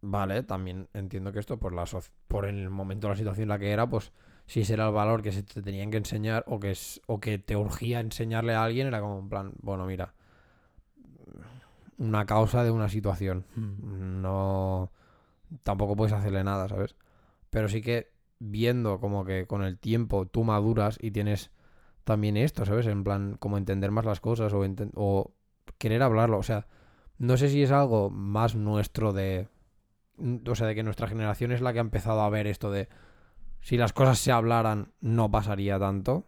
Vale, 0.00 0.42
también 0.44 0.88
entiendo 0.94 1.32
que 1.32 1.40
esto, 1.40 1.58
por, 1.58 1.72
la 1.72 1.82
soc- 1.82 2.10
por 2.28 2.44
el 2.46 2.70
momento, 2.70 3.08
la 3.08 3.16
situación 3.16 3.44
en 3.44 3.48
la 3.50 3.58
que 3.58 3.70
era, 3.72 3.88
pues 3.88 4.12
si 4.46 4.60
ese 4.60 4.74
era 4.74 4.86
el 4.88 4.92
valor 4.92 5.22
que 5.22 5.32
se 5.32 5.42
te 5.42 5.62
tenían 5.62 5.90
que 5.90 5.98
enseñar 5.98 6.44
o 6.46 6.60
que, 6.60 6.72
es, 6.72 7.00
o 7.06 7.20
que 7.20 7.38
te 7.38 7.56
urgía 7.56 8.00
enseñarle 8.00 8.54
a 8.54 8.64
alguien, 8.64 8.86
era 8.88 9.00
como 9.00 9.18
en 9.18 9.28
plan, 9.28 9.52
bueno, 9.62 9.86
mira, 9.86 10.14
una 11.98 12.26
causa 12.26 12.64
de 12.64 12.70
una 12.70 12.88
situación 12.88 13.44
Mm. 13.54 14.22
no 14.22 14.90
tampoco 15.64 15.96
puedes 15.96 16.12
hacerle 16.14 16.44
nada, 16.44 16.68
¿sabes? 16.68 16.96
Pero 17.50 17.68
sí 17.68 17.82
que 17.82 18.12
viendo 18.38 19.00
como 19.00 19.24
que 19.24 19.46
con 19.46 19.62
el 19.62 19.78
tiempo 19.78 20.26
tú 20.26 20.44
maduras 20.44 20.98
y 21.00 21.10
tienes 21.12 21.50
también 22.04 22.36
esto, 22.36 22.64
¿sabes? 22.66 22.86
En 22.86 23.04
plan, 23.04 23.36
como 23.38 23.58
entender 23.58 23.90
más 23.90 24.04
las 24.04 24.20
cosas 24.20 24.52
o, 24.54 24.62
o 24.94 25.32
querer 25.78 26.02
hablarlo. 26.02 26.38
O 26.38 26.42
sea, 26.42 26.66
no 27.18 27.36
sé 27.36 27.48
si 27.48 27.62
es 27.62 27.70
algo 27.70 28.10
más 28.10 28.54
nuestro 28.56 29.12
de... 29.12 29.48
O 30.48 30.54
sea, 30.54 30.66
de 30.66 30.74
que 30.74 30.82
nuestra 30.82 31.08
generación 31.08 31.52
es 31.52 31.60
la 31.60 31.72
que 31.72 31.78
ha 31.78 31.82
empezado 31.82 32.20
a 32.22 32.30
ver 32.30 32.46
esto 32.46 32.70
de... 32.70 32.88
Si 33.62 33.76
las 33.78 33.92
cosas 33.94 34.18
se 34.18 34.30
hablaran, 34.32 34.92
no 35.00 35.30
pasaría 35.30 35.78
tanto. 35.78 36.26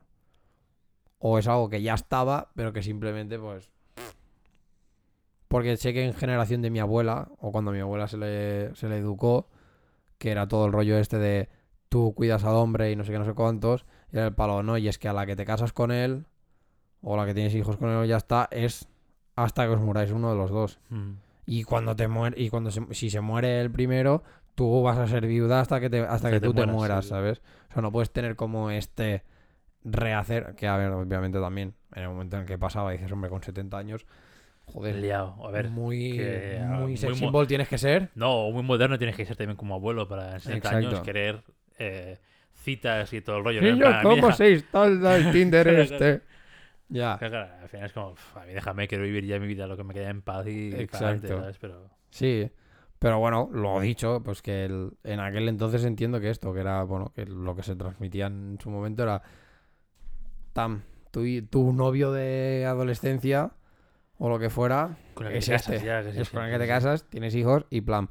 O 1.18 1.38
es 1.38 1.46
algo 1.48 1.68
que 1.68 1.82
ya 1.82 1.94
estaba, 1.94 2.50
pero 2.54 2.72
que 2.72 2.82
simplemente, 2.82 3.38
pues, 3.38 3.70
porque 5.48 5.76
sé 5.76 5.92
que 5.92 6.04
en 6.04 6.14
generación 6.14 6.62
de 6.62 6.70
mi 6.70 6.80
abuela, 6.80 7.28
o 7.38 7.52
cuando 7.52 7.70
a 7.70 7.74
mi 7.74 7.80
abuela 7.80 8.08
se 8.08 8.16
le, 8.16 8.74
se 8.74 8.88
le 8.88 8.98
educó, 8.98 9.48
que 10.18 10.30
era 10.30 10.48
todo 10.48 10.66
el 10.66 10.72
rollo 10.72 10.98
este 10.98 11.18
de 11.18 11.48
tú 11.88 12.12
cuidas 12.14 12.44
al 12.44 12.56
hombre 12.56 12.90
y 12.90 12.96
no 12.96 13.04
sé 13.04 13.12
qué, 13.12 13.18
no 13.18 13.24
sé 13.24 13.34
cuántos, 13.34 13.84
y 14.12 14.16
era 14.16 14.26
el 14.26 14.34
palo, 14.34 14.62
no, 14.62 14.76
y 14.78 14.88
es 14.88 14.98
que 14.98 15.08
a 15.08 15.12
la 15.12 15.26
que 15.26 15.36
te 15.36 15.44
casas 15.44 15.72
con 15.72 15.92
él, 15.92 16.26
o 17.02 17.16
la 17.16 17.24
que 17.26 17.34
tienes 17.34 17.54
hijos 17.54 17.76
con 17.76 17.88
él, 17.90 18.08
ya 18.08 18.16
está, 18.16 18.48
es 18.50 18.88
hasta 19.36 19.64
que 19.66 19.72
os 19.72 19.80
muráis 19.80 20.10
uno 20.10 20.30
de 20.30 20.36
los 20.36 20.50
dos. 20.50 20.80
Mm. 20.88 21.12
Y 21.46 21.64
cuando 21.64 21.94
te 21.94 22.08
muere, 22.08 22.40
y 22.40 22.48
cuando 22.48 22.70
se- 22.70 22.92
si 22.94 23.10
se 23.10 23.20
muere 23.20 23.60
el 23.60 23.70
primero, 23.70 24.24
tú 24.54 24.82
vas 24.82 24.98
a 24.98 25.06
ser 25.06 25.26
viuda 25.26 25.60
hasta 25.60 25.80
que 25.80 25.90
te, 25.90 26.00
hasta 26.00 26.30
que 26.30 26.36
que 26.36 26.40
te 26.40 26.46
tú 26.46 26.54
te 26.54 26.64
mueras, 26.64 26.76
mueras, 26.76 27.04
sí. 27.04 27.10
¿sabes? 27.10 27.42
O 27.70 27.72
sea, 27.74 27.82
no 27.82 27.92
puedes 27.92 28.10
tener 28.12 28.36
como 28.36 28.70
este 28.70 29.22
rehacer, 29.84 30.54
que 30.56 30.68
a 30.68 30.76
ver, 30.76 30.90
obviamente 30.92 31.40
también, 31.40 31.74
en 31.94 32.02
el 32.04 32.08
momento 32.08 32.36
en 32.36 32.42
el 32.42 32.48
que 32.48 32.58
pasaba, 32.58 32.92
dices, 32.92 33.10
hombre, 33.12 33.30
con 33.30 33.42
70 33.42 33.78
años, 33.78 34.06
joder, 34.66 34.96
Liado. 34.96 35.36
A 35.46 35.50
ver. 35.50 35.68
muy, 35.70 36.12
que, 36.16 36.60
ah, 36.62 36.78
muy 36.80 36.96
sex 36.96 37.12
mo- 37.12 37.18
symbol 37.18 37.46
tienes 37.46 37.68
que 37.68 37.78
ser. 37.78 38.10
No, 38.14 38.50
muy 38.50 38.62
moderno 38.62 38.98
tienes 38.98 39.16
que 39.16 39.24
ser 39.26 39.36
también 39.36 39.56
como 39.56 39.74
abuelo 39.74 40.08
para 40.08 40.34
en 40.34 40.40
60 40.40 40.70
años 40.70 40.94
Exacto. 40.94 41.02
querer 41.04 41.42
eh, 41.78 42.18
citas 42.54 43.12
y 43.12 43.20
todo 43.20 43.38
el 43.38 43.44
rollo. 43.44 43.60
¿no? 43.60 43.68
En 43.68 43.74
Niño, 43.74 43.86
plan, 43.86 44.00
a 44.00 44.04
mí 44.04 44.08
¿cómo 44.10 44.26
deja- 44.26 44.36
se 44.36 44.50
instala 44.52 45.16
el 45.16 45.30
Tinder 45.32 45.68
este? 45.68 46.22
Ya, 46.88 47.16
Claro, 47.18 47.48
al 47.62 47.68
final 47.68 47.86
es 47.86 47.92
como, 47.92 48.10
"Uf, 48.10 48.36
a 48.36 48.44
mí 48.44 48.52
déjame, 48.52 48.86
quiero 48.88 49.04
vivir 49.04 49.24
ya 49.24 49.38
mi 49.40 49.46
vida, 49.46 49.66
lo 49.66 49.76
que 49.76 49.84
me 49.84 49.94
queda 49.94 50.10
en 50.10 50.22
paz 50.22 50.46
y 50.46 50.70
Exacto. 50.80 50.92
para 50.92 51.06
adelante", 51.06 51.28
¿sabes? 51.28 51.58
Pero 51.58 51.90
sí. 52.10 52.50
Pero 53.04 53.18
bueno, 53.18 53.50
lo 53.52 53.78
dicho, 53.80 54.22
pues 54.24 54.40
que 54.40 54.64
el- 54.64 54.92
en 55.04 55.20
aquel 55.20 55.46
entonces 55.50 55.84
entiendo 55.84 56.20
que 56.20 56.30
esto, 56.30 56.54
que 56.54 56.60
era, 56.60 56.84
bueno, 56.84 57.12
que 57.14 57.26
lo 57.26 57.54
que 57.54 57.62
se 57.62 57.76
transmitía 57.76 58.28
en 58.28 58.56
su 58.62 58.70
momento 58.70 59.02
era, 59.02 59.20
Tam, 60.54 60.80
tu, 61.10 61.20
tu 61.50 61.74
novio 61.74 62.12
de 62.12 62.64
adolescencia 62.66 63.50
o 64.16 64.30
lo 64.30 64.38
que 64.38 64.48
fuera, 64.48 64.96
con 65.12 65.26
el 65.26 65.32
que 65.32 65.38
es 65.40 65.44
te 65.44 65.52
casas 65.52 65.74
este. 65.74 65.86
ya, 65.86 66.02
que 66.02 66.18
es 66.18 66.30
con 66.30 66.44
el 66.44 66.52
que 66.52 66.58
te 66.58 66.66
casas, 66.66 67.04
tienes 67.10 67.34
hijos 67.34 67.66
y 67.68 67.82
plan. 67.82 68.08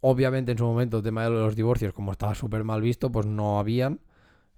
Obviamente 0.00 0.52
en 0.52 0.56
su 0.56 0.64
momento 0.64 0.96
el 0.96 1.02
tema 1.02 1.24
de 1.24 1.28
los 1.28 1.54
divorcios, 1.54 1.92
como 1.92 2.12
estaba 2.12 2.34
súper 2.34 2.64
mal 2.64 2.80
visto, 2.80 3.12
pues 3.12 3.26
no 3.26 3.58
habían. 3.58 4.00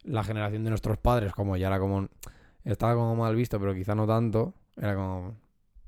La 0.05 0.23
generación 0.23 0.63
de 0.63 0.71
nuestros 0.71 0.99
padres, 0.99 1.33
como 1.33 1.57
ya 1.57 1.67
era 1.67 1.81
como... 1.81 2.07
Estaba 2.63 2.95
como 2.95 3.17
mal 3.17 3.35
visto, 3.35 3.59
pero 3.59 3.75
quizá 3.75 3.97
no 3.97 4.07
tanto. 4.07 4.55
Era 4.77 4.95
como... 4.95 5.35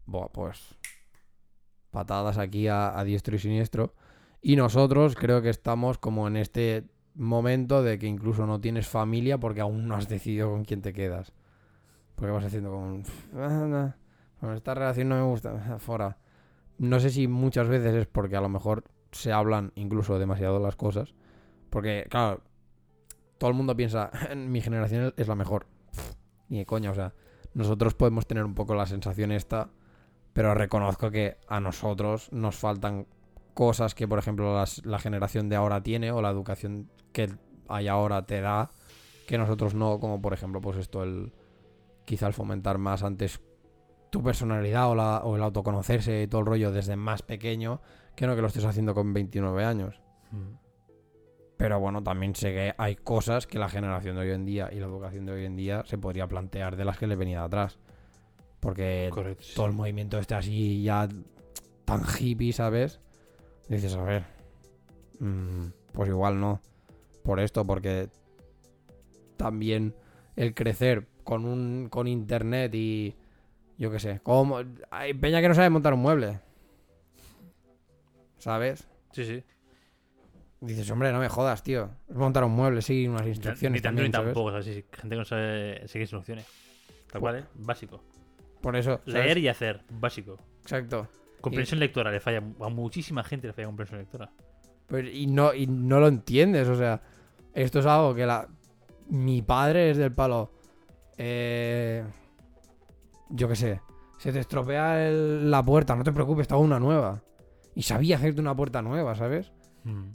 Buah, 0.06 0.26
pues... 0.32 0.74
Patadas 1.90 2.38
aquí 2.38 2.68
a, 2.68 3.02
diestro 3.04 3.36
y 3.36 3.38
siniestro. 3.38 3.94
Y 4.42 4.56
nosotros 4.56 5.16
creo 5.16 5.42
que 5.42 5.50
estamos 5.50 5.98
como 5.98 6.26
en 6.28 6.36
este 6.36 6.84
momento 7.14 7.82
de 7.82 7.98
que 7.98 8.06
incluso 8.06 8.46
no 8.46 8.60
tienes 8.60 8.88
familia 8.88 9.38
porque 9.38 9.60
aún 9.60 9.86
no 9.88 9.96
has 9.96 10.08
decidido 10.08 10.50
con 10.50 10.64
quién 10.64 10.82
te 10.82 10.92
quedas. 10.92 11.32
Porque 12.14 12.32
vas 12.32 12.44
haciendo 12.44 12.70
como... 12.70 13.02
"Ah, 13.34 13.66
no, 13.66 13.94
Bueno, 14.40 14.56
esta 14.56 14.74
relación 14.74 15.08
no 15.08 15.16
me 15.16 15.22
gusta. 15.30 15.78
Fuera. 15.78 16.16
No 16.78 17.00
sé 17.00 17.10
si 17.10 17.28
muchas 17.28 17.68
veces 17.68 17.94
es 17.94 18.06
porque 18.06 18.36
a 18.36 18.40
lo 18.40 18.48
mejor 18.48 18.84
se 19.12 19.32
hablan 19.32 19.72
incluso 19.74 20.18
demasiado 20.18 20.60
las 20.60 20.76
cosas. 20.76 21.14
Porque, 21.68 22.06
claro, 22.08 22.42
todo 23.38 23.50
el 23.50 23.56
mundo 23.56 23.76
piensa, 23.76 24.10
mi 24.36 24.60
generación 24.60 25.12
es 25.16 25.28
la 25.28 25.34
mejor. 25.34 25.66
Ni 26.48 26.58
de 26.58 26.66
coña, 26.66 26.90
o 26.90 26.94
sea, 26.94 27.14
nosotros 27.54 27.94
podemos 27.94 28.26
tener 28.26 28.44
un 28.44 28.54
poco 28.54 28.74
la 28.74 28.86
sensación 28.86 29.32
esta, 29.32 29.70
pero 30.32 30.54
reconozco 30.54 31.10
que 31.10 31.36
a 31.48 31.60
nosotros 31.60 32.32
nos 32.32 32.56
faltan 32.56 33.06
cosas 33.54 33.94
que, 33.94 34.06
por 34.08 34.18
ejemplo, 34.18 34.54
las- 34.54 34.84
la 34.86 34.98
generación 34.98 35.48
de 35.48 35.56
ahora 35.56 35.82
tiene 35.82 36.12
o 36.12 36.22
la 36.22 36.30
educación 36.30 36.90
que 37.12 37.30
hay 37.68 37.88
ahora 37.88 38.26
te 38.26 38.40
da, 38.40 38.70
que 39.26 39.38
nosotros 39.38 39.74
no, 39.74 40.00
como 40.00 40.20
por 40.20 40.32
ejemplo, 40.32 40.60
pues 40.60 40.76
esto, 40.78 41.02
el 41.02 41.32
quizá 42.04 42.26
el 42.26 42.32
fomentar 42.32 42.78
más 42.78 43.02
antes 43.02 43.40
tu 44.10 44.22
personalidad 44.22 44.90
o, 44.90 44.94
la, 44.96 45.18
o 45.18 45.36
el 45.36 45.42
autoconocerse 45.42 46.22
y 46.22 46.26
todo 46.26 46.40
el 46.40 46.46
rollo 46.46 46.72
desde 46.72 46.96
más 46.96 47.22
pequeño, 47.22 47.80
que 48.16 48.26
no 48.26 48.34
que 48.34 48.42
lo 48.42 48.48
estés 48.48 48.64
haciendo 48.64 48.94
con 48.94 49.12
29 49.12 49.64
años. 49.64 50.00
Mm. 50.32 50.54
Pero 51.56 51.78
bueno, 51.78 52.02
también 52.02 52.34
sé 52.34 52.52
que 52.52 52.74
hay 52.78 52.96
cosas 52.96 53.46
que 53.46 53.58
la 53.58 53.68
generación 53.68 54.16
de 54.16 54.22
hoy 54.22 54.30
en 54.30 54.46
día 54.46 54.70
y 54.72 54.80
la 54.80 54.86
educación 54.86 55.26
de 55.26 55.32
hoy 55.32 55.44
en 55.44 55.56
día 55.56 55.82
se 55.84 55.98
podría 55.98 56.26
plantear 56.26 56.74
de 56.76 56.84
las 56.84 56.98
que 56.98 57.06
le 57.06 57.16
venía 57.16 57.40
de 57.40 57.46
atrás. 57.46 57.78
Porque 58.60 59.08
Correcto. 59.12 59.42
sí. 59.42 59.54
todo 59.54 59.66
el 59.66 59.72
movimiento 59.72 60.18
este 60.18 60.34
así 60.34 60.82
ya 60.82 61.08
tan 61.84 62.02
hippie, 62.18 62.52
¿sabes? 62.52 63.00
Dices, 63.68 63.94
a 63.94 64.02
ver, 64.02 64.24
mm, 65.18 65.66
pues 65.92 66.08
igual 66.08 66.38
no. 66.40 66.60
Por 67.22 67.40
esto, 67.40 67.64
porque 67.66 68.08
también 69.36 69.94
el 70.36 70.54
crecer 70.54 71.06
con 71.24 71.44
un 71.44 71.88
con 71.90 72.06
internet 72.08 72.74
y 72.74 73.14
yo 73.78 73.90
qué 73.90 73.98
sé, 73.98 74.20
como 74.22 74.60
hay 74.90 75.14
peña 75.14 75.40
que 75.40 75.48
no 75.48 75.54
sabe 75.54 75.70
montar 75.70 75.94
un 75.94 76.00
mueble. 76.00 76.40
¿Sabes? 78.38 78.86
Sí, 79.12 79.24
sí. 79.24 79.42
Dices, 80.60 80.90
hombre, 80.90 81.12
no 81.12 81.18
me 81.20 81.28
jodas, 81.28 81.62
tío. 81.62 81.90
Es 82.08 82.16
montar 82.16 82.44
un 82.44 82.52
mueble, 82.52 82.82
sí, 82.82 83.08
unas 83.08 83.22
Ni 83.22 83.28
instrucciones 83.28 83.80
tanto 83.80 84.02
ni 84.02 84.10
también, 84.10 84.12
¿sabes? 84.12 84.26
tampoco. 84.34 84.46
O 84.48 84.52
sea, 84.52 84.62
sí, 84.62 84.74
sí, 84.74 84.84
gente 84.92 85.14
que 85.14 85.18
no 85.18 85.24
sabe 85.24 85.88
seguir 85.88 86.02
instrucciones. 86.02 86.46
Tal 87.10 87.20
cual, 87.20 87.36
¿eh? 87.36 87.44
Básico. 87.54 88.02
Por 88.60 88.76
eso, 88.76 89.00
¿sabes? 89.06 89.24
Leer 89.24 89.38
y 89.38 89.48
hacer. 89.48 89.82
Básico. 89.90 90.36
Exacto. 90.62 91.08
Comprensión 91.40 91.80
lectora 91.80 92.10
le 92.10 92.20
falla. 92.20 92.42
A 92.60 92.68
muchísima 92.68 93.24
gente 93.24 93.46
le 93.46 93.52
falla 93.52 93.66
comprensión 93.66 94.00
lectora. 94.00 94.30
Pues, 94.86 95.06
y, 95.12 95.26
no, 95.26 95.54
y 95.54 95.66
no 95.66 96.00
lo 96.00 96.08
entiendes, 96.08 96.68
o 96.68 96.74
sea, 96.76 97.00
esto 97.54 97.78
es 97.78 97.86
algo 97.86 98.14
que 98.14 98.26
la 98.26 98.48
mi 99.08 99.40
padre 99.42 99.90
es 99.90 99.96
del 99.96 100.12
palo. 100.12 100.52
Eh, 101.16 102.04
yo 103.30 103.48
qué 103.48 103.56
sé, 103.56 103.80
se 104.18 104.32
te 104.32 104.40
estropea 104.40 105.08
el- 105.08 105.50
la 105.50 105.62
puerta, 105.62 105.94
no 105.96 106.04
te 106.04 106.12
preocupes, 106.12 106.42
está 106.42 106.56
una 106.56 106.78
nueva. 106.78 107.22
Y 107.74 107.82
sabía 107.82 108.16
hacerte 108.16 108.40
una 108.40 108.54
puerta 108.54 108.82
nueva, 108.82 109.14
¿sabes? 109.14 109.52
Mm. 109.84 110.10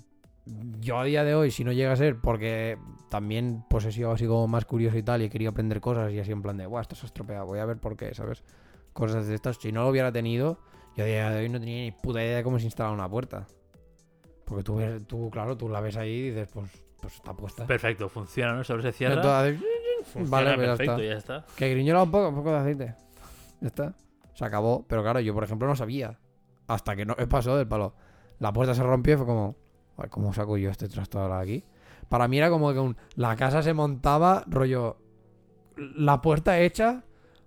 Yo 0.79 0.99
a 0.99 1.03
día 1.05 1.23
de 1.23 1.33
hoy, 1.35 1.51
si 1.51 1.63
no 1.63 1.71
llega 1.71 1.91
a 1.93 1.95
ser 1.95 2.19
porque 2.19 2.77
también 3.15 3.63
pues 3.69 3.85
he 3.85 3.93
sido 3.93 4.11
así 4.11 4.27
como 4.27 4.45
más 4.45 4.65
curioso 4.65 4.97
y 4.97 5.03
tal 5.03 5.21
y 5.21 5.25
he 5.25 5.29
querido 5.29 5.51
aprender 5.51 5.79
cosas 5.79 6.11
y 6.11 6.19
así 6.19 6.33
en 6.33 6.41
plan 6.41 6.57
de, 6.57 6.65
guau, 6.65 6.81
esto 6.81 6.95
se 6.95 7.05
ha 7.05 7.07
estropeado, 7.07 7.45
voy 7.45 7.59
a 7.59 7.65
ver 7.65 7.77
por 7.77 7.95
qué, 7.95 8.13
¿sabes? 8.13 8.43
Cosas 8.91 9.27
de 9.27 9.35
estas, 9.35 9.55
si 9.55 9.71
no 9.71 9.83
lo 9.83 9.89
hubiera 9.89 10.11
tenido, 10.11 10.59
yo 10.97 11.05
a 11.05 11.07
día 11.07 11.29
de 11.29 11.39
hoy 11.43 11.49
no 11.49 11.59
tenía 11.59 11.83
ni 11.83 11.91
puta 11.91 12.21
idea 12.21 12.37
de 12.37 12.43
cómo 12.43 12.59
se 12.59 12.65
instala 12.65 12.91
una 12.91 13.09
puerta. 13.09 13.47
Porque 14.43 14.63
tú 14.63 14.75
ves, 14.75 15.07
tú, 15.07 15.29
claro, 15.31 15.55
tú 15.55 15.69
la 15.69 15.79
ves 15.79 15.95
ahí 15.95 16.11
y 16.11 16.29
dices, 16.31 16.49
pues, 16.53 16.69
pues 17.01 17.15
está 17.15 17.33
puesta. 17.33 17.65
Perfecto, 17.65 18.09
funciona, 18.09 18.53
¿no? 18.53 18.65
Solo 18.65 18.81
se 18.81 18.91
cierra. 18.91 19.15
Entonces, 19.15 19.61
funciona 20.03 20.29
vale, 20.29 20.49
ya 20.51 20.57
perfecto, 20.57 20.91
está. 20.93 21.03
ya 21.03 21.17
está. 21.17 21.45
que 21.55 21.69
griñola 21.71 22.03
un 22.03 22.11
poco, 22.11 22.29
un 22.29 22.35
poco 22.35 22.51
de 22.51 22.57
aceite. 22.57 22.95
Ya 23.61 23.67
está. 23.67 23.95
Se 24.33 24.43
acabó. 24.43 24.85
Pero 24.89 25.03
claro, 25.03 25.21
yo 25.21 25.33
por 25.33 25.45
ejemplo 25.45 25.67
no 25.69 25.75
sabía. 25.77 26.19
Hasta 26.67 26.95
que 26.97 27.05
no 27.05 27.15
me 27.17 27.27
pasó 27.27 27.55
del 27.55 27.67
palo. 27.67 27.95
La 28.39 28.51
puerta 28.51 28.75
se 28.75 28.83
rompió 28.83 29.13
y 29.13 29.17
fue 29.17 29.25
como, 29.25 29.55
"Joder, 29.95 30.09
¿cómo 30.09 30.33
saco 30.33 30.57
yo 30.57 30.69
este 30.69 30.89
trasto 30.89 31.19
ahora 31.19 31.37
de 31.37 31.43
aquí? 31.43 31.65
Para 32.09 32.27
mí 32.27 32.37
era 32.37 32.49
como 32.49 32.71
que 32.73 32.79
un- 32.79 32.97
la 33.15 33.35
casa 33.35 33.61
se 33.63 33.73
montaba, 33.73 34.43
rollo, 34.47 34.97
la 35.77 36.21
puerta 36.21 36.59
hecha, 36.59 37.03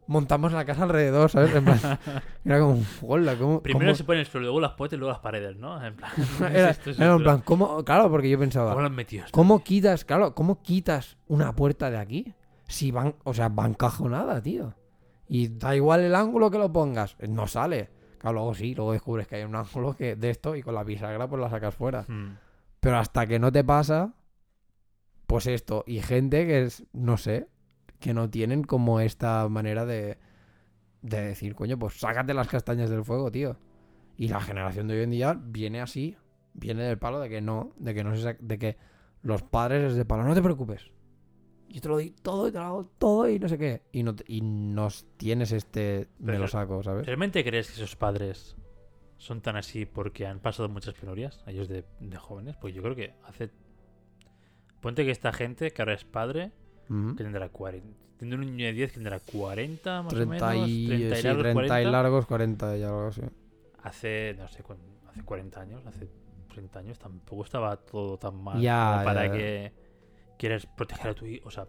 montamos 0.06 0.52
la 0.52 0.64
casa 0.64 0.82
alrededor, 0.84 1.30
¿sabes? 1.30 1.54
En 1.54 1.64
plan, 1.64 1.78
era 2.44 2.61
como, 2.61 2.82
hola, 3.02 3.36
¿cómo? 3.36 3.62
Primero 3.62 3.86
cómo- 3.86 3.94
se 3.96 4.04
pone 4.04 4.20
el 4.20 4.26
suelo, 4.26 4.46
luego 4.46 4.61
las 4.61 4.72
puertas 4.72 4.96
y 4.96 4.98
luego 4.98 5.12
las 5.12 5.20
paredes, 5.20 5.56
¿no? 5.56 5.84
En 5.84 5.94
plan. 5.96 6.11
era, 6.52 6.70
esto 6.70 6.90
es 6.90 6.98
era 6.98 7.14
en 7.14 7.22
plan, 7.22 7.40
¿cómo? 7.44 7.84
Claro, 7.84 8.11
porque 8.11 8.28
yo 8.30 8.38
pensaba, 8.38 8.70
¿Cómo 8.70 8.80
lo 8.82 8.86
han 8.86 8.94
metido? 8.94 9.24
esto? 9.24 9.34
¿Cómo 9.34 9.62
quitas, 9.62 10.04
claro, 10.04 10.34
cómo 10.34 10.62
quitas 10.62 11.16
una 11.28 11.54
puerta 11.54 11.90
de 11.90 11.98
aquí? 11.98 12.34
Si 12.66 12.90
van, 12.90 13.14
o 13.24 13.32
sea, 13.32 13.48
va 13.48 13.66
encajonada, 13.66 14.42
tío. 14.42 14.74
Y 15.26 15.48
da 15.48 15.74
igual 15.76 16.00
el 16.00 16.14
ángulo 16.14 16.50
que 16.50 16.59
lo 16.59 16.72
pongas, 16.72 17.16
no 17.28 17.46
sale. 17.46 17.90
Claro, 18.18 18.34
luego 18.36 18.54
sí, 18.54 18.74
luego 18.74 18.92
descubres 18.92 19.26
que 19.28 19.36
hay 19.36 19.44
un 19.44 19.54
ángulo 19.54 19.94
que 19.94 20.16
de 20.16 20.30
esto 20.30 20.56
y 20.56 20.62
con 20.62 20.74
la 20.74 20.84
bisagra 20.84 21.28
pues 21.28 21.40
la 21.40 21.48
sacas 21.48 21.74
fuera. 21.74 22.04
Mm. 22.09 22.36
Pero 22.80 22.98
hasta 22.98 23.26
que 23.26 23.38
no 23.38 23.52
te 23.52 23.62
pasa, 23.62 24.12
pues 25.29 25.47
esto. 25.47 25.85
Y 25.87 26.01
gente 26.01 26.45
que 26.47 26.62
es, 26.62 26.85
no 26.93 27.16
sé, 27.18 27.47
que 28.01 28.14
no 28.14 28.29
tienen 28.31 28.64
como 28.64 28.99
esta 29.01 29.47
manera 29.49 29.85
de, 29.87 30.18
de 31.03 31.20
decir, 31.20 31.55
coño, 31.55 31.79
pues 31.79 32.01
sácate 32.01 32.33
las 32.35 32.49
castañas 32.49 32.89
del 32.91 33.05
fuego, 33.05 33.31
tío. 33.31 33.57
Y 34.16 34.29
la 34.29 34.41
generación 34.41 34.89
de 34.89 34.97
hoy 34.97 35.03
en 35.05 35.11
día 35.11 35.39
viene 35.41 35.81
así, 35.83 36.16
viene 36.55 36.83
del 36.83 36.99
palo 36.99 37.20
de 37.20 37.29
que 37.29 37.41
no, 37.43 37.72
de 37.76 37.95
que 37.95 38.03
no 38.03 38.16
se 38.16 38.37
de 38.41 38.59
que 38.59 38.76
los 39.22 39.43
padres 39.43 39.93
es 39.93 39.97
de 39.97 40.05
palo, 40.07 40.24
no 40.24 40.35
te 40.35 40.43
preocupes. 40.43 40.91
Yo 41.68 41.81
te 41.83 41.89
lo 41.89 41.95
doy 41.97 42.11
todo 42.11 42.49
y 42.49 42.53
te 42.53 42.59
lo 42.59 42.64
hago 42.64 42.91
todo 42.99 43.29
y 43.29 43.39
no 43.39 43.49
sé 43.51 43.59
qué. 43.59 43.83
Y 43.93 44.03
no, 44.03 44.14
y 44.26 44.41
nos 44.41 45.07
tienes 45.18 45.53
este, 45.53 46.09
me 46.18 46.29
Pero- 46.33 46.39
lo 46.39 46.49
saco, 46.49 46.83
¿sabes? 46.83 47.05
¿Realmente 47.05 47.45
crees 47.45 47.68
que 47.68 47.74
esos 47.74 47.95
padres 47.97 48.57
son 49.18 49.43
tan 49.43 49.57
así 49.57 49.85
porque 49.85 50.26
han 50.26 50.41
pasado 50.41 50.70
muchas 50.70 50.95
penurias, 50.95 51.45
ellos 51.47 51.68
de, 51.68 51.85
de 52.01 52.16
jóvenes? 52.16 52.57
Pues 52.57 52.74
yo 52.74 52.83
creo 52.83 52.97
que 52.97 53.14
hace. 53.26 53.51
Ponte 54.81 55.05
que 55.05 55.11
esta 55.11 55.33
gente 55.33 55.72
que 55.72 55.83
ahora 55.83 55.95
es 55.95 56.05
padre, 56.05 56.53
Ujú. 56.89 57.16
que 57.16 57.24
tendrá 57.24 57.49
40. 57.49 57.89
Tiene 58.18 58.35
un 58.35 58.41
niño 58.43 58.66
de 58.66 58.72
10 58.72 58.91
que 58.91 58.95
tendrá 58.95 59.20
40 59.20 60.03
más 60.03 60.12
o 60.12 60.16
30 60.16 60.51
menos. 60.51 60.68
y, 60.68 60.87
30 60.89 61.14
y 61.18 61.20
sí, 61.20 61.26
largos, 61.26 61.43
30 61.43 61.61
y 61.62 61.66
40. 61.66 61.91
largos, 61.91 62.26
40 62.26 62.76
y 62.76 62.83
algo 62.83 63.07
así. 63.07 63.22
Hace, 63.83 64.35
no 64.39 64.49
sé, 64.49 64.64
hace 65.09 65.22
40 65.24 65.61
años, 65.61 65.87
hace 65.87 66.09
30 66.53 66.79
años, 66.81 66.99
tampoco 66.99 67.45
estaba 67.45 67.76
todo 67.76 68.18
tan 68.18 68.43
mal 68.43 68.61
Ya, 68.61 68.93
como 68.93 69.05
para 69.05 69.26
ya, 69.26 69.33
ya. 69.33 69.39
que 69.39 69.72
quieras 70.39 70.66
proteger 70.66 71.11
a 71.12 71.14
tu 71.14 71.26
hijo. 71.26 71.47
O 71.47 71.51
sea, 71.51 71.66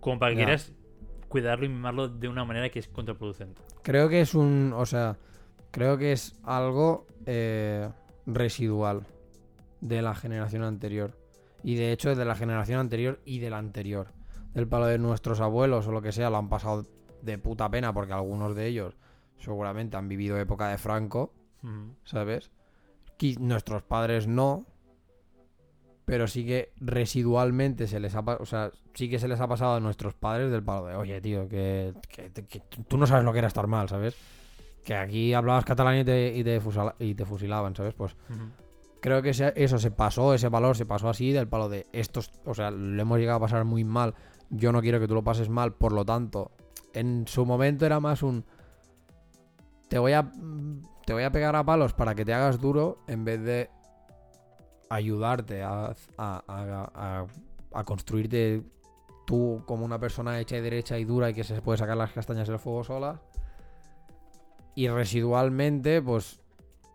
como 0.00 0.18
para 0.18 0.32
que 0.32 0.38
Ya. 0.40 0.44
quieras 0.46 0.72
cuidarlo 1.28 1.64
y 1.66 1.68
mimarlo 1.68 2.08
de 2.08 2.28
una 2.28 2.44
manera 2.44 2.68
que 2.70 2.78
es 2.78 2.88
contraproducente. 2.88 3.60
Creo 3.82 4.08
que 4.08 4.20
es 4.20 4.34
un. 4.34 4.72
O 4.76 4.86
sea, 4.86 5.16
creo 5.72 5.98
que 5.98 6.12
es 6.12 6.34
algo 6.44 7.06
eh, 7.26 7.88
residual 8.26 9.04
de 9.80 10.02
la 10.02 10.14
generación 10.14 10.62
anterior. 10.62 11.16
Y 11.62 11.74
de 11.76 11.92
hecho, 11.92 12.14
de 12.14 12.24
la 12.24 12.34
generación 12.34 12.80
anterior 12.80 13.20
y 13.24 13.38
de 13.38 13.50
la 13.50 13.58
anterior. 13.58 14.12
Del 14.54 14.66
palo 14.66 14.86
de 14.86 14.98
nuestros 14.98 15.40
abuelos 15.40 15.86
o 15.86 15.92
lo 15.92 16.02
que 16.02 16.12
sea, 16.12 16.30
lo 16.30 16.36
han 16.38 16.48
pasado 16.48 16.86
de 17.22 17.38
puta 17.38 17.70
pena 17.70 17.92
porque 17.92 18.12
algunos 18.14 18.54
de 18.56 18.66
ellos 18.66 18.96
seguramente 19.38 19.96
han 19.96 20.08
vivido 20.08 20.38
época 20.38 20.68
de 20.68 20.78
Franco. 20.78 21.32
¿sabes? 22.04 22.50
Qui- 23.18 23.38
Nuestros 23.38 23.82
padres 23.82 24.26
no, 24.26 24.64
pero 26.06 26.26
sí 26.26 26.44
que 26.44 26.72
residualmente 26.80 27.86
se 27.86 28.00
les 28.00 28.14
ha, 28.16 28.20
o 28.20 28.46
sea, 28.46 28.70
sí 28.94 29.08
que 29.08 29.18
se 29.18 29.28
les 29.28 29.40
ha 29.40 29.46
pasado 29.46 29.74
a 29.76 29.80
nuestros 29.80 30.14
padres 30.14 30.50
del 30.50 30.62
palo 30.62 30.86
de, 30.86 30.94
oye, 30.96 31.20
tío, 31.20 31.48
que, 31.48 31.92
que- 32.08 32.30
que 32.32 32.60
tú 32.88 32.96
no 32.96 33.06
sabes 33.06 33.24
lo 33.24 33.32
que 33.32 33.38
era 33.38 33.48
estar 33.48 33.66
mal, 33.66 33.88
¿sabes? 33.88 34.16
Que 34.82 34.94
aquí 34.94 35.34
hablabas 35.34 35.64
catalán 35.66 35.98
y 35.98 36.04
te, 36.04 36.34
y 36.34 36.42
te, 36.42 36.60
fusala- 36.60 36.96
y 36.98 37.14
te 37.14 37.24
fusilaban, 37.26 37.76
¿sabes? 37.76 37.94
Pues. 37.94 38.16
Creo 39.00 39.22
que 39.22 39.30
eso 39.30 39.78
se 39.78 39.90
pasó, 39.90 40.34
ese 40.34 40.48
valor 40.48 40.76
se 40.76 40.86
pasó 40.86 41.08
así 41.08 41.32
del 41.32 41.48
palo 41.48 41.68
de 41.68 41.86
estos, 41.92 42.30
o 42.44 42.54
sea, 42.54 42.70
lo 42.70 43.00
hemos 43.00 43.18
llegado 43.18 43.38
a 43.38 43.40
pasar 43.40 43.64
muy 43.64 43.84
mal, 43.84 44.14
yo 44.50 44.72
no 44.72 44.80
quiero 44.80 45.00
que 45.00 45.08
tú 45.08 45.14
lo 45.14 45.24
pases 45.24 45.48
mal, 45.48 45.72
por 45.74 45.92
lo 45.92 46.04
tanto, 46.04 46.50
en 46.92 47.26
su 47.26 47.46
momento 47.46 47.86
era 47.86 48.00
más 48.00 48.22
un 48.22 48.44
te 49.88 49.98
voy 49.98 50.12
a 50.12 50.30
te 51.06 51.12
voy 51.12 51.22
a 51.24 51.32
pegar 51.32 51.56
a 51.56 51.64
palos 51.64 51.92
para 51.94 52.14
que 52.14 52.24
te 52.24 52.32
hagas 52.32 52.60
duro 52.60 52.98
en 53.08 53.24
vez 53.24 53.40
de 53.42 53.70
ayudarte 54.88 55.62
a, 55.62 55.94
a- 56.18 56.42
a- 56.48 57.26
a 57.72 57.84
construirte 57.84 58.62
tú 59.26 59.62
como 59.66 59.84
una 59.84 59.98
persona 59.98 60.38
hecha 60.40 60.56
y 60.56 60.60
derecha 60.60 60.98
y 60.98 61.04
dura 61.04 61.30
y 61.30 61.34
que 61.34 61.44
se 61.44 61.62
puede 61.62 61.78
sacar 61.78 61.96
las 61.96 62.12
castañas 62.12 62.48
del 62.48 62.58
fuego 62.58 62.82
sola. 62.84 63.20
Y 64.74 64.88
residualmente, 64.88 66.00
pues 66.02 66.40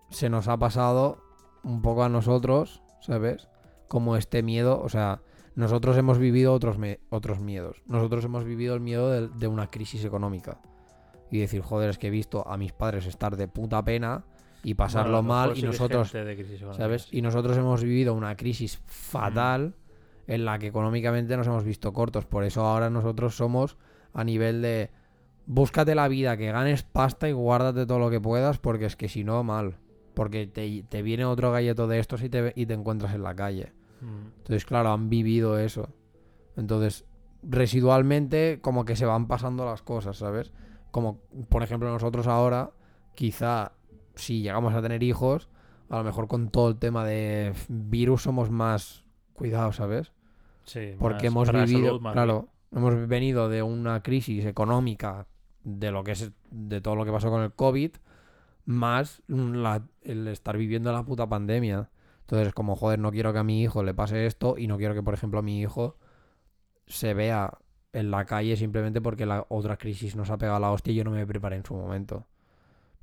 se 0.09 0.29
nos 0.29 0.47
ha 0.47 0.57
pasado 0.57 1.17
un 1.65 1.81
poco 1.81 2.03
a 2.03 2.09
nosotros, 2.09 2.81
¿sabes? 3.01 3.49
Como 3.87 4.15
este 4.15 4.43
miedo, 4.43 4.79
o 4.81 4.87
sea, 4.87 5.21
nosotros 5.55 5.97
hemos 5.97 6.19
vivido 6.19 6.53
otros, 6.53 6.77
otros 7.09 7.39
miedos. 7.39 7.81
Nosotros 7.87 8.23
hemos 8.23 8.45
vivido 8.45 8.75
el 8.75 8.81
miedo 8.81 9.09
de, 9.09 9.27
de 9.27 9.47
una 9.47 9.69
crisis 9.69 10.05
económica. 10.05 10.61
Y 11.31 11.39
decir, 11.39 11.61
joder, 11.61 11.89
es 11.89 11.97
que 11.97 12.07
he 12.07 12.11
visto 12.11 12.47
a 12.47 12.55
mis 12.55 12.71
padres 12.71 13.07
estar 13.07 13.35
de 13.35 13.47
puta 13.47 13.83
pena 13.83 14.23
y 14.63 14.75
pasarlo 14.75 15.17
Bueno, 15.17 15.27
mal 15.27 15.57
y 15.57 15.63
nosotros 15.63 16.11
de 16.11 16.59
¿sabes? 16.77 17.07
Y 17.11 17.21
nosotros 17.21 17.57
hemos 17.57 17.83
vivido 17.83 18.13
una 18.13 18.35
crisis 18.35 18.79
fatal 18.85 19.75
en 20.27 20.45
la 20.45 20.59
que 20.59 20.67
económicamente 20.67 21.35
nos 21.35 21.47
hemos 21.47 21.63
visto 21.63 21.93
cortos. 21.93 22.25
Por 22.25 22.43
eso 22.43 22.65
ahora 22.65 22.89
nosotros 22.89 23.35
somos 23.35 23.77
a 24.13 24.23
nivel 24.23 24.61
de 24.61 24.91
búscate 25.45 25.95
la 25.95 26.07
vida, 26.07 26.37
que 26.37 26.51
ganes 26.51 26.83
pasta 26.83 27.29
y 27.29 27.31
guárdate 27.31 27.85
todo 27.85 27.99
lo 27.99 28.09
que 28.09 28.21
puedas, 28.21 28.57
porque 28.57 28.85
es 28.85 28.95
que 28.95 29.09
si 29.09 29.23
no, 29.23 29.43
mal. 29.43 29.77
Porque 30.15 30.47
te, 30.47 30.83
te 30.83 31.01
viene 31.01 31.25
otro 31.25 31.51
galleto 31.51 31.87
de 31.87 31.99
estos 31.99 32.23
y 32.23 32.29
te, 32.29 32.53
y 32.55 32.65
te 32.65 32.73
encuentras 32.73 33.13
en 33.13 33.23
la 33.23 33.35
calle. 33.35 33.73
Ujú. 34.01 34.31
Entonces, 34.37 34.65
claro, 34.65 34.91
han 34.91 35.09
vivido 35.09 35.59
eso. 35.59 35.89
Entonces, 36.55 37.05
residualmente, 37.43 38.59
como 38.61 38.85
que 38.85 38.95
se 38.95 39.05
van 39.05 39.27
pasando 39.27 39.65
las 39.65 39.81
cosas, 39.81 40.17
¿sabes? 40.17 40.51
Como, 40.91 41.19
por 41.49 41.63
ejemplo, 41.63 41.89
nosotros 41.91 42.27
ahora, 42.27 42.71
quizá 43.13 43.73
si 44.15 44.41
llegamos 44.41 44.73
a 44.73 44.81
tener 44.81 45.03
hijos, 45.03 45.49
a 45.89 45.97
lo 45.97 46.03
mejor 46.03 46.27
con 46.27 46.49
todo 46.49 46.69
el 46.69 46.77
tema 46.77 47.05
de 47.05 47.53
virus 47.67 48.23
somos 48.23 48.49
más 48.49 49.03
cuidados, 49.33 49.75
¿sabes? 49.75 50.11
Sí, 50.63 50.95
Porque 50.97 51.27
hemos 51.27 51.51
vivido, 51.51 51.99
salud, 51.99 52.11
claro, 52.11 52.49
hemos 52.71 53.07
venido 53.07 53.49
de 53.49 53.61
una 53.61 54.01
crisis 54.01 54.45
económica 54.45 55.27
de 55.63 55.91
lo 55.91 56.03
que 56.03 56.11
es 56.11 56.31
de 56.49 56.81
todo 56.81 56.95
lo 56.95 57.05
que 57.05 57.11
pasó 57.11 57.29
con 57.29 57.43
el 57.43 57.53
COVID, 57.53 57.91
más 58.65 59.21
la- 59.27 59.83
el 60.01 60.27
estar 60.27 60.57
viviendo 60.57 60.91
la 60.91 61.03
puta 61.03 61.27
pandemia. 61.27 61.89
Entonces, 62.21 62.53
como 62.53 62.75
joder, 62.75 62.99
no 62.99 63.11
quiero 63.11 63.33
que 63.33 63.39
a 63.39 63.43
mi 63.43 63.61
hijo 63.61 63.83
le 63.83 63.93
pase 63.93 64.25
esto 64.25 64.57
y 64.57 64.67
no 64.67 64.77
quiero 64.77 64.93
que, 64.95 65.03
por 65.03 65.13
ejemplo, 65.13 65.39
a 65.39 65.43
mi 65.43 65.61
hijo 65.61 65.97
se 66.87 67.13
vea 67.13 67.57
en 67.93 68.11
la 68.11 68.25
calle 68.25 68.57
simplemente 68.57 69.01
porque 69.01 69.25
la 69.25 69.45
otra 69.49 69.77
crisis 69.77 70.15
nos 70.15 70.29
ha 70.29 70.37
pegado 70.37 70.59
la 70.59 70.71
hostia 70.71 70.91
y 70.91 70.95
yo 70.97 71.03
no 71.03 71.11
me 71.11 71.25
preparé 71.25 71.55
en 71.55 71.65
su 71.65 71.75
momento. 71.75 72.25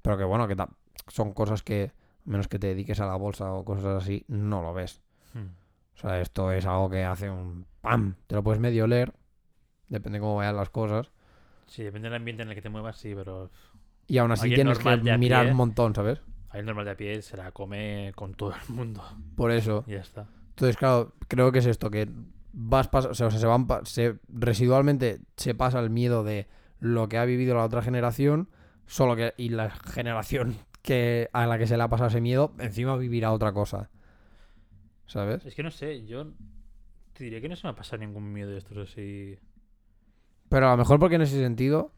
Pero 0.03 0.19
que 0.19 0.25
bueno, 0.25 0.49
que 0.49 0.57
son 1.09 1.33
cosas 1.33 1.63
que, 1.63 1.93
a 2.27 2.31
menos 2.31 2.49
que 2.49 2.59
te 2.59 2.69
dediques 2.69 3.01
a 3.01 3.07
la 3.07 3.17
bolsa 3.17 3.53
o 3.53 3.65
cosas 3.65 4.03
así, 4.03 4.25
no 4.29 4.61
lo 4.63 4.75
ves. 4.75 5.01
Ujú. 5.35 5.45
O 5.95 5.99
sea, 5.99 6.21
esto 6.21 6.51
es 6.53 6.67
algo 6.67 6.91
que 6.91 7.05
hace 7.05 7.31
un 7.31 7.67
¡pam! 7.81 8.17
Te 8.27 8.35
lo 8.35 8.43
puedes 8.43 8.61
medio 8.61 8.87
leer. 8.87 9.15
Depende 9.89 10.21
cómo 10.21 10.37
vayan 10.37 10.57
las 10.57 10.71
cosas. 10.71 11.11
Sí, 11.67 11.83
depende 11.83 12.09
del 12.09 12.17
ambiente 12.17 12.43
en 12.43 12.49
el 12.49 12.55
que 12.55 12.63
te 12.63 12.69
muevas, 12.69 12.97
sí, 12.97 13.15
pero 13.15 13.51
Y 14.13 14.19
aún 14.19 14.31
así 14.31 14.53
tienes 14.55 14.79
que 14.79 15.17
mirar 15.17 15.47
un 15.47 15.57
montón, 15.57 15.95
¿sabes? 15.95 16.21
alguien 16.51 16.67
normal 16.67 16.85
de 16.85 16.91
a 16.91 16.97
pie 16.99 17.23
se 17.23 17.35
la 17.39 17.51
come 17.51 18.13
con 18.15 18.35
todo 18.35 18.53
el 18.53 18.75
mundo. 18.75 19.03
Por 19.37 19.51
eso. 19.51 19.85
Y 19.87 19.93
ya 19.93 20.01
está. 20.01 20.27
Entonces, 20.51 20.77
claro, 20.77 21.15
creo 21.27 21.51
que 21.51 21.61
es 21.61 21.67
esto, 21.67 21.91
que 21.91 22.11
vas 22.53 22.91
pas- 22.93 23.07
o 23.09 23.15
sea, 23.15 23.31
se 23.31 23.47
van 23.47 23.67
se, 23.85 24.19
residualmente 24.29 25.21
se 25.39 25.55
pasa 25.55 25.81
el 25.81 25.89
miedo 25.89 26.25
de 26.25 26.47
lo 26.79 27.09
que 27.09 27.17
ha 27.17 27.25
vivido 27.25 27.55
la 27.55 27.65
otra 27.65 27.81
generación, 27.81 28.51
solo 28.85 29.17
que 29.17 29.33
y 29.39 29.49
la 29.49 29.71
generación 29.71 30.59
que 30.83 31.31
a 31.33 31.47
la 31.47 31.57
que 31.57 31.67
se 31.67 31.79
le 31.79 31.83
ha 31.85 31.89
pasado 31.89 32.11
ese 32.11 32.21
miedo, 32.21 32.53
encima 32.59 32.99
vivirá 32.99 33.33
otra 33.33 33.53
cosa. 33.55 33.89
¿Sabes? 35.07 35.47
Es 35.47 35.55
que 35.55 35.63
no 35.63 35.71
sé, 35.71 36.05
yo 36.05 36.33
te 37.15 37.25
diría 37.25 37.41
que 37.41 37.49
no 37.49 37.57
se 37.57 37.67
me 37.67 37.71
ha 37.71 37.77
pasado 37.77 38.01
ningún 38.01 38.31
miedo 38.31 38.51
de 38.51 38.59
estos 38.59 38.77
así. 38.77 39.39
Pero 40.51 40.69
a 40.69 40.73
lo 40.73 40.77
mejor 40.77 40.99
porque 40.99 41.15
en 41.17 41.23
ese 41.23 41.39
sentido 41.39 41.95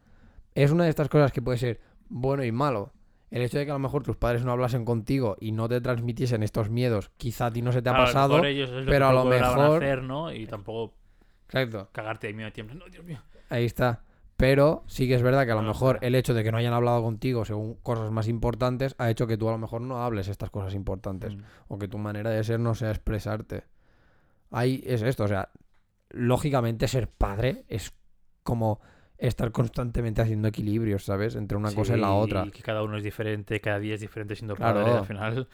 es 0.55 0.71
una 0.71 0.85
de 0.85 0.91
estas 0.91 1.09
cosas 1.09 1.33
que 1.33 1.43
puede 1.43 1.59
ser 1.59 1.81
bueno 2.09 2.45
y 2.45 2.53
malo. 2.53 2.93
El 3.31 3.43
hecho 3.43 3.59
de 3.59 3.65
que 3.65 3.71
a 3.73 3.75
lo 3.75 3.81
mejor 3.81 4.03
tus 4.05 4.17
padres 4.17 4.45
no 4.45 4.53
hablasen 4.53 4.85
contigo 4.85 5.37
y 5.41 5.51
no 5.53 5.69
te 5.69 5.81
transmitiesen 5.81 6.43
estos 6.45 6.71
miedos, 6.71 7.11
quizá 7.17 7.47
a 7.47 7.51
ti 7.53 7.63
no 7.63 7.73
se 7.73 7.83
te 7.83 7.89
ha 7.89 7.93
Claro, 7.93 8.05
a 8.05 8.07
lo 8.07 8.13
pasado. 8.13 8.29
mejor 8.35 8.47
ellos 8.47 8.71
es 8.71 8.85
lo 8.85 8.91
pero 8.91 9.07
que 9.07 9.11
a 9.11 9.13
lo 9.13 9.25
mejor- 9.25 9.83
hacer, 9.85 10.03
¿no? 10.03 10.33
Y 10.33 10.47
tampoco 10.47 10.95
Exacto. 11.47 11.89
cagarte 11.93 12.29
de 12.29 12.33
miedo 12.35 12.53
tiempo. 12.53 12.75
No, 12.75 12.85
Dios 12.89 13.05
mío. 13.05 13.21
Ahí 13.49 13.65
está. 13.65 14.03
Pero 14.37 14.85
sí 14.87 15.07
que 15.09 15.15
es 15.15 15.23
verdad 15.23 15.47
que 15.47 15.53
a 15.53 15.57
lo 15.57 15.63
mejor 15.63 15.99
el 16.03 16.15
hecho 16.17 16.35
de 16.35 16.43
que 16.43 16.51
no 16.53 16.59
hayan 16.59 16.73
hablado 16.75 17.03
contigo 17.03 17.45
según 17.45 17.75
cosas 17.83 18.11
más 18.11 18.27
importantes 18.29 18.95
ha 18.99 19.09
hecho 19.11 19.27
que 19.29 19.37
tú 19.37 19.49
a 19.49 19.53
lo 19.53 19.59
mejor 19.59 19.81
no 19.81 20.03
hables 20.05 20.27
estas 20.29 20.51
cosas 20.51 20.75
importantes. 20.75 21.37
Mm. 21.37 21.41
O 21.69 21.79
que 21.79 21.87
tu 21.89 21.99
manera 21.99 22.31
de 22.31 22.43
ser 22.43 22.59
no 22.61 22.75
sea 22.75 22.91
expresarte. 22.91 23.65
Ahí 24.51 24.83
es 24.87 25.03
esto, 25.03 25.25
o 25.25 25.29
sea, 25.29 25.51
lógicamente 26.11 26.89
ser 26.89 27.09
padre 27.09 27.65
es 27.69 27.93
como 28.43 28.81
estar 29.19 29.53
constantemente 29.53 30.21
haciendo 30.23 30.49
equilibrios, 30.49 31.05
¿sabes? 31.05 31.35
Entre 31.37 31.57
una 31.57 31.73
cosa 31.73 31.97
y 31.97 32.01
la 32.01 32.09
Sí, 32.09 32.13
otra. 32.17 32.47
que 32.51 32.63
cada 32.63 32.83
uno 32.83 32.97
es 32.97 33.05
diferente, 33.05 33.61
cada 33.61 33.79
día 33.79 33.95
es 33.95 34.01
diferente 34.01 34.35
siendo 34.37 34.57
Claro. 34.57 34.83
padre. 34.83 34.99
Al 34.99 35.07
final, 35.07 35.49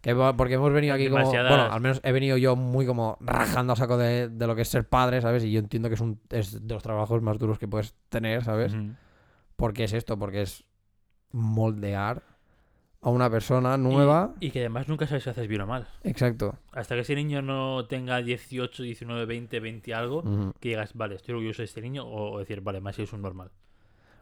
Que 0.00 0.14
porque 0.36 0.54
hemos 0.54 0.70
venido 0.72 0.94
aquí 0.94 1.08
como. 1.08 1.18
Demasiadas- 1.20 1.48
Bueno, 1.56 1.72
al 1.72 1.80
menos 1.80 2.00
he 2.04 2.12
venido 2.12 2.36
yo 2.36 2.56
muy 2.56 2.84
como 2.84 3.16
rajando 3.20 3.72
a 3.72 3.76
saco 3.76 3.96
de, 3.96 4.28
de 4.28 4.46
lo 4.46 4.54
que 4.54 4.62
es 4.62 4.68
ser 4.68 4.86
padre, 4.86 5.22
¿sabes? 5.22 5.44
Y 5.44 5.52
yo 5.52 5.60
entiendo 5.60 5.88
que 5.88 5.94
es, 5.94 6.00
un, 6.02 6.20
es 6.30 6.66
de 6.66 6.74
los 6.74 6.82
trabajos 6.82 7.22
más 7.22 7.38
duros 7.38 7.58
que 7.58 7.66
puedes 7.68 7.94
tener, 8.10 8.44
¿sabes? 8.44 8.74
Ujú. 8.74 8.90
Porque 9.56 9.84
es 9.84 9.92
esto, 9.94 10.18
porque 10.18 10.42
es 10.42 10.64
moldear 11.32 12.22
a 13.04 13.10
una 13.10 13.28
persona 13.28 13.76
nueva. 13.76 14.32
Y, 14.40 14.46
y 14.46 14.50
que 14.50 14.60
además 14.60 14.88
nunca 14.88 15.06
sabes 15.06 15.24
si 15.24 15.30
haces 15.30 15.46
bien 15.46 15.60
o 15.60 15.66
mal. 15.66 15.86
Exacto. 16.04 16.58
Hasta 16.72 16.94
que 16.94 17.02
ese 17.02 17.14
niño 17.14 17.42
no 17.42 17.84
tenga 17.86 18.22
18, 18.22 18.82
19, 18.82 19.26
20, 19.26 19.60
20 19.60 19.94
algo, 19.94 20.22
que 20.58 20.70
digas, 20.70 20.94
vale, 20.94 21.16
estoy 21.16 21.34
orgulloso 21.34 21.60
de 21.60 21.66
este 21.66 21.82
niño, 21.82 22.06
o, 22.06 22.38
decir, 22.38 22.62
vale, 22.62 22.80
más 22.80 22.98
es 22.98 23.12
un 23.12 23.20
normal. 23.20 23.50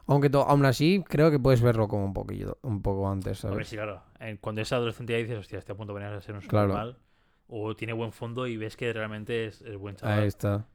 Aunque 0.07 0.29
aún 0.35 0.65
así, 0.65 1.05
creo 1.09 1.31
que 1.31 1.39
puedes 1.39 1.63
verlo 1.63 1.87
como 1.87 2.05
un 2.05 2.13
poquillo, 2.13 2.59
un 2.63 2.83
poco 2.83 3.09
antes, 3.09 3.45
A 3.45 3.49
ver 3.51 3.55
¿sabes? 3.55 3.69
si, 3.69 3.77
claro, 3.77 4.03
cuando 4.41 4.61
es 4.61 4.73
adolescente 4.73 5.13
ya 5.13 5.19
dices, 5.21 5.39
hostia, 5.39 5.61
este 5.61 5.71
a 5.71 5.77
punto 5.77 5.95
de 5.95 6.01
venir 6.01 6.17
a 6.17 6.21
ser 6.21 6.35
un 6.35 6.41
Claro. 6.41 6.69
normal. 6.69 6.99
O 7.47 7.77
tiene 7.77 7.93
buen 7.93 8.11
fondo 8.13 8.49
y 8.49 8.57
ves 8.57 8.77
que 8.77 8.93
realmente 8.93 9.47
es, 9.47 9.63
es 9.63 9.77
buen 9.77 9.95
chaval. 9.95 10.21
Ahí 10.21 10.27
está. 10.27 10.67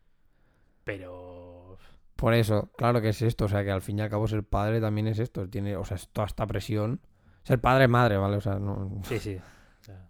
Pero. 0.85 1.77
Por 2.15 2.33
eso, 2.33 2.69
claro 2.77 3.01
que 3.01 3.09
es 3.09 3.21
esto, 3.21 3.45
o 3.45 3.47
sea, 3.47 3.63
que 3.65 3.71
al 3.71 3.81
fin 3.81 3.99
y 3.99 4.01
al 4.01 4.09
cabo 4.09 4.27
ser 4.27 4.43
padre 4.43 4.79
también 4.79 5.07
es 5.07 5.19
esto, 5.19 5.47
tiene, 5.49 5.75
o 5.75 5.83
sea, 5.85 5.95
es 5.97 6.07
toda 6.07 6.25
esta 6.27 6.47
presión. 6.47 7.01
Ser 7.47 7.59
padre 7.59 7.87
madre, 7.87 8.17
¿vale? 8.17 8.37
O 8.37 8.41
sea, 8.41 8.55
no... 8.59 9.01
Sí, 9.03 9.19
sí. 9.19 9.37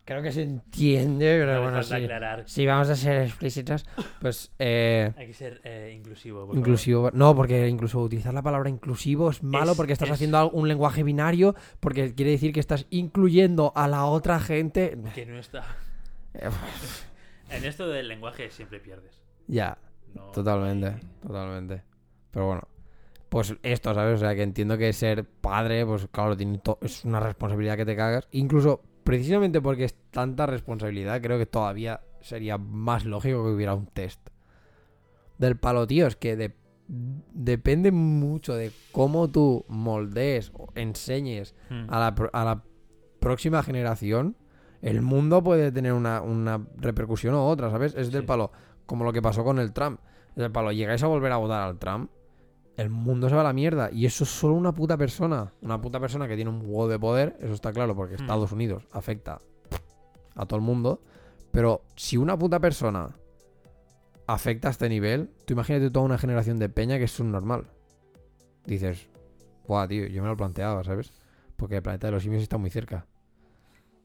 Creo 0.05 0.23
que 0.23 0.31
se 0.31 0.41
entiende, 0.41 1.38
pero 1.39 1.55
no 1.55 1.61
bueno, 1.63 1.83
sí. 1.83 1.93
aclarar. 1.93 2.43
Si 2.47 2.65
vamos 2.65 2.89
a 2.89 2.95
ser 2.95 3.21
explícitas, 3.23 3.85
pues 4.19 4.51
eh, 4.57 5.13
Hay 5.17 5.27
que 5.27 5.33
ser 5.33 5.61
eh, 5.63 5.93
inclusivo. 5.95 6.39
por 6.39 6.47
favor. 6.47 6.57
inclusivo. 6.57 7.11
No, 7.13 7.35
porque 7.35 7.67
incluso 7.67 7.99
utilizar 8.01 8.33
la 8.33 8.41
palabra 8.41 8.69
inclusivo 8.69 9.29
es 9.29 9.43
malo 9.43 9.71
Es- 9.73 9.77
porque 9.77 9.93
estás 9.93 10.07
es- 10.07 10.13
haciendo 10.15 10.49
un 10.49 10.67
lenguaje 10.67 11.03
binario, 11.03 11.53
porque 11.79 12.15
quiere 12.15 12.31
decir 12.31 12.53
que 12.53 12.59
estás 12.59 12.88
incluyendo 12.89 13.71
a 13.75 13.88
la 13.88 14.05
otra 14.05 14.39
gente. 14.39 14.97
Que 15.13 15.25
no 15.27 15.38
está. 15.38 15.63
Eh, 16.33 16.49
En 17.51 17.65
esto 17.65 17.88
del 17.88 18.07
lenguaje 18.07 18.49
siempre 18.49 18.79
pierdes. 18.79 19.21
Ya, 19.47 19.77
No 20.15 20.23
totalmente, 20.31 20.88
hay- 20.88 21.01
totalmente. 21.21 21.83
Pero 22.31 22.47
bueno, 22.47 22.67
pues 23.30 23.55
esto, 23.63 23.93
¿sabes? 23.93 24.15
O 24.15 24.17
sea, 24.17 24.36
que 24.36 24.43
entiendo 24.43 24.78
que 24.78 24.91
ser 24.93 25.25
padre, 25.25 25.86
pues 25.86 26.07
claro, 26.11 26.36
tiene 26.38 26.61
es 26.82 27.05
una 27.05 27.19
responsabilidad 27.19 27.75
que 27.78 27.86
te 27.86 27.95
cagas. 27.95 28.28
Incluso, 28.32 28.82
precisamente 29.03 29.61
porque 29.61 29.84
es 29.86 29.95
tanta 30.11 30.45
responsabilidad, 30.45 31.21
creo 31.21 31.38
que 31.38 31.45
todavía 31.45 32.01
sería 32.21 32.57
más 32.57 33.05
lógico 33.05 33.43
que 33.43 33.51
hubiera 33.51 33.73
un 33.73 33.88
test. 33.88 34.19
Del 35.38 35.57
palo, 35.57 35.86
tío, 35.88 36.07
es 36.07 36.15
que 36.15 36.36
de- 36.36 36.55
depende 36.88 37.91
mucho 37.91 38.55
de 38.55 38.71
cómo 38.91 39.28
tú 39.30 39.65
moldees 39.67 40.51
o 40.53 40.67
enseñes 40.75 41.53
Mm. 41.69 41.86
a 41.89 41.99
la, 41.99 42.15
a 42.34 42.45
la 42.45 42.63
próxima 43.19 43.61
generación, 43.61 44.36
el 44.82 45.01
mundo 45.01 45.43
puede 45.43 45.71
tener 45.71 45.93
una, 45.93 46.21
una 46.21 46.65
repercusión 46.78 47.34
u 47.36 47.39
otra, 47.39 47.69
¿sabes? 47.69 47.93
Es 47.95 48.11
del 48.11 48.25
palo, 48.25 48.51
como 48.86 49.03
lo 49.03 49.11
que 49.11 49.21
pasó 49.21 49.43
con 49.43 49.59
el 49.59 49.73
Trump. 49.73 49.99
Es 50.30 50.36
del 50.38 50.51
palo, 50.51 50.71
llegáis 50.71 51.03
a 51.03 51.07
volver 51.07 51.32
a 51.32 51.38
votar 51.38 51.61
al 51.63 51.78
Trump, 51.78 52.09
el 52.78 52.91
mundo 52.91 53.28
se 53.28 53.36
va 53.36 53.41
a 53.41 53.45
la 53.45 53.53
mierda. 53.53 53.89
Y 53.91 54.05
eso 54.05 54.23
es 54.23 54.30
solo 54.30 54.53
una 54.53 54.71
puta 54.71 54.97
persona. 54.97 55.51
Una 55.61 55.82
puta 55.82 55.99
persona 55.99 56.28
que 56.28 56.36
tiene 56.36 56.51
un 56.51 56.61
huevo 56.61 56.88
de 56.88 56.99
poder, 56.99 57.36
eso 57.41 57.53
está 57.53 57.73
claro, 57.73 57.95
porque 57.95 58.15
Hmm. 58.15 58.21
Estados 58.21 58.51
Unidos 58.51 58.88
afecta 58.91 59.39
a 60.36 60.45
todo 60.45 60.57
el 60.57 60.65
mundo. 60.65 61.01
Pero 61.51 61.82
si 61.95 62.17
una 62.17 62.38
puta 62.38 62.59
persona 62.59 63.09
afecta 64.28 64.67
a 64.67 64.71
este 64.71 64.89
nivel, 64.89 65.32
tú 65.45 65.53
imagínate 65.53 65.89
toda 65.89 66.05
una 66.05 66.19
generación 66.19 66.59
de 66.59 66.69
peña 66.69 66.99
que 66.99 67.05
es 67.05 67.11
subnormal. 67.11 67.65
Dices, 68.65 69.09
guau, 69.65 69.88
tío, 69.88 70.05
yo 70.05 70.21
me 70.21 70.28
lo 70.28 70.38
planteaba, 70.38 70.84
¿sabes? 70.84 71.13
Porque 71.55 71.78
el 71.78 71.82
planeta 71.82 72.07
de 72.07 72.11
los 72.11 72.23
simios 72.23 72.43
está 72.43 72.59
muy 72.59 72.69
cerca. 72.69 73.07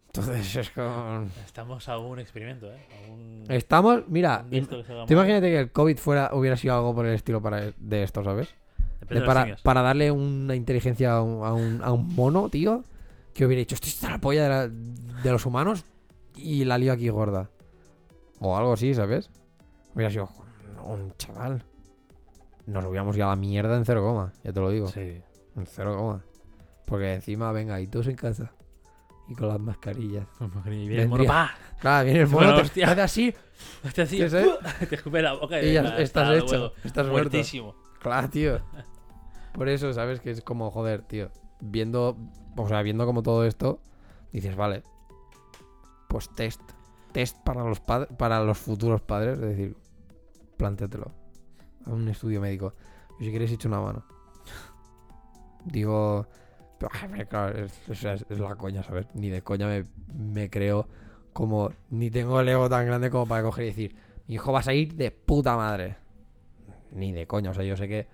Entonces 0.07 0.57
es 0.57 0.70
como... 0.70 1.27
Estamos 1.45 1.87
a 1.91 1.99
un 1.99 2.20
experimento, 2.20 2.73
¿eh? 2.73 2.87
Un... 3.11 3.45
Estamos, 3.49 4.05
mira, 4.09 4.47
un 4.51 4.66
tú 4.66 5.12
imagínate 5.12 5.51
que 5.51 5.59
el 5.59 5.73
COVID 5.73 5.99
fuera, 5.99 6.31
hubiera 6.33 6.57
sido 6.57 6.75
algo 6.75 6.95
por 6.95 7.05
el 7.05 7.14
estilo 7.14 7.43
para, 7.43 7.73
de 7.77 8.03
esto, 8.03 8.25
¿sabes? 8.25 8.55
De 9.09 9.21
para, 9.63 9.83
darle 9.83 10.11
una 10.11 10.55
inteligencia 10.55 11.15
a 11.15 11.23
un, 11.23 11.45
a 11.45 11.53
un- 11.53 11.81
a 11.83 11.93
un 11.93 12.15
mono, 12.15 12.49
tío, 12.49 12.85
que 13.35 13.45
hubiera 13.47 13.61
dicho, 13.61 13.75
esto 13.75 13.89
está 13.89 14.11
la 14.11 14.19
polla 14.19 14.43
de, 14.45 14.49
la- 14.49 14.69
de 14.69 15.31
los 15.31 15.45
humanos 15.47 15.85
y 16.37 16.65
la 16.65 16.79
lío 16.79 16.93
aquí 16.93 17.09
gorda. 17.09 17.51
O 18.41 18.57
algo 18.57 18.73
así, 18.73 18.95
¿sabes? 18.95 19.31
Hubiera 19.95 20.11
sido 20.11 20.29
un 20.85 21.13
chaval. 21.17 21.63
Nos 22.67 22.85
hubiéramos 22.85 23.17
ido 23.17 23.27
a 23.27 23.31
la 23.31 23.37
mierda 23.37 23.77
en 23.77 23.85
cero 23.85 24.03
coma, 24.03 24.33
ya 24.45 24.53
te 24.53 24.61
lo 24.61 24.71
digo. 24.71 24.89
Sí. 24.89 25.21
En 25.57 25.67
cero 25.67 25.97
coma. 25.97 26.25
Porque 26.87 27.15
encima, 27.15 27.53
venga, 27.53 27.81
y 27.81 27.87
todos 27.87 28.07
en 28.09 28.17
casa. 28.17 28.53
Y 29.29 29.35
con 29.35 29.49
las 29.49 29.61
mascarillas. 29.61 30.27
Y 30.67 30.71
viene 30.89 31.03
el 31.03 31.09
mono, 31.09 31.25
¡pa! 31.25 31.53
Claro, 31.81 32.05
viene 32.05 32.21
el 32.21 32.27
Bueno, 32.27 32.53
mono, 32.57 32.69
te 32.69 32.85
hace 32.85 33.01
así 33.01 33.35
¿Qué 33.95 34.03
es, 34.27 34.35
eh? 34.35 34.47
te 34.89 34.95
escupe 34.97 35.23
la 35.23 35.33
boca 35.35 35.61
y 35.63 35.73
ya 35.73 35.83
venga, 35.83 35.99
estás 35.99 36.37
hecho. 36.43 36.73
Estás 36.85 37.07
muerto. 37.07 37.31
Muertísimo. 37.31 37.75
Claro, 38.01 38.29
tío. 38.29 38.61
Por 39.55 39.69
eso, 39.69 39.93
¿sabes? 39.93 40.21
Que 40.21 40.31
es 40.31 40.41
como, 40.43 40.71
joder, 40.71 41.03
tío. 41.03 41.31
Viendo, 41.61 42.17
o 42.57 42.69
sea, 42.69 42.83
viendo 42.83 43.07
como 43.07 43.23
todo 43.23 43.45
esto, 43.45 43.81
dices, 44.33 44.57
vale. 44.57 44.83
Pues 46.09 46.29
test. 46.31 46.61
Test 47.13 47.37
para 47.45 47.63
los 47.65 47.81
para 47.81 48.43
los 48.43 48.59
futuros 48.59 49.01
padres. 49.03 49.35
Es 49.35 49.41
decir, 49.45 49.77
plántatelo. 50.57 51.11
A 51.87 51.91
un 51.91 52.09
estudio 52.09 52.41
médico. 52.41 52.75
Y 53.21 53.25
si 53.25 53.31
quieres, 53.31 53.53
echa 53.53 53.69
una 53.69 53.81
mano. 53.81 54.05
Digo. 55.65 56.27
pero, 56.79 56.91
claro, 57.29 57.59
es, 57.59 57.89
es- 57.89 58.27
es 58.29 58.39
la 58.41 58.57
coña, 58.57 58.83
¿sabes? 58.83 59.07
Ni 59.15 59.29
de 59.31 59.43
coña 59.43 59.69
me, 60.15 60.51
creo 60.51 60.89
como. 61.33 61.71
Ni 61.91 62.11
tengo 62.11 62.41
el 62.41 62.49
ego 62.49 62.69
tan 62.69 62.87
grande 62.87 63.11
como 63.11 63.27
para 63.27 63.43
coger 63.43 63.65
y 63.65 63.69
decir, 63.69 63.97
mi 64.27 64.35
hijo 64.35 64.53
va 64.53 64.61
a 64.61 64.63
salir 64.65 64.95
de 64.95 65.11
puta 65.11 65.57
madre. 65.57 65.97
Ni 66.91 67.13
de 67.13 67.27
coña. 67.27 67.51
O 67.51 67.55
sea, 67.55 67.65
yo 67.65 67.77
sé 67.77 67.87
que 67.89 68.09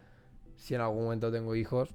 si 0.58 0.74
en 0.74 0.82
algún 0.82 1.04
momento 1.04 1.32
tengo 1.32 1.54
hijos, 1.54 1.94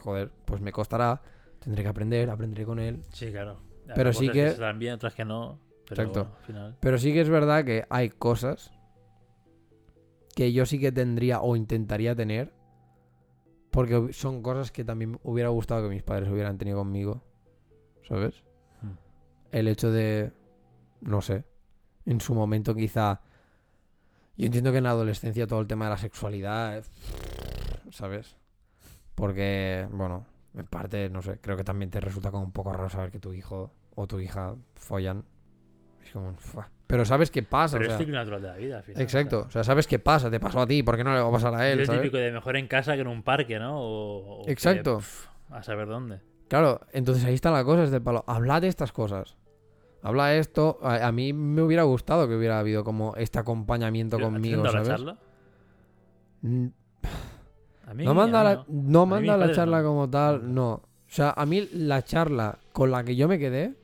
joder, 0.00 0.30
pues 0.46 0.60
me 0.62 0.72
costará. 0.72 1.20
Tendré 1.60 1.82
que 1.82 1.88
aprender, 1.88 2.30
aprenderé 2.30 2.64
con 2.64 2.78
él. 2.78 3.02
Sí, 3.12 3.30
claro. 3.30 3.60
Hay 3.88 3.92
Pero 3.94 4.12
sí 4.12 4.30
que- 4.30 4.54
dan 4.54 4.78
bien, 4.78 4.94
otras 4.94 5.14
que 5.14 5.24
no. 5.24 5.58
Pero 5.88 6.02
Exacto. 6.02 6.36
al 6.38 6.44
final. 6.44 6.76
Pero 6.80 6.98
sí 6.98 7.12
que 7.12 7.20
es 7.20 7.28
verdad 7.28 7.64
que 7.64 7.84
hay 7.90 8.10
cosas 8.10 8.72
que 10.36 10.52
yo 10.52 10.66
sí 10.66 10.78
que 10.78 10.92
tendría 10.92 11.40
o 11.40 11.56
intentaría 11.56 12.14
tener. 12.14 12.52
Porque 13.70 14.12
son 14.12 14.42
cosas 14.42 14.70
que 14.72 14.84
también 14.84 15.18
hubiera 15.22 15.50
gustado 15.50 15.82
que 15.82 15.94
mis 15.94 16.02
padres 16.02 16.30
hubieran 16.30 16.58
tenido 16.58 16.78
conmigo. 16.78 17.22
¿Sabes? 18.06 18.42
Hmm. 18.82 18.92
El 19.52 19.68
hecho 19.68 19.90
de. 19.90 20.32
No 21.00 21.20
sé. 21.20 21.44
En 22.06 22.20
su 22.20 22.34
momento 22.34 22.74
quizá. 22.74 23.20
Yo 24.36 24.46
entiendo 24.46 24.70
que 24.70 24.78
en 24.78 24.84
la 24.84 24.90
adolescencia 24.90 25.46
todo 25.46 25.60
el 25.60 25.66
tema 25.66 25.86
de 25.86 25.90
la 25.90 25.98
sexualidad. 25.98 26.84
¿Sabes? 27.90 28.36
Porque, 29.14 29.86
bueno, 29.90 30.26
en 30.54 30.66
parte, 30.66 31.08
no 31.10 31.22
sé, 31.22 31.38
creo 31.40 31.56
que 31.56 31.64
también 31.64 31.90
te 31.90 32.00
resulta 32.00 32.30
como 32.30 32.44
un 32.44 32.52
poco 32.52 32.72
raro 32.72 32.88
saber 32.88 33.10
que 33.10 33.18
tu 33.18 33.32
hijo 33.32 33.72
o 33.94 34.06
tu 34.06 34.20
hija 34.20 34.54
follan. 34.74 35.24
Es 36.04 36.12
como. 36.12 36.34
Pero 36.86 37.04
sabes 37.04 37.30
qué 37.30 37.42
pasa. 37.42 37.76
Pero 37.76 37.90
o 37.90 37.92
es 37.92 37.96
sea, 37.96 37.98
ciclo 37.98 38.14
natural 38.16 38.40
de 38.42 38.48
la 38.48 38.56
vida, 38.56 38.76
al 38.78 38.82
final. 38.82 39.02
exacto. 39.02 39.44
o 39.46 39.50
sea. 39.50 39.62
Sabes 39.64 39.86
qué 39.86 39.98
pasa. 39.98 40.30
Te 40.30 40.40
pasó 40.40 40.60
a 40.60 40.66
ti. 40.66 40.82
¿Por 40.82 40.96
qué 40.96 41.04
no 41.04 41.12
le 41.14 41.20
va 41.20 41.28
a 41.28 41.32
pasar 41.32 41.54
a 41.54 41.68
él? 41.68 41.80
es 41.80 41.86
¿sabes? 41.86 42.00
típico 42.00 42.16
de 42.16 42.32
mejor 42.32 42.56
en 42.56 42.66
casa 42.66 42.94
que 42.94 43.00
en 43.02 43.08
un 43.08 43.22
parque, 43.22 43.58
¿no? 43.58 43.78
O, 43.80 44.40
o 44.40 44.44
que, 44.46 44.52
Exacto. 44.52 45.00
a 45.50 45.62
saber 45.62 45.86
dónde. 45.88 46.20
Claro, 46.48 46.80
entonces 46.92 47.24
ahí 47.24 47.34
está 47.34 47.50
la 47.50 47.62
cosa, 47.64 47.82
es 47.84 47.90
del 47.90 48.00
palo. 48.02 48.24
Habla 48.26 48.60
de 48.60 48.68
estas 48.68 48.92
cosas. 48.92 49.36
Habla 50.02 50.34
esto. 50.36 50.78
A, 50.82 51.06
a 51.06 51.12
mí 51.12 51.32
me 51.34 51.60
hubiera 51.60 51.82
gustado 51.82 52.26
que 52.26 52.36
hubiera 52.36 52.58
habido 52.58 52.84
como 52.84 53.14
este 53.16 53.38
acompañamiento 53.38 54.16
Pero, 54.16 54.28
¿a 54.28 54.30
ti 54.30 54.34
te 54.36 54.40
conmigo, 54.56 54.62
dado 54.62 54.78
la 54.78 54.84
¿sabes? 54.84 55.00
charla? 55.00 55.18
A 57.88 57.94
mí, 57.94 58.04
No 58.04 58.12
manda 58.14 58.40
a 58.40 58.44
mí 58.44 58.50
la, 58.50 58.64
no. 58.68 59.06
manda 59.06 59.36
la 59.36 59.52
charla 59.52 59.80
no. 59.82 59.88
como 59.88 60.10
tal, 60.10 60.54
no. 60.54 60.72
O 60.74 60.82
sea, 61.10 61.30
a 61.30 61.46
mí 61.46 61.66
la 61.72 62.02
charla 62.04 62.58
con 62.72 62.90
la 62.90 63.02
que 63.02 63.16
yo 63.16 63.28
me 63.28 63.38
quedé 63.38 63.74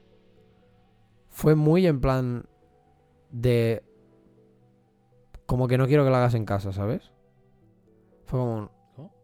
fue 1.30 1.54
muy 1.54 1.86
en 1.86 2.00
plan 2.00 2.44
de 3.30 3.82
como 5.46 5.66
que 5.68 5.78
no 5.78 5.86
quiero 5.86 6.04
que 6.04 6.10
la 6.10 6.18
hagas 6.18 6.34
en 6.34 6.44
casa, 6.44 6.72
¿sabes? 6.72 7.12
Fue 8.26 8.38
como 8.38 8.54
un- 8.56 8.70
¿Cómo? 8.94 9.14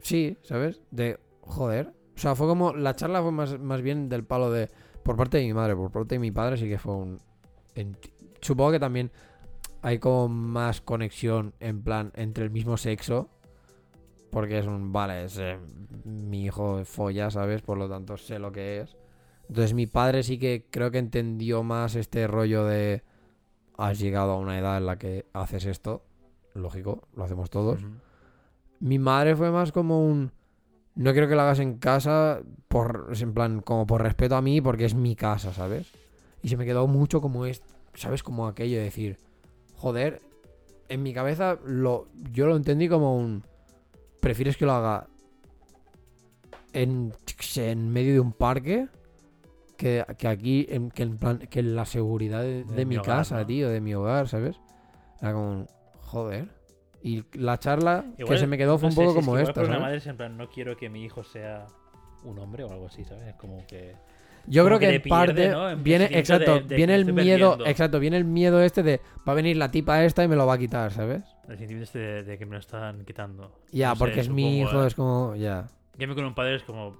Sí, 0.00 0.36
¿sabes? 0.42 0.82
De 0.90 1.18
joder. 1.40 1.92
O 2.14 2.18
sea, 2.18 2.34
fue 2.34 2.46
como 2.46 2.72
la 2.74 2.94
charla 2.94 3.22
fue 3.22 3.32
más, 3.32 3.58
más 3.58 3.82
bien 3.82 4.08
del 4.08 4.24
palo 4.24 4.50
de 4.50 4.68
por 5.02 5.16
parte 5.16 5.38
de 5.38 5.44
mi 5.44 5.54
madre, 5.54 5.76
por 5.76 5.90
parte 5.90 6.16
de 6.16 6.18
mi 6.18 6.30
padre 6.30 6.56
sí 6.56 6.68
que 6.68 6.78
fue 6.78 6.94
un 6.94 7.18
en- 7.74 7.96
supongo 8.40 8.72
que 8.72 8.80
también 8.80 9.10
hay 9.82 9.98
como 9.98 10.28
más 10.28 10.80
conexión 10.80 11.54
en 11.60 11.82
plan 11.82 12.10
entre 12.16 12.44
el 12.44 12.50
mismo 12.50 12.76
sexo 12.76 13.28
porque 14.30 14.58
es 14.58 14.66
un, 14.66 14.92
vale, 14.92 15.24
es, 15.24 15.38
eh, 15.38 15.58
mi 16.04 16.44
hijo 16.44 16.84
folla, 16.84 17.30
¿sabes? 17.30 17.62
Por 17.62 17.78
lo 17.78 17.88
tanto 17.88 18.16
sé 18.16 18.38
lo 18.38 18.52
que 18.52 18.80
es. 18.80 18.96
Entonces 19.48 19.74
mi 19.74 19.86
padre 19.86 20.22
sí 20.22 20.38
que 20.38 20.66
creo 20.70 20.90
que 20.90 20.98
entendió 20.98 21.62
más 21.62 21.94
este 21.94 22.26
rollo 22.26 22.64
de 22.64 23.02
has 23.76 23.98
llegado 23.98 24.32
a 24.32 24.38
una 24.38 24.58
edad 24.58 24.78
en 24.78 24.86
la 24.86 24.98
que 24.98 25.26
haces 25.32 25.66
esto, 25.66 26.02
lógico, 26.54 27.06
lo 27.14 27.24
hacemos 27.24 27.50
todos. 27.50 27.80
Mi 28.80 28.98
madre 28.98 29.36
fue 29.36 29.50
más 29.50 29.72
como 29.72 30.04
un 30.04 30.32
no 30.94 31.12
quiero 31.12 31.28
que 31.28 31.34
lo 31.34 31.42
hagas 31.42 31.60
en 31.60 31.78
casa 31.78 32.40
por 32.68 33.12
en 33.20 33.34
plan 33.34 33.60
como 33.60 33.86
por 33.86 34.02
respeto 34.02 34.34
a 34.34 34.42
mí 34.42 34.60
porque 34.60 34.86
es 34.86 34.94
mi 34.94 35.14
casa, 35.14 35.52
¿sabes? 35.52 35.92
Y 36.42 36.48
se 36.48 36.56
me 36.56 36.64
quedó 36.64 36.86
mucho 36.86 37.20
como 37.20 37.44
es, 37.44 37.62
¿sabes? 37.94 38.22
Como 38.22 38.46
aquello 38.46 38.78
de 38.78 38.84
decir, 38.84 39.18
joder, 39.74 40.22
en 40.88 41.02
mi 41.02 41.12
cabeza 41.12 41.58
lo 41.64 42.08
yo 42.32 42.46
lo 42.46 42.56
entendí 42.56 42.88
como 42.88 43.16
un 43.16 43.44
prefieres 44.26 44.56
que 44.56 44.64
lo 44.66 44.72
haga 44.72 45.06
en, 46.72 47.12
en 47.56 47.92
medio 47.92 48.12
de 48.14 48.20
un 48.20 48.32
parque 48.32 48.88
que, 49.76 50.04
que 50.18 50.26
aquí 50.28 50.66
en, 50.68 50.90
que 50.90 51.04
en 51.04 51.16
plan 51.16 51.38
que 51.38 51.60
en 51.60 51.76
la 51.76 51.84
seguridad 51.86 52.42
de, 52.42 52.64
de 52.64 52.74
De 52.74 52.84
mi 52.84 52.90
mi 52.90 52.96
hogar, 52.96 53.18
casa, 53.18 53.38
¿no? 53.40 53.46
tío, 53.46 53.68
de 53.68 53.80
mi 53.80 53.94
hogar, 53.94 54.26
¿sabes? 54.28 54.56
Era 55.20 55.32
como 55.32 55.66
joder. 56.00 56.48
Y 57.02 57.24
la 57.34 57.56
charla 57.58 58.04
que 58.16 58.22
Igual, 58.22 58.38
se 58.38 58.46
me 58.48 58.58
quedó 58.58 58.78
fue 58.78 58.88
no 58.88 58.88
un 58.88 58.94
poco 58.96 59.12
si 59.12 59.18
es 59.18 59.24
como 59.24 59.36
que 59.36 59.42
igual 59.42 59.50
esta, 59.66 59.78
madre 59.78 59.96
es 59.98 60.06
en 60.08 60.16
plan, 60.16 60.36
no 60.36 60.48
quiero 60.48 60.76
que 60.76 60.88
mi 60.90 61.04
hijo 61.04 61.22
sea 61.22 61.66
un 62.24 62.38
hombre 62.40 62.64
o 62.64 62.70
algo 62.72 62.86
así, 62.86 63.04
¿sabes? 63.04 63.28
Es 63.28 63.34
como 63.36 63.64
que... 63.68 63.94
Yo 64.48 64.62
como 64.64 64.78
creo 64.78 64.78
que 64.80 64.88
que, 64.88 64.94
en 64.96 65.02
pierde, 65.02 65.52
parte 65.52 65.82
viene, 65.82 66.04
exacto, 66.12 66.54
de- 66.54 66.60
de 66.62 66.66
que 66.68 66.74
viene 66.76 66.94
el 66.96 67.04
miedo, 67.12 67.50
perdiendo. 67.50 67.66
exacto, 67.66 68.00
viene 68.00 68.16
el 68.16 68.24
miedo 68.24 68.60
este 68.62 68.82
de 68.82 69.00
va 69.28 69.32
a 69.32 69.34
venir 69.36 69.56
la 69.56 69.70
tipa 69.70 70.04
esta 70.04 70.24
y 70.24 70.28
me 70.28 70.36
lo 70.36 70.46
va 70.46 70.54
a 70.54 70.58
quitar, 70.58 70.92
¿sabes? 70.92 71.22
El 71.48 71.58
sentimiento 71.58 71.84
este 71.84 71.98
de, 71.98 72.22
de 72.24 72.38
que 72.38 72.46
me 72.46 72.52
lo 72.52 72.58
están 72.58 73.04
quitando. 73.04 73.52
Ya, 73.72 73.90
No 73.90 73.94
sé, 73.94 73.98
porque 74.00 74.20
es 74.20 74.28
mi 74.28 74.60
hijo, 74.60 74.82
¿eh? 74.82 74.86
es 74.86 74.94
como, 74.94 75.34
ya. 75.36 75.66
Que 75.98 76.06
con 76.06 76.24
un 76.24 76.34
padre 76.34 76.56
es 76.56 76.62
como... 76.64 76.96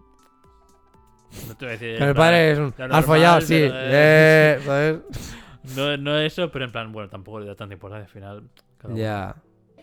No 1.49 1.57
te 1.57 1.65
voy 1.65 1.75
a 1.75 1.79
decir... 1.79 2.03
El 2.03 2.15
padre 2.15 2.53
es 2.53 2.59
un, 2.59 2.75
has 2.79 3.05
follado, 3.05 3.41
sí, 3.41 3.67
pero, 3.69 3.75
eh, 3.75 4.61
¿sabes? 4.65 4.99
No, 5.75 5.97
no 5.97 6.17
eso, 6.19 6.51
pero 6.53 6.65
en 6.65 6.71
plan, 6.71 6.93
bueno, 6.93 7.09
tampoco 7.09 7.41
le 7.41 7.47
da 7.47 7.57
tanta 7.57 7.75
importancia 7.75 8.05
al 8.05 8.13
final. 8.13 8.49
Ya, 8.95 9.35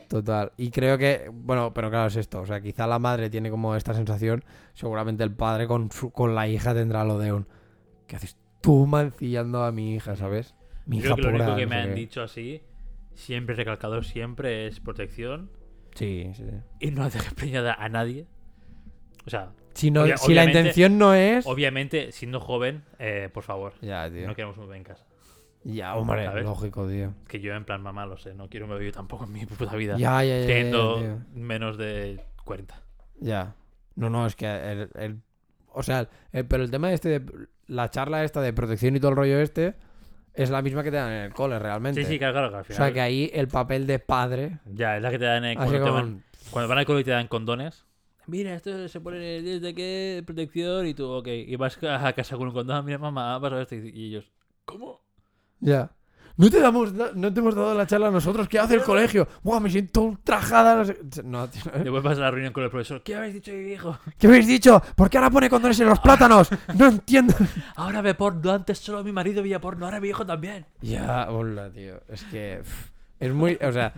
total. 0.07 0.53
Y 0.56 0.72
creo 0.72 0.98
que, 0.98 1.30
bueno, 1.34 1.73
pero 1.73 1.90
claro, 1.90 2.07
es 2.07 2.15
esto. 2.15 2.40
O 2.40 2.45
sea, 2.45 2.61
quizá 2.61 2.88
la 2.88 2.99
madre 2.99 3.30
tiene 3.30 3.49
como 3.49 3.76
esta 3.76 3.94
sensación. 3.94 4.45
Seguramente 4.73 5.26
el 5.26 5.34
padre 5.34 5.68
con, 5.68 5.91
su, 5.91 6.11
con 6.11 6.35
la 6.35 6.48
hija 6.48 6.73
tendrá 6.73 7.03
lo 7.03 7.18
de 7.19 7.34
un. 7.34 7.48
¿Qué 8.07 8.15
haces 8.15 8.38
tú 8.61 8.85
mancillando 8.88 9.64
a 9.65 9.73
mi 9.73 9.95
hija, 9.95 10.15
¿sabes? 10.15 10.56
Mi 10.85 11.02
Yo 11.02 11.07
hija 11.07 11.15
creo 11.15 11.31
que 11.34 11.38
lo 11.38 11.44
único 11.44 11.56
que 11.57 11.68
me 11.68 11.76
han 11.76 11.90
qué. 11.90 11.95
dicho 11.95 12.22
así, 12.23 12.61
siempre 13.15 13.56
recalcado 13.56 14.02
siempre, 14.03 14.68
es 14.68 14.80
protección 14.80 15.52
Sí, 15.95 16.31
sí. 16.35 16.45
y 16.80 16.91
no 16.91 17.06
dejes 17.10 17.34
preñada 17.34 17.73
a 17.73 17.90
nadie. 17.90 18.27
O 19.26 19.30
sea, 19.30 19.52
Si, 19.73 19.90
no, 19.90 20.03
Obvia- 20.03 20.18
si 20.18 20.34
la 20.35 20.45
intención 20.45 20.98
no 20.99 21.14
es. 21.15 21.48
obviamente, 21.48 22.11
siendo 22.11 22.40
joven, 22.40 22.84
eh, 22.99 23.30
por 23.34 23.44
favor, 23.44 23.73
Ya, 23.81 24.10
tío. 24.11 24.27
no 24.27 24.35
queremos 24.35 24.57
un 24.57 24.65
bebé 24.65 24.77
en 24.77 24.84
casa. 24.84 25.06
Ya, 25.64 25.95
hombre, 25.95 26.26
¿Sabes? 26.26 26.44
lógico, 26.44 26.88
tío. 26.88 27.14
Que 27.27 27.40
yo, 27.40 27.53
en 27.56 27.64
plan, 27.65 27.81
mamá, 27.81 28.06
lo 28.06 28.18
sé, 28.18 28.34
no 28.35 28.49
quiero 28.49 28.65
un 28.68 28.73
bebé 28.73 28.91
tampoco 28.91 29.23
en 29.23 29.31
mi 29.31 29.45
puta 29.45 29.76
vida. 29.76 29.95
Ya, 29.98 30.23
ya, 30.23 30.35
ya. 30.35 30.41
ya, 30.41 30.48
teniendo 30.48 30.99
tío. 30.99 31.19
menos 31.34 31.77
de 31.77 32.19
40. 32.44 32.81
Ya. 33.19 33.56
No, 33.95 34.10
no, 34.10 34.27
es 34.27 34.35
que 34.35 34.45
el, 34.45 34.90
el- 34.95 35.22
o 35.69 35.81
sea, 35.84 36.07
el- 36.34 36.45
pero 36.45 36.64
el 36.64 36.69
tema 36.69 36.91
este 36.91 37.19
de 37.19 37.48
la 37.68 37.90
charla 37.90 38.23
esta 38.26 38.41
de 38.41 38.52
protección 38.53 38.95
y 38.95 38.99
todo 38.99 39.11
el 39.11 39.18
rollo 39.18 39.40
este 39.40 39.73
es 40.34 40.50
la 40.50 40.62
misma 40.62 40.84
que 40.84 40.92
te 40.92 40.98
dan 40.98 41.12
en 41.12 41.22
el 41.24 41.34
cole 41.34 41.60
realmente. 41.60 42.04
Sí, 42.04 42.10
sí, 42.10 42.18
claro, 42.18 42.34
claro, 42.34 42.50
que 42.50 42.56
al 42.56 42.62
o 42.62 42.66
final. 42.66 42.78
sea, 42.78 42.94
que 42.94 43.02
ahí 43.02 43.30
el 43.34 43.48
papel 43.48 43.86
de 43.88 44.00
padre 44.00 44.60
Ya, 44.66 44.98
es 44.98 45.04
la 45.04 45.12
que 45.12 45.20
te 45.20 45.26
dan 45.26 45.46
en 45.46 45.58
te 45.60 45.80
como 45.80 45.94
van, 45.94 46.24
Cuando 46.52 46.70
van 46.70 46.78
al 46.80 46.86
cole 46.86 47.02
y 47.02 47.04
te 47.04 47.12
dan 47.12 47.28
condones. 47.28 47.86
Mira, 48.26 48.54
esto 48.56 48.88
se 48.88 49.02
pone 49.02 49.18
desde 49.42 49.76
qué 49.76 50.24
protección 50.26 50.88
y 50.88 50.94
tú, 50.94 51.10
ok. 51.10 51.28
Y 51.28 51.56
vas 51.58 51.78
a 51.84 52.14
casa 52.14 52.38
con 52.38 52.48
un 52.48 52.54
condón. 52.54 52.78
"Ah, 52.78 52.82
Mira, 52.82 52.98
mamá, 52.98 53.40
pasa 53.42 53.62
esto. 53.62 53.76
Y 53.76 53.90
y 53.90 54.06
ellos, 54.08 54.32
¿cómo? 54.66 55.02
Ya. 55.60 55.92
No 56.36 56.50
te, 56.50 56.60
damos, 56.60 56.98
da- 56.98 57.12
no 57.14 57.32
te 57.32 57.40
hemos 57.42 57.54
dado 57.54 57.76
la 57.76 57.86
charla 57.86 58.08
a 58.08 58.12
nosotros. 58.12 58.48
¿Qué 58.48 58.58
hace 58.58 58.74
el 58.76 58.82
colegio? 58.82 59.28
Buah, 59.44 59.60
me 59.60 59.70
siento 59.70 60.02
ultrajada. 60.02 60.76
No, 60.78 60.86
sé- 60.86 60.98
no, 61.24 61.48
tío. 61.48 61.62
Después 61.84 62.02
vas 62.04 62.18
a 62.18 62.22
la 62.22 62.32
reunión 62.32 62.52
con 62.54 62.64
el 62.64 62.72
profesor. 62.72 63.04
¿Qué 63.04 63.16
habéis 63.16 63.36
dicho 63.36 63.54
hijo? 63.54 64.00
¿Qué 64.18 64.26
habéis 64.28 64.48
dicho? 64.48 64.82
¿Por 64.96 65.10
qué 65.12 65.18
ahora 65.18 65.30
pone 65.30 65.48
condones 65.50 65.80
en 65.80 65.88
los 65.90 66.00
plátanos? 66.00 66.50
No 66.76 66.88
entiendo. 66.88 67.36
Ahora 67.76 68.02
ve 68.02 68.16
porno. 68.16 68.52
Antes 68.52 68.80
solo 68.80 69.04
mi 69.04 69.12
marido 69.12 69.44
veía 69.44 69.62
porno. 69.62 69.86
Ahora 69.86 70.00
mi 70.00 70.08
hijo 70.10 70.26
también. 70.26 70.66
Ya, 70.82 71.30
hola, 71.30 71.70
tío. 71.72 72.02
Es 72.10 72.24
que. 72.24 72.62
Es 73.20 73.32
muy. 73.32 73.58
O 73.62 73.72
sea, 73.72 73.94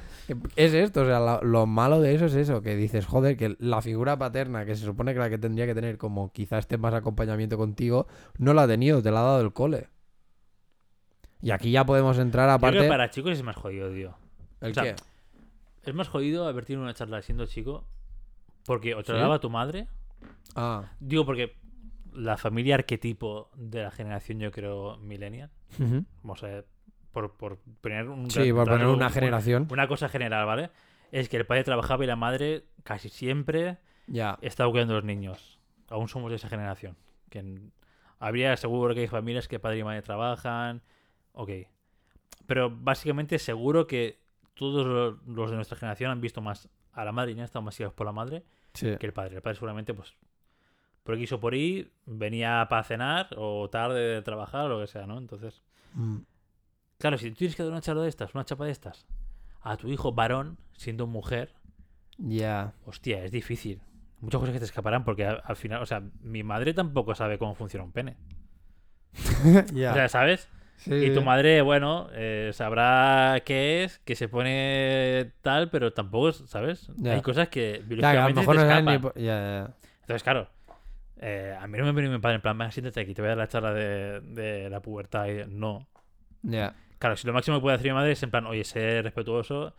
es 0.58 0.74
esto. 0.74 1.04
O 1.04 1.06
sea, 1.06 1.40
lo 1.42 1.66
malo 1.66 2.02
de 2.02 2.16
eso 2.16 2.26
es 2.26 2.34
eso. 2.36 2.62
Que 2.62 2.76
dices, 2.76 3.06
joder, 3.06 3.38
que 3.38 3.56
la 3.60 3.82
figura 3.82 4.18
paterna, 4.18 4.66
que 4.66 4.76
se 4.76 4.84
supone 4.86 5.14
que 5.14 5.20
la 5.20 5.30
que 5.30 5.38
tendría 5.38 5.66
que 5.66 5.74
tener, 5.74 5.98
como 5.98 6.32
quizás 6.34 6.60
esté 6.60 6.78
más 6.78 6.94
acompañamiento 6.94 7.58
contigo, 7.58 8.08
no 8.38 8.54
la 8.54 8.64
ha 8.64 8.68
tenido, 8.68 9.02
te 9.02 9.10
la 9.12 9.22
ha 9.22 9.24
dado 9.24 9.42
el 9.42 9.54
cole. 9.54 9.88
Y 11.46 11.52
aquí 11.52 11.70
ya 11.72 11.86
podemos 11.86 12.18
entrar 12.18 12.46
Yo 12.50 12.58
creo 12.58 12.70
aparte. 12.70 12.82
que 12.84 12.90
para 12.90 13.10
chicos 13.12 13.32
es 13.34 13.44
más 13.44 13.56
jodido, 13.56 13.92
tío. 13.92 14.16
¿El 14.62 14.72
o 14.72 14.74
sea, 14.74 14.84
qué? 14.84 14.96
Es 15.84 15.94
más 15.94 16.08
jodido 16.08 16.48
haber 16.48 16.66
tenido 16.66 16.82
una 16.84 16.94
charla 16.96 17.22
siendo 17.22 17.46
chico. 17.46 17.86
Porque 18.66 18.96
o 18.96 19.04
te 19.04 19.12
la 19.14 19.20
¿Sí? 19.20 19.22
daba 19.22 19.40
tu 19.40 19.52
madre. 19.52 19.88
Ah. 20.56 20.86
Digo, 21.00 21.24
porque 21.24 21.56
la 22.14 22.38
familia 22.38 22.74
arquetipo 22.76 23.52
de 23.56 23.84
la 23.84 23.92
generación, 23.92 24.40
yo 24.40 24.50
creo, 24.52 24.98
millennial. 24.98 25.52
Ujú. 25.80 26.04
Vamos 26.24 26.44
a 26.44 26.48
ver, 26.48 26.68
por, 27.12 27.38
por 27.38 27.60
poner 27.82 28.10
un 28.10 28.32
Sí, 28.32 28.52
por 28.52 28.68
poner 28.68 28.88
una 28.88 29.12
generación. 29.12 29.68
Una 29.70 29.88
cosa 29.88 30.10
general, 30.10 30.48
¿vale? 30.48 30.72
Es 31.12 31.30
que 31.30 31.38
el 31.38 31.46
padre 31.46 31.64
trabajaba 31.64 32.04
y 32.04 32.08
la 32.08 32.16
madre 32.16 32.66
casi 32.84 33.10
siempre 33.10 33.78
Ya. 34.08 34.40
estaba 34.42 34.72
cuidando 34.72 34.94
a 34.94 34.98
los 34.98 35.06
niños. 35.06 35.60
Aún 35.90 36.08
somos 36.08 36.32
de 36.32 36.38
esa 36.38 36.50
generación. 36.50 36.98
Que 37.30 37.70
habría 38.18 38.58
seguro 38.58 38.96
que 38.96 39.02
hay 39.02 39.08
familias 39.08 39.48
que 39.48 39.60
padre 39.60 39.78
y 39.78 39.84
madre 39.84 40.02
trabajan. 40.02 40.82
Ok. 41.36 41.50
Pero 42.48 42.70
básicamente 42.70 43.40
seguro 43.40 43.88
que 43.88 44.20
todos 44.54 44.86
lo- 44.86 45.20
los 45.34 45.50
de 45.50 45.56
nuestra 45.56 45.78
generación 45.78 46.12
han 46.12 46.22
visto 46.22 46.42
más 46.42 46.70
a 46.94 47.04
la 47.06 47.12
madre 47.12 47.32
y 47.32 47.36
han 47.36 47.46
estado 47.46 47.62
más 47.64 47.78
guiados 47.78 47.94
por 47.94 48.06
la 48.06 48.12
madre 48.14 48.44
Sí. 48.74 48.96
que 48.98 49.06
el 49.06 49.14
padre. 49.14 49.36
El 49.38 49.42
padre 49.42 49.56
seguramente, 49.56 49.94
pues, 49.94 50.14
por 51.04 51.16
aquí 51.16 51.26
o 51.32 51.40
por 51.40 51.54
ahí, 51.54 51.92
venía 52.06 52.66
para 52.70 52.84
cenar 52.84 53.30
o 53.38 53.70
tarde 53.70 54.00
de 54.00 54.22
trabajar 54.22 54.66
o 54.66 54.70
lo 54.70 54.80
que 54.82 54.88
sea, 54.88 55.06
¿no? 55.08 55.18
Entonces, 55.18 55.62
Mm. 55.94 56.18
claro, 56.98 57.18
si 57.18 57.30
tú 57.32 57.36
tienes 57.38 57.56
que 57.56 57.64
dar 57.64 57.72
una 57.72 57.82
charla 57.82 58.04
de 58.04 58.10
estas, 58.10 58.34
una 58.34 58.44
chapa 58.46 58.66
de 58.66 58.72
estas, 58.72 59.06
a 59.62 59.78
tu 59.78 59.88
hijo 59.90 60.14
varón, 60.14 60.58
siendo 60.74 61.06
mujer, 61.08 61.54
Ya. 62.18 62.74
hostia, 62.86 63.24
es 63.26 63.32
difícil. 63.32 63.82
Muchas 64.22 64.40
cosas 64.40 64.54
que 64.54 64.60
te 64.60 64.66
escaparán 64.66 65.04
porque 65.04 65.26
al, 65.26 65.42
al 65.44 65.56
final, 65.58 65.82
o 65.82 65.86
sea, 65.86 66.02
mi 66.22 66.44
madre 66.44 66.74
tampoco 66.74 67.14
sabe 67.16 67.38
cómo 67.38 67.56
funciona 67.56 67.84
un 67.84 67.92
pene. 67.92 68.16
Ya. 69.74 69.92
O 69.92 69.94
sea, 69.94 70.10
¿sabes? 70.10 70.50
Sí, 70.78 70.94
Y 70.94 71.14
tu 71.14 71.22
madre, 71.22 71.62
bueno, 71.62 72.10
eh, 72.14 72.52
sabrá 72.54 73.42
qué 73.46 73.84
es, 73.84 74.00
que 74.00 74.16
se 74.16 74.28
pone 74.28 75.32
tal, 75.42 75.70
pero 75.70 75.94
tampoco, 75.94 76.34
¿sabes? 76.34 76.92
Ya. 76.98 77.14
Hay 77.14 77.22
cosas 77.22 77.48
que 77.50 77.72
Ya, 77.72 77.78
que 77.78 78.18
a 78.18 78.28
lo 78.28 78.34
biológicamente 78.34 78.40
mejor 78.42 78.56
te 78.58 78.82
no 78.82 79.02
por- 79.02 79.18
Ya. 79.20 79.74
Entonces, 80.02 80.24
claro, 80.24 80.50
eh, 81.18 81.58
a 81.60 81.66
mí 81.68 81.78
no 81.78 81.86
me 81.86 81.92
viene 81.94 82.10
mi 82.10 82.20
padre 82.22 82.36
en 82.36 82.42
plan, 82.42 82.58
venga, 82.58 82.72
siéntate 82.72 83.00
aquí, 83.00 83.14
te 83.14 83.22
voy 83.22 83.28
a 83.28 83.30
dar 83.30 83.38
la 83.38 83.48
charla 83.48 83.74
de, 83.74 84.20
de 84.22 84.70
la 84.70 84.82
pubertad. 84.82 85.28
Y 85.28 85.46
no. 85.48 85.88
Ya. 86.44 86.76
Claro, 87.00 87.16
si 87.16 87.26
lo 87.26 87.34
máximo 87.34 87.58
que 87.58 87.62
puede 87.62 87.76
hacer 87.76 87.88
mi 87.88 87.94
madre 87.94 88.12
es 88.12 88.22
en 88.24 88.32
plan, 88.32 88.46
oye, 88.46 88.64
sé 88.64 89.02
respetuoso, 89.02 89.74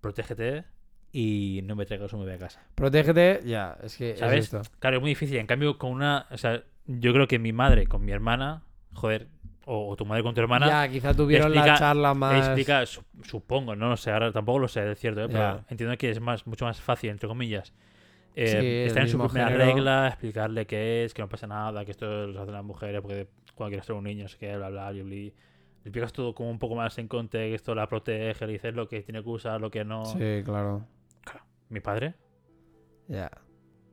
protégete 0.00 0.64
y 1.12 1.60
no 1.64 1.76
me 1.76 1.86
traigas 1.86 2.12
un 2.12 2.20
bebé 2.20 2.34
a 2.34 2.38
casa. 2.38 2.62
Protégete, 2.74 3.40
ya. 3.44 3.76
Es 3.82 3.96
que 3.96 4.16
¿Sabes? 4.16 4.38
es 4.50 4.54
esto. 4.54 4.62
Claro, 4.78 4.96
es 4.96 5.00
muy 5.00 5.10
difícil. 5.10 5.38
En 5.38 5.46
cambio, 5.46 5.78
con 5.78 5.92
una. 5.92 6.26
O 6.30 6.38
sea, 6.38 6.62
yo 6.86 7.12
creo 7.12 7.26
que 7.26 7.38
mi 7.38 7.52
madre 7.52 7.86
con 7.86 8.04
mi 8.04 8.12
hermana, 8.12 8.62
joder, 8.92 9.28
o, 9.66 9.88
o 9.90 9.96
tu 9.96 10.06
madre 10.06 10.22
con 10.22 10.34
tu 10.34 10.40
hermana, 10.40 10.66
Ya, 10.66 10.88
quizá 10.88 11.12
tuvieron 11.14 11.54
la 11.54 11.60
explica- 11.62 11.78
charla 11.78 12.14
más. 12.14 12.38
explica, 12.46 12.86
su- 12.86 13.04
supongo, 13.22 13.76
no 13.76 13.88
lo 13.90 13.96
sé, 13.96 14.10
ahora 14.10 14.32
tampoco 14.32 14.60
lo 14.60 14.68
sé, 14.68 14.90
es 14.90 14.98
cierto, 14.98 15.20
¿eh? 15.22 15.28
pero 15.28 15.58
Ya. 15.58 15.64
entiendo 15.68 15.96
que 15.98 16.10
es 16.10 16.20
más 16.20 16.46
mucho 16.46 16.64
más 16.64 16.80
fácil, 16.80 17.10
entre 17.10 17.28
comillas. 17.28 17.74
eh, 18.38 18.60
Sí, 18.60 18.86
estar 18.88 19.02
en 19.02 19.08
su 19.08 19.18
primera 19.18 19.46
género. 19.48 19.64
regla, 19.66 20.08
explicarle 20.08 20.66
qué 20.66 21.04
es, 21.04 21.14
que 21.14 21.22
no 21.22 21.28
pasa 21.28 21.46
nada, 21.46 21.84
que 21.84 21.90
esto 21.90 22.26
lo 22.26 22.42
hacen 22.42 22.52
las 22.54 22.64
mujeres 22.64 23.00
porque 23.00 23.28
cuando 23.54 23.70
quieres 23.70 23.86
ser 23.86 23.94
un 23.96 24.04
niño, 24.04 24.28
sé 24.28 24.36
qué, 24.38 24.56
bla, 24.56 24.68
bla, 24.68 24.90
bla, 24.92 25.02
bla. 25.02 25.10
Le 25.14 25.32
explicas 25.84 26.12
todo 26.12 26.34
como 26.34 26.50
un 26.50 26.58
poco 26.58 26.74
más 26.74 26.98
en 26.98 27.08
contexto, 27.08 27.74
la 27.74 27.88
protege, 27.88 28.46
le 28.46 28.52
dices 28.54 28.74
lo 28.74 28.88
que 28.88 29.00
tiene 29.02 29.22
que 29.22 29.28
usar, 29.30 29.60
lo 29.60 29.70
que 29.70 29.84
no. 29.84 30.04
Sí, 30.04 30.42
claro. 30.44 30.84
Mi 31.70 31.80
padre, 31.80 32.14
Ya. 33.08 33.30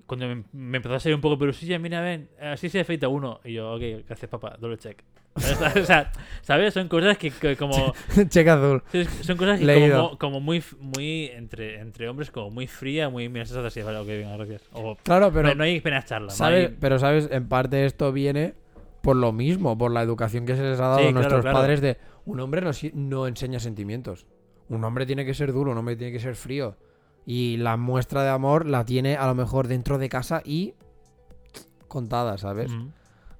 cuando 0.05 0.27
me, 0.27 0.43
me 0.51 0.77
empezó 0.77 0.95
a 0.95 0.99
salir 0.99 1.15
un 1.15 1.21
poco 1.21 1.37
perusilla, 1.37 1.79
mira, 1.79 2.01
ven, 2.01 2.29
así 2.41 2.67
se 2.69 2.81
afeita 2.81 3.07
uno. 3.07 3.39
Y 3.45 3.53
yo, 3.53 3.73
ok, 3.75 3.81
gracias 4.07 4.29
papá, 4.29 4.57
doble 4.59 4.77
check. 4.77 5.01
o 5.81 5.85
sea, 5.85 6.11
¿sabes? 6.41 6.73
Son 6.73 6.87
cosas 6.87 7.17
que, 7.17 7.31
que 7.31 7.55
como... 7.57 7.93
Cheque 8.29 8.49
azul. 8.49 8.83
Son 9.21 9.35
cosas 9.37 9.59
que 9.59 9.65
Leído. 9.65 10.03
como, 10.03 10.17
como 10.17 10.39
muy, 10.39 10.63
muy 10.79 11.25
entre, 11.33 11.79
entre 11.79 12.07
hombres, 12.09 12.29
como 12.31 12.51
muy 12.51 12.67
fría, 12.67 13.09
muy... 13.09 13.29
Mira, 13.29 13.43
estás 13.43 13.65
así, 13.65 13.81
vale, 13.81 13.97
ok, 13.99 14.07
venga, 14.07 14.37
gracias. 14.37 14.61
O, 14.73 14.95
Claro, 15.03 15.31
pero. 15.33 15.49
no, 15.49 15.55
no 15.55 15.63
hay 15.63 15.77
apenas 15.79 16.05
charla. 16.05 16.27
no 16.27 16.33
¿sabes? 16.33 16.69
hay- 16.69 16.77
Pero, 16.79 16.99
¿sabes? 16.99 17.29
En 17.31 17.47
parte 17.47 17.85
esto 17.85 18.11
viene 18.11 18.53
por 19.01 19.15
lo 19.15 19.31
mismo, 19.33 19.77
por 19.77 19.91
la 19.91 20.01
educación 20.01 20.45
que 20.45 20.55
se 20.55 20.61
les 20.63 20.79
ha 20.79 20.87
dado 20.87 20.99
Sí, 20.99 21.07
a 21.07 21.11
nuestros 21.11 21.41
claro. 21.41 21.57
padres 21.57 21.81
de 21.81 21.97
un 22.25 22.39
hombre 22.39 22.61
no, 22.93 23.27
enseña 23.27 23.59
sentimientos. 23.59 24.25
Un 24.69 24.83
hombre 24.85 25.05
tiene 25.05 25.25
que 25.25 25.33
ser 25.33 25.51
duro, 25.51 25.71
un 25.71 25.77
hombre 25.77 25.95
tiene 25.97 26.13
que 26.13 26.19
ser 26.19 26.35
frío. 26.35 26.77
Y 27.25 27.57
la 27.57 27.75
muestra 27.75 28.23
de 28.23 28.29
amor 28.29 28.65
la 28.65 28.85
tiene 28.85 29.17
a 29.17 29.27
lo 29.27 29.35
mejor 29.35 29.67
dentro 29.67 29.97
de 29.97 30.07
casa 30.09 30.41
y 30.45 30.73
contada, 31.87 32.37
¿sabes? 32.37 32.71
Ujú. 32.71 32.91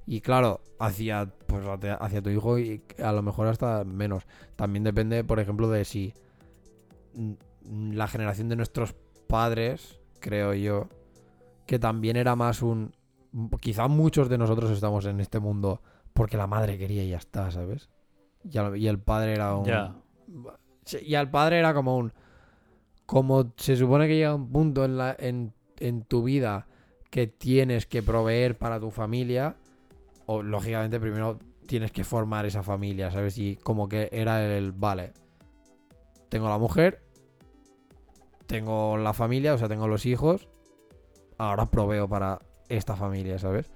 Y 0.06 0.22
claro, 0.22 0.62
hacia, 0.80 1.28
pues, 1.48 1.64
hacia 2.00 2.22
tu 2.22 2.30
hijo 2.30 2.60
y 2.60 2.82
a 3.02 3.12
lo 3.14 3.22
mejor 3.22 3.48
hasta 3.48 3.84
menos. 3.84 4.24
También 4.56 4.84
depende, 4.84 5.24
por 5.24 5.40
ejemplo, 5.40 5.70
de 5.70 5.86
si 5.86 6.14
la 7.70 8.08
generación 8.08 8.50
de 8.50 8.56
nuestros 8.56 8.96
padres, 9.28 10.00
creo 10.20 10.54
yo, 10.54 10.90
que 11.66 11.80
también 11.80 12.18
era 12.18 12.36
más 12.36 12.62
un... 12.62 12.94
Quizá 13.62 13.88
muchos 13.88 14.30
de 14.30 14.38
nosotros 14.38 14.70
estamos 14.72 15.06
en 15.06 15.20
este 15.20 15.40
mundo 15.40 15.82
porque 16.14 16.38
la 16.38 16.46
madre 16.48 16.78
quería 16.78 17.04
y 17.04 17.10
ya 17.10 17.18
está, 17.18 17.50
¿sabes? 17.50 17.90
Y, 18.44 18.58
al- 18.58 18.78
y 18.78 18.88
el 18.88 19.00
padre 19.00 19.34
era 19.34 19.56
un... 19.56 19.64
Sí, 20.86 20.98
Y 21.06 21.16
al 21.16 21.30
padre 21.32 21.60
era 21.60 21.74
como 21.74 21.98
un... 21.98 22.12
Como 23.06 23.54
se 23.58 23.76
supone 23.76 24.08
que 24.08 24.16
llega 24.16 24.36
un 24.36 24.50
punto 24.52 24.86
en, 24.86 24.98
la, 24.98 25.16
en, 25.18 25.54
en 25.80 26.04
tu 26.04 26.24
vida 26.24 26.68
que 27.10 27.28
tienes 27.28 27.86
que 27.86 28.02
proveer 28.04 28.58
para 28.58 28.80
tu 28.80 28.92
familia, 28.92 29.56
o 30.26 30.42
lógicamente 30.44 31.00
primero 31.00 31.40
tienes 31.68 31.92
que 31.92 32.04
formar 32.04 32.46
esa 32.46 32.64
familia, 32.64 33.12
¿sabes? 33.12 33.38
Y 33.38 33.56
como 33.58 33.88
que 33.88 34.10
era 34.12 34.44
el, 34.46 34.72
vale, 34.72 35.14
tengo 36.30 36.50
la 36.50 36.58
mujer, 36.58 37.02
tengo 38.48 38.98
la 38.98 39.14
familia, 39.14 39.54
o 39.54 39.58
sea, 39.58 39.68
tengo 39.70 39.88
los 39.88 40.06
hijos, 40.06 40.48
ahora 41.38 41.66
proveo 41.68 42.08
para 42.08 42.40
esta 42.70 42.96
familia, 42.96 43.40
¿sabes? 43.40 43.72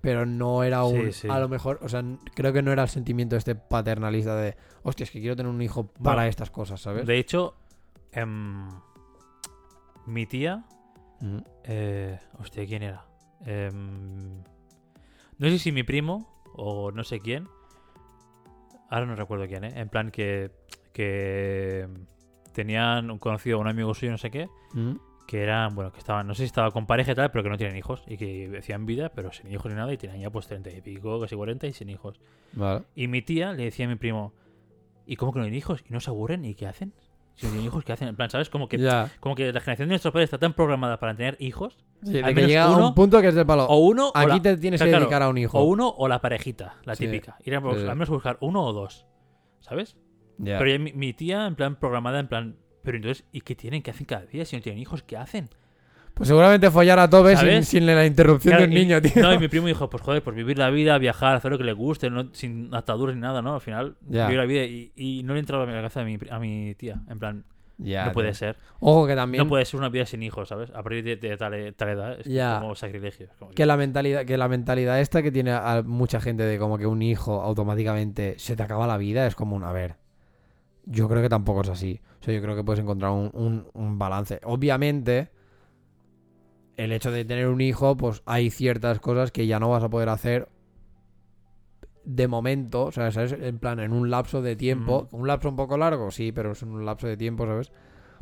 Pero 0.00 0.24
no 0.26 0.62
era 0.62 0.84
Sí, 0.84 0.94
un, 0.94 1.12
sí. 1.12 1.28
a 1.28 1.40
lo 1.40 1.48
mejor, 1.48 1.80
o 1.82 1.88
sea, 1.88 2.04
creo 2.34 2.52
que 2.52 2.62
no 2.62 2.70
era 2.72 2.84
el 2.84 2.88
sentimiento 2.88 3.36
este 3.36 3.54
paternalista 3.56 4.36
de, 4.36 4.56
hostia, 4.84 5.04
es 5.04 5.10
que 5.10 5.20
quiero 5.20 5.34
tener 5.34 5.50
un 5.50 5.60
hijo 5.60 5.86
para 5.88 6.16
Bueno, 6.16 6.22
estas 6.28 6.50
cosas, 6.50 6.80
¿sabes? 6.80 7.06
De 7.06 7.18
hecho, 7.18 7.54
em, 8.12 8.68
mi 10.06 10.26
tía... 10.26 10.64
Ujú. 11.20 11.42
Eh, 11.64 12.16
hostia, 12.38 12.64
¿quién 12.64 12.84
era? 12.84 13.04
Em, 13.44 14.40
no 15.38 15.48
sé 15.48 15.58
si 15.58 15.72
mi 15.72 15.82
primo 15.82 16.42
o 16.54 16.90
no 16.92 17.04
sé 17.04 17.20
quién. 17.20 17.48
Ahora 18.90 19.06
no 19.06 19.14
recuerdo 19.16 19.46
quién, 19.46 19.64
¿eh? 19.64 19.72
En 19.76 19.88
plan 19.88 20.10
que, 20.10 20.50
que 20.92 21.86
tenían 22.52 23.10
un 23.10 23.18
conocido, 23.18 23.58
un 23.58 23.68
amigo 23.68 23.94
suyo, 23.94 24.10
no 24.12 24.18
sé 24.18 24.30
qué, 24.30 24.48
Ujú. 24.72 24.98
que 25.26 25.42
eran, 25.42 25.74
bueno, 25.74 25.92
que 25.92 25.98
estaban, 25.98 26.26
no 26.26 26.34
sé 26.34 26.42
si 26.42 26.46
estaba 26.46 26.70
con 26.70 26.86
pareja 26.86 27.12
y 27.12 27.14
tal, 27.14 27.30
pero 27.30 27.44
que 27.44 27.50
no 27.50 27.58
tienen 27.58 27.76
hijos 27.76 28.02
y 28.06 28.16
que 28.16 28.56
hacían 28.58 28.86
vida, 28.86 29.10
pero 29.10 29.30
sin 29.30 29.52
hijos 29.52 29.70
ni 29.70 29.76
nada 29.76 29.92
y 29.92 29.98
tenían 29.98 30.20
ya 30.20 30.30
pues 30.30 30.46
30 30.46 30.70
y 30.70 30.80
pico, 30.80 31.20
casi 31.20 31.36
40 31.36 31.66
y 31.66 31.72
sin 31.74 31.90
hijos. 31.90 32.18
Vale. 32.54 32.84
Y 32.94 33.08
mi 33.08 33.20
tía 33.22 33.52
le 33.52 33.64
decía 33.64 33.84
a 33.84 33.88
mi 33.90 33.96
primo, 33.96 34.32
¿y 35.06 35.16
cómo 35.16 35.32
que 35.32 35.38
no 35.40 35.44
tienen 35.44 35.58
hijos? 35.58 35.84
¿Y 35.88 35.92
no 35.92 36.00
se 36.00 36.10
aburren? 36.10 36.44
¿Y 36.46 36.54
qué 36.54 36.66
hacen? 36.66 36.94
Si 37.38 37.46
no 37.46 37.52
tienen 37.52 37.66
hijos, 37.66 37.84
¿qué 37.84 37.92
hacen? 37.92 38.08
En 38.08 38.16
plan, 38.16 38.28
¿sabes? 38.30 38.50
Como 38.50 38.68
que, 38.68 38.78
Ya. 38.78 39.10
como 39.20 39.34
que 39.36 39.52
la 39.52 39.60
generación 39.60 39.88
de 39.88 39.92
nuestros 39.92 40.12
padres 40.12 40.26
está 40.26 40.38
tan 40.38 40.54
programada 40.54 40.98
para 40.98 41.14
tener 41.14 41.36
hijos, 41.38 41.78
Sí, 42.02 42.14
de 42.14 42.34
que 42.34 42.46
llega 42.48 42.64
a 42.64 42.76
un 42.76 42.94
punto 42.94 43.20
que 43.20 43.28
es 43.28 43.34
de 43.36 43.46
palo. 43.46 43.64
o 43.66 43.78
uno 43.78 44.08
o 44.08 44.12
Aquí 44.14 44.26
la- 44.28 44.42
te 44.42 44.56
tienes 44.56 44.80
claro, 44.80 44.92
que 44.92 44.98
dedicar 45.00 45.22
a 45.22 45.28
un 45.28 45.38
hijo. 45.38 45.56
O 45.58 45.62
uno 45.64 45.88
o 45.96 46.08
la 46.08 46.20
parejita, 46.20 46.74
la 46.84 46.96
Sí. 46.96 47.06
típica. 47.06 47.36
Ir 47.44 47.54
a, 47.54 47.58
al 47.58 47.64
menos 47.94 48.08
buscar 48.10 48.38
uno 48.40 48.64
o 48.64 48.72
dos. 48.72 49.06
¿Sabes? 49.60 49.96
Ya. 50.38 50.58
Pero 50.58 50.70
ya 50.70 50.78
mi, 50.80 50.92
mi 50.92 51.12
tía, 51.12 51.46
en 51.46 51.54
plan, 51.54 51.76
programada, 51.76 52.18
en 52.20 52.26
plan. 52.28 52.56
Pero 52.82 52.96
entonces, 52.96 53.24
¿y 53.32 53.40
qué 53.42 53.54
tienen? 53.54 53.82
¿Qué 53.82 53.92
hacen 53.92 54.06
cada 54.06 54.26
día? 54.26 54.44
Si 54.44 54.56
no 54.56 54.62
tienen 54.62 54.80
hijos, 54.80 55.02
¿qué 55.04 55.16
hacen? 55.16 55.48
Pues 56.18 56.28
seguramente 56.28 56.70
follar 56.70 56.98
a 56.98 57.08
tope 57.08 57.36
sin, 57.36 57.62
sin 57.64 57.86
la 57.86 58.04
interrupción 58.04 58.52
Claro, 58.52 58.62
de 58.66 58.68
un 58.70 58.76
y- 58.76 58.80
niño, 58.84 59.00
tío. 59.00 59.22
No, 59.22 59.32
y 59.32 59.38
mi 59.38 59.48
primo 59.48 59.66
dijo, 59.68 59.88
pues 59.88 60.02
joder, 60.02 60.22
pues 60.22 60.36
vivir 60.36 60.58
la 60.58 60.68
vida, 60.70 60.98
viajar, 60.98 61.36
hacer 61.36 61.50
lo 61.50 61.58
que 61.58 61.64
le 61.64 61.72
guste, 61.72 62.10
no, 62.10 62.28
sin 62.32 62.74
ataduras 62.74 63.14
ni 63.14 63.22
nada, 63.22 63.40
¿no? 63.40 63.54
Al 63.54 63.60
final, 63.60 63.96
Ya. 64.08 64.26
vivir 64.26 64.40
la 64.40 64.46
vida 64.46 64.64
y, 64.64 64.92
y 64.96 65.22
no 65.22 65.34
le 65.34 65.40
entraba 65.40 65.62
a 65.64 65.66
la 65.66 65.72
cabeza 65.72 66.00
a 66.00 66.04
mi, 66.04 66.18
a 66.30 66.38
mi 66.38 66.74
tía. 66.74 67.00
En 67.08 67.18
plan, 67.18 67.44
Ya, 67.78 68.06
no 68.06 68.12
puede 68.12 68.28
tío. 68.30 68.34
ser. 68.34 68.56
Ojo 68.80 69.06
que 69.06 69.14
también. 69.14 69.44
No 69.44 69.48
puede 69.48 69.64
ser 69.64 69.78
una 69.78 69.88
vida 69.88 70.04
sin 70.06 70.22
hijos, 70.24 70.48
¿sabes? 70.48 70.70
A 70.70 70.82
partir 70.82 71.04
de, 71.04 71.16
de 71.16 71.36
tal, 71.36 71.54
e- 71.54 71.72
tal 71.72 71.88
edad 71.90 72.18
es 72.20 72.26
Ya. 72.26 72.58
como 72.60 72.74
sacrilegio. 72.74 73.28
como 73.38 73.52
Que 73.52 73.64
la 73.64 73.76
mentalidad, 73.76 74.24
que 74.24 74.36
la 74.36 74.48
mentalidad 74.48 75.00
esta 75.00 75.22
que 75.22 75.30
tiene 75.30 75.52
a 75.52 75.82
mucha 75.86 76.20
gente 76.20 76.42
de 76.42 76.58
como 76.58 76.78
que 76.78 76.86
un 76.86 77.00
hijo 77.00 77.40
automáticamente 77.42 78.34
se 78.38 78.56
te 78.56 78.62
acaba 78.64 78.88
la 78.88 78.96
vida 78.98 79.24
es 79.28 79.36
como 79.36 79.54
un 79.54 79.62
a 79.62 79.70
ver. 79.70 79.94
Yo 80.84 81.08
creo 81.08 81.22
que 81.22 81.28
tampoco 81.28 81.60
es 81.60 81.68
así. 81.68 82.00
O 82.20 82.24
sea, 82.24 82.34
yo 82.34 82.42
creo 82.42 82.56
que 82.56 82.64
puedes 82.64 82.80
encontrar 82.82 83.12
un, 83.12 83.30
un- 83.34 83.68
un 83.74 83.98
balance. 83.98 84.40
Obviamente, 84.42 85.28
el 86.78 86.92
hecho 86.92 87.10
de 87.10 87.24
tener 87.24 87.48
un 87.48 87.60
hijo, 87.60 87.96
pues 87.96 88.22
hay 88.24 88.50
ciertas 88.50 89.00
cosas 89.00 89.32
que 89.32 89.46
ya 89.46 89.58
no 89.58 89.68
vas 89.68 89.82
a 89.82 89.90
poder 89.90 90.08
hacer 90.08 90.48
de 92.04 92.28
momento. 92.28 92.84
O 92.84 92.92
sea, 92.92 93.10
¿sabes? 93.10 93.32
En 93.32 93.58
plan, 93.58 93.80
en 93.80 93.92
un 93.92 94.10
lapso 94.10 94.40
de 94.40 94.56
tiempo. 94.56 95.08
Un 95.10 95.26
lapso 95.26 95.48
un 95.48 95.56
poco 95.56 95.76
largo, 95.76 96.10
sí, 96.12 96.30
pero 96.30 96.52
es 96.52 96.62
un 96.62 96.86
lapso 96.86 97.08
de 97.08 97.16
tiempo, 97.16 97.46
¿sabes? 97.46 97.72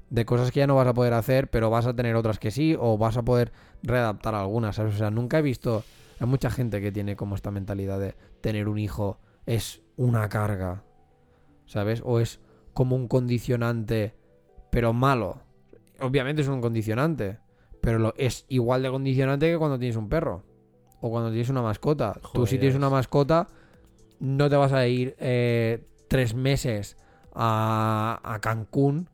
De 0.08 0.24
cosas 0.24 0.50
que 0.50 0.60
ya 0.60 0.66
no 0.66 0.74
vas 0.74 0.88
a 0.88 0.94
poder 0.94 1.12
hacer, 1.12 1.50
pero 1.50 1.68
vas 1.68 1.86
a 1.86 1.94
tener 1.94 2.16
otras 2.16 2.38
que 2.38 2.50
sí, 2.50 2.74
o 2.80 2.96
vas 2.96 3.18
a 3.18 3.24
poder 3.24 3.52
readaptar 3.82 4.34
algunas, 4.34 4.76
¿sabes? 4.76 4.94
O 4.94 4.98
sea, 4.98 5.10
nunca 5.10 5.38
he 5.38 5.42
visto. 5.42 5.84
Hay 6.18 6.26
mucha 6.26 6.50
gente 6.50 6.80
que 6.80 6.90
tiene 6.90 7.14
como 7.14 7.34
esta 7.34 7.50
mentalidad 7.50 8.00
de 8.00 8.14
tener 8.40 8.68
un 8.68 8.78
hijo 8.78 9.20
es 9.44 9.82
una 9.96 10.30
carga, 10.30 10.82
¿sabes? 11.66 12.00
O 12.04 12.20
es 12.20 12.40
como 12.72 12.96
un 12.96 13.06
condicionante, 13.06 14.14
pero 14.70 14.94
malo. 14.94 15.42
Obviamente 16.00 16.40
es 16.40 16.48
un 16.48 16.62
condicionante, 16.62 17.38
pero 17.86 18.00
lo, 18.00 18.14
es 18.16 18.46
igual 18.48 18.82
de 18.82 18.90
condicionante 18.90 19.48
que 19.48 19.56
cuando 19.56 19.78
tienes 19.78 19.94
un 19.94 20.08
perro 20.08 20.42
o 21.00 21.08
cuando 21.08 21.30
tienes 21.30 21.50
una 21.50 21.62
mascota. 21.62 22.18
Tú 22.34 22.44
si 22.44 22.58
tienes 22.58 22.76
una 22.76 22.90
mascota, 22.90 23.46
no 24.18 24.50
te 24.50 24.56
vas 24.56 24.72
a 24.72 24.88
ir 24.88 25.14
eh, 25.20 25.86
tres 26.08 26.34
meses 26.34 26.96
a, 27.32 28.20
a 28.24 28.40
Cancún 28.40 29.08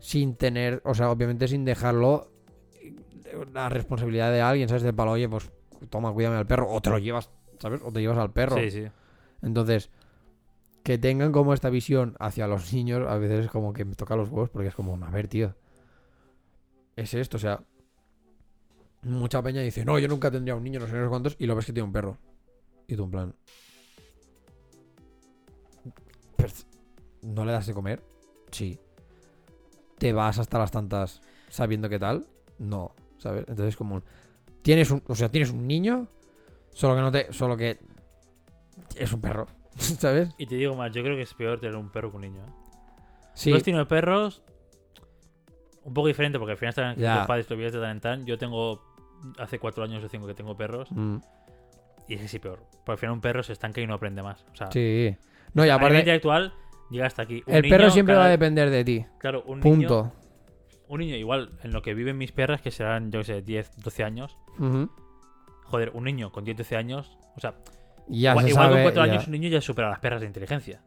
sin 0.00 0.34
tener, 0.34 0.82
o 0.84 0.92
sea, 0.92 1.12
obviamente 1.12 1.46
sin 1.46 1.64
dejarlo 1.64 2.32
eh, 2.82 2.96
la 3.54 3.68
responsabilidad 3.68 4.32
de 4.32 4.40
alguien, 4.40 4.68
¿sabes? 4.68 4.82
De 4.82 4.92
palo, 4.92 5.12
oye, 5.12 5.28
pues 5.28 5.52
toma, 5.88 6.12
cuídame 6.12 6.34
al 6.34 6.48
perro, 6.48 6.68
o 6.68 6.80
te 6.80 6.90
lo 6.90 6.98
llevas, 6.98 7.30
¿sabes? 7.60 7.80
O 7.84 7.92
te 7.92 8.00
llevas 8.00 8.18
al 8.18 8.32
perro. 8.32 8.56
Sí, 8.56 8.72
sí. 8.72 8.86
Entonces, 9.40 9.88
que 10.82 10.98
tengan 10.98 11.30
como 11.30 11.54
esta 11.54 11.70
visión 11.70 12.16
hacia 12.18 12.48
los 12.48 12.72
niños, 12.72 13.08
a 13.08 13.18
veces 13.18 13.44
es 13.44 13.50
como 13.52 13.72
que 13.72 13.84
me 13.84 13.94
toca 13.94 14.16
los 14.16 14.30
huevos 14.30 14.50
porque 14.50 14.66
es 14.66 14.74
como, 14.74 14.98
a 15.00 15.10
ver, 15.10 15.28
tío. 15.28 15.54
Es 16.96 17.14
esto, 17.14 17.36
o 17.36 17.40
sea. 17.40 17.62
Mucha 19.02 19.42
peña 19.42 19.62
dice, 19.62 19.84
no, 19.84 19.98
yo 19.98 20.08
nunca 20.08 20.30
tendría 20.30 20.54
un 20.54 20.62
niño, 20.62 20.78
no 20.80 20.86
sé 20.86 20.92
cuántos, 21.08 21.36
y 21.38 21.46
lo 21.46 21.56
ves 21.56 21.66
que 21.66 21.72
tiene 21.72 21.86
un 21.86 21.92
perro. 21.92 22.18
Y 22.86 22.96
tú, 22.96 23.04
en 23.04 23.10
plan. 23.10 23.34
"Pero, 26.36 26.52
¿No 27.22 27.44
le 27.44 27.52
das 27.52 27.66
de 27.66 27.74
comer? 27.74 28.02
Sí. 28.50 28.78
¿Te 29.98 30.12
vas 30.12 30.38
hasta 30.38 30.58
las 30.58 30.70
tantas 30.70 31.20
sabiendo 31.48 31.88
qué 31.88 31.98
tal? 31.98 32.26
No, 32.58 32.94
¿sabes? 33.18 33.44
Entonces, 33.48 33.76
como. 33.76 34.02
Tienes 34.62 34.90
un. 34.90 35.02
O 35.06 35.14
sea, 35.14 35.28
tienes 35.30 35.50
un 35.50 35.66
niño, 35.66 36.08
solo 36.72 36.94
que 36.96 37.00
no 37.00 37.12
te. 37.12 37.32
Solo 37.32 37.56
que. 37.56 37.78
Es 38.96 39.12
un 39.12 39.20
perro, 39.20 39.46
¿sabes? 39.76 40.30
Y 40.38 40.46
te 40.46 40.56
digo 40.56 40.74
más, 40.74 40.92
yo 40.92 41.02
creo 41.02 41.16
que 41.16 41.22
es 41.22 41.34
peor 41.34 41.60
tener 41.60 41.76
un 41.76 41.90
perro 41.90 42.10
que 42.10 42.16
un 42.16 42.22
niño. 42.22 42.40
¿eh? 42.40 42.52
Sí. 43.34 43.52
Has 43.52 43.62
tenido 43.62 43.86
perros 43.86 44.42
un 45.84 45.94
poco 45.94 46.08
diferente 46.08 46.38
porque 46.38 46.52
al 46.52 46.58
final 46.58 46.70
están 46.70 47.00
los 47.00 47.26
padres 47.26 47.46
tan 47.46 47.84
en 47.90 48.00
tan. 48.00 48.26
Yo 48.26 48.38
tengo 48.38 48.82
hace 49.38 49.58
cuatro 49.58 49.84
años 49.84 50.02
o 50.04 50.08
cinco 50.08 50.26
que 50.26 50.34
tengo 50.34 50.56
perros 50.56 50.90
Mm, 50.92 51.16
y 52.08 52.14
es 52.14 52.30
sí 52.30 52.38
peor. 52.38 52.60
Porque 52.84 52.92
al 52.92 52.98
final 52.98 53.12
un 53.14 53.20
perro 53.20 53.42
se 53.42 53.52
estanca 53.52 53.80
y 53.80 53.86
no 53.86 53.94
aprende 53.94 54.22
más. 54.22 54.44
O 54.52 54.56
sea, 54.56 54.70
sí. 54.70 55.14
No, 55.54 55.64
y 55.64 55.68
aparte, 55.68 55.98
intelectual 55.98 56.52
llega 56.90 57.06
hasta 57.06 57.22
aquí. 57.22 57.42
Un 57.46 57.54
el 57.54 57.62
niño 57.62 57.76
perro 57.76 57.90
siempre 57.90 58.14
cada- 58.14 58.24
va 58.24 58.28
a 58.28 58.30
depender 58.30 58.70
de 58.70 58.84
ti. 58.84 59.06
Claro, 59.18 59.42
un 59.46 59.60
niño, 59.60 59.76
Punto. 59.76 60.12
un 60.88 61.00
niño 61.00 61.14
igual 61.16 61.52
en 61.62 61.72
lo 61.72 61.82
que 61.82 61.94
viven 61.94 62.18
mis 62.18 62.32
perras, 62.32 62.60
que 62.62 62.70
serán, 62.70 63.10
yo 63.12 63.20
qué 63.20 63.24
sé, 63.24 63.42
10, 63.42 63.76
12 63.76 64.02
años. 64.04 64.36
Joder, 65.64 65.90
un 65.94 66.04
niño 66.04 66.32
con 66.32 66.44
10, 66.44 66.56
12 66.58 66.76
años. 66.76 67.16
O 67.36 67.40
sea, 67.40 67.54
Ya 68.08 68.30
igual, 68.30 68.44
se 68.44 68.50
igual 68.50 68.64
sabe, 68.64 68.74
con 68.76 68.82
4 68.92 69.06
ya. 69.06 69.12
años 69.12 69.26
un 69.26 69.32
niño 69.32 69.48
ya 69.48 69.60
supera 69.60 69.88
a 69.88 69.90
las 69.92 70.00
perras 70.00 70.20
de 70.20 70.26
inteligencia. 70.26 70.82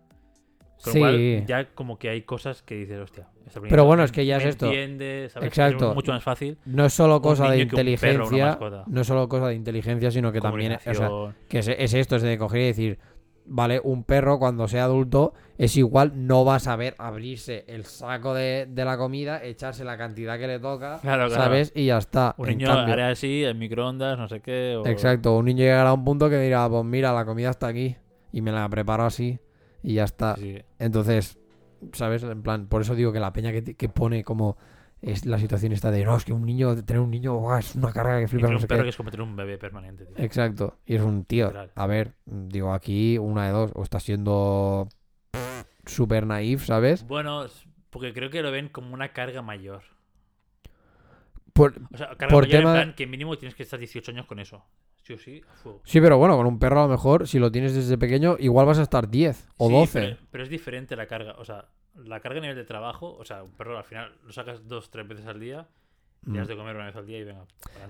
Con 0.83 0.93
Sí. 0.93 0.99
lo 0.99 1.05
cual, 1.05 1.45
ya 1.47 1.65
como 1.73 1.97
que 1.97 2.09
hay 2.09 2.23
cosas 2.23 2.61
que 2.61 2.75
dices, 2.75 2.99
hostia. 2.99 3.27
Pero 3.69 3.85
bueno, 3.85 4.03
es 4.03 4.11
que 4.11 4.25
ya 4.25 4.37
es 4.37 4.45
esto. 4.45 4.65
entiende, 4.65 5.29
¿sabes? 5.31 5.47
Exacto. 5.47 5.89
Es 5.89 5.95
mucho 5.95 6.11
más 6.11 6.23
fácil. 6.23 6.57
No 6.65 6.85
es 6.85 6.93
solo 6.93 7.21
cosa 7.21 7.49
de 7.49 7.59
inteligencia. 7.61 8.59
No 8.87 9.01
es 9.01 9.07
solo 9.07 9.27
cosa 9.29 9.47
de 9.47 9.55
inteligencia, 9.55 10.11
sino 10.11 10.31
que 10.31 10.41
también. 10.41 10.73
O 10.85 10.93
sea, 10.93 11.09
que 11.47 11.59
es, 11.59 11.67
es 11.67 11.93
esto, 11.93 12.15
es 12.17 12.21
de 12.21 12.37
coger 12.37 12.61
y 12.61 12.65
decir. 12.65 12.99
Vale, 13.45 13.81
un 13.83 14.05
perro 14.05 14.39
cuando 14.39 14.69
sea 14.69 14.85
adulto 14.85 15.33
es 15.57 15.75
igual, 15.75 16.13
no 16.15 16.45
va 16.45 16.55
a 16.55 16.59
saber 16.59 16.95
abrirse 16.97 17.65
el 17.67 17.83
saco 17.83 18.33
de, 18.33 18.67
de 18.69 18.85
la 18.85 18.97
comida, 18.97 19.43
echarse 19.43 19.83
la 19.83 19.97
cantidad 19.97 20.39
que 20.39 20.47
le 20.47 20.59
toca, 20.59 20.99
Claro, 21.01 21.27
claro. 21.27 21.43
¿sabes? 21.43 21.73
Y 21.75 21.87
ya 21.87 21.97
está. 21.97 22.35
Un 22.37 22.47
En 22.47 22.57
niño 22.59 22.69
cambio- 22.73 22.93
hará 22.93 23.09
así, 23.09 23.43
en 23.43 23.59
microondas, 23.59 24.17
no 24.17 24.29
sé 24.29 24.39
qué. 24.39 24.77
o- 24.77 24.87
Exacto, 24.87 25.35
un 25.37 25.43
niño 25.43 25.57
llegará 25.65 25.89
a 25.89 25.93
un 25.93 26.05
punto 26.05 26.29
que 26.29 26.39
dirá, 26.39 26.69
pues 26.69 26.85
mira, 26.85 27.11
la 27.11 27.25
comida 27.25 27.49
está 27.49 27.67
aquí 27.67 27.97
y 28.31 28.39
me 28.41 28.53
la 28.53 28.69
preparo 28.69 29.03
así 29.03 29.37
y 29.83 29.95
ya 29.95 30.05
está. 30.05 30.35
Sí. 30.37 30.57
Entonces, 30.79 31.37
¿sabes? 31.91 32.23
En 32.23 32.41
plan, 32.41 32.67
por 32.67 32.81
eso 32.81 32.95
digo 32.95 33.11
que 33.13 33.19
la 33.19 33.31
peña 33.33 33.51
que, 33.51 33.89
pone 33.89 34.23
como 34.23 34.57
es 35.01 35.25
la 35.25 35.37
situación 35.37 35.73
está 35.73 35.91
de, 35.91 36.05
no, 36.05 36.15
es 36.15 36.23
que 36.23 36.31
un 36.33 36.45
niño, 36.45 36.81
tener 36.85 37.01
un 37.01 37.11
niño, 37.11 37.57
es 37.57 37.75
una 37.75 37.91
carga 37.91 38.17
que 38.19 38.23
Y 38.23 38.27
flipas, 38.27 38.43
tener 38.47 38.49
no 38.51 38.55
un 38.57 38.61
sé 38.61 38.67
perro 38.67 38.79
qué. 38.79 38.83
que 38.85 38.89
es 38.91 38.95
como 38.97 39.11
tener 39.11 39.27
un 39.27 39.35
bebé 39.35 39.57
permanente, 39.57 40.05
tío. 40.05 40.15
Exacto, 40.17 40.77
y 40.85 40.95
es 40.95 41.01
un 41.01 41.25
tío. 41.25 41.47
Literal. 41.47 41.71
A 41.75 41.87
ver, 41.87 42.13
digo, 42.25 42.73
aquí 42.73 43.17
una 43.17 43.45
de 43.45 43.51
dos, 43.51 43.71
o 43.75 43.83
está 43.83 43.99
siendo 43.99 44.87
súper 45.85 46.25
naif, 46.25 46.63
¿sabes? 46.65 47.05
Bueno, 47.05 47.45
porque 47.89 48.13
creo 48.13 48.29
que 48.29 48.41
lo 48.41 48.49
ven 48.51 48.69
como 48.69 48.93
una 48.93 49.09
carga 49.11 49.41
mayor. 49.41 49.83
Por- 51.51 51.73
O 51.93 51.97
sea, 51.97 52.07
carga 52.15 52.27
Por 52.33 52.43
mayor 52.45 52.59
tema- 52.61 52.69
en 52.71 52.75
plan 52.83 52.95
que 52.95 53.05
mínimo 53.05 53.37
tienes 53.37 53.55
que 53.55 53.63
estar 53.63 53.77
18 53.79 54.11
años 54.11 54.25
con 54.25 54.39
eso. 54.39 54.63
Sí 55.03 55.13
o 55.13 55.17
sí, 55.19 55.41
a 55.51 55.55
fuego. 55.57 55.81
Sí, 55.83 55.99
pero 56.01 56.17
bueno, 56.17 56.35
con 56.37 56.45
un 56.47 56.59
perro 56.59 56.79
a 56.79 56.83
lo 56.83 56.89
mejor, 56.89 57.27
si 57.27 57.37
lo 57.39 57.51
tienes 57.51 57.75
desde 57.75 57.97
pequeño, 57.97 58.37
igual 58.39 58.65
vas 58.65 58.79
a 58.79 58.83
estar 58.83 59.09
10 59.09 59.47
o 59.57 59.67
Sí, 59.67 59.73
12. 59.73 59.99
Pero, 60.01 60.17
pero 60.31 60.43
es 60.43 60.49
diferente 60.49 60.95
la 60.95 61.07
carga. 61.07 61.35
O 61.37 61.43
sea, 61.45 61.65
la 61.95 62.19
carga 62.21 62.39
a 62.39 62.41
nivel 62.41 62.55
de 62.55 62.63
trabajo, 62.63 63.13
o 63.19 63.25
sea, 63.25 63.43
un 63.43 63.51
perro 63.51 63.77
al 63.77 63.83
final 63.83 64.13
lo 64.25 64.31
sacas 64.31 64.67
dos, 64.67 64.89
tres 64.89 65.07
veces 65.07 65.27
al 65.27 65.39
día, 65.39 65.67
le 66.25 66.41
Mm. 66.41 66.45
de 66.47 66.55
comer 66.55 66.75
una 66.77 66.85
vez 66.85 66.95
al 66.95 67.05
día 67.05 67.19
y 67.19 67.23
venga. 67.25 67.45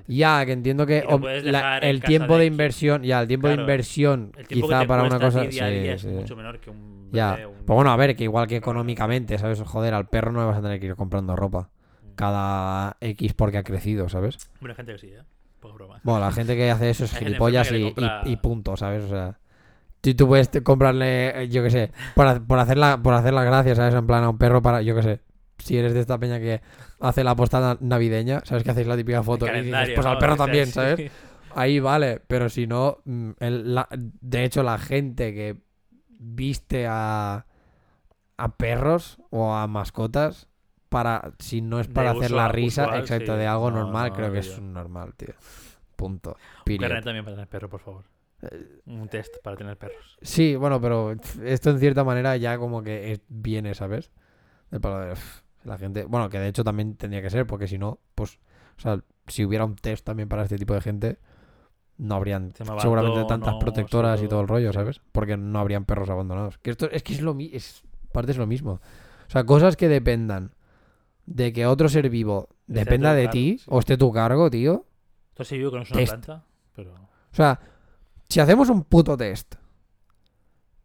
Ya, 0.08 0.44
que 0.44 0.54
entiendo 0.54 0.88
que 0.88 1.06
la- 1.44 1.78
el 1.78 2.02
tiempo 2.02 2.38
de 2.40 2.48
inversión, 2.48 3.04
ya, 3.04 3.22
el 3.22 3.28
tiempo 3.28 3.48
de 3.48 3.54
inversión, 3.56 4.32
tiempo 4.48 4.68
quizá 4.68 4.88
para 4.88 5.04
una 5.04 5.20
cosa. 5.20 5.46
día 5.46 5.66
a 5.66 5.70
día 5.70 5.82
sí, 5.84 5.88
es 5.90 6.02
sí. 6.02 6.08
mucho 6.08 6.36
menor 6.36 6.60
que 6.60 6.72
un 6.72 7.10
Ya, 7.12 7.34
bebé, 7.34 7.46
un- 7.46 7.54
pues 7.64 7.76
bueno, 7.76 7.92
a 7.92 7.96
ver, 7.96 8.16
que 8.16 8.24
igual 8.24 8.48
que 8.48 8.56
económicamente, 8.56 9.38
¿sabes? 9.38 9.62
Joder, 9.62 9.94
al 9.94 10.08
perro 10.10 10.32
no 10.32 10.40
le 10.40 10.48
vas 10.48 10.58
a 10.58 10.62
tener 10.64 10.80
que 10.80 10.88
ir 10.88 10.96
comprando 10.96 11.36
ropa 11.36 11.70
Mm. 12.02 12.16
cada 12.16 12.98
X 13.02 13.34
porque 13.36 13.60
ha 13.60 13.64
crecido, 13.64 14.10
¿sabes? 14.10 14.38
Bueno, 14.60 14.72
hay 14.72 14.78
gente 14.78 14.94
que 14.94 14.98
sí, 14.98 15.08
¿eh? 15.10 15.22
Broma. 15.72 16.00
Bueno, 16.04 16.20
la 16.20 16.32
gente 16.32 16.56
que 16.56 16.70
hace 16.72 16.90
eso 16.90 17.06
es 17.06 17.14
gilipollas 17.18 17.68
y, 17.68 17.72
que 17.72 17.80
le 17.80 17.86
compra- 17.94 18.22
y- 18.26 18.32
y 18.32 18.36
punto, 18.38 18.76
¿sabes? 18.76 19.04
O 19.06 19.10
sea, 19.10 19.40
tú, 20.02 20.14
tú 20.16 20.28
puedes 20.28 20.50
comprarle, 20.64 21.44
eh, 21.44 21.48
yo 21.50 21.64
qué 21.64 21.70
sé, 21.70 21.92
por, 22.16 22.46
por, 22.46 22.60
hacer 22.60 22.78
la, 22.78 22.98
por 23.02 23.14
hacer 23.14 23.34
la 23.34 23.44
gracia, 23.44 23.76
¿sabes? 23.76 23.94
En 23.94 24.06
plan, 24.08 24.24
a 24.24 24.30
un 24.30 24.38
perro 24.38 24.62
para, 24.62 24.82
yo 24.82 24.96
qué 24.96 25.04
sé, 25.04 25.20
si 25.60 25.78
eres 25.78 25.94
de 25.94 26.00
esta 26.02 26.18
peña 26.18 26.40
que 26.40 26.62
hace 27.00 27.24
la 27.24 27.36
postada 27.36 27.78
navideña, 27.80 28.42
¿sabes? 28.44 28.64
Que 28.64 28.72
hacéis 28.72 28.88
la 28.88 28.98
típica 28.98 29.24
foto 29.24 29.46
y 29.46 29.50
dices, 29.62 29.90
pues 29.96 30.06
al 30.08 30.18
perro 30.18 30.36
también. 30.36 30.66
¿sabes? 30.74 30.96
Ahí 31.56 31.80
vale, 31.80 32.20
pero 32.28 32.50
si 32.50 32.66
no, 32.68 32.98
mm, 33.06 33.30
el- 33.40 33.76
la- 33.76 33.88
de 33.92 34.44
hecho 34.44 34.64
la 34.64 34.78
gente 34.80 35.34
que 35.34 35.62
viste 36.18 36.88
a, 36.90 37.46
a 38.38 38.56
perros 38.58 39.20
o 39.30 39.54
a 39.54 39.68
mascotas 39.68 40.48
para 40.94 41.32
si 41.40 41.62
no 41.62 41.80
es 41.80 41.88
De 41.88 41.94
para 41.94 42.12
hacer 42.12 42.32
la 42.32 42.48
risa, 42.48 42.84
usual, 42.84 43.00
exacto, 43.02 43.34
sí. 43.34 43.40
de 43.40 43.48
algo 43.48 43.72
No, 43.72 43.80
normal, 43.84 44.10
no, 44.12 44.16
creo 44.16 44.32
que 44.32 44.40
es 44.40 44.62
normal, 44.62 45.14
tío. 45.16 45.34
Punto. 45.96 46.38
Un 46.70 46.78
carnet 46.78 47.04
también 47.04 47.26
para 47.26 47.36
tener 47.36 47.50
perro, 47.50 47.70
por 47.70 47.80
favor. 47.82 48.04
Un 48.86 49.08
test 49.08 49.38
para 49.42 49.56
tener 49.56 49.78
perros. 49.78 50.18
Sí, 50.22 50.56
bueno, 50.56 50.80
pero 50.82 51.16
esto 51.44 51.70
en 51.70 51.80
cierta 51.80 52.04
manera 52.04 52.36
ya 52.38 52.58
como 52.58 52.84
que 52.84 53.14
es- 53.14 53.22
viene, 53.30 53.74
¿sabes? 53.74 54.12
Palo 54.82 55.00
de 55.00 55.16
la 55.64 55.78
gente. 55.78 56.04
Bueno, 56.06 56.30
que 56.30 56.40
de 56.40 56.48
hecho 56.50 56.64
también 56.64 56.96
tendría 56.96 57.22
que 57.22 57.30
ser, 57.30 57.48
porque 57.48 57.68
si 57.68 57.78
no, 57.78 58.00
pues, 58.16 58.40
o 58.78 58.82
sea, 58.82 59.00
si 59.28 59.46
hubiera 59.46 59.64
un 59.66 59.76
test 59.76 60.06
también 60.06 60.28
para 60.30 60.44
este 60.44 60.58
tipo 60.58 60.74
de 60.74 60.82
gente, 60.82 61.20
no 61.98 62.16
habrían 62.16 62.52
seguramente 62.56 62.88
abandono, 62.90 63.28
tantas 63.28 63.56
protectoras 63.56 64.22
y 64.22 64.28
todo 64.28 64.42
el 64.42 64.48
rollo. 64.48 64.74
¿sabes? 64.74 65.00
Porque 65.12 65.38
no 65.38 65.60
habrían 65.60 65.86
perros 65.86 66.10
abandonados. 66.10 66.58
Que 66.58 66.72
esto 66.72 66.90
es 66.92 67.02
que 67.04 67.14
es 67.14 67.22
lo 67.22 67.34
mismo, 67.34 67.56
es 67.56 67.84
parte 68.12 68.32
es 68.32 68.38
lo 68.38 68.48
mismo. 68.48 68.82
O 69.28 69.30
sea, 69.30 69.46
cosas 69.46 69.78
que 69.78 69.88
dependan 69.88 70.52
de 71.26 71.54
que 71.54 71.66
otro 71.66 71.90
ser 71.90 72.10
vivo 72.10 72.50
Esté 72.68 72.80
dependa 72.80 73.14
de 73.14 73.28
ti 73.28 73.58
sí. 73.60 73.66
o 73.68 73.80
esté 73.80 73.94
a 73.94 73.98
tu 73.98 74.12
cargo, 74.12 74.50
tío. 74.50 74.86
Entonces 75.30 75.48
sí 75.50 75.58
vivo 75.58 75.72
que 75.72 75.78
no 75.78 75.84
es 75.84 75.92
una 75.92 76.00
Test. 76.00 76.12
planta, 76.12 76.46
pero... 76.76 76.94
O 76.94 77.36
sea, 77.36 77.60
si 78.30 78.40
hacemos 78.40 78.70
un 78.70 78.84
puto 78.84 79.18
test 79.18 79.56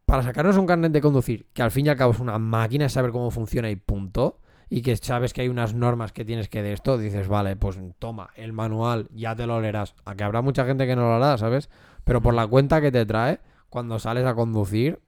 para 0.07 0.23
sacarnos 0.23 0.57
un 0.57 0.67
carnet 0.67 0.91
de 0.93 1.01
conducir, 1.03 1.47
que 1.53 1.63
al 1.63 1.71
fin 1.71 1.87
y 1.87 1.89
al 1.91 1.97
cabo 1.97 2.13
es 2.13 2.21
una 2.21 2.39
máquina, 2.39 2.87
es 2.87 2.93
saber 2.93 3.11
cómo 3.11 3.31
funciona 3.31 3.69
y 3.71 3.77
punto, 3.77 4.41
y 4.71 4.81
que 4.81 4.97
sabes 4.97 5.35
que 5.35 5.43
hay 5.43 5.49
unas 5.49 5.75
normas 5.75 6.13
que 6.13 6.25
tienes 6.25 6.49
que 6.49 6.63
de 6.63 6.73
esto, 6.73 6.97
dices, 6.97 7.29
vale, 7.29 7.57
pues 7.57 7.79
toma, 7.99 8.31
el 8.35 8.55
manual, 8.55 9.09
ya 9.13 9.37
te 9.37 9.47
lo 9.47 9.61
leerás. 9.61 9.95
A 10.07 10.15
que 10.15 10.25
habrá 10.25 10.41
mucha 10.41 10.65
gente 10.65 10.87
que 10.87 10.97
no 10.97 11.03
lo 11.03 11.15
hará, 11.15 11.37
¿sabes? 11.37 11.69
Pero 12.05 12.23
por 12.23 12.33
la 12.33 12.47
cuenta 12.47 12.81
que 12.81 12.91
te 12.91 13.05
trae, 13.05 13.41
cuando 13.69 13.99
sales 13.99 14.25
a 14.25 14.35
conducir, 14.35 15.01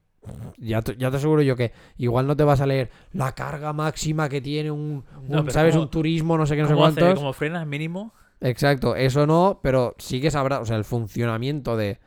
Ya 0.57 0.81
te, 0.81 0.95
ya 0.97 1.09
te 1.09 1.17
aseguro 1.17 1.41
yo 1.41 1.55
que 1.55 1.71
igual 1.97 2.27
no 2.27 2.35
te 2.35 2.43
vas 2.43 2.61
a 2.61 2.67
leer 2.67 2.91
la 3.13 3.33
carga 3.33 3.73
máxima 3.73 4.29
que 4.29 4.39
tiene 4.41 4.69
un, 4.69 5.03
¿sabes? 5.49 5.73
¿cómo- 5.73 5.85
un 5.85 5.89
turismo, 5.89 6.37
no 6.37 6.45
sé 6.45 6.55
qué, 6.55 6.61
no 6.61 6.67
sé 6.67 6.73
¿Cómo, 6.75 6.85
hace- 6.85 6.99
cuántos. 6.99 7.19
cómo 7.19 7.33
frenas 7.33 7.65
mínimo? 7.65 8.13
Exacto, 8.39 8.95
eso 8.95 9.25
no, 9.27 9.59
pero 9.63 9.95
sí 9.97 10.21
que 10.21 10.29
sabrá, 10.31 10.59
o 10.61 10.65
sea, 10.65 10.75
el 10.77 10.83
funcionamiento 10.83 11.75
de 11.77 11.99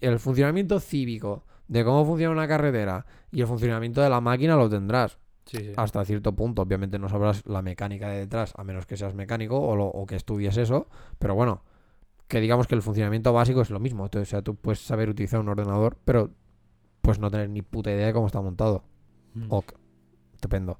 el 0.00 0.18
funcionamiento 0.18 0.80
cívico 0.80 1.44
de 1.68 1.84
cómo 1.84 2.04
funciona 2.04 2.32
una 2.32 2.48
carretera 2.48 3.06
y 3.30 3.40
el 3.42 3.46
funcionamiento 3.46 4.00
de 4.02 4.10
la 4.10 4.20
máquina 4.20 4.56
lo 4.56 4.68
tendrás 4.68 5.18
Sí, 5.46 5.58
sí. 5.58 5.72
hasta 5.76 6.04
cierto 6.04 6.32
punto. 6.34 6.62
Obviamente 6.62 6.98
no 6.98 7.08
sabrás 7.08 7.44
la 7.46 7.62
mecánica 7.62 8.08
de 8.08 8.18
detrás, 8.20 8.52
a 8.56 8.64
menos 8.64 8.86
que 8.86 8.96
seas 8.96 9.14
mecánico 9.14 9.58
o, 9.60 9.76
lo- 9.76 9.86
o 9.86 10.04
que 10.06 10.16
estudies 10.16 10.56
eso, 10.56 10.88
pero 11.18 11.34
bueno, 11.34 11.62
que 12.28 12.40
digamos 12.40 12.66
que 12.66 12.74
el 12.74 12.82
funcionamiento 12.82 13.32
básico 13.32 13.60
es 13.60 13.70
lo 13.70 13.78
mismo. 13.80 14.04
Entonces, 14.04 14.28
o 14.28 14.30
sea, 14.30 14.42
tú 14.42 14.56
puedes 14.56 14.80
saber 14.80 15.08
utilizar 15.10 15.40
un 15.40 15.48
ordenador, 15.48 15.96
pero 16.04 16.30
pues 17.02 17.18
no 17.18 17.30
tener 17.30 17.50
ni 17.50 17.60
puta 17.62 17.90
idea 17.90 18.06
de 18.06 18.12
cómo 18.12 18.26
está 18.26 18.40
montado. 18.40 18.84
Mm. 19.34 19.46
Ok, 19.50 19.72
estupendo. 20.34 20.78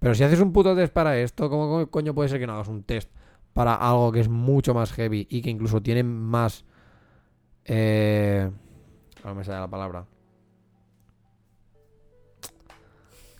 Pero 0.00 0.14
si 0.14 0.24
haces 0.24 0.40
un 0.40 0.52
puto 0.52 0.74
test 0.74 0.92
para 0.92 1.18
esto, 1.18 1.48
¿cómo 1.50 1.68
co- 1.68 1.90
coño 1.90 2.14
puede 2.14 2.28
ser 2.28 2.38
que 2.40 2.46
no 2.46 2.54
hagas 2.54 2.68
un 2.68 2.82
test 2.82 3.10
para 3.52 3.74
algo 3.74 4.12
que 4.12 4.20
es 4.20 4.28
mucho 4.28 4.74
más 4.74 4.92
heavy 4.92 5.26
y 5.30 5.42
que 5.42 5.50
incluso 5.50 5.80
tiene 5.82 6.02
más... 6.02 6.64
Eh... 7.64 8.50
No 9.24 9.34
me 9.34 9.44
sale 9.44 9.60
la 9.60 9.68
palabra. 9.68 10.06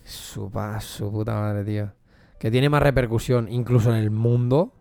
Su, 0.04 0.50
su 0.80 1.10
puta 1.12 1.34
madre, 1.34 1.64
tío. 1.64 1.92
Que 2.38 2.50
tiene 2.50 2.68
más 2.68 2.82
repercusión 2.82 3.48
incluso 3.50 3.90
en 3.90 3.96
el 3.96 4.10
mundo. 4.10 4.72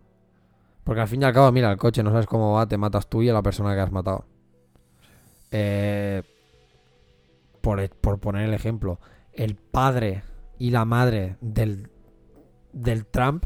Porque 0.83 1.01
al 1.01 1.07
fin 1.07 1.21
y 1.21 1.25
al 1.25 1.33
cabo, 1.33 1.51
mira, 1.51 1.71
el 1.71 1.77
coche 1.77 2.01
no 2.01 2.11
sabes 2.11 2.25
cómo 2.25 2.53
va, 2.53 2.65
te 2.67 2.77
matas 2.77 3.07
tú 3.07 3.21
y 3.21 3.29
a 3.29 3.33
la 3.33 3.41
persona 3.41 3.75
que 3.75 3.81
has 3.81 3.91
matado. 3.91 4.25
Eh, 5.51 6.23
por, 7.67 7.81
e- 7.81 7.89
por 7.89 8.17
poner 8.17 8.47
el 8.47 8.53
ejemplo, 8.53 8.97
el 9.33 9.55
padre 9.55 10.23
y 10.57 10.71
la 10.71 10.85
madre 10.85 11.35
del, 11.41 11.89
del 12.71 13.05
Trump, 13.05 13.45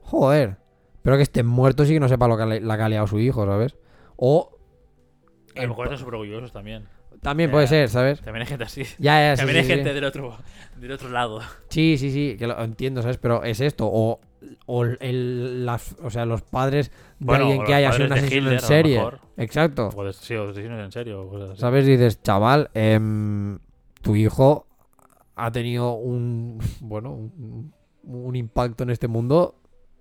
joder, 0.00 0.56
pero 1.02 1.16
que 1.18 1.22
estén 1.22 1.46
muertos 1.46 1.90
y 1.90 1.92
que 1.92 2.00
no 2.00 2.08
sepa 2.08 2.28
lo 2.28 2.38
que 2.38 2.46
le- 2.46 2.60
la 2.62 2.78
que 2.78 2.82
ha 2.84 2.88
liado 2.88 3.06
su 3.06 3.18
hijo, 3.18 3.44
¿sabes? 3.44 3.76
O 4.16 4.56
A 5.54 5.62
lo 5.64 5.68
mejor 5.68 5.84
están 5.88 5.98
súper 5.98 6.14
orgullosos 6.14 6.50
también. 6.50 6.88
también 7.20 7.50
puede 7.50 7.66
ser, 7.66 7.90
¿sabes? 7.90 8.22
También 8.22 8.40
hay 8.40 8.46
gente 8.48 8.64
así. 8.64 8.84
Ya, 8.98 9.20
ya, 9.20 9.36
También 9.36 9.56
sí, 9.56 9.58
hay 9.58 9.64
sí. 9.64 9.72
gente 9.74 9.92
del 9.92 10.04
otro, 10.04 10.38
del 10.76 10.92
otro 10.92 11.10
lado. 11.10 11.40
Sí, 11.68 11.96
sí, 11.98 12.10
sí, 12.10 12.36
que 12.38 12.46
lo 12.46 12.58
entiendo, 12.62 13.02
¿sabes? 13.02 13.18
Pero 13.18 13.42
es 13.44 13.60
esto, 13.60 13.86
o, 13.86 14.18
o 14.66 14.84
el, 14.84 15.64
las, 15.66 15.96
o 16.02 16.10
sea, 16.10 16.24
los 16.26 16.42
padres 16.42 16.90
de 17.18 17.26
Bueno, 17.26 17.44
alguien 17.46 17.64
que 17.64 17.74
haya 17.74 17.92
sido 17.92 18.06
un 18.06 18.12
asesino 18.12 18.36
en 18.48 18.54
Hitler, 18.54 18.60
serie. 18.60 19.02
Exacto. 19.36 19.90
Sí, 20.12 20.34
o 20.34 20.50
asesinos 20.50 20.80
en 20.84 20.92
serio. 20.92 21.22
o 21.22 21.28
cosas 21.28 21.50
así. 21.50 21.60
¿Sabes? 21.60 21.86
Dices, 21.86 22.22
chaval, 22.22 22.70
em, 22.74 23.58
tu 24.02 24.16
hijo 24.16 24.66
ha 25.34 25.50
tenido 25.52 25.94
un, 25.94 26.58
bueno, 26.80 27.12
un, 27.12 27.72
un 28.04 28.36
impacto 28.36 28.84
en 28.84 28.90
este 28.90 29.08
mundo 29.08 29.56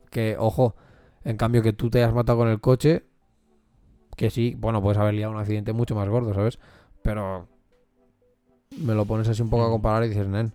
que, 0.10 0.36
ojo, 0.40 0.76
en 1.24 1.38
cambio 1.38 1.62
que 1.62 1.74
tú 1.74 1.90
te 1.90 1.98
hayas 2.04 2.14
matado 2.14 2.38
con 2.40 2.48
el 2.48 2.62
coche, 2.62 3.04
que 4.16 4.30
sí, 4.30 4.56
bueno, 4.58 4.82
puedes 4.82 4.98
haber 4.98 5.14
liado 5.16 5.34
un 5.34 5.40
accidente 5.40 5.74
mucho 5.74 5.94
más 5.96 6.08
gordo, 6.08 6.34
¿sabes? 6.34 6.60
Pero 7.02 7.48
me 8.78 8.94
lo 8.94 9.06
pones 9.06 9.28
así 9.28 9.42
un 9.42 9.50
poco 9.50 9.66
a 9.66 9.68
Mm. 9.70 9.72
comparar 9.72 10.04
y 10.06 10.10
dices, 10.10 10.28
nen. 10.28 10.54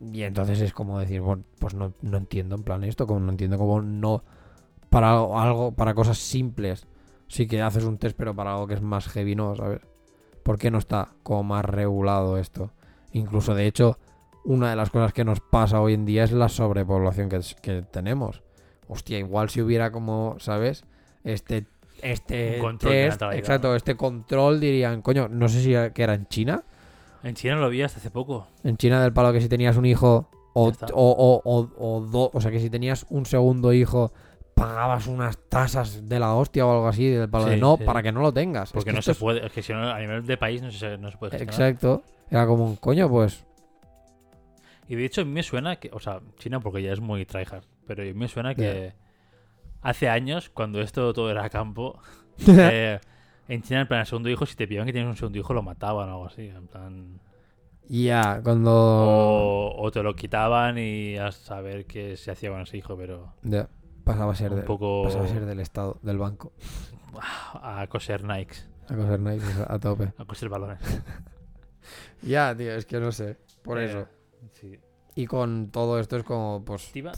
Y 0.00 0.22
entonces 0.22 0.60
es 0.60 0.72
como 0.72 0.98
decir, 0.98 1.20
bueno, 1.20 1.44
pues 1.58 1.74
no, 1.74 1.92
no 2.02 2.18
entiendo 2.18 2.54
en 2.54 2.62
plan 2.62 2.84
esto, 2.84 3.06
como 3.06 3.20
no 3.20 3.30
entiendo 3.30 3.56
cómo 3.58 3.80
no, 3.80 4.22
para 4.90 5.10
algo, 5.12 5.38
algo- 5.38 5.72
para 5.72 5.94
cosas 5.94 6.18
simples, 6.18 6.86
sí 7.28 7.46
que 7.46 7.62
haces 7.62 7.84
un 7.84 7.98
test, 7.98 8.16
pero 8.16 8.34
para 8.34 8.52
algo 8.52 8.66
que 8.66 8.74
es 8.74 8.82
más 8.82 9.08
heavy, 9.08 9.34
no, 9.34 9.56
¿sabes? 9.56 9.80
¿Por 10.42 10.58
qué 10.58 10.70
no 10.70 10.78
está 10.78 11.08
como 11.22 11.42
más 11.44 11.64
regulado 11.64 12.36
esto? 12.38 12.70
Incluso, 13.12 13.54
de 13.54 13.66
hecho, 13.66 13.98
una 14.44 14.70
de 14.70 14.76
las 14.76 14.90
cosas 14.90 15.12
que 15.12 15.24
nos 15.24 15.40
pasa 15.40 15.80
hoy 15.80 15.94
en 15.94 16.04
día 16.04 16.24
es 16.24 16.30
la 16.32 16.48
sobrepoblación 16.48 17.28
que, 17.28 17.40
que 17.62 17.82
tenemos. 17.82 18.42
Hostia, 18.88 19.18
igual 19.18 19.48
si 19.50 19.60
hubiera 19.62 19.90
como, 19.90 20.36
¿sabes? 20.38 20.84
Este, 21.24 21.66
este 22.02 22.58
control 22.60 22.92
de 22.92 22.98
test, 23.08 23.22
exacto, 23.38 23.74
este 23.74 23.96
control 23.96 24.60
dirían, 24.60 25.02
coño, 25.02 25.26
no 25.28 25.48
sé 25.48 25.62
si 25.62 25.72
era, 25.74 25.92
que 25.92 26.02
era 26.04 26.14
en 26.14 26.26
China, 26.28 26.62
En 27.26 27.34
China 27.34 27.56
lo 27.56 27.68
vi 27.68 27.82
hasta 27.82 27.98
hace 27.98 28.10
poco. 28.10 28.46
en 28.64 28.76
China 28.76 29.02
del 29.02 29.12
palo 29.12 29.32
que 29.32 29.40
si 29.40 29.48
tenías 29.48 29.76
un 29.76 29.84
hijo 29.86 30.30
o, 30.54 30.72
o, 30.92 31.42
o, 31.44 31.68
o, 31.76 32.00
do- 32.00 32.30
o 32.32 32.40
sea 32.40 32.50
que 32.50 32.60
si 32.60 32.70
tenías 32.70 33.04
un 33.10 33.26
segundo 33.26 33.72
hijo 33.72 34.12
pagabas 34.54 35.06
unas 35.06 35.36
tasas 35.50 36.08
de 36.08 36.18
la 36.18 36.34
hostia 36.34 36.64
o 36.66 36.72
algo 36.72 36.88
así 36.88 37.08
del 37.08 37.28
palo 37.28 37.44
de 37.44 37.56
no 37.58 37.76
sí. 37.76 37.84
para 37.84 38.02
que 38.02 38.10
no 38.12 38.20
lo 38.22 38.32
tengas. 38.32 38.68
Es 38.70 38.72
Porque 38.72 38.90
que 38.90 38.96
no 38.96 39.02
se 39.02 39.14
puede. 39.14 39.44
Es 39.44 39.52
que 39.52 39.62
si 39.62 39.72
no, 39.74 39.80
a 39.90 39.98
nivel 39.98 40.24
de 40.24 40.36
país 40.38 40.62
no 40.62 40.70
se, 40.70 40.96
no 40.96 41.10
se 41.10 41.18
puede 41.18 41.36
es- 41.36 41.42
gestionar. 41.42 41.68
Exacto. 41.72 42.02
Era 42.30 42.46
como 42.46 42.64
un 42.64 42.76
coño, 42.76 43.08
pues. 43.08 43.44
Y 44.88 44.94
de 44.94 45.04
hecho, 45.04 45.20
a 45.20 45.24
mí 45.24 45.30
me 45.32 45.42
suena 45.42 45.76
que. 45.76 45.90
O 45.92 46.00
sea, 46.00 46.20
China 46.38 46.60
porque 46.60 46.82
ya 46.82 46.92
es 46.92 47.00
muy 47.00 47.26
tryhard. 47.26 47.64
Pero 47.86 48.02
a 48.02 48.06
mí 48.06 48.14
me 48.14 48.28
suena 48.28 48.54
que. 48.54 48.94
Hace 49.82 50.08
años, 50.08 50.48
cuando 50.48 50.80
esto 50.80 51.12
todo 51.12 51.30
era 51.30 51.48
campo. 51.50 51.98
eh, 52.46 52.98
en 53.48 53.62
China, 53.62 53.82
en 53.82 53.88
plan, 53.88 54.00
el 54.00 54.06
segundo 54.06 54.28
hijo, 54.30 54.44
si 54.46 54.56
te 54.56 54.66
pillaban 54.66 54.86
que 54.86 54.92
tienes 54.92 55.08
un 55.10 55.16
segundo 55.16 55.38
hijo, 55.38 55.54
lo 55.54 55.62
mataban 55.62 56.08
o 56.08 56.12
algo 56.12 56.26
así. 56.26 56.48
En 56.48 56.66
plan. 56.66 57.20
Ya, 57.88 58.40
cuando. 58.42 58.72
O, 58.72 59.82
o 59.82 59.90
te 59.90 60.02
lo 60.02 60.14
quitaban 60.16 60.76
y 60.78 61.16
a 61.16 61.30
saber 61.32 61.86
qué 61.86 62.16
se 62.16 62.30
hacía 62.32 62.50
con 62.50 62.60
ese 62.62 62.76
hijo, 62.76 62.96
pero. 62.96 63.34
Ya, 63.42 63.68
pasaba 64.04 64.32
a 64.32 64.34
ser, 64.34 64.50
Un 64.52 64.58
de- 64.60 64.62
poco. 64.64 65.04
pasaba 65.04 65.24
a 65.24 65.28
ser 65.28 65.44
del 65.46 65.60
Estado, 65.60 65.98
del 66.02 66.18
banco. 66.18 66.52
A 67.54 67.86
coser 67.88 68.24
Nikes. 68.24 68.68
A 68.88 68.94
coser 68.94 69.18
nice 69.20 69.44
a 69.66 69.78
tope. 69.78 70.12
A 70.18 70.24
coser 70.24 70.48
balones. 70.48 70.78
Ya, 72.22 72.56
tío, 72.56 72.72
es 72.74 72.84
que 72.86 72.98
no 72.98 73.12
sé. 73.12 73.36
Por 73.62 73.78
eso. 73.78 74.08
Sí. 74.52 74.80
Y 75.14 75.26
con 75.26 75.70
todo 75.70 76.00
esto 76.00 76.16
es 76.16 76.24
como, 76.24 76.64
pues. 76.64 76.90
Te 76.90 76.98
iba, 76.98 77.12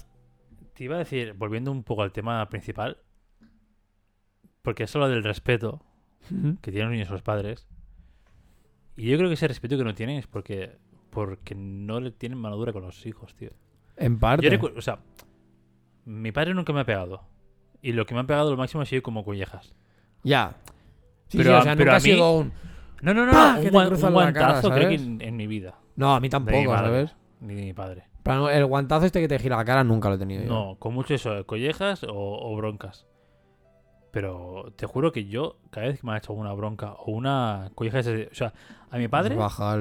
te 0.74 0.84
iba 0.84 0.96
a 0.96 0.98
decir, 0.98 1.32
volviendo 1.32 1.72
un 1.72 1.82
poco 1.84 2.02
al 2.02 2.12
tema 2.12 2.46
principal, 2.50 2.98
porque 4.60 4.82
es 4.82 4.94
lo 4.94 5.08
del 5.08 5.24
respeto 5.24 5.82
que 6.60 6.70
tienen 6.70 6.88
los 6.88 6.92
niños 6.92 7.08
a 7.10 7.12
los 7.12 7.22
padres. 7.22 7.66
Y 8.96 9.08
yo 9.10 9.16
creo 9.16 9.28
que 9.28 9.34
ese 9.34 9.48
respeto 9.48 9.76
que 9.78 9.84
no 9.84 9.94
tienen 9.94 10.16
es 10.18 10.26
porque, 10.26 10.76
porque 11.10 11.54
no 11.54 12.00
le 12.00 12.10
tienen 12.10 12.38
mano 12.38 12.56
dura 12.56 12.72
con 12.72 12.82
los 12.82 13.06
hijos, 13.06 13.34
tío. 13.34 13.50
En 13.96 14.18
parte. 14.18 14.48
Yo 14.50 14.58
o 14.76 14.80
sea, 14.82 14.98
mi 16.04 16.32
padre 16.32 16.54
nunca 16.54 16.72
me 16.72 16.80
ha 16.80 16.84
pegado. 16.84 17.22
Y 17.80 17.92
lo 17.92 18.06
que 18.06 18.14
me 18.14 18.20
ha 18.20 18.24
pegado 18.24 18.50
lo 18.50 18.56
máximo 18.56 18.82
ha 18.82 18.86
sido 18.86 19.02
como 19.02 19.24
collejas. 19.24 19.72
Ya. 20.24 20.56
Sí, 21.28 21.38
Pero 21.38 21.50
sí, 21.50 21.56
o 21.60 21.62
sea, 21.62 21.72
pero 21.76 21.84
nunca 21.84 21.92
a 21.92 21.96
ha 21.96 22.00
sido 22.00 22.32
mí- 22.34 22.40
un. 22.40 22.52
No, 23.02 23.14
no, 23.14 23.26
no, 23.26 23.32
un, 23.60 23.66
guan- 23.70 23.86
un 23.86 23.92
la 23.94 23.98
cara, 24.00 24.10
guantazo 24.10 24.70
creo 24.72 24.88
que 24.88 24.94
en, 24.96 25.20
en 25.20 25.36
mi 25.36 25.46
vida. 25.46 25.78
No, 25.94 26.14
a 26.14 26.20
mí 26.20 26.28
tampoco, 26.28 26.64
madre, 26.72 26.86
¿sabes? 26.88 27.16
Ni 27.40 27.54
de 27.54 27.62
mi 27.62 27.72
padre. 27.72 28.04
Pero 28.24 28.50
el 28.50 28.66
guantazo 28.66 29.06
este 29.06 29.20
que 29.20 29.28
te 29.28 29.38
gira 29.38 29.56
la 29.56 29.64
cara 29.64 29.84
nunca 29.84 30.08
lo 30.08 30.16
he 30.16 30.18
tenido 30.18 30.42
yo. 30.42 30.48
No, 30.48 30.76
con 30.80 30.94
mucho 30.94 31.14
eso, 31.14 31.46
collejas 31.46 32.02
o, 32.02 32.10
o 32.12 32.56
broncas. 32.56 33.06
Pero 34.10 34.72
te 34.76 34.86
juro 34.86 35.12
que 35.12 35.26
yo, 35.26 35.58
cada 35.70 35.86
vez 35.88 36.00
que 36.00 36.06
me 36.06 36.14
ha 36.14 36.18
hecho 36.18 36.32
una 36.32 36.52
bronca 36.52 36.92
o 36.94 37.10
una 37.12 37.70
colleja, 37.74 37.98
ese- 37.98 38.28
o 38.32 38.34
sea, 38.34 38.52
a 38.90 38.96
mi 38.98 39.06
padre, 39.08 39.36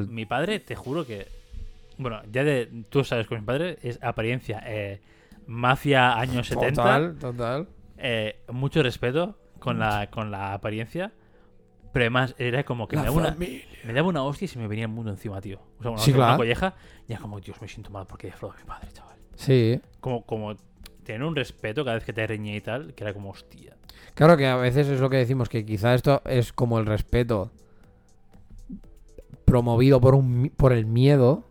mi 0.10 0.26
padre, 0.26 0.60
te 0.60 0.76
juro 0.76 1.06
que, 1.06 1.28
bueno, 1.98 2.22
ya 2.32 2.44
de, 2.44 2.68
tú 2.90 3.04
sabes 3.04 3.26
con 3.28 3.40
mi 3.40 3.46
padre, 3.46 3.78
es 3.82 4.00
apariencia, 4.04 4.62
eh, 4.66 5.00
mafia 5.48 6.18
años 6.20 6.48
70, 6.48 6.76
Total, 6.84 7.16
total. 7.20 7.68
eh, 7.98 8.40
mucho 8.52 8.84
respeto 8.84 9.38
con 9.60 9.80
la, 9.80 10.10
con 10.12 10.30
la 10.30 10.54
apariencia, 10.54 11.14
pero 11.94 12.04
además 12.04 12.36
era 12.38 12.64
como 12.66 12.88
que 12.90 12.98
La 12.98 13.04
me 13.04 13.08
daba, 13.08 13.18
una, 13.18 13.32
me 13.86 13.94
daba 13.94 14.08
una 14.10 14.24
hostia 14.24 14.46
y 14.46 14.50
se 14.50 14.60
me 14.60 14.68
venía 14.68 14.86
el 14.86 14.92
mundo 14.92 15.10
encima, 15.10 15.40
tío. 15.42 15.60
O 15.80 15.82
sea, 15.84 15.92
una, 15.92 16.02
Sí, 16.02 16.12
una 16.12 16.18
claro. 16.20 16.38
colleja, 16.38 16.76
y 17.08 17.14
era 17.14 17.22
como, 17.22 17.40
Dios, 17.40 17.60
me 17.62 17.68
siento 17.70 17.90
mal 17.92 18.06
porque 18.06 18.28
he 18.28 18.32
defraudado 18.32 18.60
a 18.60 18.64
mi 18.64 18.68
padre, 18.68 18.92
chaval 18.92 19.18
Sí. 19.36 19.80
como, 20.02 20.26
como 20.26 20.54
tener 21.08 21.24
un 21.24 21.36
respeto 21.36 21.84
cada 21.84 21.96
vez 21.96 22.06
que 22.06 22.14
te 22.14 22.26
reñía 22.28 22.56
y 22.56 22.62
tal, 22.62 22.94
que 22.94 23.04
era 23.04 23.14
como 23.14 23.32
hostia. 23.32 23.76
Claro 24.14 24.38
que 24.38 24.46
a 24.48 24.56
veces 24.56 24.88
es 24.88 25.00
lo 25.00 25.10
que 25.10 25.18
decimos, 25.18 25.50
que 25.50 25.66
quizá 25.66 25.94
esto 25.94 26.22
es 26.26 26.54
como 26.54 26.80
el 26.80 26.86
respeto 26.86 27.52
promovido 29.46 30.02
por 30.02 30.16
un 30.16 30.52
por 30.56 30.74
el 30.74 30.86
miedo. 30.86 31.44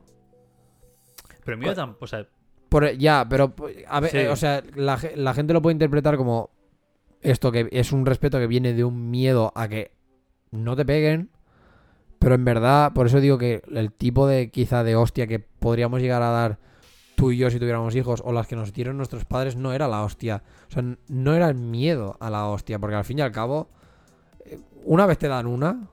Pero 1.45 1.57
mío 1.59 1.75
tampoco, 1.75 2.05
o 2.05 2.09
sea, 2.09 2.27
Por, 2.69 2.91
ya, 2.97 3.27
pero 3.29 3.55
a 3.89 4.01
ver, 4.01 4.11
Sí. 4.11 4.19
eh, 4.19 4.29
o 4.29 4.37
sea, 4.37 4.63
la, 4.75 4.99
la 5.15 5.35
gente 5.35 5.53
lo 5.53 5.63
puede 5.63 5.73
interpretar 5.75 6.17
como 6.17 6.51
esto 7.23 7.53
que 7.53 7.69
es 7.71 7.93
un 7.93 8.05
respeto 8.05 8.39
que 8.39 8.47
viene 8.49 8.73
de 8.75 8.85
un 8.85 9.11
miedo 9.11 9.53
a 9.55 9.69
que 9.69 9.93
no 10.51 10.75
te 10.77 10.85
peguen, 10.85 11.31
pero 12.19 12.35
en 12.35 12.45
verdad, 12.45 12.93
por 12.93 13.07
eso 13.07 13.21
digo 13.21 13.39
que 13.39 13.63
el 13.73 13.93
tipo 13.93 14.27
de 14.27 14.51
quizá 14.51 14.83
de 14.83 14.97
hostia 14.97 15.27
que 15.29 15.39
podríamos 15.39 16.01
llegar 16.01 16.23
a 16.23 16.31
dar 16.31 16.59
tú 17.17 17.33
y 17.33 17.39
yo 17.39 17.51
si 17.51 17.59
tuviéramos 17.59 17.97
hijos 17.97 18.23
o 18.25 18.33
las 18.33 18.47
que 18.47 18.55
nos 18.57 18.73
dieron 18.73 18.97
nuestros 18.97 19.25
padres 19.25 19.57
no 19.57 19.73
era 19.73 19.89
la 19.89 20.03
hostia, 20.05 20.43
o 20.69 20.71
sea, 20.73 20.85
no 21.09 21.35
era 21.35 21.49
el 21.49 21.55
miedo 21.57 22.17
a 22.21 22.31
la 22.31 22.47
hostia, 22.47 22.79
porque 22.79 22.95
al 22.97 23.05
fin 23.05 23.19
y 23.19 23.23
al 23.23 23.33
cabo 23.33 23.69
eh, 24.45 24.61
una 24.85 25.07
vez 25.07 25.19
te 25.19 25.27
dan 25.27 25.47
una, 25.47 25.89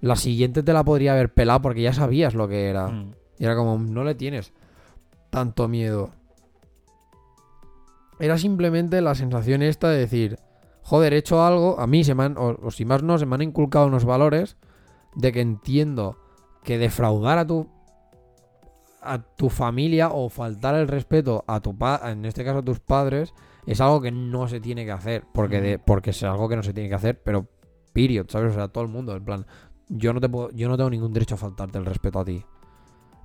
la 0.00 0.16
siguiente 0.16 0.62
te 0.62 0.72
la 0.72 0.84
podría 0.84 1.12
haber 1.12 1.34
pelado 1.34 1.60
porque 1.62 1.82
ya 1.82 1.92
sabías 1.92 2.34
lo 2.34 2.48
que 2.48 2.68
era. 2.70 2.88
mm, 2.88 3.12
Y 3.38 3.44
era 3.44 3.56
como, 3.56 3.76
no 3.78 4.04
le 4.04 4.14
tienes 4.14 4.52
tanto 5.30 5.68
miedo. 5.68 6.10
Era 8.18 8.38
simplemente 8.38 9.00
la 9.02 9.14
sensación 9.14 9.62
esta 9.62 9.90
de 9.90 9.98
decir, 9.98 10.38
joder, 10.82 11.12
he 11.12 11.18
hecho 11.18 11.44
algo, 11.44 11.78
a 11.78 11.86
mí 11.86 12.02
se 12.04 12.14
me 12.14 12.22
han, 12.24 12.38
o, 12.38 12.56
o 12.62 12.70
si 12.70 12.84
más 12.84 13.02
no, 13.02 13.18
se 13.18 13.26
me 13.26 13.34
han 13.34 13.42
inculcado 13.42 13.86
unos 13.86 14.04
valores 14.06 14.56
de 15.14 15.32
que 15.32 15.40
entiendo 15.40 16.16
que 16.62 16.78
defraudar 16.78 17.38
a 17.38 17.46
tu 17.46 17.68
a 19.06 19.22
tu 19.22 19.48
familia 19.48 20.10
o 20.10 20.28
faltar 20.28 20.74
el 20.74 20.88
respeto 20.88 21.44
a 21.46 21.60
tu 21.60 21.76
pa 21.76 22.00
en 22.04 22.24
este 22.24 22.44
caso 22.44 22.58
a 22.58 22.62
tus 22.62 22.80
padres 22.80 23.34
es 23.66 23.80
algo 23.80 24.00
que 24.00 24.12
no 24.12 24.48
se 24.48 24.60
tiene 24.60 24.84
que 24.84 24.92
hacer 24.92 25.24
porque 25.32 25.60
de, 25.60 25.78
porque 25.78 26.10
es 26.10 26.22
algo 26.22 26.48
que 26.48 26.56
no 26.56 26.62
se 26.62 26.72
tiene 26.72 26.88
que 26.88 26.94
hacer 26.94 27.20
pero 27.22 27.48
period 27.92 28.26
sabes 28.28 28.52
o 28.52 28.54
sea 28.54 28.68
todo 28.68 28.84
el 28.84 28.90
mundo 28.90 29.16
en 29.16 29.24
plan 29.24 29.46
yo 29.88 30.12
no 30.12 30.20
te 30.20 30.28
puedo 30.28 30.50
yo 30.50 30.68
no 30.68 30.76
tengo 30.76 30.90
ningún 30.90 31.12
derecho 31.12 31.34
a 31.34 31.38
faltarte 31.38 31.78
el 31.78 31.86
respeto 31.86 32.20
a 32.20 32.24
ti. 32.24 32.44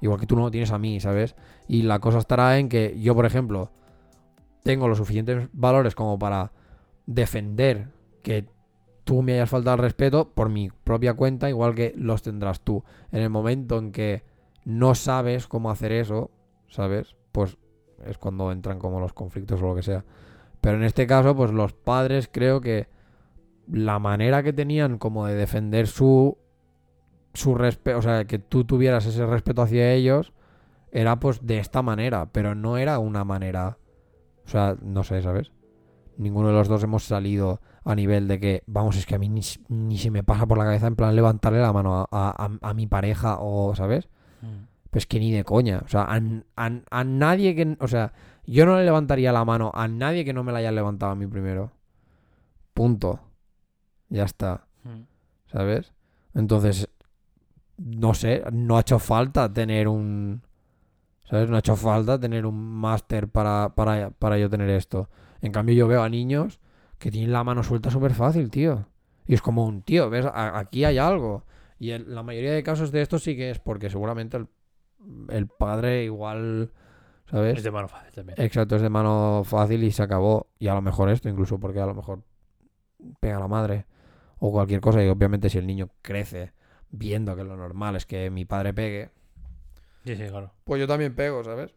Igual 0.02 0.20
que 0.20 0.26
tú 0.26 0.36
no 0.36 0.44
lo 0.44 0.52
tienes 0.52 0.72
a 0.72 0.80
mí 0.80 1.00
sabes 1.00 1.36
y 1.68 1.84
la 1.84 2.00
cosa 2.00 2.20
estará 2.20 2.58
en 2.58 2.70
que 2.70 3.00
yo 3.00 3.16
por 3.16 3.26
ejemplo 3.26 3.72
tengo 4.64 4.88
los 4.88 4.98
suficientes 4.98 5.50
valores 5.54 5.96
como 5.96 6.18
para 6.18 6.52
defender 7.06 7.90
que 8.24 8.48
tú 9.04 9.22
me 9.22 9.34
hayas 9.34 9.50
faltado 9.50 9.76
el 9.76 9.82
respeto 9.82 10.30
por 10.30 10.50
mi 10.50 10.70
propia 10.70 11.16
cuenta, 11.16 11.50
igual 11.50 11.76
que 11.76 11.94
los 11.98 12.22
tendrás 12.22 12.62
tú. 12.62 12.84
En 13.12 13.22
el 13.22 13.30
momento 13.30 13.80
en 13.80 13.92
que 13.92 14.24
no 14.66 14.96
sabes 14.96 15.48
cómo 15.48 15.72
hacer 15.72 15.92
eso, 15.92 16.32
¿sabes? 16.68 17.16
Pues 17.32 17.58
es 18.06 18.18
cuando 18.18 18.52
entran 18.52 18.80
como 18.80 19.00
los 19.00 19.14
conflictos 19.14 19.62
o 19.62 19.68
lo 19.68 19.76
que 19.76 19.84
sea. 19.84 20.06
Pero 20.62 20.78
en 20.78 20.84
este 20.84 21.08
caso, 21.08 21.36
pues 21.36 21.52
los 21.52 21.74
padres 21.74 22.30
creo 22.32 22.62
que 22.62 22.88
la 23.72 24.00
manera 24.00 24.44
que 24.44 24.54
tenían 24.54 24.98
como 24.98 25.28
de 25.28 25.36
defender 25.36 25.88
su 25.88 26.38
su 27.34 27.56
respeto, 27.56 27.98
o 28.00 28.02
sea, 28.02 28.26
que 28.26 28.40
tú 28.40 28.66
tuvieras 28.66 29.06
ese 29.06 29.26
respeto 29.26 29.62
hacia 29.62 29.94
ellos, 29.94 30.34
era 30.92 31.20
pues 31.20 31.46
de 31.46 31.60
esta 31.60 31.82
manera, 31.82 32.28
pero 32.32 32.56
no 32.56 32.78
era 32.78 33.00
una 33.00 33.24
manera, 33.24 33.78
o 34.46 34.50
sea, 34.50 34.78
no 34.82 35.04
sé, 35.04 35.22
¿sabes? 35.22 35.52
Ninguno 36.18 36.50
de 36.50 36.56
los 36.56 36.68
dos 36.68 36.84
hemos 36.84 37.06
salido 37.06 37.62
a 37.86 37.96
nivel 37.96 38.28
de 38.28 38.40
que, 38.40 38.64
vamos, 38.68 38.98
es 38.98 39.06
que 39.06 39.16
a 39.16 39.20
mí 39.20 39.30
ni, 39.30 39.42
ni 39.70 39.98
se 39.98 40.12
me 40.12 40.24
pasa 40.24 40.48
por 40.48 40.58
la 40.58 40.66
cabeza 40.66 40.88
en 40.88 40.96
plan 40.96 41.16
levantarle 41.16 41.62
la 41.62 41.74
mano 41.74 41.96
a, 41.96 42.08
a- 42.12 42.60
a 42.62 42.74
mi 42.74 42.88
pareja 42.88 43.38
o, 43.40 43.76
¿sabes? 43.76 44.10
Pues 44.90 45.06
que 45.06 45.20
ni 45.20 45.32
de 45.32 45.44
coña. 45.44 45.82
O 45.86 45.88
sea, 45.88 46.02
a, 46.04 46.20
a- 46.90 47.04
nadie 47.04 47.56
que. 47.56 47.78
O 47.80 47.88
sea, 47.88 48.14
yo 48.46 48.66
no 48.66 48.78
le 48.78 48.84
levantaría 48.86 49.32
la 49.32 49.46
mano 49.46 49.72
a 49.74 49.88
nadie 49.88 50.26
que 50.26 50.34
no 50.34 50.44
me 50.44 50.52
la 50.52 50.60
haya 50.60 50.72
levantado 50.72 51.12
a 51.12 51.16
mí 51.16 51.28
primero. 51.28 51.72
Punto. 52.74 53.20
Ya 54.10 54.24
está. 54.24 54.66
¿Sabes? 55.48 55.94
Entonces, 56.34 56.90
no 57.78 58.14
sé, 58.14 58.44
no 58.52 58.78
ha 58.78 58.82
hecho 58.82 59.00
falta 59.00 59.52
tener 59.52 59.88
un. 59.88 60.42
¿Sabes? 61.24 61.50
No 61.50 61.56
ha 61.56 61.60
hecho 61.60 61.76
falta 61.76 62.20
tener 62.20 62.46
un 62.46 62.58
máster 62.58 63.28
para, 63.30 63.70
para, 63.76 64.10
para 64.12 64.38
yo 64.38 64.50
tener 64.50 64.70
esto. 64.70 65.10
En 65.42 65.52
cambio, 65.52 65.76
yo 65.76 65.88
veo 65.88 66.04
a 66.04 66.10
niños 66.10 66.60
que 67.00 67.10
tienen 67.12 67.32
la 67.32 67.44
mano 67.44 67.64
suelta 67.64 67.90
súper 67.90 68.14
fácil, 68.14 68.50
tío. 68.52 68.86
Y 69.26 69.34
es 69.34 69.42
como 69.42 69.66
un 69.66 69.82
tío, 69.82 70.10
¿ves? 70.10 70.26
Aquí 70.34 70.84
hay 70.84 70.98
algo. 70.98 71.46
Y 71.82 71.94
en 71.94 72.14
la 72.14 72.22
mayoría 72.22 72.52
de 72.52 72.62
casos 72.62 72.92
de 72.92 73.02
esto 73.02 73.18
sí 73.18 73.36
que 73.36 73.50
es 73.50 73.58
porque 73.58 73.90
seguramente 73.90 74.38
el, 74.38 74.48
el 75.30 75.48
padre 75.48 76.04
igual. 76.04 76.72
¿Sabes? 77.26 77.58
Es 77.58 77.64
de 77.64 77.72
mano 77.72 77.88
fácil 77.88 78.14
también. 78.14 78.40
Exacto, 78.40 78.76
es 78.76 78.84
de 78.84 78.90
mano 78.90 79.42
fácil 79.44 79.84
y 79.84 79.92
se 79.92 80.04
acabó. 80.04 80.52
Y 80.60 80.68
a 80.68 80.76
lo 80.76 80.84
mejor 80.84 81.10
esto, 81.10 81.28
incluso 81.28 81.60
porque 81.60 81.80
a 81.80 81.88
lo 81.88 81.96
mejor 81.96 82.22
pega 83.20 83.38
a 83.38 83.40
la 83.40 83.48
madre 83.48 83.88
o 84.38 84.52
cualquier 84.52 84.80
cosa. 84.80 85.04
Y 85.04 85.08
obviamente, 85.08 85.50
si 85.50 85.58
el 85.58 85.66
niño 85.66 85.90
crece 86.04 86.54
viendo 86.92 87.36
que 87.36 87.44
lo 87.44 87.58
normal 87.58 87.96
es 87.96 88.06
que 88.06 88.30
mi 88.30 88.46
padre 88.46 88.76
pegue, 88.76 89.10
Sí, 90.06 90.16
sí, 90.16 90.28
claro. 90.28 90.54
pues 90.66 90.80
yo 90.80 90.88
también 90.88 91.16
pego, 91.16 91.44
¿sabes? 91.44 91.74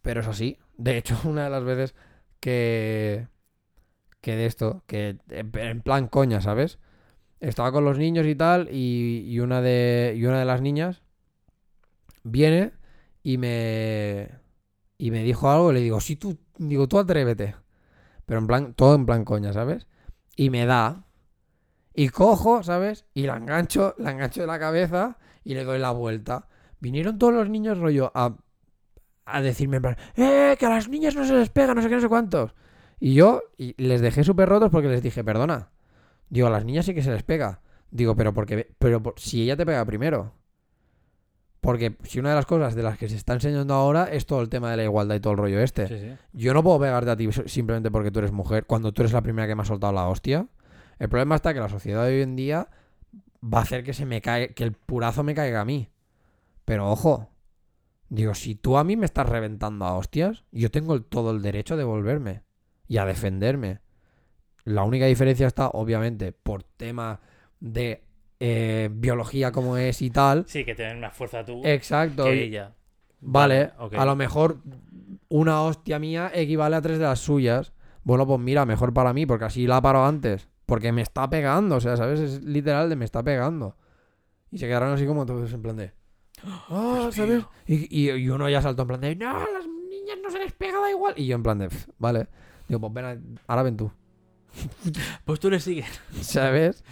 Pero 0.00 0.22
es 0.22 0.26
así. 0.28 0.58
De 0.78 0.96
hecho, 0.96 1.18
una 1.24 1.44
de 1.44 1.50
las 1.50 1.64
veces 1.64 1.94
que. 2.40 3.28
que 4.22 4.34
de 4.34 4.46
esto, 4.46 4.82
que 4.86 5.18
en 5.28 5.50
en 5.54 5.82
plan 5.82 6.08
coña, 6.08 6.40
¿sabes? 6.40 6.78
Estaba 7.42 7.72
con 7.72 7.84
los 7.84 7.98
niños 7.98 8.24
y 8.26 8.36
tal, 8.36 8.68
y, 8.70 9.24
y 9.26 9.40
una 9.40 9.60
de. 9.60 10.14
y 10.16 10.24
una 10.26 10.38
de 10.38 10.44
las 10.44 10.62
niñas 10.62 11.02
viene 12.22 12.72
y 13.24 13.36
me. 13.36 14.30
y 14.96 15.10
me 15.10 15.24
dijo 15.24 15.50
algo 15.50 15.72
y 15.72 15.74
le 15.74 15.80
digo, 15.80 16.00
sí, 16.00 16.16
tú. 16.16 16.38
digo, 16.56 16.88
tú 16.88 16.98
atrévete. 17.00 17.56
Pero 18.26 18.40
en 18.40 18.46
plan, 18.46 18.74
todo 18.74 18.94
en 18.94 19.06
plan 19.06 19.24
coña, 19.24 19.52
¿sabes? 19.52 19.88
Y 20.36 20.50
me 20.50 20.66
da. 20.66 21.04
Y 21.94 22.10
cojo, 22.10 22.62
¿sabes? 22.62 23.06
Y 23.12 23.24
la 23.26 23.36
engancho, 23.36 23.94
la 23.98 24.12
engancho 24.12 24.40
de 24.42 24.46
la 24.46 24.60
cabeza 24.60 25.18
y 25.44 25.54
le 25.54 25.64
doy 25.64 25.80
la 25.80 25.90
vuelta. 25.90 26.48
Vinieron 26.78 27.18
todos 27.18 27.34
los 27.34 27.50
niños, 27.50 27.78
rollo, 27.78 28.12
a, 28.14 28.36
a 29.26 29.42
decirme 29.42 29.78
en 29.78 29.82
plan, 29.82 29.96
¡eh! 30.16 30.56
Que 30.58 30.66
a 30.66 30.70
las 30.70 30.88
niñas 30.88 31.16
no 31.16 31.24
se 31.26 31.34
les 31.34 31.50
pega, 31.50 31.74
no 31.74 31.82
sé 31.82 31.88
qué, 31.88 31.96
no 31.96 32.00
sé 32.00 32.08
cuántos. 32.08 32.54
Y 33.00 33.14
yo 33.14 33.42
y 33.58 33.74
les 33.82 34.00
dejé 34.00 34.22
súper 34.24 34.48
rotos 34.48 34.70
porque 34.70 34.88
les 34.88 35.02
dije, 35.02 35.24
perdona. 35.24 35.71
Digo, 36.32 36.46
a 36.46 36.50
las 36.50 36.64
niñas 36.64 36.86
sí 36.86 36.94
que 36.94 37.02
se 37.02 37.10
les 37.10 37.22
pega. 37.22 37.60
Digo, 37.90 38.16
pero 38.16 38.32
porque, 38.32 38.74
pero 38.78 39.02
por- 39.02 39.20
si 39.20 39.42
ella 39.42 39.54
te 39.54 39.66
pega 39.66 39.84
primero. 39.84 40.32
Porque 41.60 41.94
si 42.04 42.18
una 42.20 42.30
de 42.30 42.36
las 42.36 42.46
cosas 42.46 42.74
de 42.74 42.82
las 42.82 42.96
que 42.96 43.06
se 43.10 43.16
está 43.16 43.34
enseñando 43.34 43.74
ahora 43.74 44.04
es 44.10 44.24
todo 44.24 44.40
el 44.40 44.48
tema 44.48 44.70
de 44.70 44.78
la 44.78 44.84
igualdad 44.84 45.14
y 45.14 45.20
todo 45.20 45.34
el 45.34 45.38
rollo 45.38 45.60
este. 45.60 45.86
Sí, 45.88 45.98
sí. 46.00 46.16
Yo 46.32 46.54
no 46.54 46.62
puedo 46.62 46.80
pegarte 46.80 47.10
a 47.10 47.16
ti 47.16 47.28
simplemente 47.46 47.90
porque 47.90 48.10
tú 48.10 48.20
eres 48.20 48.32
mujer, 48.32 48.64
cuando 48.64 48.92
tú 48.92 49.02
eres 49.02 49.12
la 49.12 49.20
primera 49.20 49.46
que 49.46 49.54
me 49.54 49.60
ha 49.60 49.66
soltado 49.66 49.92
la 49.92 50.08
hostia. 50.08 50.48
El 50.98 51.10
problema 51.10 51.34
está 51.36 51.52
que 51.52 51.60
la 51.60 51.68
sociedad 51.68 52.06
de 52.06 52.16
hoy 52.16 52.22
en 52.22 52.34
día 52.34 52.68
va 53.44 53.58
a 53.58 53.62
hacer 53.62 53.84
que 53.84 53.92
se 53.92 54.06
me 54.06 54.22
caiga, 54.22 54.54
que 54.54 54.64
el 54.64 54.72
purazo 54.72 55.22
me 55.22 55.34
caiga 55.34 55.60
a 55.60 55.64
mí. 55.66 55.90
Pero 56.64 56.90
ojo, 56.90 57.28
digo, 58.08 58.34
si 58.34 58.54
tú 58.54 58.78
a 58.78 58.84
mí 58.84 58.96
me 58.96 59.04
estás 59.04 59.28
reventando 59.28 59.84
a 59.84 59.96
hostias, 59.98 60.44
yo 60.50 60.70
tengo 60.70 60.94
el- 60.94 61.04
todo 61.04 61.30
el 61.30 61.42
derecho 61.42 61.74
a 61.74 61.76
devolverme 61.76 62.42
y 62.88 62.96
a 62.96 63.04
defenderme. 63.04 63.80
La 64.64 64.84
única 64.84 65.06
diferencia 65.06 65.46
está, 65.46 65.68
obviamente, 65.68 66.32
por 66.32 66.62
tema 66.62 67.20
de 67.60 68.02
eh, 68.40 68.88
biología 68.92 69.52
como 69.52 69.76
es 69.76 70.02
y 70.02 70.10
tal. 70.10 70.44
Sí, 70.46 70.64
que 70.64 70.74
tienen 70.74 71.00
más 71.00 71.14
fuerza 71.16 71.44
tú 71.44 71.62
Exacto. 71.64 72.24
que 72.24 72.44
ella. 72.44 72.74
Vale, 73.20 73.70
a 73.96 74.04
lo 74.04 74.16
mejor 74.16 74.58
una 75.28 75.62
hostia 75.62 75.98
mía 75.98 76.30
equivale 76.34 76.76
a 76.76 76.82
tres 76.82 76.98
de 76.98 77.04
las 77.04 77.20
suyas. 77.20 77.72
Bueno, 78.04 78.26
pues 78.26 78.40
mira, 78.40 78.66
mejor 78.66 78.92
para 78.92 79.12
mí, 79.12 79.26
porque 79.26 79.44
así 79.44 79.66
la 79.66 79.80
paro 79.80 80.04
antes. 80.04 80.48
Porque 80.66 80.90
me 80.92 81.02
está 81.02 81.28
pegando, 81.30 81.76
o 81.76 81.80
sea, 81.80 81.96
¿sabes? 81.96 82.18
Es 82.20 82.42
literal 82.42 82.88
de 82.88 82.96
me 82.96 83.04
está 83.04 83.22
pegando. 83.22 83.76
Y 84.50 84.58
se 84.58 84.66
quedaron 84.66 84.92
así 84.92 85.06
como 85.06 85.24
todos 85.26 85.52
en 85.52 85.62
plan 85.62 85.76
de. 85.76 85.92
¡Ah! 86.44 86.98
Dios 87.02 87.14
¿Sabes? 87.14 87.44
Y, 87.66 87.86
y- 87.96 88.10
y 88.10 88.28
uno 88.28 88.48
ya 88.48 88.60
saltó 88.60 88.82
en 88.82 88.88
plan 88.88 89.00
de. 89.00 89.14
¡No! 89.16 89.32
Las 89.38 89.66
niñas 89.66 90.18
no 90.22 90.30
se 90.30 90.38
les 90.38 90.52
pega, 90.52 90.80
da 90.80 90.90
igual. 90.90 91.14
Y 91.16 91.26
yo 91.26 91.36
en 91.36 91.42
plan 91.42 91.58
de. 91.58 91.68
"Pf, 91.68 91.90
Vale. 91.98 92.26
Digo, 92.68 92.80
pues 92.80 92.92
ven, 92.92 93.04
a- 93.04 93.42
ahora 93.46 93.62
ven 93.62 93.76
tú. 93.76 93.92
Pues 95.24 95.40
tú 95.40 95.50
le 95.50 95.60
sigues. 95.60 96.00
¿Sabes? 96.20 96.84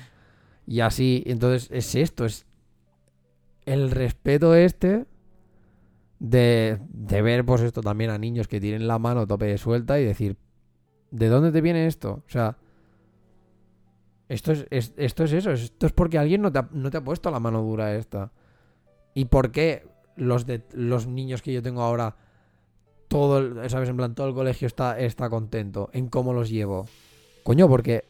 Y 0.66 0.81
así, 0.81 1.23
entonces 1.27 1.69
es 1.73 1.95
esto, 1.95 2.24
es 2.24 2.47
el 3.66 3.91
respeto 3.91 4.55
este 4.55 5.07
de, 6.19 6.78
de 6.91 7.23
ver 7.23 7.45
pues 7.45 7.62
esto 7.62 7.81
también 7.81 8.11
a 8.11 8.19
niños 8.19 8.47
que 8.49 8.61
tienen 8.61 8.87
la 8.87 8.99
mano 8.99 9.27
tope 9.27 9.47
de 9.47 9.59
suelta 9.59 9.99
y 10.01 10.05
decir, 10.05 10.37
¿de 11.11 11.28
dónde 11.28 11.51
te 11.51 11.61
viene 11.61 11.87
esto? 11.87 12.23
O 12.27 12.31
sea, 12.31 12.57
esto 14.28 14.53
es, 14.53 14.66
es- 14.70 14.93
esto 14.97 15.24
es 15.24 15.32
eso, 15.32 15.51
esto 15.51 15.87
es 15.87 15.93
porque 15.93 16.19
alguien 16.19 16.43
no 16.43 16.53
te, 16.53 16.59
ha, 16.61 17.05
puesto 17.05 17.31
la 17.31 17.41
mano 17.41 17.62
dura 17.62 17.95
esta. 17.97 18.31
¿Y 19.15 19.24
por 19.24 19.51
qué 19.51 19.87
los, 20.16 20.47
los 20.73 21.07
niños 21.09 21.43
que 21.43 21.53
yo 21.53 21.62
tengo 21.62 21.82
ahora, 21.82 22.16
todo 23.09 23.39
el, 23.39 23.70
¿sabes? 23.70 23.89
En 23.89 23.97
plan, 23.97 24.15
todo 24.15 24.28
el 24.28 24.35
colegio 24.35 24.66
está, 24.66 24.99
está 25.01 25.28
contento 25.28 25.91
en 25.93 26.09
cómo 26.09 26.32
los 26.32 26.49
llevo? 26.49 26.87
Coño, 27.51 27.68
porque 27.68 28.05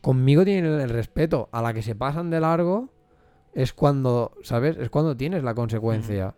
conmigo 0.00 0.44
tienen 0.44 0.80
el 0.80 0.90
respeto. 0.90 1.48
A 1.52 1.62
la 1.62 1.72
que 1.72 1.80
se 1.80 1.94
pasan 1.94 2.28
de 2.30 2.40
largo 2.40 2.88
es 3.52 3.72
cuando, 3.72 4.32
¿sabes? 4.42 4.76
Es 4.78 4.90
cuando 4.90 5.16
tienes 5.16 5.44
la 5.44 5.54
consecuencia. 5.54 6.34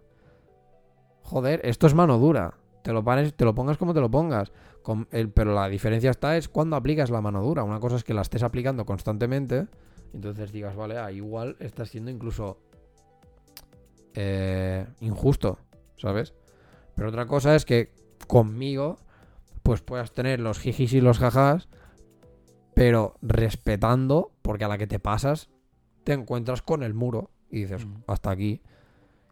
Joder, 1.22 1.62
esto 1.64 1.86
es 1.86 1.94
mano 1.94 2.18
dura. 2.18 2.52
Te 2.82 2.92
lo, 2.92 3.02
pares, 3.02 3.32
te 3.32 3.46
lo 3.46 3.54
pongas 3.54 3.78
como 3.78 3.94
te 3.94 4.00
lo 4.02 4.10
pongas. 4.10 4.52
Con 4.82 5.08
el- 5.12 5.30
pero 5.30 5.54
la 5.54 5.66
diferencia 5.70 6.10
está 6.10 6.36
es 6.36 6.50
cuando 6.50 6.76
aplicas 6.76 7.08
la 7.08 7.22
mano 7.22 7.42
dura. 7.42 7.64
Una 7.64 7.80
cosa 7.80 7.96
es 7.96 8.04
que 8.04 8.12
la 8.12 8.20
estés 8.20 8.42
aplicando 8.42 8.84
constantemente. 8.84 9.66
Entonces 10.12 10.52
digas, 10.52 10.76
vale, 10.76 10.98
ah, 10.98 11.10
igual 11.10 11.56
estás 11.60 11.88
siendo 11.88 12.10
incluso 12.10 12.58
eh, 14.14 14.86
injusto, 15.00 15.58
¿sabes? 15.96 16.34
Pero 16.96 17.08
otra 17.08 17.24
cosa 17.24 17.54
es 17.56 17.64
que 17.64 17.94
conmigo, 18.26 18.98
pues 19.62 19.80
puedas 19.80 20.12
tener 20.12 20.38
los 20.40 20.58
jijis 20.58 20.92
y 20.92 21.00
los 21.00 21.18
jajas, 21.18 21.70
pero 22.76 23.14
respetando, 23.22 24.32
porque 24.42 24.66
a 24.66 24.68
la 24.68 24.76
que 24.76 24.86
te 24.86 24.98
pasas, 24.98 25.48
te 26.04 26.12
encuentras 26.12 26.60
con 26.60 26.82
el 26.82 26.92
muro 26.92 27.30
y 27.50 27.60
dices, 27.62 27.86
Mm. 27.86 28.02
hasta 28.06 28.30
aquí. 28.30 28.60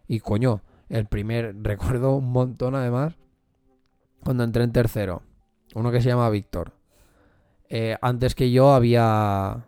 Y 0.08 0.20
coño, 0.20 0.62
el 0.88 1.04
primer, 1.04 1.54
recuerdo 1.62 2.16
un 2.16 2.32
montón 2.32 2.74
además, 2.74 3.18
cuando 4.24 4.44
entré 4.44 4.64
en 4.64 4.72
tercero, 4.72 5.20
uno 5.74 5.92
que 5.92 6.00
se 6.00 6.08
llama 6.08 6.30
Víctor. 6.30 6.72
Eh, 7.68 7.98
antes 8.00 8.34
que 8.34 8.50
yo 8.50 8.72
había 8.72 9.66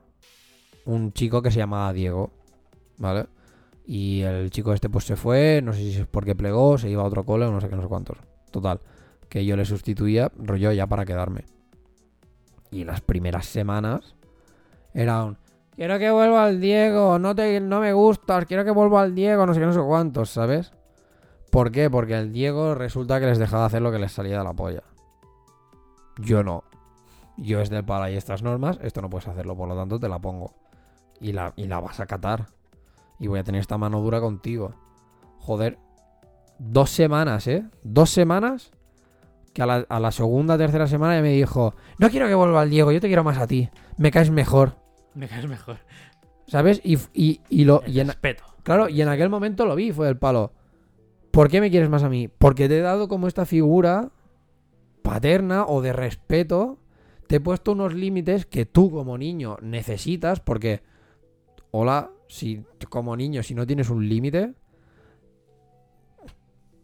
un 0.87 1.13
chico 1.13 1.43
que 1.43 1.51
se 1.51 1.59
llamaba 1.59 1.93
Diego, 1.93 2.31
¿vale? 2.97 3.27
Y 3.85 4.23
el 4.23 4.49
chico 4.51 4.73
este 4.73 4.89
pues 4.89 5.05
se 5.05 5.17
fue, 5.17 5.61
no 5.63 5.75
sé 5.75 5.81
si 5.81 6.01
es 6.01 6.07
porque 6.07 6.35
plegó, 6.35 6.79
se 6.79 6.89
iba 6.89 7.03
a 7.03 7.07
otro 7.07 7.27
cole 7.27 7.45
o 7.45 7.53
no 7.53 7.61
sé 7.61 7.69
qué, 7.69 7.77
no 7.77 7.83
sé 7.83 7.89
cuántos. 7.89 8.17
Total, 8.51 8.81
que 9.29 9.45
yo 9.45 9.55
le 9.55 9.67
sustituía, 9.67 10.33
rollo 10.39 10.73
ya 10.73 10.87
para 10.87 11.05
quedarme. 11.05 11.45
Y 12.71 12.85
las 12.85 13.01
primeras 13.01 13.47
semanas 13.47 14.17
era 14.93 15.25
un... 15.25 15.39
quiero 15.75 15.99
que 15.99 16.11
vuelva 16.11 16.45
al 16.45 16.61
Diego, 16.61 17.19
no, 17.19 17.35
te, 17.35 17.61
no 17.61 17.81
me 17.81 17.93
gustas, 17.93 18.45
quiero 18.47 18.65
que 18.65 18.71
vuelva 18.71 19.03
al 19.03 19.15
Diego, 19.15 19.47
no 19.47 19.55
sé 19.55 19.61
qué, 19.61 19.67
no 19.67 19.73
sé 19.73 19.81
cuántos, 19.81 20.31
¿sabes? 20.31 20.73
¿Por 21.51 21.71
qué? 21.71 21.89
Porque 21.91 22.19
el 22.19 22.33
Diego 22.33 22.75
resulta 22.75 23.21
que 23.21 23.27
les 23.27 23.39
dejaba 23.39 23.67
hacer 23.67 23.83
lo 23.83 23.93
que 23.93 23.99
les 23.99 24.13
salía 24.13 24.39
de 24.39 24.45
la 24.45 24.53
polla. 24.53 24.83
Yo 26.19 26.43
no. 26.43 26.65
Yo 27.37 27.61
es 27.61 27.71
del 27.71 27.85
pala 27.85 28.11
y 28.11 28.17
estas 28.17 28.43
normas, 28.43 28.79
esto 28.83 29.03
no 29.03 29.11
puedes 29.11 29.29
hacerlo, 29.29 29.57
por 29.57 29.69
lo 29.69 29.77
tanto 29.77 30.01
te 30.01 30.09
la 30.09 30.19
pongo. 30.19 30.55
Y 31.21 31.33
la, 31.33 31.53
y 31.57 31.67
la 31.67 31.81
vas 31.81 32.01
a 32.01 32.07
catar. 32.07 32.47
Y 33.19 33.27
voy 33.27 33.39
a 33.39 33.45
tener 33.45 33.61
esta 33.61 33.79
mano 33.79 34.01
dura 34.01 34.21
contigo. 34.21 34.75
Joder. 35.39 35.79
Dos 36.59 36.91
semanas, 36.91 37.47
¿eh? 37.47 37.65
Dos 37.83 38.11
semanas. 38.11 38.73
Que 39.57 39.63
a 39.63 39.67
la, 39.67 39.87
a 39.89 40.01
la 40.01 40.13
segunda, 40.13 40.59
tercera 40.59 40.87
semana 40.87 41.17
ya 41.17 41.23
me 41.23 41.33
dijo, 41.33 41.75
no 41.97 42.11
quiero 42.11 42.29
que 42.29 42.35
vuelva 42.35 42.63
el 42.63 42.69
Diego, 42.69 42.93
yo 42.93 43.01
te 43.01 43.07
quiero 43.07 43.25
más 43.25 43.39
a 43.39 43.47
ti. 43.47 43.71
Me 43.97 44.11
caes 44.11 44.31
mejor. 44.31 44.77
Me 45.15 45.29
caes 45.29 45.49
mejor. 45.49 45.79
¿Sabes? 46.47 46.83
Y, 46.85 46.99
y, 47.15 47.41
y 47.49 47.65
lo, 47.65 47.81
El 47.87 47.97
y 47.97 48.01
en, 48.01 48.09
respeto. 48.09 48.45
Claro, 48.63 48.91
y 48.91 49.01
en 49.01 49.09
aquel 49.09 49.31
momento 49.31 49.65
lo 49.65 49.75
vi, 49.75 49.93
fue 49.93 50.11
el 50.11 50.19
palo. 50.19 50.53
¿Por 51.31 51.49
qué 51.49 51.63
me 51.63 51.71
quieres 51.71 51.89
más 51.89 52.03
a 52.03 52.11
mí? 52.11 52.29
Porque 52.29 52.69
te 52.69 52.77
he 52.77 52.83
dado 52.83 53.09
como 53.09 53.29
esta 53.29 53.47
figura 53.47 54.11
paterna 55.01 55.65
o 55.65 55.81
de 55.81 55.95
respeto. 55.95 56.77
Te 57.27 57.37
he 57.37 57.41
puesto 57.41 57.73
unos 57.73 57.95
límites 57.95 58.45
que 58.45 58.67
tú 58.67 58.91
como 58.91 59.17
niño 59.17 59.57
necesitas 59.63 60.41
porque, 60.41 60.83
hola, 61.71 62.11
si 62.29 62.63
como 62.91 63.17
niño, 63.17 63.43
si 63.43 63.55
no 63.55 63.67
tienes 63.67 63.89
un 63.89 64.07
límite, 64.07 64.53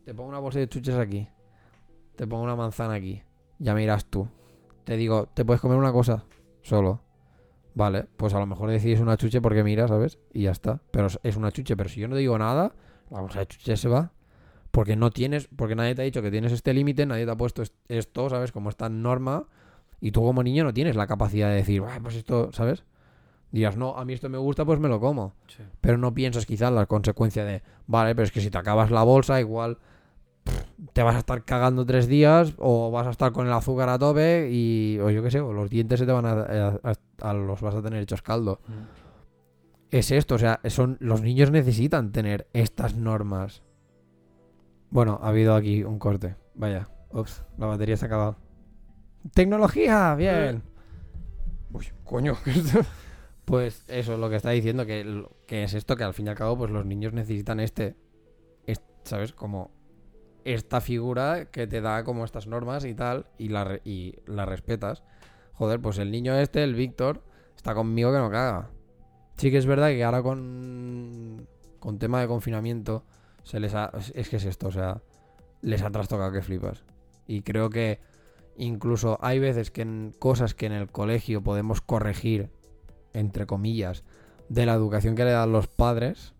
te 0.07 0.15
pongo 0.15 0.31
una 0.31 0.39
bolsa 0.39 0.59
de 0.59 0.71
chuches 0.71 0.97
aquí, 0.97 1.29
te 2.17 2.27
pongo 2.27 2.43
una 2.45 2.57
manzana 2.57 2.95
aquí, 2.95 3.23
ya 3.59 3.75
me 3.75 3.83
irás 3.83 4.05
tú. 4.07 4.29
Te 4.85 4.97
digo, 4.97 5.29
te 5.35 5.45
puedes 5.45 5.61
comer 5.61 5.79
una 5.79 5.93
cosa 5.93 6.25
solo. 6.63 7.01
Vale, 7.75 8.07
pues 8.17 8.35
a 8.35 8.39
lo 8.39 8.47
mejor 8.47 8.69
decides 8.71 9.01
una 9.01 9.17
chuche 9.17 9.41
porque 9.41 9.65
mira, 9.65 9.89
¿sabes? 9.89 10.19
Y 10.33 10.43
ya 10.43 10.51
está. 10.51 10.81
Pero 10.91 11.07
es- 11.23 11.37
una 11.37 11.51
chuche. 11.53 11.77
Pero 11.77 11.89
si 11.89 12.01
yo 12.01 12.09
no 12.09 12.17
digo 12.17 12.37
nada, 12.39 12.75
la 13.11 13.21
bolsa 13.21 13.39
de 13.41 13.47
chuche 13.47 13.77
se 13.77 13.89
va. 13.89 14.13
Porque 14.71 14.97
no 14.97 15.11
tienes, 15.11 15.49
porque 15.57 15.75
nadie 15.75 15.95
te 15.95 16.03
ha 16.03 16.05
dicho 16.05 16.21
que 16.23 16.31
tienes 16.31 16.53
este 16.53 16.75
límite, 16.75 17.07
nadie 17.07 17.25
te 17.25 17.31
ha 17.31 17.37
puesto 17.37 17.63
est- 17.63 17.75
esto, 17.89 18.29
¿sabes? 18.29 18.53
Como 18.53 18.69
esta 18.69 18.89
norma. 18.89 19.47
Y 20.01 20.11
tú 20.13 20.21
como 20.23 20.43
niño 20.43 20.65
no 20.65 20.75
tienes 20.75 20.97
la 20.97 21.07
capacidad 21.07 21.49
de 21.49 21.57
decir, 21.57 21.83
"Ah, 21.89 21.99
pues 22.03 22.17
esto, 22.17 22.51
¿sabes? 22.53 22.85
Dirás, 23.53 23.77
no, 23.77 23.97
a 23.97 24.05
mí 24.05 24.13
esto 24.15 24.29
me 24.29 24.39
gusta, 24.39 24.65
pues 24.65 24.81
me 24.81 24.89
lo 24.89 24.99
como. 25.01 25.35
Sí. 25.47 25.63
Pero 25.81 25.97
no 25.99 26.13
piensas 26.13 26.45
quizás 26.47 26.73
la 26.73 26.87
consecuencia 26.87 27.45
de, 27.45 27.63
vale, 27.87 28.15
pero 28.15 28.25
es 28.25 28.33
que 28.33 28.41
si 28.41 28.51
te 28.51 28.59
acabas 28.59 28.91
la 28.91 29.03
bolsa, 29.03 29.41
igual 29.41 29.79
te 30.93 31.03
vas 31.03 31.15
a 31.15 31.19
estar 31.21 31.45
cagando 31.45 31.87
tres 31.87 32.07
días 32.09 32.55
o 32.59 32.91
vas 32.91 33.07
a 33.07 33.11
estar 33.11 33.33
con 33.33 33.47
el 33.47 33.53
azúcar 33.53 33.89
a 33.89 33.99
tope 33.99 34.49
y, 34.51 34.99
o 35.01 35.11
yo 35.11 35.23
qué 35.23 35.31
sé, 35.31 35.41
o 35.41 35.53
los 35.53 35.71
dientes 35.71 36.01
se 36.01 36.07
te 36.07 36.13
van 36.13 36.27
a, 36.27 36.33
a- 36.33 36.81
a- 36.83 37.29
a- 37.31 37.35
los 37.35 37.61
vas 37.61 37.75
a 37.75 37.83
tener 37.83 38.03
hechos 38.03 38.23
caldo. 38.23 38.61
Mm. 38.67 38.73
Es 39.91 40.11
esto, 40.11 40.35
o 40.37 40.39
sea, 40.39 40.61
son, 40.69 40.97
los 41.01 41.21
niños 41.23 41.51
necesitan 41.51 42.13
tener 42.13 42.49
estas 42.53 42.95
normas. 42.97 43.63
Bueno, 44.91 45.19
ha 45.23 45.29
habido 45.29 45.55
aquí 45.55 45.85
un 45.85 45.99
corte. 45.99 46.37
Vaya, 46.55 46.89
ups, 47.11 47.45
la 47.59 47.67
batería 47.67 47.97
se 47.97 48.05
ha 48.05 48.09
acabado. 48.09 48.37
¡Tecnología! 49.35 50.15
¡Bien! 50.15 50.63
Uy, 51.73 51.87
coño. 52.05 52.37
pues 53.45 53.85
eso 53.89 54.15
es 54.15 54.19
lo 54.19 54.29
que 54.31 54.37
está 54.37 54.51
diciendo, 54.51 54.85
que, 54.87 55.25
que 55.47 55.65
es 55.65 55.75
esto, 55.75 55.97
que 55.97 56.05
al 56.05 56.15
fin 56.15 56.27
y 56.27 56.31
al 56.31 56.37
cabo, 56.37 56.57
pues 56.59 56.71
los 56.71 56.85
niños 56.87 57.13
necesitan 57.13 57.61
este, 57.61 57.97
es- 58.67 58.83
¿sabes? 59.05 59.33
Como 59.33 59.71
esta 60.45 60.81
figura 60.81 61.47
que 61.51 61.67
te 61.67 61.81
da 61.81 62.05
como 62.05 62.25
estas 62.25 62.47
normas 62.47 62.85
y 62.85 62.95
tal, 62.95 63.27
y 63.39 63.49
la, 63.49 63.81
y 63.85 64.17
la 64.27 64.47
respetas. 64.47 65.03
Joder, 65.55 65.81
pues 65.81 65.99
el 65.99 66.11
niño 66.11 66.35
este, 66.35 66.63
el 66.65 66.75
Víctor, 66.75 67.23
está 67.57 67.75
conmigo 67.75 68.13
que 68.13 68.19
no 68.19 68.31
caga. 68.31 68.71
Sí 69.37 69.51
que 69.51 69.59
es 69.59 69.67
verdad 69.67 69.89
que 69.89 70.05
ahora 70.05 70.23
con, 70.23 71.49
con 71.79 71.99
tema 71.99 72.21
de 72.21 72.27
confinamiento 72.27 73.05
se 73.43 73.61
les 73.61 73.75
ha, 73.75 73.93
es 74.15 74.29
que 74.29 74.37
es 74.37 74.45
esto, 74.45 74.69
o 74.69 74.73
sea, 74.73 75.03
les 75.61 75.83
ha 75.83 75.91
trastocado 75.91 76.33
que 76.33 76.43
flipas. 76.43 76.85
Y 77.27 77.43
creo 77.43 77.71
que 77.71 78.01
incluso 78.57 79.19
hay 79.21 79.39
veces 79.39 79.71
que 79.71 79.83
en 79.83 80.15
cosas 80.19 80.55
que 80.55 80.67
en 80.67 80.73
el 80.73 80.91
colegio 80.91 81.43
podemos 81.43 81.81
corregir, 81.81 82.51
entre 83.13 83.47
comillas, 83.47 84.05
de 84.49 84.67
la 84.67 84.75
educación 84.75 85.15
que 85.15 85.25
le 85.25 85.31
dan 85.33 85.53
los 85.53 85.67
padres, 85.67 86.35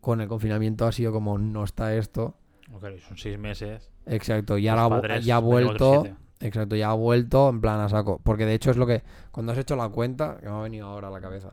con 0.00 0.20
el 0.20 0.28
confinamiento 0.28 0.86
ha 0.86 0.92
sido 0.92 1.12
como 1.12 1.38
no 1.38 1.64
está 1.64 1.94
esto. 1.94 2.34
Son 3.08 3.16
seis 3.16 3.38
meses. 3.38 3.90
Exacto, 4.06 4.56
y 4.58 4.62
Los 4.64 4.78
ahora 4.78 5.00
padres 5.00 5.24
ya 5.24 5.36
ha 5.36 5.40
vuelto. 5.40 6.06
Exacto, 6.40 6.74
ya 6.76 6.90
ha 6.90 6.94
vuelto 6.94 7.48
en 7.50 7.60
plan 7.60 7.80
a 7.80 7.88
saco. 7.88 8.20
Porque 8.22 8.46
de 8.46 8.54
hecho 8.54 8.70
es 8.70 8.76
lo 8.76 8.86
que. 8.86 9.02
Cuando 9.30 9.52
has 9.52 9.58
hecho 9.58 9.76
la 9.76 9.88
cuenta, 9.88 10.38
que 10.40 10.48
me 10.48 10.54
ha 10.54 10.60
venido 10.60 10.86
ahora 10.86 11.08
a 11.08 11.10
la 11.10 11.20
cabeza. 11.20 11.50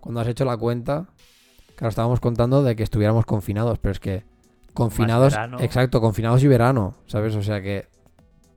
Cuando 0.00 0.20
has 0.20 0.28
hecho 0.28 0.44
la 0.44 0.56
cuenta, 0.56 1.08
claro, 1.76 1.90
estábamos 1.90 2.20
contando 2.20 2.62
de 2.62 2.74
que 2.74 2.82
estuviéramos 2.82 3.26
confinados, 3.26 3.78
pero 3.78 3.92
es 3.92 4.00
que. 4.00 4.24
Confinados. 4.72 5.34
Exacto, 5.60 6.00
confinados 6.00 6.42
y 6.42 6.48
verano, 6.48 6.94
¿sabes? 7.06 7.34
O 7.36 7.42
sea 7.42 7.60
que. 7.60 7.88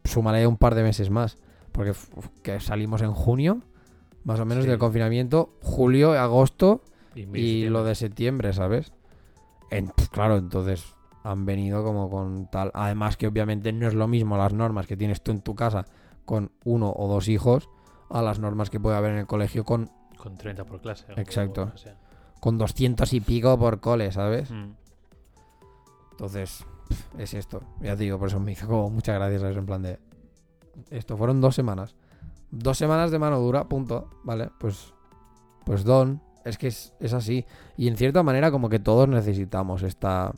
Súmale 0.05 0.45
un 0.47 0.57
par 0.57 0.75
de 0.75 0.83
meses 0.83 1.09
más. 1.09 1.37
Porque 1.71 1.93
que 2.41 2.59
salimos 2.61 3.01
en 3.01 3.11
junio, 3.11 3.61
más 4.23 4.39
o 4.39 4.45
menos, 4.45 4.63
Sí. 4.63 4.69
del 4.69 4.79
confinamiento. 4.79 5.57
Julio, 5.61 6.13
agosto 6.13 6.83
Y, 7.15 7.21
y 7.37 7.69
lo 7.69 7.83
de 7.83 7.95
septiembre, 7.95 8.53
¿sabes? 8.53 8.93
En- 9.77 9.87
pues 9.89 10.09
claro, 10.09 10.37
entonces 10.37 10.95
han 11.23 11.45
venido 11.45 11.83
como 11.83 12.09
con 12.09 12.49
tal. 12.51 12.71
Además 12.73 13.17
que 13.17 13.27
obviamente 13.27 13.71
no 13.73 13.87
es 13.87 13.93
lo 13.93 14.07
mismo 14.07 14.37
las 14.37 14.53
normas 14.53 14.87
que 14.87 14.95
tienes 14.97 15.21
tú 15.21 15.31
en 15.31 15.41
tu 15.41 15.55
casa 15.55 15.85
con 16.25 16.51
uno 16.63 16.91
o 16.95 17.07
dos 17.07 17.27
hijos 17.27 17.69
a 18.09 18.21
las 18.21 18.39
normas 18.39 18.69
que 18.69 18.79
puede 18.79 18.95
haber 18.97 19.11
en 19.11 19.17
el 19.19 19.27
colegio 19.27 19.63
con, 19.63 19.89
Con 20.17 20.37
30 20.37 20.65
por 20.65 20.81
clase. 20.81 21.05
Exacto. 21.17 21.71
o 21.73 21.77
sea. 21.77 21.97
con 22.39 22.57
200 22.57 23.11
y 23.13 23.21
pico 23.21 23.57
por 23.57 23.79
cole, 23.79 24.11
¿sabes? 24.11 24.51
Mm. 24.51 24.73
Entonces, 26.11 26.65
es 27.17 27.33
esto. 27.33 27.61
Ya 27.81 27.95
te 27.95 28.03
digo, 28.03 28.17
por 28.19 28.27
eso 28.29 28.39
me 28.39 28.51
hizo 28.51 28.67
como 28.67 28.89
muchas 28.89 29.15
gracias 29.15 29.43
a 29.43 29.49
eso 29.49 29.59
en 29.59 29.65
plan 29.65 29.81
de... 29.81 29.99
Esto 30.89 31.17
fueron 31.17 31.41
dos 31.41 31.55
semanas. 31.55 31.95
Dos 32.51 32.77
semanas 32.77 33.11
de 33.11 33.19
mano 33.19 33.39
dura, 33.39 33.67
punto. 33.67 34.09
Vale, 34.23 34.49
pues... 34.59 34.93
Pues 35.65 35.83
don. 35.83 36.21
Es 36.45 36.57
que 36.57 36.67
es, 36.67 36.93
es 37.01 37.11
así. 37.13 37.45
Y 37.75 37.87
en 37.89 37.97
cierta 37.97 38.23
manera 38.23 38.51
como 38.51 38.69
que 38.69 38.79
todos 38.79 39.09
necesitamos 39.09 39.83
esta... 39.83 40.31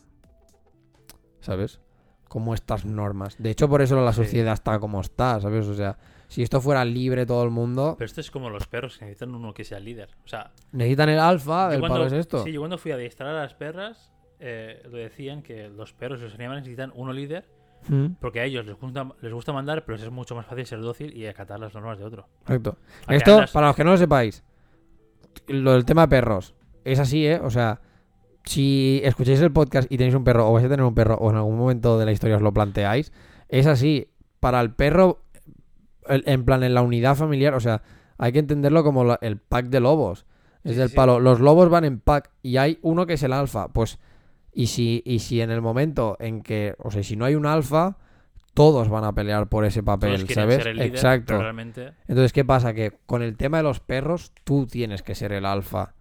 ¿Sabes? 1.42 1.80
Como 2.28 2.54
estas 2.54 2.86
normas. 2.86 3.36
De 3.38 3.50
hecho, 3.52 3.70
por 3.70 3.82
eso 3.82 4.00
la 4.04 4.12
Sí. 4.14 4.24
sociedad 4.24 4.54
está 4.54 4.80
como 4.80 5.00
está, 5.02 5.40
¿sabes? 5.40 5.66
O 5.68 5.74
sea, 5.76 5.98
si 6.28 6.44
esto 6.44 6.60
fuera 6.60 6.84
libre 6.84 7.26
todo 7.26 7.44
el 7.44 7.52
mundo, 7.52 7.96
Pero 7.98 8.06
esto 8.06 8.22
es 8.22 8.32
como 8.32 8.50
los 8.50 8.68
perros 8.68 8.98
que 8.98 9.06
necesitan 9.06 9.34
uno 9.36 9.54
que 9.54 9.64
sea 9.64 9.80
líder. 9.80 10.10
O 10.26 10.28
sea, 10.28 10.52
necesitan 10.72 11.10
el 11.10 11.20
alfa, 11.20 11.74
el 11.74 11.80
cuando, 11.80 11.96
palo 11.96 12.08
es 12.08 12.14
esto. 12.14 12.44
Sí, 12.44 12.52
yo 12.52 12.60
cuando 12.62 12.78
fui 12.78 12.92
a 12.92 12.96
adiestrar 12.96 13.30
a 13.30 13.42
las 13.42 13.54
perras, 13.54 14.12
eh, 14.40 14.82
lo 14.90 14.98
decían 14.98 15.42
que 15.42 15.70
los 15.70 15.94
perros 15.94 16.20
y 16.20 16.24
los 16.24 16.34
animales 16.36 16.64
necesitan 16.64 16.92
uno 16.96 17.14
líder 17.14 17.46
Mm, 17.90 18.16
porque 18.20 18.40
a 18.42 18.44
ellos 18.44 18.66
les 18.66 18.76
gusta, 18.76 19.08
les 19.22 19.32
gusta 19.32 19.54
mandar, 19.54 19.86
pero 19.86 19.98
es 19.98 20.10
mucho 20.12 20.36
más 20.36 20.48
fácil 20.48 20.66
ser 20.66 20.82
dócil 20.82 21.16
y 21.16 21.28
acatar 21.28 21.60
las 21.60 21.74
normas 21.76 22.00
de 22.00 22.06
otro. 22.06 22.28
Correcto. 22.44 22.76
Que 23.08 23.16
Esto, 23.18 23.46
para 23.54 23.68
los 23.68 23.76
que 23.76 23.84
no 23.84 23.92
lo 23.92 23.98
sepáis, 23.98 24.44
lo 25.48 25.74
del 25.74 25.86
tema 25.86 26.08
perros, 26.10 26.56
es 26.84 27.00
así, 27.00 27.26
¿eh? 27.26 27.40
O 27.44 27.50
sea, 27.50 27.82
si 28.46 29.02
escucháis 29.04 29.42
el 29.42 29.52
podcast 29.52 29.92
y 29.92 29.98
tenéis 29.98 30.16
un 30.16 30.24
perro, 30.24 30.50
o 30.50 30.54
vais 30.54 30.66
a 30.66 30.70
tener 30.70 30.86
un 30.86 30.96
perro, 30.96 31.16
o 31.16 31.30
en 31.30 31.36
algún 31.38 31.58
momento 31.58 31.98
de 32.00 32.06
la 32.06 32.12
historia 32.12 32.38
os 32.38 32.42
lo 32.42 32.54
planteáis, 32.54 33.12
es 33.50 33.68
así. 33.68 34.08
Para 34.40 34.62
el 34.62 34.74
perro, 34.74 35.24
el- 36.08 36.24
en 36.28 36.46
plan, 36.46 36.64
en 36.64 36.74
la 36.74 36.82
unidad 36.82 37.16
familiar, 37.16 37.54
o 37.56 37.60
sea, 37.60 37.82
hay 38.18 38.32
que 38.32 38.40
entenderlo 38.40 38.84
como 38.84 39.04
la- 39.04 39.20
el 39.22 39.38
pack 39.38 39.68
de 39.68 39.80
lobos. 39.80 40.26
Es 40.64 40.74
Sí, 40.74 40.78
del 40.80 40.90
sí. 40.90 40.96
palo. 40.96 41.20
Los 41.20 41.40
lobos 41.40 41.70
van 41.70 41.86
en 41.86 42.00
pack 42.00 42.32
y 42.42 42.58
hay 42.58 42.78
uno 42.82 43.06
que 43.06 43.14
es 43.14 43.24
el 43.24 43.34
alfa. 43.34 43.68
Pues, 43.70 44.00
y 44.54 44.68
si, 44.68 45.02
y 45.06 45.20
si 45.20 45.42
en 45.42 45.52
el 45.52 45.62
momento 45.62 46.18
en 46.20 46.42
que, 46.42 46.76
o 46.80 46.92
sea, 46.92 47.04
si 47.04 47.16
no 47.16 47.26
hay 47.26 47.36
un 47.36 47.46
alfa, 47.46 47.98
todos 48.58 48.90
van 48.90 49.04
a 49.04 49.14
pelear 49.14 49.48
por 49.50 49.66
ese 49.66 49.84
Todos 49.84 50.00
papel, 50.00 50.26
quieren 50.26 50.34
¿sabes? 50.36 50.56
ser 50.58 50.68
el 50.70 50.78
líder, 50.78 50.90
Exacto. 50.90 51.40
realmente 51.40 51.92
Entonces, 52.08 52.34
¿qué 52.34 52.44
pasa? 52.44 52.74
Que 52.74 52.92
con 53.06 53.22
el 53.22 53.38
tema 53.38 53.58
de 53.58 53.64
los 53.64 53.80
perros, 53.80 54.32
tú 54.44 54.66
tienes 54.66 55.04
que 55.04 55.14
ser 55.14 55.32
el 55.32 55.46
alfa. 55.46 55.94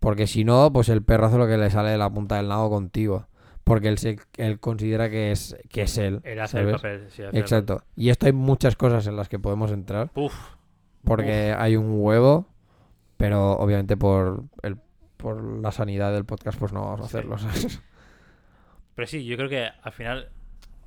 Porque 0.00 0.26
si 0.26 0.42
no, 0.44 0.72
pues 0.72 0.88
el 0.88 1.02
perro 1.02 1.26
hace 1.26 1.36
lo 1.36 1.46
que 1.46 1.58
le 1.58 1.68
sale 1.70 1.90
de 1.90 1.98
la 1.98 2.08
punta 2.08 2.36
del 2.36 2.48
nabo 2.48 2.70
contigo. 2.70 3.26
Porque 3.62 3.88
él, 3.88 3.98
se, 3.98 4.18
él 4.38 4.58
considera 4.58 5.10
que 5.10 5.32
es, 5.32 5.54
que 5.68 5.82
es 5.82 5.98
él. 5.98 6.20
él 6.24 6.40
hace 6.40 6.60
el 6.60 6.70
papel. 6.70 7.04
sí, 7.10 7.22
hace 7.22 7.36
el- 7.36 7.42
Exacto. 7.42 7.82
Y 7.96 8.08
esto 8.08 8.24
hay 8.24 8.32
muchas 8.32 8.74
cosas 8.76 9.06
en 9.06 9.16
las 9.16 9.28
que 9.28 9.38
podemos 9.38 9.70
entrar. 9.70 10.10
Uf, 10.14 10.34
Porque 11.04 11.54
hay 11.56 11.76
un 11.76 11.90
huevo. 12.00 12.46
Pero 13.18 13.52
obviamente 13.58 13.96
por, 13.98 14.44
el, 14.62 14.78
por 15.18 15.42
la 15.60 15.72
sanidad 15.72 16.12
del 16.14 16.24
podcast, 16.24 16.58
pues 16.58 16.72
no 16.72 16.80
vamos 16.82 17.00
a 17.00 17.08
Sí. 17.08 17.16
hacerlo. 17.18 17.36
¿sabes? 17.36 17.82
Pero 18.94 19.06
sí, 19.06 19.24
yo 19.26 19.36
creo 19.36 19.48
que 19.50 19.68
al 19.82 19.92
final 19.92 20.30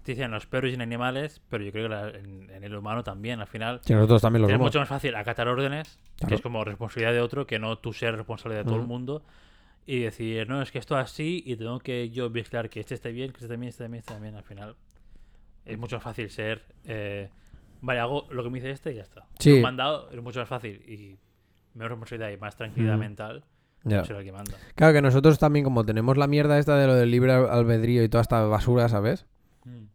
dicen 0.03 0.31
los 0.31 0.45
perros 0.47 0.71
y 0.71 0.73
en 0.75 0.81
animales, 0.81 1.41
pero 1.49 1.63
yo 1.63 1.71
creo 1.71 1.83
que 1.87 1.95
la- 1.95 2.09
en, 2.09 2.49
en 2.49 2.63
el 2.63 2.75
humano 2.75 3.03
también. 3.03 3.39
Al 3.39 3.47
final 3.47 3.79
Si 3.83 3.93
nosotros 3.93 4.21
también 4.21 4.41
lo 4.43 4.49
es 4.49 4.57
mucho 4.59 4.79
más 4.79 4.87
fácil 4.89 5.15
acatar 5.15 5.47
órdenes, 5.47 5.99
Claro. 6.17 6.29
que 6.29 6.35
es 6.35 6.41
como 6.41 6.63
responsabilidad 6.63 7.13
de 7.13 7.21
otro, 7.21 7.45
que 7.47 7.59
no 7.59 7.77
tú 7.77 7.93
ser 7.93 8.15
responsable 8.15 8.57
de 8.57 8.63
todo 8.63 8.75
el 8.75 8.81
Ujú. 8.81 8.87
mundo. 8.89 9.23
Y 9.85 9.99
decir, 10.01 10.47
no, 10.47 10.61
es 10.61 10.71
que 10.71 10.77
esto 10.79 10.95
así 10.95 11.41
y 11.45 11.55
tengo 11.55 11.79
que 11.79 12.09
yo 12.11 12.29
vigilar 12.29 12.69
que 12.69 12.79
este 12.79 12.93
esté 12.93 13.11
bien, 13.11 13.31
que 13.31 13.37
este 13.37 13.47
también, 13.47 13.69
este 13.69 13.83
también, 13.83 13.99
este 13.99 14.13
también. 14.13 14.35
Al 14.35 14.43
final 14.43 14.75
es 15.65 15.77
mucho 15.77 15.95
más 15.97 16.03
fácil 16.03 16.29
ser. 16.29 16.63
eh, 16.85 17.29
vale, 17.81 17.99
hago 17.99 18.27
lo 18.31 18.43
que 18.43 18.49
me 18.51 18.59
dice 18.59 18.69
este 18.71 18.91
y 18.91 18.95
ya 18.95 19.01
está. 19.01 19.25
Sí. 19.39 19.53
Un 19.53 19.61
mandado 19.63 20.09
es 20.11 20.21
mucho 20.21 20.39
más 20.39 20.47
fácil 20.49 20.81
y 20.87 21.17
menos 21.73 21.89
responsabilidad 21.89 22.29
y 22.29 22.37
más 22.37 22.55
tranquilidad 22.55 22.95
Mm. 22.97 22.99
mental, 22.99 23.43
Ya. 23.83 24.03
será 24.05 24.19
el 24.19 24.25
que 24.25 24.31
manda. 24.31 24.53
Claro 24.75 24.93
que 24.93 25.01
nosotros 25.01 25.39
también, 25.39 25.63
como 25.65 25.83
tenemos 25.83 26.15
la 26.15 26.27
mierda 26.27 26.59
esta 26.59 26.75
de 26.77 26.85
lo 26.85 26.93
del 26.93 27.09
libre 27.09 27.31
albedrío 27.33 28.03
y 28.03 28.09
toda 28.09 28.21
esta 28.21 28.43
basura, 28.43 28.87
¿sabes? 28.87 29.25
Mm. 29.65 29.85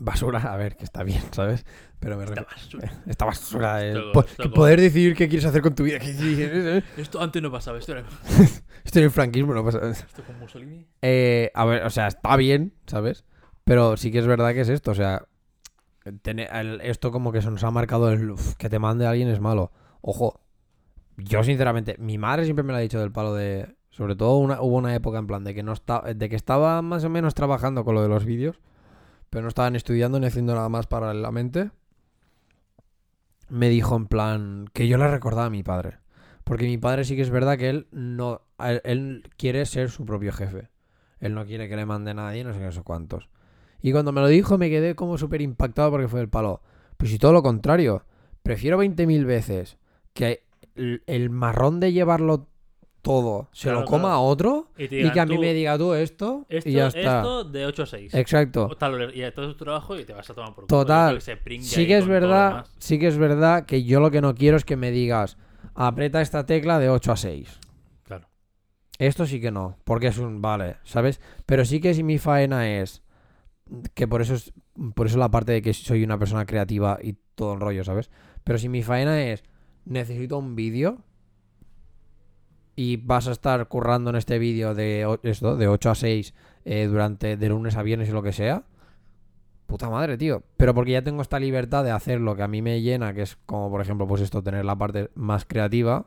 Basura, 0.00 0.38
a 0.52 0.56
ver, 0.56 0.76
que 0.76 0.84
está 0.84 1.02
bien, 1.02 1.20
¿sabes? 1.32 1.66
Pero 1.98 2.16
me 2.16 2.24
Esta 2.24 2.42
basura. 2.42 2.92
Esta 3.06 3.24
basura, 3.24 3.84
eh, 3.84 3.88
Esto- 3.90 4.12
po- 4.12 4.20
esto 4.20 4.36
que 4.44 4.48
como- 4.48 4.54
poder 4.54 4.80
decidir 4.80 5.16
qué 5.16 5.28
quieres 5.28 5.44
hacer 5.44 5.60
con 5.60 5.74
tu 5.74 5.82
vida. 5.82 5.98
eh, 6.02 6.82
Esto 6.96 7.20
antes 7.20 7.42
no 7.42 7.50
pasaba, 7.50 7.78
esto 7.78 7.92
era 7.92 8.04
Esto 8.84 8.98
en 9.00 9.04
el 9.06 9.10
franquismo 9.10 9.52
no 9.54 9.64
pasa. 9.64 9.90
esto 9.90 10.22
con 10.22 10.38
Mussolini. 10.38 10.86
Eh, 11.02 11.50
a 11.52 11.64
ver, 11.64 11.82
o 11.84 11.90
sea, 11.90 12.06
está 12.06 12.36
bien, 12.36 12.74
¿sabes? 12.86 13.24
Pero 13.64 13.96
sí 13.96 14.12
que 14.12 14.20
es 14.20 14.26
verdad 14.26 14.54
que 14.54 14.60
es 14.60 14.68
esto, 14.68 14.92
o 14.92 14.94
sea, 14.94 15.26
tener- 16.22 16.48
el- 16.54 16.80
esto 16.82 17.10
como 17.10 17.32
que 17.32 17.42
se 17.42 17.50
nos 17.50 17.64
ha 17.64 17.70
marcado 17.72 18.10
el 18.12 18.30
"Uf, 18.30 18.54
que 18.54 18.68
te 18.68 18.78
mande 18.78 19.04
alguien 19.06 19.28
es 19.28 19.40
malo. 19.40 19.72
Ojo, 20.00 20.40
yo 21.16 21.42
sinceramente, 21.42 21.96
mi 21.98 22.18
madre 22.18 22.44
siempre 22.44 22.62
me 22.62 22.72
lo 22.72 22.78
ha 22.78 22.82
dicho 22.82 23.00
del 23.00 23.10
palo 23.10 23.34
de, 23.34 23.74
sobre 23.90 24.14
todo 24.14 24.36
una, 24.36 24.62
hubo 24.62 24.76
una 24.76 24.94
época 24.94 25.18
en 25.18 25.26
plan 25.26 25.42
de 25.42 25.54
que 25.54 25.64
no 25.64 25.72
estaba, 25.72 26.14
de 26.14 26.28
que 26.28 26.36
estaba 26.36 26.80
más 26.82 27.02
o 27.04 27.10
menos 27.10 27.34
trabajando 27.34 27.84
con 27.84 27.96
lo 27.96 28.02
de 28.02 28.08
los 28.08 28.24
vídeos, 28.24 28.60
pero 29.30 29.42
no 29.42 29.48
estaban 29.48 29.76
estudiando 29.76 30.18
ni 30.18 30.26
haciendo 30.26 30.54
nada 30.54 30.68
más 30.68 30.86
paralelamente. 30.86 31.70
Me 33.48 33.68
dijo 33.68 33.96
en 33.96 34.06
plan 34.06 34.66
que 34.72 34.88
yo 34.88 34.98
le 34.98 35.08
recordaba 35.08 35.46
a 35.46 35.50
mi 35.50 35.62
padre. 35.62 35.98
Porque 36.44 36.64
mi 36.64 36.78
padre 36.78 37.04
sí 37.04 37.16
que 37.16 37.22
es 37.22 37.30
verdad 37.30 37.58
que 37.58 37.68
él 37.68 37.88
no. 37.90 38.42
a 38.56 38.72
Él, 38.72 39.30
quiere 39.36 39.66
ser 39.66 39.90
su 39.90 40.04
propio 40.06 40.32
jefe. 40.32 40.68
Él 41.20 41.34
no 41.34 41.44
quiere 41.44 41.68
que 41.68 41.76
le 41.76 41.84
mande 41.84 42.14
nadie, 42.14 42.44
no 42.44 42.52
sé 42.52 42.60
qué, 42.60 42.72
sé 42.72 42.82
cuántos. 42.82 43.28
Y 43.82 43.92
cuando 43.92 44.12
me 44.12 44.20
lo 44.20 44.28
dijo 44.28 44.58
me 44.58 44.70
quedé 44.70 44.94
como 44.94 45.18
súper 45.18 45.42
impactado 45.42 45.90
porque 45.90 46.08
fue 46.08 46.20
el 46.20 46.28
palo. 46.28 46.62
Pues 46.96 47.10
si 47.10 47.18
todo 47.18 47.32
lo 47.32 47.42
contrario. 47.42 48.04
Prefiero 48.42 48.82
20.000 48.82 49.26
veces 49.26 49.76
que 50.14 50.44
el 50.74 51.28
marrón 51.28 51.80
de 51.80 51.92
llevarlo 51.92 52.48
todo 53.02 53.48
se 53.52 53.64
Claro, 53.64 53.80
lo 53.80 53.86
coma 53.86 54.00
claro. 54.08 54.14
a 54.14 54.20
otro 54.20 54.70
Y, 54.76 54.88
que 54.88 55.20
a 55.20 55.26
mí 55.26 55.36
tú, 55.36 55.40
me 55.40 55.54
diga 55.54 55.78
tú 55.78 55.94
esto 55.94 56.46
esto, 56.48 56.68
y 56.68 56.72
ya 56.72 56.88
está. 56.88 57.18
esto 57.18 57.44
de 57.44 57.66
8 57.66 57.82
a 57.82 57.86
6. 57.86 58.14
Exacto. 58.14 58.68
Tal, 58.78 59.12
y 59.14 59.30
todo 59.32 59.50
es 59.50 59.56
tu 59.56 59.64
trabajo 59.64 59.98
y 59.98 60.04
te 60.04 60.12
vas 60.12 60.28
a 60.28 60.34
tomar 60.34 60.54
por. 60.54 60.66
Total. 60.66 61.18
Que 61.18 61.60
Sí 61.60 61.86
que 61.86 61.98
es 61.98 62.06
verdad, 62.06 62.66
sí 62.78 62.98
que 62.98 63.06
es 63.06 63.16
verdad 63.16 63.66
que 63.66 63.84
yo 63.84 64.00
lo 64.00 64.10
que 64.10 64.20
no 64.20 64.34
quiero 64.34 64.56
es 64.56 64.64
que 64.64 64.76
me 64.76 64.90
digas 64.90 65.36
aprieta 65.74 66.20
esta 66.20 66.44
tecla 66.44 66.78
de 66.78 66.90
8 66.90 67.12
a 67.12 67.16
6. 67.16 67.60
Claro. 68.04 68.28
Esto 68.98 69.26
sí 69.26 69.40
que 69.40 69.50
no, 69.50 69.78
porque 69.84 70.08
es 70.08 70.18
un 70.18 70.42
vale, 70.42 70.76
¿sabes? 70.84 71.20
Pero 71.46 71.64
sí 71.64 71.80
que 71.80 71.94
si 71.94 72.02
mi 72.02 72.18
faena 72.18 72.68
es 72.78 73.02
que 73.94 74.08
por 74.08 74.22
eso 74.22 74.34
es 74.34 74.52
por 74.94 75.06
eso 75.06 75.18
la 75.18 75.30
parte 75.30 75.52
de 75.52 75.62
que 75.62 75.74
soy 75.74 76.02
una 76.04 76.18
persona 76.18 76.46
creativa 76.46 76.98
y 77.02 77.16
todo 77.34 77.54
el 77.54 77.60
rollo, 77.60 77.84
¿sabes? 77.84 78.10
Pero 78.44 78.58
si 78.58 78.68
mi 78.68 78.82
faena 78.82 79.22
es 79.22 79.44
necesito 79.84 80.38
un 80.38 80.54
vídeo 80.56 81.04
y 82.78 82.96
vas 82.96 83.26
a 83.26 83.32
estar 83.32 83.66
currando 83.66 84.10
en 84.10 84.14
este 84.14 84.38
vídeo 84.38 84.72
de 84.72 85.18
esto, 85.24 85.56
de 85.56 85.66
8 85.66 85.90
a 85.90 85.94
6 85.96 86.32
eh, 86.64 86.86
durante 86.86 87.36
de 87.36 87.48
lunes 87.48 87.76
a 87.76 87.82
viernes 87.82 88.08
y 88.08 88.12
lo 88.12 88.22
que 88.22 88.32
sea, 88.32 88.62
puta 89.66 89.90
madre, 89.90 90.16
tío. 90.16 90.44
Pero 90.56 90.74
porque 90.74 90.92
ya 90.92 91.02
tengo 91.02 91.20
esta 91.20 91.40
libertad 91.40 91.82
de 91.82 91.90
hacer 91.90 92.20
lo 92.20 92.36
que 92.36 92.44
a 92.44 92.46
mí 92.46 92.62
me 92.62 92.80
llena, 92.80 93.14
que 93.14 93.22
es 93.22 93.36
como 93.46 93.68
por 93.68 93.80
ejemplo, 93.80 94.06
pues 94.06 94.22
esto, 94.22 94.44
tener 94.44 94.64
la 94.64 94.76
parte 94.76 95.10
más 95.16 95.44
creativa, 95.44 96.06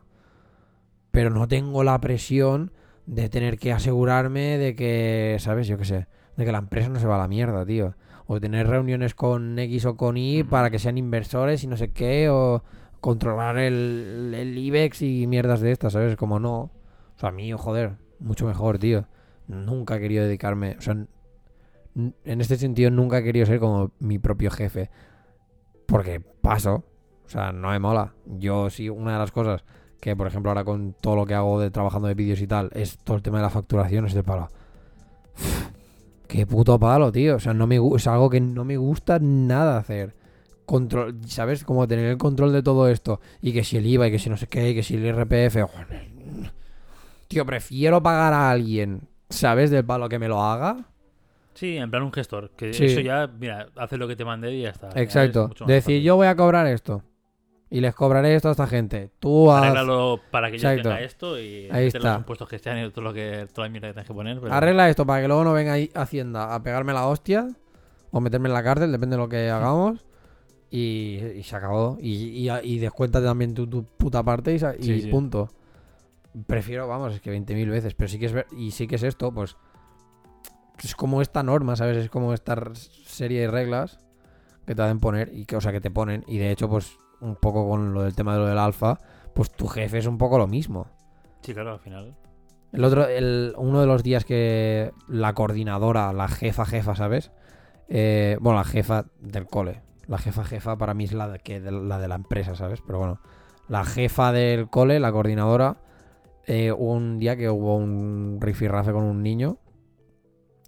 pero 1.11 1.29
no 1.29 1.45
tengo 1.49 1.83
la 1.83 1.99
presión 1.99 2.71
de 3.05 3.27
tener 3.27 3.59
que 3.59 3.73
asegurarme 3.73 4.57
de 4.57 4.73
que, 4.73 5.35
¿sabes? 5.41 5.67
Yo 5.67 5.77
qué 5.77 5.83
sé, 5.83 6.07
de 6.37 6.45
que 6.45 6.53
la 6.53 6.59
empresa 6.59 6.87
no 6.87 7.01
se 7.01 7.07
va 7.07 7.15
a 7.15 7.19
la 7.19 7.27
mierda, 7.27 7.65
tío. 7.65 7.95
O 8.27 8.39
tener 8.39 8.67
reuniones 8.67 9.13
con 9.13 9.59
X 9.59 9.83
o 9.83 9.97
con 9.97 10.15
Y 10.15 10.43
para 10.45 10.69
que 10.69 10.79
sean 10.79 10.97
inversores 10.97 11.65
y 11.65 11.67
no 11.67 11.75
sé 11.75 11.91
qué, 11.91 12.29
o 12.29 12.63
controlar 13.01 13.57
el, 13.57 14.53
IBEX 14.55 15.01
y 15.01 15.27
mierdas 15.27 15.59
de 15.59 15.71
estas, 15.71 15.93
¿sabes? 15.93 16.15
Como 16.15 16.39
no. 16.39 16.59
O 16.59 17.19
sea, 17.19 17.31
mío, 17.31 17.57
joder, 17.57 17.97
mucho 18.19 18.45
mejor, 18.45 18.77
tío. 18.77 19.07
Nunca 19.47 19.97
he 19.97 19.99
querido 19.99 20.23
dedicarme, 20.23 20.75
o 20.77 20.81
sea, 20.81 20.95
en 21.95 22.41
este 22.41 22.55
sentido 22.55 22.89
nunca 22.89 23.17
he 23.17 23.23
querido 23.23 23.45
ser 23.45 23.59
como 23.59 23.91
mi 23.99 24.17
propio 24.19 24.49
jefe. 24.49 24.89
Porque 25.87 26.21
paso, 26.21 26.85
o 27.25 27.29
sea, 27.29 27.51
no 27.51 27.71
me 27.71 27.79
mola. 27.79 28.13
Yo 28.25 28.69
sí, 28.69 28.87
una 28.87 29.13
de 29.13 29.19
las 29.19 29.31
cosas 29.31 29.65
que, 29.99 30.15
por 30.15 30.27
ejemplo, 30.27 30.51
ahora 30.51 30.63
con 30.63 30.93
todo 30.93 31.15
lo 31.15 31.25
que 31.25 31.33
hago 31.33 31.59
de 31.59 31.69
trabajando 31.69 32.07
de 32.07 32.13
vídeos 32.13 32.39
y 32.39 32.47
tal, 32.47 32.69
es 32.73 32.97
todo 32.99 33.17
el 33.17 33.23
tema 33.23 33.39
de 33.39 33.43
la 33.43 33.49
facturación, 33.49 34.05
de 34.05 34.23
palo. 34.23 34.49
Qué 36.27 36.45
puto 36.47 36.79
palo, 36.79 37.11
tío. 37.11 37.35
O 37.35 37.39
sea, 37.39 37.53
no 37.53 37.67
me, 37.67 37.77
es 37.95 38.07
algo 38.07 38.29
que 38.29 38.39
no 38.39 38.63
me 38.63 38.77
gusta 38.77 39.19
nada 39.19 39.77
hacer. 39.77 40.15
Control, 40.65 41.15
¿sabes? 41.27 41.63
Como 41.65 41.87
tener 41.87 42.05
el 42.05 42.17
control 42.17 42.53
de 42.53 42.63
todo 42.63 42.87
esto. 42.87 43.19
Y 43.41 43.51
que 43.53 43.63
si 43.63 43.77
el 43.77 43.85
IVA, 43.85 44.07
y 44.07 44.11
que 44.11 44.19
si 44.19 44.29
no 44.29 44.37
sé 44.37 44.47
qué, 44.47 44.69
y 44.69 44.75
que 44.75 44.83
si 44.83 44.95
el 44.95 45.05
IRPF. 45.05 45.57
Tío, 47.27 47.45
prefiero 47.45 48.01
pagar 48.03 48.33
a 48.33 48.49
alguien, 48.51 49.01
¿sabes? 49.29 49.71
Del 49.71 49.85
palo 49.85 50.09
que 50.09 50.19
me 50.19 50.27
lo 50.27 50.41
haga. 50.43 50.85
Sí, 51.53 51.77
en 51.77 51.89
plan 51.89 52.03
un 52.03 52.11
gestor. 52.13 52.51
Que 52.51 52.73
Sí. 52.73 52.85
eso 52.85 52.99
ya, 53.01 53.27
mira, 53.39 53.67
hace 53.75 53.97
lo 53.97 54.07
que 54.07 54.15
te 54.15 54.25
mande 54.25 54.53
y 54.53 54.61
ya 54.63 54.69
está. 54.69 54.89
Exacto. 54.95 55.47
Decir, 55.65 55.81
fácil. 55.81 56.01
yo 56.03 56.15
voy 56.15 56.27
a 56.27 56.35
cobrar 56.35 56.67
esto. 56.67 57.03
Y 57.69 57.79
les 57.79 57.95
cobraré 57.95 58.35
esto 58.35 58.49
a 58.49 58.51
esta 58.51 58.67
gente. 58.67 59.11
Tú 59.19 59.49
haz- 59.49 59.63
Arréglalo 59.63 60.19
para 60.29 60.51
que 60.51 60.57
yo 60.57 60.69
Exacto. 60.69 60.89
tenga 60.89 61.01
esto 61.01 61.39
y 61.39 61.69
Ahí 61.71 61.87
está. 61.87 61.99
los 61.99 62.17
impuestos 62.17 62.49
que 62.49 62.59
sean 62.59 62.85
y 62.85 62.89
todo 62.89 63.01
lo 63.01 63.13
que, 63.13 63.47
toda 63.53 63.67
la 63.67 63.71
mierda 63.71 63.87
que 63.89 63.93
tengas 63.93 64.07
que 64.07 64.13
poner. 64.13 64.39
pero- 64.41 64.53
Arregla 64.53 64.89
esto 64.89 65.05
para 65.05 65.21
que 65.21 65.27
luego 65.29 65.45
no 65.45 65.53
venga 65.53 65.71
ahí 65.73 65.89
Hacienda 65.93 66.53
a 66.53 66.61
pegarme 66.61 66.91
la 66.91 67.07
hostia 67.07 67.47
o 68.11 68.19
meterme 68.19 68.49
en 68.49 68.53
la 68.53 68.63
cárcel, 68.63 68.91
depende 68.91 69.15
de 69.15 69.21
lo 69.21 69.29
que 69.29 69.49
hagamos. 69.49 70.05
Y, 70.71 71.19
y 71.35 71.43
se 71.43 71.55
acabó. 71.55 71.97
Y, 71.99 72.47
y, 72.47 72.49
y 72.63 72.79
descuéntate 72.79 73.25
también 73.25 73.53
tu, 73.53 73.67
tu 73.67 73.83
puta 73.83 74.23
parte 74.23 74.55
y, 74.55 74.59
Sí, 74.59 75.01
sí. 75.01 75.07
punto. 75.09 75.49
Prefiero, 76.47 76.87
vamos, 76.87 77.13
es 77.13 77.21
que 77.21 77.29
20.000 77.31 77.69
veces. 77.69 77.93
Pero 77.93 78.07
sí 78.07 78.17
que 78.17 78.25
es 78.27 78.33
ver- 78.33 78.47
y 78.57 78.71
sí 78.71 78.87
que 78.87 78.95
es 78.95 79.03
esto, 79.03 79.33
pues. 79.33 79.57
Es 80.83 80.95
como 80.95 81.21
esta 81.21 81.43
norma, 81.43 81.75
¿sabes? 81.75 81.97
Es 81.97 82.09
como 82.09 82.33
esta 82.33 82.57
serie 82.73 83.41
de 83.41 83.51
reglas 83.51 83.99
que 84.65 84.73
te 84.73 84.81
hacen 84.81 84.99
poner 84.99 85.29
y 85.33 85.45
que, 85.45 85.55
o 85.57 85.61
sea, 85.61 85.71
que 85.71 85.81
te 85.81 85.91
ponen. 85.91 86.23
Y 86.27 86.37
de 86.37 86.51
hecho, 86.51 86.69
pues, 86.69 86.97
un 87.19 87.35
poco 87.35 87.67
con 87.69 87.93
lo 87.93 88.03
del 88.03 88.15
tema 88.15 88.33
de 88.33 88.39
lo 88.39 88.47
del 88.47 88.57
alfa, 88.57 88.97
pues 89.35 89.51
tu 89.51 89.67
jefe 89.67 89.97
es 89.99 90.07
un 90.07 90.17
poco 90.17 90.37
lo 90.37 90.47
mismo. 90.47 90.87
Sí, 91.41 91.53
claro, 91.53 91.73
al 91.73 91.79
final. 91.79 92.15
El 92.71 92.83
otro, 92.85 93.05
el, 93.07 93.53
uno 93.57 93.81
de 93.81 93.87
los 93.87 94.01
días 94.01 94.23
que 94.25 94.91
la 95.09 95.33
coordinadora, 95.33 96.13
la 96.13 96.29
jefa 96.29 96.65
jefa, 96.65 96.95
¿sabes? 96.95 97.31
Eh, 97.89 98.37
bueno, 98.39 98.57
la 98.59 98.63
jefa 98.63 99.05
del 99.19 99.45
cole. 99.45 99.81
La 100.07 100.17
jefa 100.17 100.43
jefa 100.43 100.77
para 100.77 100.93
mí 100.93 101.05
es 101.05 101.13
la 101.13 101.27
de, 101.29 101.39
que 101.39 101.59
de- 101.61 101.71
la 101.71 101.99
de 101.99 102.07
la 102.07 102.15
empresa, 102.15 102.55
¿sabes? 102.55 102.81
Pero 102.85 102.99
bueno, 102.99 103.19
la 103.67 103.85
jefa 103.85 104.31
del 104.31 104.69
cole, 104.69 104.99
la 104.99 105.11
coordinadora, 105.11 105.77
eh, 106.47 106.71
hubo 106.71 106.93
un 106.93 107.17
día 107.19 107.37
que 107.37 107.49
hubo 107.49 107.75
un 107.77 108.39
rifirrafe 108.41 108.91
con 108.91 109.03
un 109.03 109.21
niño 109.23 109.57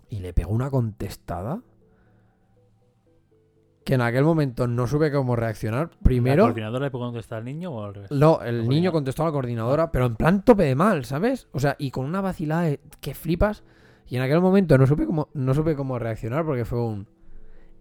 y 0.09 0.19
le 0.19 0.33
pegó 0.33 0.51
una 0.53 0.69
contestada 0.69 1.61
que 3.83 3.95
en 3.95 4.01
aquel 4.01 4.23
momento 4.23 4.65
no 4.67 4.87
supe 4.87 5.11
cómo 5.11 5.35
reaccionar. 5.35 5.89
¿La 5.91 5.97
Primero... 6.03 6.43
coordinadora 6.45 6.85
le 6.85 6.91
contestar 6.91 7.39
al 7.39 7.45
niño 7.45 7.71
o 7.71 7.83
al 7.83 7.93
revés? 7.93 8.11
No, 8.11 8.41
el 8.41 8.61
La 8.61 8.67
niño 8.69 8.91
contestó 8.93 9.23
a 9.23 9.25
la 9.25 9.31
coordinadora, 9.33 9.91
pero 9.91 10.05
en 10.05 10.15
plan 10.15 10.45
tope 10.45 10.63
de 10.63 10.75
mal, 10.75 11.03
¿sabes? 11.03 11.49
O 11.51 11.59
sea, 11.59 11.75
y 11.77 11.91
con 11.91 12.05
una 12.05 12.21
vacilada 12.21 12.61
de- 12.61 12.79
que 13.01 13.13
flipas. 13.13 13.63
Y 14.07 14.15
en 14.15 14.21
aquel 14.21 14.39
momento 14.39 14.77
no 14.77 14.85
supe 14.87 15.05
cómo, 15.05 15.27
no 15.33 15.53
supe 15.53 15.75
cómo 15.75 15.99
reaccionar 15.99 16.45
porque 16.45 16.63
fue 16.65 16.79
un. 16.81 17.07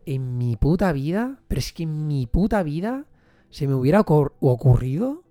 En 0.07 0.37
mi 0.39 0.57
puta 0.57 0.93
vida, 0.93 1.41
pero 1.49 1.59
es 1.61 1.73
que 1.73 1.85
en 1.85 2.07
mi 2.07 2.27
puta 2.27 2.63
vida 2.63 3.07
se 3.51 3.69
me 3.69 3.75
hubiera 3.75 4.05
ocur- 4.05 4.33
ocurrido 4.41 5.23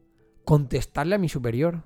contestarle 0.45 1.15
a 1.15 1.17
mi 1.19 1.29
superior. 1.29 1.83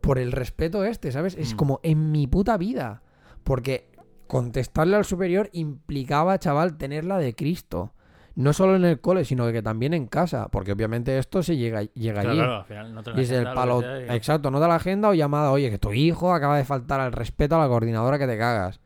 Por 0.00 0.18
el 0.18 0.32
respeto 0.32 0.84
este, 0.84 1.12
¿sabes? 1.12 1.36
Es 1.38 1.54
Mm. 1.54 1.56
como 1.56 1.80
en 1.82 2.10
mi 2.10 2.26
puta 2.26 2.56
vida. 2.56 3.02
Porque 3.44 3.90
contestarle 4.26 4.96
al 4.96 5.04
superior 5.04 5.48
implicaba, 5.52 6.38
chaval, 6.38 6.76
tenerla 6.76 7.18
de 7.18 7.34
Cristo. 7.34 7.92
No 8.34 8.52
solo 8.54 8.76
en 8.76 8.84
el 8.86 8.98
cole, 9.00 9.24
sino 9.26 9.50
que 9.52 9.62
también 9.62 9.92
en 9.94 10.06
casa. 10.06 10.48
Porque 10.48 10.72
obviamente 10.72 11.18
esto 11.18 11.42
se 11.42 11.56
llega, 11.56 11.82
llega 11.82 12.22
Claro, 12.22 12.30
allí. 12.30 12.38
claro, 12.38 12.56
al 12.56 12.64
final 12.64 12.94
no 12.94 13.02
te 13.02 13.10
Y 13.12 13.20
es 13.20 13.30
el 13.30 13.44
palo. 13.44 13.82
Exacto, 14.08 14.50
nota 14.50 14.66
la 14.68 14.76
agenda 14.76 15.10
o 15.10 15.14
llamada. 15.14 15.52
Oye, 15.52 15.70
que 15.70 15.78
tu 15.78 15.92
hijo 15.92 16.32
acaba 16.32 16.56
de 16.56 16.64
faltar 16.64 16.98
al 17.00 17.12
respeto 17.12 17.56
a 17.56 17.58
la 17.58 17.68
coordinadora 17.68 18.18
que 18.18 18.26
te 18.26 18.38
cagas. 18.38 18.80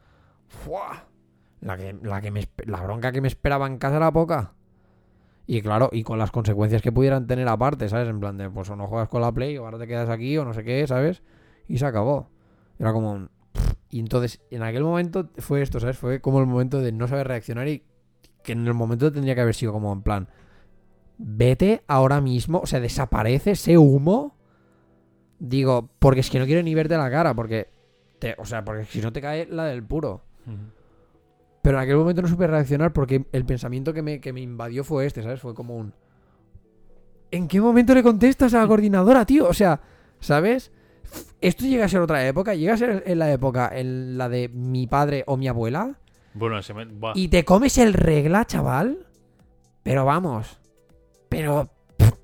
¡Fua! 0.48 1.04
La, 1.60 1.76
que, 1.76 1.96
la, 2.66 2.82
bronca 2.82 3.12
que 3.12 3.20
me 3.20 3.28
esperaba 3.28 3.66
en 3.66 3.78
casa 3.78 3.96
era 3.96 4.12
poca. 4.12 4.52
Y 5.46 5.62
claro, 5.62 5.88
y 5.92 6.02
con 6.02 6.18
las 6.18 6.30
consecuencias 6.30 6.82
que 6.82 6.92
pudieran 6.92 7.26
tener 7.26 7.48
aparte, 7.48 7.88
¿sabes? 7.88 8.08
En 8.08 8.20
plan 8.20 8.36
de, 8.36 8.50
pues 8.50 8.68
o 8.68 8.76
no 8.76 8.86
juegas 8.86 9.08
con 9.08 9.20
la 9.20 9.32
Play, 9.32 9.56
o 9.58 9.64
ahora 9.64 9.78
te 9.78 9.86
quedas 9.86 10.08
aquí, 10.08 10.36
o 10.36 10.44
no 10.44 10.52
sé 10.52 10.64
qué, 10.64 10.86
¿sabes? 10.86 11.22
Y 11.68 11.78
se 11.78 11.86
acabó. 11.86 12.28
Era 12.78 12.92
como. 12.92 13.28
Y 13.88 14.00
entonces, 14.00 14.40
en 14.50 14.62
aquel 14.62 14.82
momento 14.82 15.30
fue 15.38 15.62
esto, 15.62 15.80
¿sabes? 15.80 15.96
Fue 15.96 16.20
como 16.20 16.40
el 16.40 16.46
momento 16.46 16.80
de 16.80 16.92
no 16.92 17.06
saber 17.06 17.28
reaccionar 17.28 17.68
y 17.68 17.84
que 18.42 18.52
en 18.52 18.66
el 18.66 18.74
momento 18.74 19.12
tendría 19.12 19.34
que 19.34 19.40
haber 19.40 19.54
sido 19.54 19.72
como 19.72 19.92
en 19.92 20.02
plan, 20.02 20.28
vete 21.18 21.82
ahora 21.86 22.20
mismo, 22.20 22.60
o 22.60 22.66
sea, 22.66 22.80
desaparece 22.80 23.52
ese 23.52 23.78
humo. 23.78 24.36
Digo, 25.38 25.90
porque 25.98 26.20
es 26.20 26.30
que 26.30 26.38
no 26.38 26.46
quiero 26.46 26.62
ni 26.62 26.74
verte 26.74 26.96
la 26.96 27.10
cara, 27.10 27.34
porque, 27.34 27.68
te, 28.18 28.34
o 28.38 28.44
sea, 28.44 28.64
porque 28.64 28.84
si 28.84 29.00
no 29.00 29.12
te 29.12 29.20
cae 29.20 29.46
la 29.46 29.64
del 29.64 29.82
puro. 29.84 30.22
Pero 31.66 31.78
en 31.78 31.82
aquel 31.82 31.96
momento 31.96 32.22
no 32.22 32.28
supe 32.28 32.46
reaccionar 32.46 32.92
porque 32.92 33.26
el 33.32 33.44
pensamiento 33.44 33.92
que 33.92 34.00
me, 34.00 34.20
que 34.20 34.32
me 34.32 34.40
invadió 34.40 34.84
fue 34.84 35.04
este, 35.04 35.20
¿sabes? 35.20 35.40
Fue 35.40 35.52
como 35.52 35.74
un... 35.76 35.92
¿En 37.32 37.48
qué 37.48 37.60
momento 37.60 37.92
le 37.92 38.04
contestas 38.04 38.54
a 38.54 38.60
la 38.60 38.68
coordinadora, 38.68 39.24
tío? 39.26 39.48
O 39.48 39.52
sea, 39.52 39.80
¿sabes? 40.20 40.70
Esto 41.40 41.64
llega 41.64 41.86
a 41.86 41.88
ser 41.88 42.00
otra 42.02 42.24
época, 42.24 42.54
llega 42.54 42.74
a 42.74 42.76
ser 42.76 43.02
en 43.04 43.18
la 43.18 43.32
época 43.32 43.68
en 43.74 44.16
la 44.16 44.28
de 44.28 44.48
mi 44.48 44.86
padre 44.86 45.24
o 45.26 45.36
mi 45.36 45.48
abuela, 45.48 45.98
Bueno, 46.34 46.62
se 46.62 46.72
me... 46.72 46.84
buah. 46.84 47.14
y 47.16 47.26
te 47.26 47.44
comes 47.44 47.78
el 47.78 47.94
regla, 47.94 48.44
chaval. 48.44 49.04
Pero 49.82 50.04
vamos. 50.04 50.60
Pero. 51.28 51.68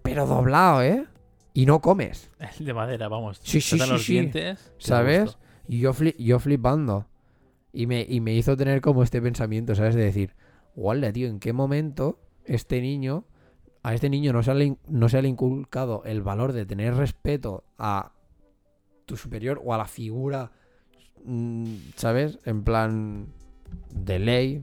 Pero 0.02 0.24
doblado, 0.27 0.82
¿eh? 0.82 1.05
Y 1.52 1.66
no 1.66 1.81
comes. 1.81 2.31
El 2.60 2.66
de 2.66 2.74
madera, 2.74 3.09
vamos. 3.09 3.40
Sí, 3.43 3.60
sí, 3.60 3.77
sí, 3.77 3.90
los 3.90 4.05
sí. 4.05 4.12
dientes. 4.12 4.73
¿Sabes? 4.78 5.36
Y 5.66 5.81
yo, 5.81 5.93
fli- 5.94 6.14
yo 6.16 6.39
flipando. 6.39 7.06
Y 7.72 7.86
me, 7.86 8.04
y 8.08 8.20
me 8.20 8.34
hizo 8.34 8.56
tener 8.56 8.80
como 8.80 9.02
este 9.02 9.22
pensamiento, 9.22 9.74
¿sabes? 9.74 9.94
De 9.94 10.02
decir, 10.04 10.34
guarda, 10.74 11.12
tío, 11.12 11.28
¿en 11.28 11.40
qué 11.40 11.52
momento 11.52 12.18
este 12.44 12.80
niño, 12.80 13.24
a 13.82 13.94
este 13.94 14.10
niño 14.10 14.32
no 14.32 14.42
se, 14.42 14.54
le, 14.54 14.76
no 14.88 15.08
se 15.08 15.18
ha 15.18 15.22
inculcado 15.22 16.02
el 16.04 16.22
valor 16.22 16.52
de 16.52 16.66
tener 16.66 16.94
respeto 16.94 17.64
a 17.78 18.12
tu 19.06 19.16
superior 19.16 19.60
o 19.64 19.72
a 19.74 19.78
la 19.78 19.86
figura, 19.86 20.52
mm, 21.24 21.64
¿sabes? 21.96 22.38
En 22.44 22.62
plan 22.62 23.26
de 23.94 24.18
ley, 24.18 24.62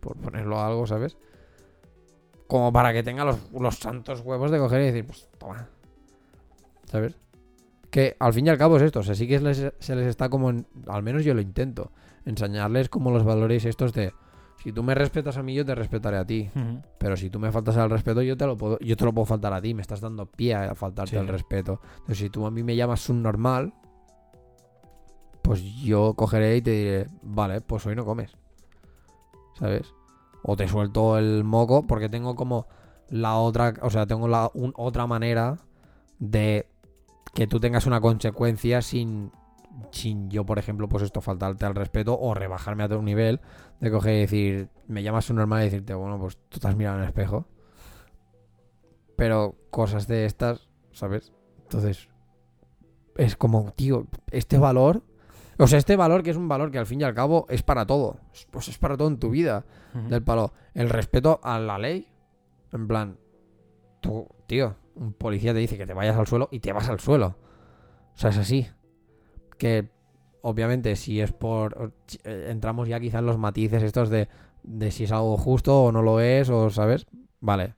por 0.00 0.16
ponerlo 0.16 0.58
a 0.58 0.66
algo, 0.66 0.86
¿sabes? 0.86 1.16
Como 2.46 2.72
para 2.72 2.92
que 2.92 3.02
tenga 3.02 3.24
los, 3.24 3.38
los 3.52 3.76
santos 3.76 4.20
huevos 4.22 4.50
de 4.50 4.58
coger 4.58 4.80
y 4.82 4.86
decir, 4.86 5.04
pues 5.06 5.28
toma. 5.38 5.68
¿Sabes? 6.86 7.14
Que 7.90 8.16
al 8.18 8.32
fin 8.32 8.46
y 8.46 8.50
al 8.50 8.58
cabo 8.58 8.76
es 8.76 8.82
esto, 8.82 9.00
o 9.00 9.02
sea, 9.02 9.14
sí 9.14 9.28
que 9.28 9.38
les- 9.40 9.72
se 9.78 9.94
les 9.96 10.06
está 10.06 10.28
como, 10.28 10.50
en- 10.50 10.66
al 10.88 11.02
menos 11.02 11.24
yo 11.24 11.34
lo 11.34 11.40
intento, 11.40 11.92
enseñarles 12.24 12.88
como 12.88 13.10
los 13.10 13.24
valores 13.24 13.64
estos 13.64 13.92
de, 13.92 14.12
si 14.62 14.72
tú 14.72 14.82
me 14.82 14.94
respetas 14.94 15.36
a 15.38 15.42
mí, 15.42 15.54
yo 15.54 15.64
te 15.64 15.74
respetaré 15.74 16.18
a 16.18 16.24
ti, 16.26 16.50
pero 16.98 17.16
si 17.16 17.30
tú 17.30 17.38
me 17.38 17.50
faltas 17.50 17.76
al 17.76 17.88
respeto, 17.90 18.20
yo 18.22 18.36
te 18.36 18.46
lo 18.46 18.56
puedo, 18.56 18.78
yo 18.80 18.96
te 18.96 19.04
lo 19.04 19.12
puedo 19.12 19.26
faltar 19.26 19.52
a 19.54 19.60
ti, 19.62 19.72
me 19.74 19.82
estás 19.82 20.00
dando 20.00 20.26
pie 20.26 20.54
a 20.54 20.74
faltarte 20.74 21.12
Sí. 21.12 21.16
al 21.16 21.28
respeto. 21.28 21.80
Entonces, 21.92 22.18
si 22.18 22.30
tú 22.30 22.44
a 22.46 22.50
mí 22.50 22.62
me 22.62 22.76
llamas 22.76 23.00
subnormal, 23.00 23.72
pues 25.42 25.62
yo 25.82 26.14
cogeré 26.14 26.56
y 26.58 26.62
te 26.62 26.70
diré, 26.70 27.06
vale, 27.22 27.60
pues 27.60 27.84
hoy 27.86 27.96
no 27.96 28.04
comes. 28.04 28.36
¿Sabes? 29.58 29.92
O 30.42 30.56
te 30.56 30.68
suelto 30.68 31.18
el 31.18 31.44
moco 31.44 31.86
porque 31.86 32.08
tengo 32.08 32.34
como 32.36 32.66
la 33.08 33.36
otra, 33.36 33.74
o 33.82 33.90
sea, 33.90 34.06
tengo 34.06 34.28
la 34.28 34.50
un- 34.54 34.72
otra 34.76 35.06
manera 35.06 35.56
de 36.18 36.66
que 37.34 37.46
tú 37.46 37.58
tengas 37.60 37.86
una 37.86 38.00
consecuencia 38.00 38.82
sin 38.82 39.32
sin 39.92 40.30
yo, 40.30 40.44
por 40.44 40.58
ejemplo, 40.58 40.88
pues 40.88 41.02
esto, 41.02 41.20
faltarte 41.20 41.64
al 41.66 41.74
respeto 41.74 42.18
o 42.18 42.34
rebajarme 42.34 42.84
a 42.84 42.88
tu 42.88 43.02
nivel 43.02 43.40
de 43.80 43.90
coger 43.90 44.14
y 44.14 44.20
decir, 44.20 44.68
me 44.86 45.02
llamas 45.02 45.30
un 45.30 45.36
normal 45.36 45.62
y 45.62 45.64
decirte, 45.64 45.94
bueno, 45.94 46.18
pues 46.18 46.36
tú 46.48 46.56
estás 46.56 46.76
mirando 46.76 46.98
en 46.98 47.04
el 47.04 47.08
espejo. 47.08 47.46
Pero 49.16 49.56
cosas 49.70 50.06
de 50.06 50.24
estas, 50.24 50.68
¿sabes? 50.92 51.32
Entonces, 51.62 52.08
es 53.16 53.36
como, 53.36 53.72
tío, 53.72 54.06
este 54.30 54.58
valor, 54.58 55.02
o 55.58 55.66
sea, 55.66 55.78
este 55.78 55.96
valor 55.96 56.22
que 56.22 56.30
es 56.30 56.36
un 56.36 56.48
valor 56.48 56.70
que 56.70 56.78
al 56.78 56.86
fin 56.86 57.00
y 57.00 57.04
al 57.04 57.14
cabo 57.14 57.46
es 57.48 57.62
para 57.62 57.86
todo, 57.86 58.18
pues 58.50 58.68
es 58.68 58.78
para 58.78 58.96
todo 58.96 59.08
en 59.08 59.18
tu 59.18 59.30
vida, 59.30 59.64
del 60.08 60.22
palo, 60.22 60.52
el 60.74 60.88
respeto 60.88 61.40
a 61.42 61.58
la 61.58 61.78
ley, 61.78 62.08
en 62.72 62.88
plan, 62.88 63.18
tú, 64.00 64.26
tío, 64.46 64.76
un 64.94 65.12
policía 65.12 65.52
te 65.52 65.58
dice 65.58 65.76
que 65.76 65.86
te 65.86 65.94
vayas 65.94 66.16
al 66.16 66.26
suelo 66.26 66.48
y 66.50 66.60
te 66.60 66.72
vas 66.72 66.88
al 66.88 67.00
suelo. 67.00 67.36
O 68.14 68.18
sea, 68.18 68.30
es 68.30 68.38
así. 68.38 68.66
Que 69.60 69.90
obviamente 70.40 70.96
si 70.96 71.20
es 71.20 71.32
por... 71.32 71.92
eh, 72.24 72.46
Entramos 72.48 72.88
ya 72.88 72.98
quizá 72.98 73.18
en 73.18 73.26
los 73.26 73.36
matices 73.36 73.82
estos 73.82 74.08
de, 74.08 74.28
de 74.62 74.90
si 74.90 75.04
es 75.04 75.12
algo 75.12 75.36
justo 75.36 75.84
o 75.84 75.92
no 75.92 76.00
lo 76.00 76.18
es, 76.20 76.48
o 76.48 76.70
sabes. 76.70 77.06
Vale. 77.40 77.74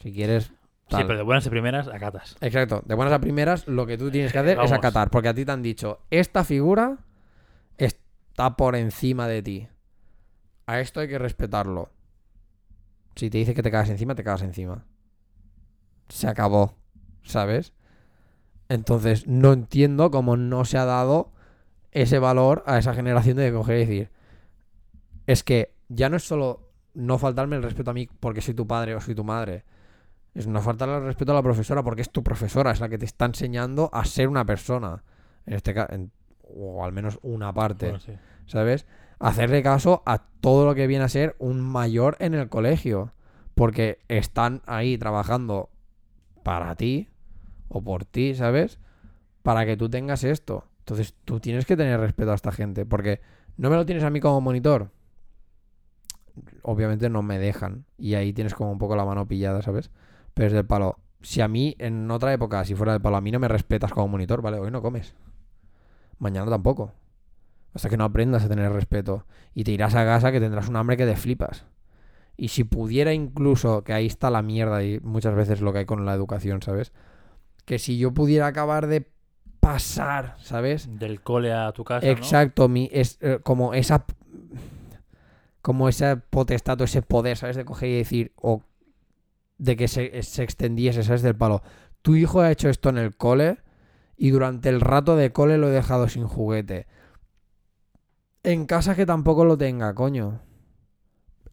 Si 0.00 0.12
quieres... 0.12 0.52
Sí, 0.90 0.98
pero 1.06 1.16
de 1.16 1.22
buenas 1.22 1.46
y 1.46 1.50
primeras, 1.50 1.88
acatas. 1.88 2.36
Exacto. 2.42 2.82
De 2.84 2.94
buenas 2.94 3.14
a 3.14 3.18
primeras, 3.18 3.66
lo 3.66 3.86
que 3.86 3.96
tú 3.96 4.10
tienes 4.10 4.32
que 4.32 4.38
hacer 4.38 4.58
es 4.62 4.70
acatar. 4.70 5.08
Porque 5.10 5.28
a 5.28 5.34
ti 5.34 5.46
te 5.46 5.50
han 5.50 5.62
dicho, 5.62 6.00
esta 6.10 6.44
figura 6.44 6.98
está 7.78 8.56
por 8.56 8.76
encima 8.76 9.26
de 9.26 9.42
ti. 9.42 9.68
A 10.66 10.80
esto 10.80 11.00
hay 11.00 11.08
que 11.08 11.18
respetarlo. 11.18 11.88
Si 13.16 13.30
te 13.30 13.38
dice 13.38 13.54
que 13.54 13.62
te 13.62 13.70
cagas 13.70 13.88
encima, 13.88 14.14
te 14.14 14.22
cagas 14.24 14.42
encima. 14.42 14.84
Se 16.10 16.28
acabó. 16.28 16.74
¿Sabes? 17.22 17.72
Entonces, 18.68 19.26
no 19.26 19.52
entiendo 19.52 20.10
cómo 20.10 20.36
no 20.36 20.64
se 20.64 20.78
ha 20.78 20.84
dado 20.84 21.32
ese 21.92 22.18
valor 22.18 22.62
a 22.66 22.78
esa 22.78 22.94
generación 22.94 23.36
de 23.36 23.52
coger 23.52 23.76
y 23.76 23.80
decir, 23.80 24.10
es 25.26 25.44
que 25.44 25.74
ya 25.88 26.08
no 26.08 26.16
es 26.16 26.24
solo 26.24 26.72
no 26.94 27.18
faltarme 27.18 27.56
el 27.56 27.62
respeto 27.62 27.90
a 27.90 27.94
mí 27.94 28.08
porque 28.20 28.40
soy 28.40 28.54
tu 28.54 28.66
padre 28.66 28.94
o 28.94 29.00
soy 29.00 29.14
tu 29.14 29.24
madre. 29.24 29.64
Es 30.34 30.46
no 30.46 30.60
faltarle 30.60 30.96
el 30.96 31.04
respeto 31.04 31.32
a 31.32 31.34
la 31.36 31.42
profesora 31.42 31.82
porque 31.82 32.02
es 32.02 32.10
tu 32.10 32.22
profesora, 32.24 32.72
es 32.72 32.80
la 32.80 32.88
que 32.88 32.98
te 32.98 33.04
está 33.04 33.26
enseñando 33.26 33.90
a 33.92 34.04
ser 34.04 34.28
una 34.28 34.44
persona. 34.44 35.04
En 35.46 35.54
este 35.54 35.74
caso, 35.74 35.92
o 36.42 36.84
al 36.84 36.92
menos 36.92 37.18
una 37.22 37.52
parte, 37.52 37.86
Bueno, 37.86 38.00
sí. 38.00 38.12
¿sabes? 38.46 38.86
Hacerle 39.20 39.62
caso 39.62 40.02
a 40.06 40.18
todo 40.18 40.66
lo 40.66 40.74
que 40.74 40.86
viene 40.86 41.04
a 41.04 41.08
ser 41.08 41.36
un 41.38 41.60
mayor 41.60 42.16
en 42.18 42.34
el 42.34 42.48
colegio. 42.48 43.12
Porque 43.54 44.00
están 44.08 44.62
ahí 44.66 44.98
trabajando 44.98 45.70
para 46.42 46.74
ti 46.74 47.08
o 47.74 47.82
por 47.82 48.04
ti, 48.04 48.34
¿sabes? 48.34 48.78
Para 49.42 49.66
que 49.66 49.76
tú 49.76 49.90
tengas 49.90 50.22
esto. 50.22 50.64
Entonces 50.78 51.14
tú 51.24 51.40
tienes 51.40 51.66
que 51.66 51.76
tener 51.76 51.98
respeto 51.98 52.30
a 52.30 52.34
esta 52.34 52.52
gente. 52.52 52.86
Porque 52.86 53.20
no 53.56 53.68
me 53.68 53.76
lo 53.76 53.84
tienes 53.84 54.04
a 54.04 54.10
mí 54.10 54.20
como 54.20 54.40
monitor. 54.40 54.90
Obviamente 56.62 57.10
no 57.10 57.22
me 57.22 57.38
dejan. 57.38 57.84
Y 57.98 58.14
ahí 58.14 58.32
tienes 58.32 58.54
como 58.54 58.70
un 58.70 58.78
poco 58.78 58.94
la 58.94 59.04
mano 59.04 59.26
pillada, 59.26 59.60
¿sabes? 59.60 59.90
Pero 60.34 60.46
es 60.46 60.52
del 60.52 60.66
palo. 60.66 61.00
Si 61.20 61.40
a 61.40 61.48
mí, 61.48 61.74
en 61.78 62.10
otra 62.12 62.32
época, 62.32 62.64
si 62.64 62.76
fuera 62.76 62.92
del 62.92 63.02
palo, 63.02 63.16
a 63.16 63.20
mí 63.20 63.32
no 63.32 63.40
me 63.40 63.48
respetas 63.48 63.92
como 63.92 64.06
monitor, 64.06 64.40
¿vale? 64.40 64.60
Hoy 64.60 64.70
no 64.70 64.80
comes. 64.80 65.14
Mañana 66.18 66.48
tampoco. 66.48 66.92
Hasta 67.72 67.88
que 67.88 67.96
no 67.96 68.04
aprendas 68.04 68.44
a 68.44 68.48
tener 68.48 68.70
respeto. 68.70 69.26
Y 69.52 69.64
te 69.64 69.72
irás 69.72 69.96
a 69.96 70.04
casa 70.04 70.30
que 70.30 70.38
tendrás 70.38 70.68
un 70.68 70.76
hambre 70.76 70.96
que 70.96 71.06
te 71.06 71.16
flipas. 71.16 71.66
Y 72.36 72.48
si 72.48 72.62
pudiera 72.62 73.12
incluso, 73.12 73.82
que 73.82 73.92
ahí 73.92 74.06
está 74.06 74.30
la 74.30 74.42
mierda 74.42 74.84
y 74.84 75.00
muchas 75.00 75.34
veces 75.34 75.60
lo 75.60 75.72
que 75.72 75.80
hay 75.80 75.86
con 75.86 76.04
la 76.04 76.14
educación, 76.14 76.62
¿sabes? 76.62 76.92
Que 77.64 77.78
si 77.78 77.98
yo 77.98 78.12
pudiera 78.12 78.46
acabar 78.46 78.86
de 78.86 79.08
pasar, 79.60 80.36
¿sabes? 80.40 80.98
Del 80.98 81.22
cole 81.22 81.52
a 81.52 81.72
tu 81.72 81.84
casa, 81.84 82.06
¿no? 82.06 82.12
Exacto, 82.12 82.68
mi, 82.68 82.88
es 82.92 83.18
eh, 83.22 83.40
como 83.42 83.74
esa 83.74 84.04
como 85.62 85.88
esa 85.88 86.16
potestad 86.16 86.78
o 86.82 86.84
ese 86.84 87.00
poder, 87.00 87.38
¿sabes? 87.38 87.56
De 87.56 87.64
coger 87.64 87.88
y 87.88 87.96
decir, 87.96 88.32
o 88.36 88.62
de 89.56 89.76
que 89.76 89.88
se, 89.88 90.22
se 90.22 90.42
extendiese, 90.42 91.02
¿sabes? 91.02 91.22
Del 91.22 91.34
palo. 91.34 91.62
Tu 92.02 92.16
hijo 92.16 92.42
ha 92.42 92.50
hecho 92.50 92.68
esto 92.68 92.90
en 92.90 92.98
el 92.98 93.16
cole 93.16 93.56
y 94.18 94.28
durante 94.28 94.68
el 94.68 94.82
rato 94.82 95.16
de 95.16 95.32
cole 95.32 95.56
lo 95.56 95.68
he 95.68 95.72
dejado 95.72 96.08
sin 96.10 96.26
juguete. 96.26 96.86
En 98.42 98.66
casa 98.66 98.94
que 98.94 99.06
tampoco 99.06 99.46
lo 99.46 99.56
tenga, 99.56 99.94
coño. 99.94 100.42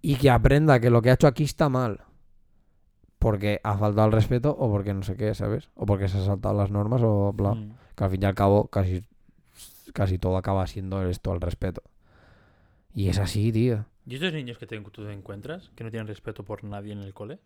Y 0.01 0.15
que 0.15 0.29
aprenda 0.29 0.81
que 0.81 0.89
lo 0.89 1.01
que 1.01 1.11
ha 1.11 1.13
hecho 1.13 1.27
aquí 1.27 1.45
está 1.45 1.69
mal. 1.69 2.01
Porque 3.21 3.61
ha 3.63 3.77
faltado 3.77 4.07
el 4.07 4.13
respeto 4.13 4.49
o 4.57 4.71
porque 4.71 4.95
no 4.95 5.03
sé 5.03 5.15
qué, 5.15 5.35
¿sabes? 5.35 5.69
O 5.75 5.85
porque 5.85 6.07
se 6.07 6.17
ha 6.17 6.25
saltado 6.25 6.57
las 6.57 6.71
normas 6.71 7.01
o 7.03 7.31
bla 7.33 7.53
Mm. 7.53 7.75
que 7.95 8.03
al 8.03 8.09
fin 8.09 8.23
y 8.23 8.25
al 8.25 8.33
cabo 8.33 8.67
casi, 8.67 9.03
casi 9.93 10.17
todo 10.17 10.37
acaba 10.37 10.65
siendo 10.65 11.07
esto, 11.07 11.31
el 11.31 11.39
respeto. 11.39 11.83
Y 12.95 13.09
es 13.09 13.19
así, 13.19 13.51
tío. 13.51 13.85
¿Y 14.07 14.15
estos 14.15 14.33
niños 14.33 14.57
que 14.57 14.65
te, 14.65 14.79
tú 14.81 15.05
te 15.05 15.13
encuentras, 15.13 15.69
que 15.75 15.83
no 15.83 15.91
tienen 15.91 16.07
respeto 16.07 16.43
por 16.43 16.63
nadie 16.63 16.93
en 16.93 16.99
el 17.03 17.13
cole? 17.13 17.37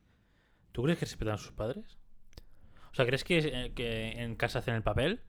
¿Tú 0.72 0.84
crees 0.84 0.98
que 0.98 1.06
respetan 1.06 1.34
a 1.34 1.38
sus 1.38 1.52
padres? 1.52 1.98
O 2.92 2.96
sea, 2.96 3.06
¿crees 3.06 3.26
que, 3.26 3.40
eh, 3.40 3.74
que 3.76 4.12
en 4.24 4.36
casa 4.36 4.60
hacen 4.60 4.76
el 4.76 4.82
papel? 4.82 5.20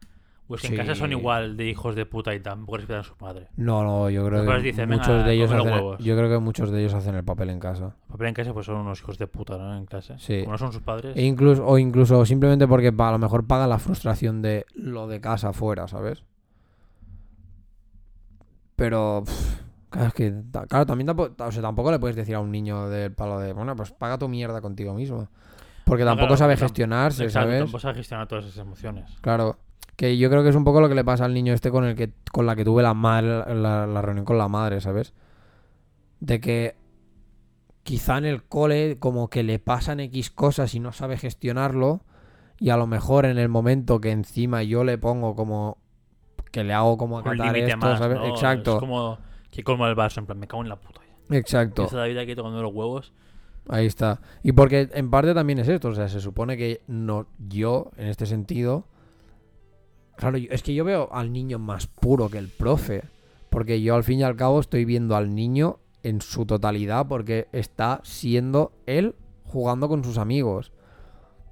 ¿O 0.49 0.55
es 0.55 0.61
que 0.63 0.69
en 0.69 0.77
casa 0.77 0.95
son 0.95 1.11
igual 1.11 1.57
de 1.57 1.67
hijos 1.69 1.97
de 1.97 2.07
puta 2.07 2.33
y 2.33 2.39
tampoco 2.41 2.77
respetan 2.77 3.01
a 3.01 3.03
su 3.03 3.17
padre? 3.17 3.49
No, 3.57 3.83
no, 3.83 4.09
yo 4.11 4.25
creo 4.27 4.47
que 4.47 4.59
dicen, 4.63 4.89
muchos 4.89 5.09
"Venga, 5.09 5.25
de 5.25 5.33
ellos 5.35 5.51
hacen, 5.51 5.73
huevos". 5.73 5.99
yo 5.99 6.17
creo 6.17 6.31
que 6.31 6.39
muchos 6.39 6.71
de 6.71 6.81
ellos 6.81 6.95
hacen 6.95 7.17
el 7.17 7.25
papel 7.25 7.51
en 7.51 7.59
casa. 7.59 7.97
El 8.07 8.13
papel 8.13 8.29
en 8.29 8.35
casa 8.35 8.55
pues 8.55 8.67
son 8.67 8.77
unos 8.77 9.01
hijos 9.01 9.19
de 9.19 9.27
puta, 9.27 9.59
¿no? 9.59 9.77
En 9.77 9.87
clase. 9.87 10.15
Sí. 10.19 10.41
Como 10.43 10.53
no 10.53 10.59
son 10.59 10.73
sus 10.73 10.83
padres. 10.83 11.17
E 11.17 11.23
incluso, 11.25 11.67
o 11.67 11.79
incluso 11.79 12.25
simplemente 12.25 12.69
porque 12.69 12.95
a 12.97 13.11
lo 13.11 13.19
mejor 13.19 13.45
pagan 13.47 13.69
la 13.71 13.79
frustración 13.81 14.41
de 14.41 14.67
lo 14.75 15.09
de 15.09 15.21
casa 15.21 15.53
fuera, 15.53 15.89
¿sabes? 15.89 16.23
Pero, 18.77 19.25
pff, 19.25 19.61
claro, 19.91 20.09
es 20.09 20.15
que, 20.15 20.35
claro, 20.69 20.87
también 20.87 21.07
tampoco, 21.07 21.45
o 21.45 21.51
sea, 21.51 21.63
tampoco 21.63 21.91
le 21.91 21.99
puedes 21.99 22.15
decir 22.15 22.35
a 22.35 22.41
un 22.41 22.53
niño 22.53 22.89
del 22.89 23.13
palo 23.13 23.41
de, 23.41 23.53
bueno, 23.53 23.75
pues 23.75 23.91
paga 23.91 24.19
tu 24.19 24.29
mierda 24.29 24.61
contigo 24.61 24.95
mismo. 24.95 25.29
Porque 25.85 26.05
tampoco 26.05 26.27
claro, 26.29 26.37
sabe 26.39 26.57
gestionarse, 26.57 27.31
¿sabes? 27.31 27.61
tampoco 27.61 27.79
sabe 27.81 27.95
gestionar 27.95 28.27
todas 28.27 28.45
esas 28.45 28.59
emociones. 28.59 29.11
Claro. 29.21 29.59
Que 29.97 30.19
yo 30.19 30.29
creo 30.29 30.43
que 30.43 30.51
es 30.51 30.57
un 30.57 30.65
poco 30.65 30.81
lo 30.81 30.89
que 30.89 30.95
le 30.95 31.05
pasa 31.05 31.25
al 31.25 31.35
niño 31.35 31.55
este 31.55 31.71
con 31.71 31.85
el 31.85 31.97
que 31.97 32.13
con 32.31 32.47
la 32.47 32.55
que 32.55 32.65
tuve 32.65 32.83
la 32.83 32.95
madre, 32.95 33.55
la, 33.55 33.87
la 33.87 34.03
reunión 34.03 34.25
con 34.25 34.39
la 34.39 34.49
madre, 34.49 34.81
¿sabes? 34.81 35.15
De 36.21 36.41
que 36.41 36.77
quizá 37.83 38.19
en 38.19 38.27
el 38.27 38.43
cole 38.43 38.99
como 38.99 39.29
que 39.29 39.43
le 39.43 39.59
pasan 39.59 40.01
X 40.01 40.31
cosas 40.31 40.75
y 40.75 40.81
no 40.81 40.93
sabe 40.93 41.17
gestionarlo 41.17 42.03
y 42.59 42.71
a 42.71 42.77
lo 42.77 42.87
mejor 42.87 43.27
en 43.27 43.39
el 43.39 43.49
momento 43.49 44.01
que 44.01 44.11
encima 44.11 44.63
yo 44.63 44.85
le 44.85 44.99
pongo 44.99 45.35
como 45.35 45.79
que 46.51 46.65
le 46.65 46.73
hago 46.73 46.97
como 46.97 47.19
acatar 47.19 47.57
esto, 47.57 47.77
más, 47.77 47.99
¿sabes? 47.99 48.19
¿no? 48.19 48.27
Exacto. 48.27 48.75
Es 48.75 48.81
como 48.81 49.19
que 49.51 49.63
colma 49.63 49.89
el 49.89 49.95
vaso, 49.95 50.21
en 50.21 50.27
plan, 50.27 50.39
me 50.39 50.47
cago 50.47 50.63
en 50.63 50.69
la 50.69 50.77
puta. 50.77 51.01
Exacto. 51.31 51.85
Esa 51.85 51.99
David 51.99 52.19
aquí 52.19 52.35
tocando 52.35 52.63
los 52.63 52.73
huevos. 52.73 53.13
Ahí 53.69 53.87
está. 53.87 54.21
Y 54.43 54.53
porque 54.53 54.89
en 54.93 55.11
parte 55.11 55.35
también 55.35 55.59
es 55.59 55.69
esto, 55.69 55.89
o 55.89 55.95
sea, 55.95 56.09
se 56.09 56.21
supone 56.21 56.57
que 56.57 56.83
no 56.87 57.27
yo, 57.39 57.91
en 57.97 58.09
este 58.09 58.27
sentido, 58.27 58.87
claro, 60.17 60.39
es 60.39 60.63
que 60.63 60.75
yo 60.75 60.85
veo 60.85 61.09
al 61.13 61.33
niño 61.33 61.59
más 61.59 61.87
puro 61.87 62.29
que 62.29 62.39
el 62.39 62.49
profe, 62.49 63.05
porque 63.51 63.81
yo 63.81 63.95
al 63.95 64.05
fin 64.05 64.21
y 64.21 64.23
al 64.23 64.37
cabo 64.37 64.61
estoy 64.61 64.85
viendo 64.85 65.17
al 65.17 65.35
niño 65.35 65.79
en 66.03 66.21
su 66.21 66.47
totalidad 66.47 67.07
porque 67.09 67.49
está 67.53 68.01
siendo 68.05 68.73
él 68.87 69.15
jugando 69.45 69.89
con 69.89 70.05
sus 70.05 70.19
amigos. 70.19 70.73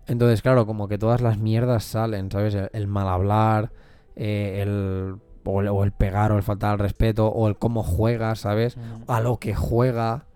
Entonces, 0.07 0.43
claro, 0.43 0.67
como 0.67 0.87
que 0.87 0.99
todas 0.99 1.21
las 1.21 1.39
mierdas 1.39 1.85
salen, 1.85 2.31
¿sabes? 2.31 2.55
El, 2.55 2.71
el 2.73 2.87
mal 2.87 3.09
hablar, 3.09 3.73
eh, 4.17 4.61
el, 4.63 5.17
o 5.45 5.61
el 5.61 5.69
o 5.69 5.85
el 5.85 5.93
pegar 5.93 6.33
o 6.33 6.37
el 6.37 6.43
faltar 6.43 6.73
al 6.73 6.79
respeto, 6.79 7.29
o 7.29 7.49
el 7.49 7.57
cómo 7.57 7.83
juega, 7.83 8.35
¿sabes? 8.35 8.77
Mm. 8.77 8.81
a 9.07 9.21
lo 9.21 9.39
que 9.39 9.55
juega. 9.55 10.27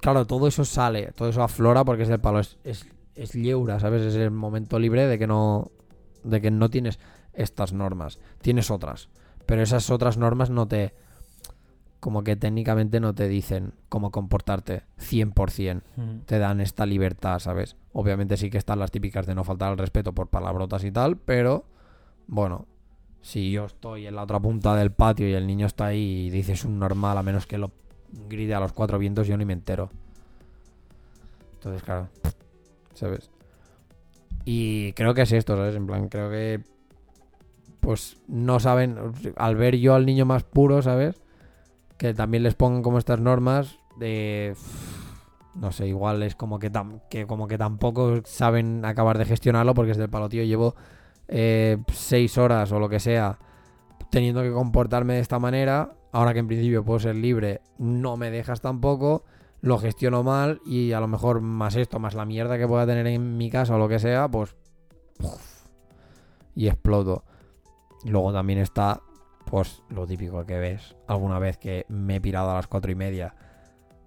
Claro, 0.00 0.26
todo 0.26 0.48
eso 0.48 0.64
sale, 0.64 1.12
todo 1.14 1.28
eso 1.28 1.42
aflora 1.42 1.84
porque 1.84 2.02
es 2.02 2.08
del 2.08 2.20
palo, 2.20 2.40
es, 2.40 2.58
es, 2.64 2.86
es 3.14 3.32
Lleura, 3.32 3.80
¿sabes? 3.80 4.02
Es 4.02 4.14
el 4.16 4.30
momento 4.30 4.78
libre 4.78 5.06
de 5.06 5.18
que 5.18 5.26
no. 5.26 5.70
de 6.24 6.40
que 6.40 6.50
no 6.50 6.68
tienes 6.68 6.98
estas 7.36 7.72
normas. 7.72 8.18
Tienes 8.40 8.70
otras. 8.70 9.08
Pero 9.46 9.62
esas 9.62 9.90
otras 9.90 10.16
normas 10.16 10.50
no 10.50 10.66
te. 10.66 10.94
como 12.00 12.24
que 12.24 12.36
técnicamente 12.36 13.00
no 13.00 13.14
te 13.14 13.28
dicen 13.28 13.72
cómo 13.88 14.10
comportarte 14.10 14.84
100%. 14.98 15.82
Mm. 15.96 16.18
Te 16.26 16.38
dan 16.38 16.60
esta 16.60 16.86
libertad, 16.86 17.38
¿sabes? 17.38 17.76
Obviamente 17.92 18.36
sí 18.36 18.50
que 18.50 18.58
están 18.58 18.78
las 18.78 18.90
típicas 18.90 19.26
de 19.26 19.34
no 19.34 19.44
faltar 19.44 19.70
al 19.70 19.78
respeto 19.78 20.12
por 20.12 20.28
palabrotas 20.28 20.84
y 20.84 20.90
tal, 20.90 21.16
pero. 21.16 21.64
bueno. 22.26 22.66
Si 23.22 23.50
yo 23.50 23.64
estoy 23.64 24.06
en 24.06 24.16
la 24.16 24.24
otra 24.24 24.38
punta 24.38 24.76
del 24.76 24.92
patio 24.92 25.26
y 25.26 25.32
el 25.32 25.46
niño 25.46 25.66
está 25.66 25.86
ahí 25.86 26.26
y 26.26 26.30
dices 26.30 26.66
un 26.66 26.78
normal, 26.78 27.16
a 27.16 27.22
menos 27.22 27.46
que 27.46 27.56
lo 27.56 27.72
grite 28.28 28.54
a 28.54 28.60
los 28.60 28.74
cuatro 28.74 28.98
vientos, 28.98 29.26
yo 29.26 29.38
ni 29.38 29.46
me 29.46 29.54
entero. 29.54 29.90
Entonces, 31.54 31.82
claro, 31.82 32.08
¿sabes? 32.92 33.30
Y 34.44 34.92
creo 34.92 35.14
que 35.14 35.22
es 35.22 35.32
esto, 35.32 35.56
¿sabes? 35.56 35.74
En 35.74 35.86
plan, 35.86 36.08
creo 36.08 36.30
que. 36.30 36.62
Pues 37.84 38.16
no 38.28 38.60
saben. 38.60 38.96
Al 39.36 39.56
ver 39.56 39.76
yo 39.76 39.94
al 39.94 40.06
niño 40.06 40.24
más 40.24 40.42
puro, 40.42 40.80
¿sabes? 40.80 41.20
Que 41.98 42.14
también 42.14 42.42
les 42.42 42.54
pongan 42.54 42.82
como 42.82 42.98
estas 42.98 43.20
normas 43.20 43.78
de. 43.98 44.54
No 45.54 45.70
sé, 45.70 45.86
igual 45.86 46.22
es 46.22 46.34
como 46.34 46.58
que, 46.58 46.72
tam- 46.72 47.02
que 47.10 47.26
como 47.26 47.46
que 47.46 47.58
tampoco 47.58 48.20
saben 48.24 48.84
acabar 48.84 49.18
de 49.18 49.26
gestionarlo 49.26 49.74
porque 49.74 49.92
es 49.92 49.98
del 49.98 50.08
palo, 50.08 50.28
tío. 50.28 50.42
Llevo 50.42 50.74
eh, 51.28 51.76
seis 51.92 52.38
horas 52.38 52.72
o 52.72 52.80
lo 52.80 52.88
que 52.88 52.98
sea 53.00 53.38
teniendo 54.10 54.42
que 54.42 54.50
comportarme 54.50 55.14
de 55.14 55.20
esta 55.20 55.38
manera. 55.38 55.92
Ahora 56.10 56.32
que 56.32 56.38
en 56.40 56.46
principio 56.48 56.84
puedo 56.84 57.00
ser 57.00 57.16
libre, 57.16 57.60
no 57.78 58.16
me 58.16 58.30
dejas 58.30 58.60
tampoco. 58.62 59.24
Lo 59.60 59.78
gestiono 59.78 60.22
mal 60.22 60.60
y 60.64 60.92
a 60.92 61.00
lo 61.00 61.08
mejor 61.08 61.40
más 61.40 61.76
esto, 61.76 61.98
más 61.98 62.14
la 62.14 62.24
mierda 62.24 62.56
que 62.58 62.66
pueda 62.68 62.86
tener 62.86 63.06
en 63.08 63.36
mi 63.36 63.50
casa 63.50 63.74
o 63.74 63.78
lo 63.78 63.88
que 63.88 63.98
sea, 63.98 64.28
pues. 64.28 64.56
y 66.54 66.68
exploto. 66.68 67.24
Luego 68.04 68.32
también 68.32 68.58
está, 68.58 69.00
pues, 69.46 69.82
lo 69.88 70.06
típico 70.06 70.44
que 70.44 70.58
ves 70.58 70.96
alguna 71.06 71.38
vez 71.38 71.58
que 71.58 71.86
me 71.88 72.16
he 72.16 72.20
pirado 72.20 72.50
a 72.50 72.54
las 72.54 72.66
cuatro 72.66 72.90
y 72.92 72.94
media 72.94 73.34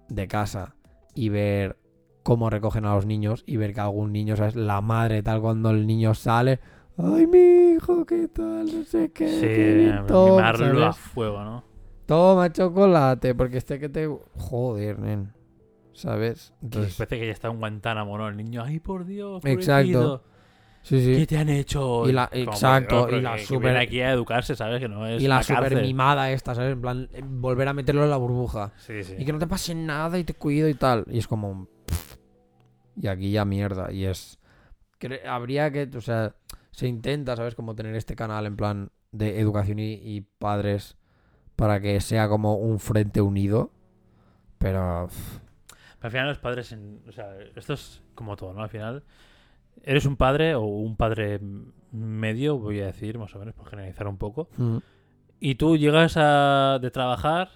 de 0.08 0.28
casa 0.28 0.74
y 1.14 1.28
ver 1.28 1.76
cómo 2.22 2.50
recogen 2.50 2.84
a 2.84 2.94
los 2.94 3.06
niños 3.06 3.42
y 3.46 3.56
ver 3.56 3.74
que 3.74 3.80
algún 3.80 4.12
niño, 4.12 4.36
¿sabes? 4.36 4.54
La 4.54 4.80
madre 4.80 5.22
tal 5.22 5.40
cuando 5.40 5.70
el 5.70 5.86
niño 5.86 6.14
sale. 6.14 6.60
Ay, 6.96 7.26
mi 7.26 7.72
hijo, 7.72 8.04
¿qué 8.04 8.28
tal? 8.28 8.66
No 8.66 8.84
sé 8.84 9.10
qué. 9.12 9.28
Sí, 9.28 9.40
qué 9.40 10.02
todo", 10.06 10.36
mimarlo 10.36 10.84
a 10.84 10.92
fuego, 10.92 11.42
¿no? 11.42 11.64
Toma 12.06 12.50
chocolate, 12.50 13.34
porque 13.34 13.58
este 13.58 13.78
que 13.78 13.88
te... 13.88 14.08
Joder, 14.36 14.98
nen. 14.98 15.32
¿Sabes? 15.92 16.54
Entonces, 16.62 16.94
parece 16.96 17.18
que 17.18 17.26
ya 17.26 17.32
está 17.32 17.48
en 17.48 17.58
Guantánamo, 17.58 18.16
¿no? 18.16 18.28
El 18.28 18.36
niño, 18.36 18.62
ay, 18.62 18.78
por 18.78 19.04
Dios, 19.04 19.44
Exacto. 19.44 20.22
Sí, 20.88 21.04
sí. 21.04 21.16
¿Qué 21.20 21.26
te 21.26 21.38
han 21.38 21.48
hecho? 21.48 22.08
Y 22.08 22.12
la- 22.12 22.28
Como, 22.28 22.42
exacto, 22.42 23.04
pero 23.06 23.18
y 23.18 23.20
la 23.22 23.36
que- 23.36 23.44
super- 23.44 23.76
aquí 23.76 24.00
a 24.00 24.12
educarse, 24.12 24.54
¿sabes? 24.56 24.80
Que 24.80 24.88
no 24.88 25.06
es 25.06 25.22
Y 25.22 25.28
la 25.28 25.42
super 25.42 25.62
cárcel. 25.62 25.82
mimada 25.82 26.30
esta, 26.32 26.54
¿sabes? 26.54 26.72
En 26.72 26.80
plan, 26.80 27.08
eh, 27.12 27.22
volver 27.24 27.68
a 27.68 27.72
meterlo 27.72 28.04
en 28.04 28.10
la 28.10 28.16
burbuja. 28.16 28.72
Sí, 28.78 29.02
sí. 29.04 29.14
Y 29.18 29.24
que 29.24 29.32
no 29.32 29.38
te 29.38 29.46
pase 29.46 29.74
nada 29.74 30.18
y 30.18 30.24
te 30.24 30.34
cuido 30.34 30.68
y 30.68 30.74
tal. 30.74 31.04
Y 31.10 31.18
es 31.18 31.26
como... 31.28 31.68
Y 33.00 33.06
aquí 33.06 33.30
ya 33.30 33.44
mierda. 33.44 33.92
Y 33.92 34.04
es... 34.06 34.38
Habría 35.26 35.70
que... 35.70 35.88
O 35.96 36.00
sea, 36.00 36.34
se 36.72 36.86
intenta, 36.88 37.36
¿sabes? 37.36 37.54
Como 37.54 37.74
tener 37.74 37.94
este 37.94 38.16
canal 38.16 38.46
en 38.46 38.56
plan 38.56 38.90
de 39.12 39.40
educación 39.40 39.78
y, 39.78 39.92
y 39.94 40.20
padres 40.22 40.96
para 41.56 41.80
que 41.80 42.00
sea 42.00 42.28
como 42.28 42.56
un 42.56 42.78
frente 42.80 43.20
unido. 43.20 43.70
Pero... 44.58 45.06
pff, 45.08 45.38
Al 46.00 46.10
final 46.10 46.28
los 46.28 46.38
padres, 46.38 46.72
en- 46.72 47.00
o 47.08 47.12
sea, 47.12 47.36
esto 47.54 47.74
es 47.74 48.02
como 48.14 48.36
todo, 48.36 48.52
¿no? 48.52 48.62
Al 48.62 48.68
final, 48.68 49.04
eres 49.84 50.06
un 50.06 50.16
padre 50.16 50.54
o 50.54 50.62
un 50.62 50.96
padre 50.96 51.40
medio, 51.92 52.58
voy 52.58 52.80
a 52.80 52.86
decir, 52.86 53.18
más 53.18 53.34
o 53.34 53.38
menos, 53.38 53.54
por 53.54 53.68
generalizar 53.68 54.06
un 54.08 54.16
poco. 54.18 54.48
mm, 54.56 54.76
Y 55.40 55.54
tú 55.54 55.76
llegas 55.76 56.14
a, 56.16 56.78
de 56.80 56.90
trabajar, 56.90 57.50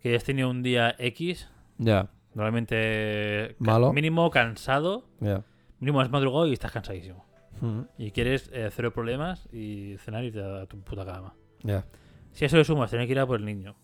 que 0.00 0.14
has 0.14 0.24
tenido 0.24 0.50
un 0.50 0.62
día 0.62 0.94
X, 0.98 1.48
Ya, 1.78 2.08
normalmente 2.34 3.56
ca- 3.58 3.64
Malo. 3.72 3.92
mínimo 3.92 4.30
cansado, 4.30 5.04
ya. 5.20 5.42
mínimo 5.80 6.00
has 6.00 6.10
madrugado 6.10 6.46
y 6.46 6.52
estás 6.52 6.72
cansadísimo. 6.72 7.24
Mm, 7.60 7.80
Y 7.98 8.10
quieres 8.10 8.50
eh, 8.52 8.68
cero 8.70 8.92
problemas 8.92 9.48
y 9.52 9.96
cenar 9.98 10.24
y 10.24 10.28
irte 10.28 10.42
a 10.42 10.66
tu 10.66 10.78
puta 10.80 11.04
cama. 11.06 11.34
Ya. 11.62 11.86
Si 12.32 12.44
a 12.44 12.46
eso 12.46 12.56
le 12.58 12.64
sumas, 12.64 12.90
tener 12.90 13.06
que 13.06 13.12
ir 13.12 13.18
a 13.18 13.26
por 13.26 13.40
el 13.40 13.46
niño. 13.46 13.74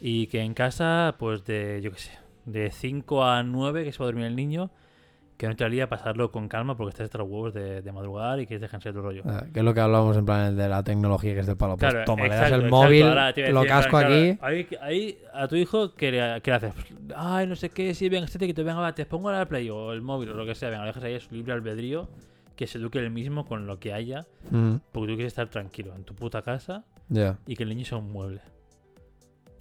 Y 0.00 0.28
que 0.28 0.40
en 0.40 0.54
casa, 0.54 1.16
pues 1.18 1.44
de, 1.44 1.80
yo 1.82 1.90
qué 1.90 1.98
sé, 1.98 2.12
de 2.46 2.70
5 2.70 3.24
a 3.24 3.42
9 3.42 3.84
que 3.84 3.92
se 3.92 3.98
va 3.98 4.04
a 4.04 4.06
dormir 4.08 4.24
el 4.26 4.36
niño, 4.36 4.70
que 5.40 5.48
no 5.48 5.56
te 5.56 5.64
haría 5.64 5.88
pasarlo 5.88 6.30
con 6.30 6.48
calma 6.48 6.76
porque 6.76 6.90
estás 7.02 7.18
los 7.18 7.26
huevos 7.26 7.54
de, 7.54 7.80
de 7.80 7.92
madrugar 7.92 8.38
y 8.40 8.46
quieres 8.46 8.60
descansar 8.60 8.92
tu 8.92 9.00
rollo. 9.00 9.22
Ah, 9.24 9.46
Que 9.50 9.60
es 9.60 9.64
lo 9.64 9.72
que 9.72 9.80
hablábamos 9.80 10.14
en 10.18 10.26
plan 10.26 10.48
el 10.48 10.56
de 10.58 10.68
la 10.68 10.82
tecnología 10.84 11.32
que 11.32 11.40
es 11.40 11.46
del 11.46 11.56
palo. 11.56 11.78
Pues 11.78 11.90
Claro, 11.90 12.04
toma, 12.04 12.24
le 12.24 12.34
das 12.34 12.52
el 12.52 12.68
móvil, 12.68 13.06
lo 13.50 13.64
casco 13.64 13.96
claro, 13.96 14.08
aquí. 14.14 14.38
Ahí, 14.42 14.68
ahí 14.82 15.18
a 15.32 15.48
tu 15.48 15.56
hijo, 15.56 15.94
¿qué 15.94 16.12
le, 16.12 16.42
qué 16.42 16.50
le 16.50 16.56
haces? 16.58 16.74
Ay, 17.16 17.46
no 17.46 17.56
sé 17.56 17.70
qué, 17.70 17.94
sí, 17.94 18.10
venga, 18.10 18.26
este 18.26 18.46
que 18.46 18.52
te 18.52 18.62
venga, 18.62 18.80
va, 18.82 18.94
te 18.94 19.06
pongo 19.06 19.32
la 19.32 19.46
play 19.46 19.70
o 19.70 19.94
el 19.94 20.02
móvil 20.02 20.28
o 20.28 20.34
lo 20.34 20.44
que 20.44 20.54
sea, 20.54 20.68
venga, 20.68 20.82
lo 20.82 20.88
dejas 20.88 21.04
ahí 21.04 21.18
su 21.20 21.34
libre 21.34 21.54
albedrío, 21.54 22.10
que 22.54 22.66
se 22.66 22.76
eduque 22.76 22.98
él 22.98 23.10
mismo 23.10 23.46
con 23.46 23.66
lo 23.66 23.78
que 23.80 23.94
haya, 23.94 24.26
Mm, 24.50 24.74
porque 24.92 25.08
tú 25.12 25.14
quieres 25.16 25.32
estar 25.32 25.48
tranquilo 25.48 25.96
en 25.96 26.04
tu 26.04 26.14
puta 26.14 26.42
casa 26.42 26.84
Ya. 27.08 27.38
y 27.46 27.56
que 27.56 27.62
el 27.62 27.70
niño 27.70 27.86
sea 27.86 27.96
un 27.96 28.12
mueble. 28.12 28.42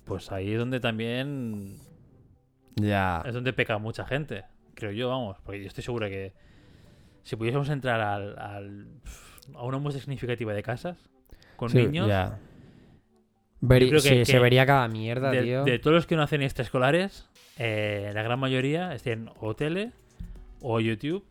Pues 0.03 0.29
ahí 0.33 0.51
es 0.51 0.59
donde 0.59 0.81
también 0.81 1.77
Ya. 2.75 3.23
es 3.25 3.33
donde 3.33 3.53
peca 3.53 3.77
mucha 3.77 4.03
gente, 4.05 4.43
creo 4.79 4.91
yo, 4.91 5.09
vamos, 5.09 5.37
porque 5.43 5.61
yo 5.61 5.67
estoy 5.67 5.83
seguro 5.83 6.07
que 6.07 6.33
si 7.23 7.35
pudiésemos 7.35 7.69
entrar 7.69 7.99
al, 8.01 8.37
al- 8.39 8.87
a 9.55 9.63
una 9.63 9.77
muestra 9.77 10.01
significativa 10.01 10.53
de 10.53 10.63
casas 10.63 10.97
con 11.57 11.69
Sí, 11.69 11.77
niños, 11.85 12.07
ya. 12.07 12.39
Veri- 13.61 13.85
Yo 13.85 13.89
creo 13.89 14.01
que- 14.01 14.09
sí, 14.09 14.15
que 14.19 14.25
se 14.25 14.39
vería 14.39 14.65
cada 14.65 14.87
mierda, 14.87 15.31
de, 15.31 15.41
tío. 15.43 15.63
de 15.65 15.79
todos 15.79 15.93
los 15.95 16.07
que 16.07 16.15
no 16.15 16.23
hacen 16.23 16.41
extraescolares, 16.41 17.27
eh, 17.57 18.11
la 18.13 18.23
gran 18.23 18.39
mayoría 18.39 18.93
estén 18.93 19.29
o 19.41 19.53
tele, 19.55 19.91
o 20.61 20.79
YouTube, 20.79 21.25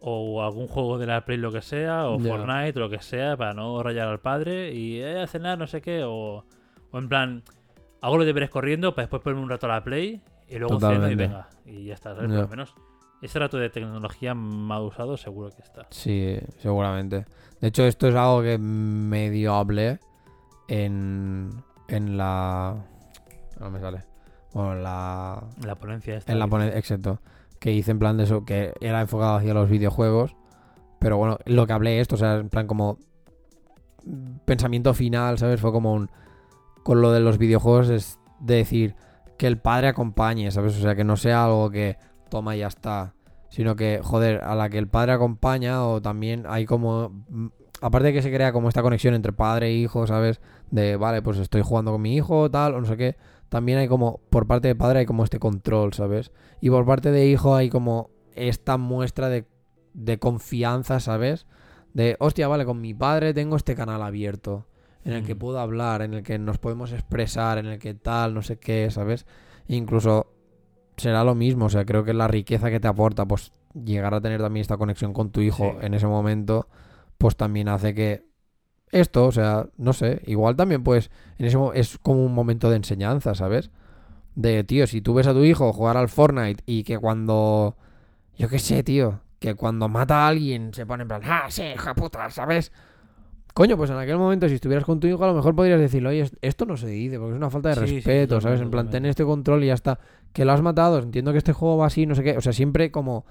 o 0.00 0.42
algún 0.44 0.66
juego 0.68 0.96
de 0.96 1.06
la 1.06 1.24
Play, 1.24 1.38
lo 1.38 1.50
que 1.52 1.60
sea, 1.60 2.06
o. 2.08 2.18
Fortnite, 2.20 2.78
o 2.78 2.80
lo 2.82 2.88
que 2.88 3.00
sea, 3.02 3.36
para 3.36 3.52
no 3.52 3.82
rayar 3.82 4.08
al 4.08 4.20
padre 4.20 4.72
y 4.72 5.00
eh, 5.00 5.20
a 5.20 5.26
cenar, 5.26 5.58
no 5.58 5.66
sé 5.66 5.82
qué, 5.82 6.04
o, 6.04 6.44
o 6.92 6.98
en 6.98 7.08
plan, 7.08 7.42
hago 8.00 8.16
los 8.16 8.26
deberes 8.26 8.48
corriendo 8.48 8.94
para 8.94 9.04
después 9.06 9.20
ponerme 9.22 9.42
un 9.42 9.50
rato 9.50 9.66
a 9.66 9.70
la 9.70 9.84
Play 9.84 10.20
y 10.50 10.58
luego 10.58 10.78
ceno 10.80 10.92
y 10.92 10.96
Totalmente. 10.96 11.26
venga. 11.26 11.48
Y 11.64 11.84
ya 11.86 11.94
está, 11.94 12.14
¿sabes? 12.14 12.30
Por 12.30 12.40
lo 12.40 12.48
menos 12.48 12.74
ese 13.22 13.38
rato 13.38 13.58
de 13.58 13.70
tecnología 13.70 14.34
mal 14.34 14.82
usado 14.82 15.16
seguro 15.16 15.50
que 15.50 15.62
está. 15.62 15.86
Sí, 15.90 16.38
seguramente. 16.58 17.26
De 17.60 17.68
hecho, 17.68 17.84
esto 17.84 18.08
es 18.08 18.14
algo 18.14 18.42
que 18.42 18.58
medio 18.58 19.54
hablé 19.54 20.00
en, 20.68 21.50
en 21.88 22.16
la... 22.16 22.76
No 23.60 23.70
me 23.70 23.78
sale. 23.80 24.04
Bueno, 24.54 24.72
en 24.72 24.82
la... 24.82 25.44
La 25.64 25.74
ponencia 25.74 26.16
esta. 26.16 26.32
En 26.32 26.38
la 26.38 26.46
ponencia, 26.46 26.78
exacto. 26.78 27.20
Que 27.58 27.72
hice 27.72 27.90
en 27.90 27.98
plan 27.98 28.16
de 28.16 28.24
eso, 28.24 28.44
que 28.46 28.72
era 28.80 29.02
enfocado 29.02 29.36
hacia 29.36 29.52
los 29.52 29.68
videojuegos. 29.68 30.34
Pero 30.98 31.18
bueno, 31.18 31.38
lo 31.44 31.66
que 31.66 31.72
hablé 31.74 32.00
esto, 32.00 32.14
o 32.14 32.18
sea, 32.18 32.36
en 32.36 32.48
plan 32.48 32.66
como 32.66 32.98
pensamiento 34.46 34.94
final, 34.94 35.36
¿sabes? 35.38 35.60
Fue 35.60 35.72
como 35.72 35.92
un... 35.92 36.10
Con 36.82 37.02
lo 37.02 37.12
de 37.12 37.20
los 37.20 37.36
videojuegos 37.36 37.90
es 37.90 38.18
de 38.40 38.54
decir 38.56 38.96
que 39.40 39.46
el 39.46 39.56
padre 39.56 39.88
acompañe, 39.88 40.50
¿sabes? 40.50 40.76
O 40.76 40.82
sea, 40.82 40.94
que 40.94 41.02
no 41.02 41.16
sea 41.16 41.46
algo 41.46 41.70
que 41.70 41.96
toma 42.28 42.56
y 42.56 42.58
ya 42.58 42.66
está. 42.66 43.14
Sino 43.48 43.74
que, 43.74 44.00
joder, 44.02 44.44
a 44.44 44.54
la 44.54 44.68
que 44.68 44.76
el 44.76 44.86
padre 44.86 45.12
acompaña 45.12 45.82
o 45.86 46.02
también 46.02 46.44
hay 46.46 46.66
como... 46.66 47.24
mm, 47.30 47.46
Aparte 47.80 48.08
de 48.08 48.12
que 48.12 48.20
se 48.20 48.30
crea 48.30 48.52
como 48.52 48.68
esta 48.68 48.82
conexión 48.82 49.14
entre 49.14 49.32
padre 49.32 49.68
e 49.68 49.72
hijo, 49.72 50.06
¿sabes? 50.06 50.42
De, 50.70 50.96
vale, 50.96 51.22
pues 51.22 51.38
estoy 51.38 51.62
jugando 51.62 51.92
con 51.92 52.02
mi 52.02 52.14
hijo, 52.14 52.50
tal, 52.50 52.74
o 52.74 52.80
no 52.82 52.86
sé 52.86 52.98
qué. 52.98 53.16
También 53.48 53.78
hay 53.78 53.88
como, 53.88 54.20
por 54.28 54.46
parte 54.46 54.68
de 54.68 54.74
padre 54.74 54.98
hay 54.98 55.06
como 55.06 55.24
este 55.24 55.38
control, 55.38 55.94
¿sabes? 55.94 56.30
Y 56.60 56.68
por 56.68 56.84
parte 56.84 57.10
de 57.10 57.26
hijo 57.26 57.54
hay 57.54 57.70
como 57.70 58.10
esta 58.34 58.76
muestra 58.76 59.30
de, 59.30 59.46
de 59.94 60.18
confianza, 60.18 61.00
¿sabes? 61.00 61.46
De, 61.94 62.16
hostia, 62.20 62.46
vale, 62.46 62.66
con 62.66 62.82
mi 62.82 62.92
padre 62.92 63.32
tengo 63.32 63.56
este 63.56 63.74
canal 63.74 64.02
abierto, 64.02 64.66
en 65.04 65.12
el 65.12 65.24
que 65.24 65.34
puedo 65.36 65.58
hablar, 65.60 66.02
en 66.02 66.14
el 66.14 66.22
que 66.22 66.38
nos 66.38 66.58
podemos 66.58 66.92
expresar, 66.92 67.58
en 67.58 67.66
el 67.66 67.78
que 67.78 67.94
tal, 67.94 68.34
no 68.34 68.42
sé 68.42 68.58
qué, 68.58 68.90
¿sabes? 68.90 69.26
Incluso 69.68 70.26
será 70.96 71.24
lo 71.24 71.34
mismo. 71.34 71.66
O 71.66 71.70
sea, 71.70 71.84
creo 71.84 72.04
que 72.04 72.12
la 72.14 72.28
riqueza 72.28 72.70
que 72.70 72.80
te 72.80 72.88
aporta, 72.88 73.26
pues 73.26 73.52
llegar 73.74 74.12
a 74.14 74.20
tener 74.20 74.40
también 74.40 74.62
esta 74.62 74.76
conexión 74.76 75.12
con 75.12 75.30
tu 75.30 75.40
hijo 75.40 75.76
Sí. 75.80 75.86
en 75.86 75.94
ese 75.94 76.06
momento, 76.06 76.68
pues 77.18 77.36
también 77.36 77.68
hace 77.68 77.94
que 77.94 78.26
esto, 78.90 79.26
o 79.26 79.32
sea, 79.32 79.68
no 79.76 79.92
sé, 79.92 80.20
igual 80.26 80.56
también 80.56 80.82
pues 80.82 81.10
en 81.38 81.46
ese 81.46 81.56
es 81.74 81.96
como 81.98 82.24
un 82.26 82.34
momento 82.34 82.68
de 82.68 82.76
enseñanza, 82.76 83.34
¿sabes? 83.36 83.70
De, 84.34 84.64
tío, 84.64 84.86
si 84.88 85.00
tú 85.00 85.14
ves 85.14 85.26
a 85.28 85.32
tu 85.32 85.44
hijo 85.44 85.72
jugar 85.72 85.96
al 85.96 86.08
Fortnite 86.08 86.62
y 86.66 86.82
que 86.82 86.98
cuando, 86.98 87.76
yo 88.36 88.48
qué 88.48 88.58
sé, 88.58 88.82
tío, 88.82 89.20
que 89.38 89.54
cuando 89.54 89.88
mata 89.88 90.24
a 90.24 90.28
alguien 90.28 90.74
se 90.74 90.84
pone 90.86 91.02
en 91.02 91.08
plan, 91.08 91.22
ah, 91.24 91.44
sí, 91.48 91.62
hija 91.62 91.94
puta, 91.94 92.28
¿sabes? 92.30 92.72
Coño, 93.54 93.76
pues 93.76 93.90
en 93.90 93.96
aquel 93.96 94.16
momento, 94.16 94.48
si 94.48 94.54
estuvieras 94.54 94.84
con 94.84 95.00
tu 95.00 95.06
hijo, 95.06 95.22
a 95.24 95.26
lo 95.26 95.34
mejor 95.34 95.54
podrías 95.56 95.80
decirle, 95.80 96.08
oye, 96.10 96.20
es- 96.20 96.36
esto 96.40 96.66
no 96.66 96.76
se 96.76 96.86
dice, 96.86 97.18
porque 97.18 97.32
es 97.32 97.36
una 97.36 97.50
falta 97.50 97.70
de 97.70 97.74
Sí, 97.76 97.80
sí, 97.86 97.94
respeto, 97.96 98.40
¿sabes? 98.40 98.60
En 98.60 98.70
plan, 98.70 98.88
ten 98.90 99.06
este 99.06 99.24
control 99.24 99.64
y 99.64 99.68
ya 99.68 99.74
está. 99.74 99.98
Que 100.32 100.44
lo 100.44 100.52
has 100.52 100.62
matado, 100.62 100.98
entiendo 100.98 101.32
que 101.32 101.38
este 101.38 101.52
juego 101.52 101.76
va 101.78 101.86
así, 101.86 102.06
no 102.06 102.14
sé 102.14 102.22
qué. 102.22 102.36
O 102.36 102.40
sea, 102.40 102.52
siempre 102.52 102.90
como 102.90 103.24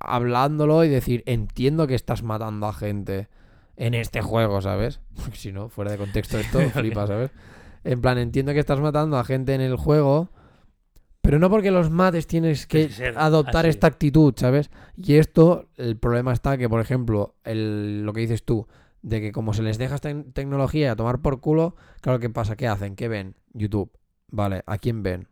hablándolo 0.00 0.84
y 0.84 0.88
decir, 0.88 1.22
entiendo 1.26 1.86
que 1.86 1.94
estás 1.94 2.22
matando 2.22 2.66
a 2.66 2.72
gente 2.72 3.28
en 3.76 3.94
este 3.94 4.22
juego, 4.22 4.60
¿sabes? 4.60 5.00
Porque 5.16 5.36
si 5.36 5.52
no, 5.52 5.68
fuera 5.68 5.90
de 5.92 5.98
contexto 5.98 6.38
esto, 6.38 6.58
flipa, 6.74 7.06
¿sabes? 7.06 7.30
En 7.84 8.00
plan, 8.00 8.18
entiendo 8.18 8.52
que 8.52 8.60
estás 8.60 8.80
matando 8.80 9.18
a 9.18 9.24
gente 9.24 9.54
en 9.54 9.60
el 9.60 9.76
juego, 9.76 10.30
pero 11.20 11.38
no 11.38 11.50
porque 11.50 11.70
los 11.70 11.90
mates 11.90 12.26
tienes 12.26 12.66
que 12.66 12.90
adoptar 13.16 13.66
así. 13.66 13.70
esta 13.70 13.86
actitud, 13.88 14.32
¿sabes? 14.36 14.70
Y 14.96 15.14
esto, 15.16 15.68
el 15.76 15.96
problema 15.98 16.32
está 16.32 16.56
que, 16.56 16.68
por 16.68 16.80
ejemplo, 16.80 17.34
el, 17.44 18.02
lo 18.04 18.12
que 18.14 18.20
dices 18.22 18.42
tú, 18.44 18.66
de 19.04 19.20
que 19.20 19.32
como 19.32 19.52
se 19.52 19.62
les 19.62 19.76
deja 19.76 19.94
esta 19.96 20.10
tec- 20.10 20.32
tecnología 20.32 20.92
a 20.92 20.96
tomar 20.96 21.20
por 21.20 21.40
culo, 21.40 21.76
claro, 22.00 22.18
¿qué 22.18 22.30
pasa? 22.30 22.56
¿Qué 22.56 22.66
hacen? 22.66 22.96
¿Qué 22.96 23.06
ven? 23.08 23.36
YouTube. 23.52 23.90
Vale, 24.28 24.62
¿a 24.66 24.78
quién 24.78 25.02
ven? 25.02 25.28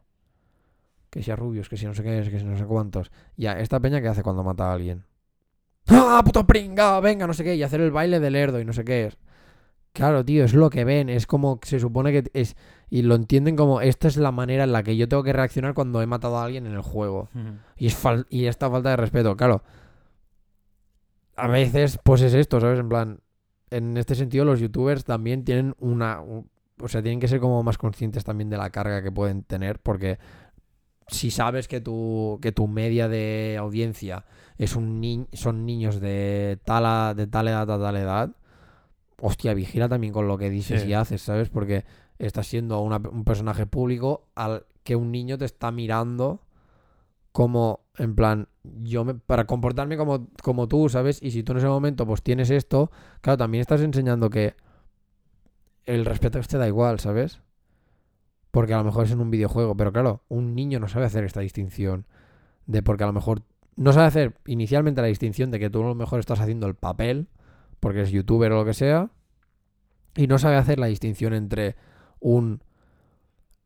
Que 1.09 1.23
sea 1.23 1.37
rubios, 1.37 1.69
que 1.71 1.77
si 1.79 1.87
no 1.87 1.95
sé 1.95 2.03
qué 2.03 2.19
es, 2.19 2.29
que 2.29 2.39
si 2.39 2.45
no 2.45 2.57
sé 2.59 2.65
cuántos. 2.67 3.11
Ya, 3.37 3.53
esta 3.59 3.81
peña 3.81 4.01
que 4.03 4.09
hace 4.09 4.23
cuando 4.23 4.45
mata 4.45 4.71
a 4.71 4.75
alguien. 4.75 5.05
¡Ah, 5.89 6.23
puto 6.25 6.47
pringa! 6.47 7.01
Venga, 7.01 7.27
no 7.27 7.33
sé 7.35 7.45
qué. 7.45 7.55
Y 7.55 7.63
hacer 7.63 7.81
el 7.81 7.91
baile 7.91 8.21
del 8.21 8.35
lerdo 8.35 8.61
y 8.61 8.65
no 8.67 8.73
sé 8.75 8.85
qué 8.85 9.07
es. 9.07 9.19
Claro, 9.95 10.23
tío, 10.25 10.45
es 10.45 10.55
lo 10.55 10.71
que 10.71 10.85
ven. 10.85 11.09
Es 11.09 11.27
como 11.27 11.59
se 11.63 11.81
supone 11.81 12.13
que 12.13 12.31
es. 12.35 12.57
Y 12.91 13.03
lo 13.03 13.15
entienden 13.15 13.57
como 13.57 13.81
esta 13.81 14.07
es 14.09 14.17
la 14.19 14.33
manera 14.33 14.65
en 14.65 14.73
la 14.73 14.83
que 14.83 14.97
yo 14.99 15.09
tengo 15.09 15.23
que 15.23 15.33
reaccionar 15.33 15.73
cuando 15.75 16.01
he 16.03 16.07
matado 16.07 16.37
a 16.39 16.45
alguien 16.45 16.67
en 16.67 16.73
el 16.73 16.83
juego. 16.83 17.29
Y, 17.77 17.87
es 17.87 18.03
fal- 18.03 18.27
y 18.31 18.47
esta 18.47 18.71
falta 18.71 18.91
de 18.91 18.97
respeto, 18.97 19.37
claro. 19.37 19.63
A 21.37 21.49
veces, 21.49 21.99
pues 22.05 22.21
es 22.23 22.35
esto, 22.35 22.61
¿sabes? 22.61 22.79
En 22.79 22.89
plan, 22.89 23.21
en 23.73 23.97
este 23.97 24.15
sentido, 24.15 24.45
los 24.45 24.61
youtubers 24.61 25.05
también 25.05 25.45
tienen 25.45 25.75
una. 25.81 26.21
un- 26.21 26.49
o 26.81 26.89
sea, 26.89 27.03
tienen 27.03 27.21
que 27.21 27.29
ser 27.29 27.39
como 27.41 27.63
más 27.63 27.79
conscientes 27.79 28.25
también 28.25 28.51
de 28.51 28.57
la 28.57 28.71
carga 28.71 29.03
que 29.03 29.13
pueden 29.13 29.43
tener, 29.45 29.79
porque 29.81 30.19
si 31.09 31.31
sabes 31.31 31.69
que 31.69 31.81
tu, 31.81 32.39
que 32.43 32.51
tu 32.53 32.67
media 32.67 33.07
de 33.09 33.57
audiencia 33.59 34.25
es 34.59 34.75
un 34.75 35.01
ni- 35.01 35.27
son 35.33 35.65
niños 35.67 36.01
de 36.01 36.59
tal, 36.65 36.87
a- 36.87 37.15
de 37.15 37.27
tal 37.27 37.49
edad 37.49 37.71
a 37.71 37.79
tal 37.79 37.97
edad, 37.97 38.31
hostia, 39.21 39.55
vigila 39.55 39.89
también 39.89 40.13
con 40.13 40.27
lo 40.27 40.39
que 40.39 40.51
dices 40.51 40.83
Sí. 40.83 40.89
y 40.89 40.95
haces, 40.95 41.23
¿sabes? 41.23 41.49
Porque 41.51 41.85
estás 42.19 42.47
siendo 42.49 42.81
una- 42.81 42.97
un 43.11 43.25
personaje 43.25 43.67
público 43.67 44.27
al 44.35 44.65
que 44.83 44.97
un 44.97 45.13
niño 45.13 45.39
te 45.39 45.45
está 45.45 45.71
mirando 45.71 46.41
como, 47.31 47.81
en 47.99 48.15
plan, 48.15 48.49
yo 48.63 49.05
me, 49.05 49.15
para 49.15 49.47
comportarme 49.47 49.97
como, 49.97 50.29
como 50.43 50.69
tú, 50.69 50.89
¿sabes? 50.89 51.23
Y 51.23 51.31
si 51.31 51.43
tú 51.43 51.53
en 51.53 51.59
ese 51.59 51.67
momento 51.67 52.07
pues 52.07 52.23
tienes 52.23 52.51
esto, 52.51 52.91
claro, 53.21 53.37
también 53.37 53.61
estás 53.61 53.81
enseñando 53.83 54.31
que 54.31 54.55
el 55.85 56.05
respeto 56.05 56.39
este 56.39 56.59
da 56.59 56.69
igual, 56.69 57.01
¿sabes? 57.01 57.41
Porque 58.51 58.75
a 58.75 58.79
lo 58.79 58.85
mejor 58.85 59.05
es 59.05 59.13
en 59.13 59.21
un 59.21 59.31
videojuego, 59.31 59.77
pero 59.77 59.93
claro, 59.93 60.23
un 60.29 60.55
niño 60.55 60.81
no 60.81 60.89
sabe 60.89 61.07
hacer 61.07 61.25
esta 61.25 61.41
distinción 61.41 62.07
de 62.67 62.83
porque 62.83 63.05
a 63.05 63.09
lo 63.09 63.13
mejor 63.13 63.43
no 63.77 63.93
sabe 63.93 64.07
hacer 64.07 64.35
inicialmente 64.47 65.01
la 65.01 65.09
distinción 65.09 65.51
de 65.51 65.59
que 65.59 65.71
tú 65.71 65.83
a 65.83 65.89
lo 65.89 65.95
mejor 65.95 66.21
estás 66.21 66.41
haciendo 66.41 66.67
el 66.67 66.75
papel, 66.75 67.29
porque 67.81 68.01
eres 68.01 68.11
youtuber 68.11 68.53
o 68.53 68.57
lo 68.57 68.65
que 68.65 68.75
sea, 68.75 69.11
y 70.15 70.27
no 70.27 70.39
sabe 70.39 70.57
hacer 70.57 70.79
la 70.79 70.87
distinción 70.87 71.35
entre 71.35 71.77
un 72.21 72.63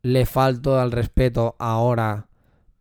le 0.03 0.25
falto 0.25 0.79
al 0.79 0.93
respeto 0.93 1.57
ahora 1.59 2.29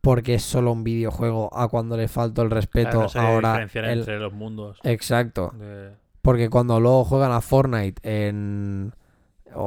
porque 0.06 0.36
es 0.36 0.44
solo 0.44 0.72
un 0.72 0.84
videojuego 0.84 1.50
a 1.52 1.68
cuando 1.68 1.98
le 1.98 2.08
falto 2.08 2.42
el 2.44 2.52
respeto 2.52 2.90
Claro, 2.92 3.02
no 3.04 3.10
sé 3.10 3.20
ahora 3.20 3.64
el- 3.74 4.00
entre 4.00 4.20
los 4.20 4.32
mundos. 4.34 4.78
exacto 4.84 5.52
de- 5.60 5.92
porque 6.22 6.50
cuando 6.50 6.80
luego 6.80 7.04
juegan 7.04 7.32
a 7.32 7.42
Fortnite 7.42 8.00
en 8.04 8.94
o, 9.56 9.62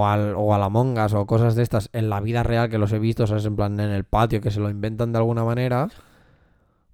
o 0.00 0.06
al, 0.06 0.34
o 0.36 0.54
al 0.54 0.62
Among 0.62 0.98
Us 0.98 1.14
o 1.14 1.26
cosas 1.26 1.54
de 1.54 1.62
estas 1.62 1.88
en 1.92 2.08
la 2.10 2.20
vida 2.20 2.42
real 2.42 2.68
que 2.68 2.78
los 2.78 2.92
he 2.92 2.98
visto, 2.98 3.26
¿sabes? 3.26 3.44
En 3.46 3.56
plan 3.56 3.78
en 3.80 3.90
el 3.90 4.04
patio, 4.04 4.40
que 4.40 4.50
se 4.50 4.60
lo 4.60 4.68
inventan 4.70 5.12
de 5.12 5.18
alguna 5.18 5.44
manera. 5.44 5.88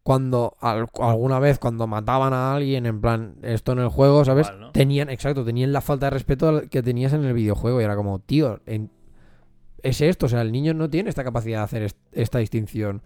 Cuando 0.03 0.55
al- 0.61 0.87
alguna 1.01 1.41
vez 1.41 1.59
cuando 1.59 1.89
mataban 1.89 2.33
a 2.33 2.55
alguien, 2.55 2.87
en 2.87 3.01
plan, 3.01 3.35
esto 3.43 3.73
en 3.73 3.81
el 3.81 3.89
juego, 3.89 4.25
¿sabes? 4.25 4.47
Igual, 4.47 4.61
¿no? 4.61 4.71
Tenían, 4.71 5.11
exacto, 5.11 5.45
tenían 5.45 5.73
la 5.73 5.81
falta 5.81 6.07
de 6.07 6.11
respeto 6.11 6.63
que 6.71 6.81
tenías 6.83 7.13
en 7.13 7.25
el 7.25 7.33
videojuego. 7.33 7.81
Y 7.81 7.85
era 7.85 7.97
como, 7.97 8.21
tío, 8.21 8.61
en- 8.67 8.91
es 9.89 10.01
esto, 10.01 10.27
o 10.27 10.29
sea, 10.29 10.43
el 10.43 10.53
niño 10.53 10.75
no 10.75 10.89
tiene 10.91 11.09
esta 11.11 11.25
capacidad 11.25 11.59
de 11.59 11.65
hacer 11.65 11.83
est- 11.83 11.99
esta 12.13 12.39
distinción. 12.39 13.03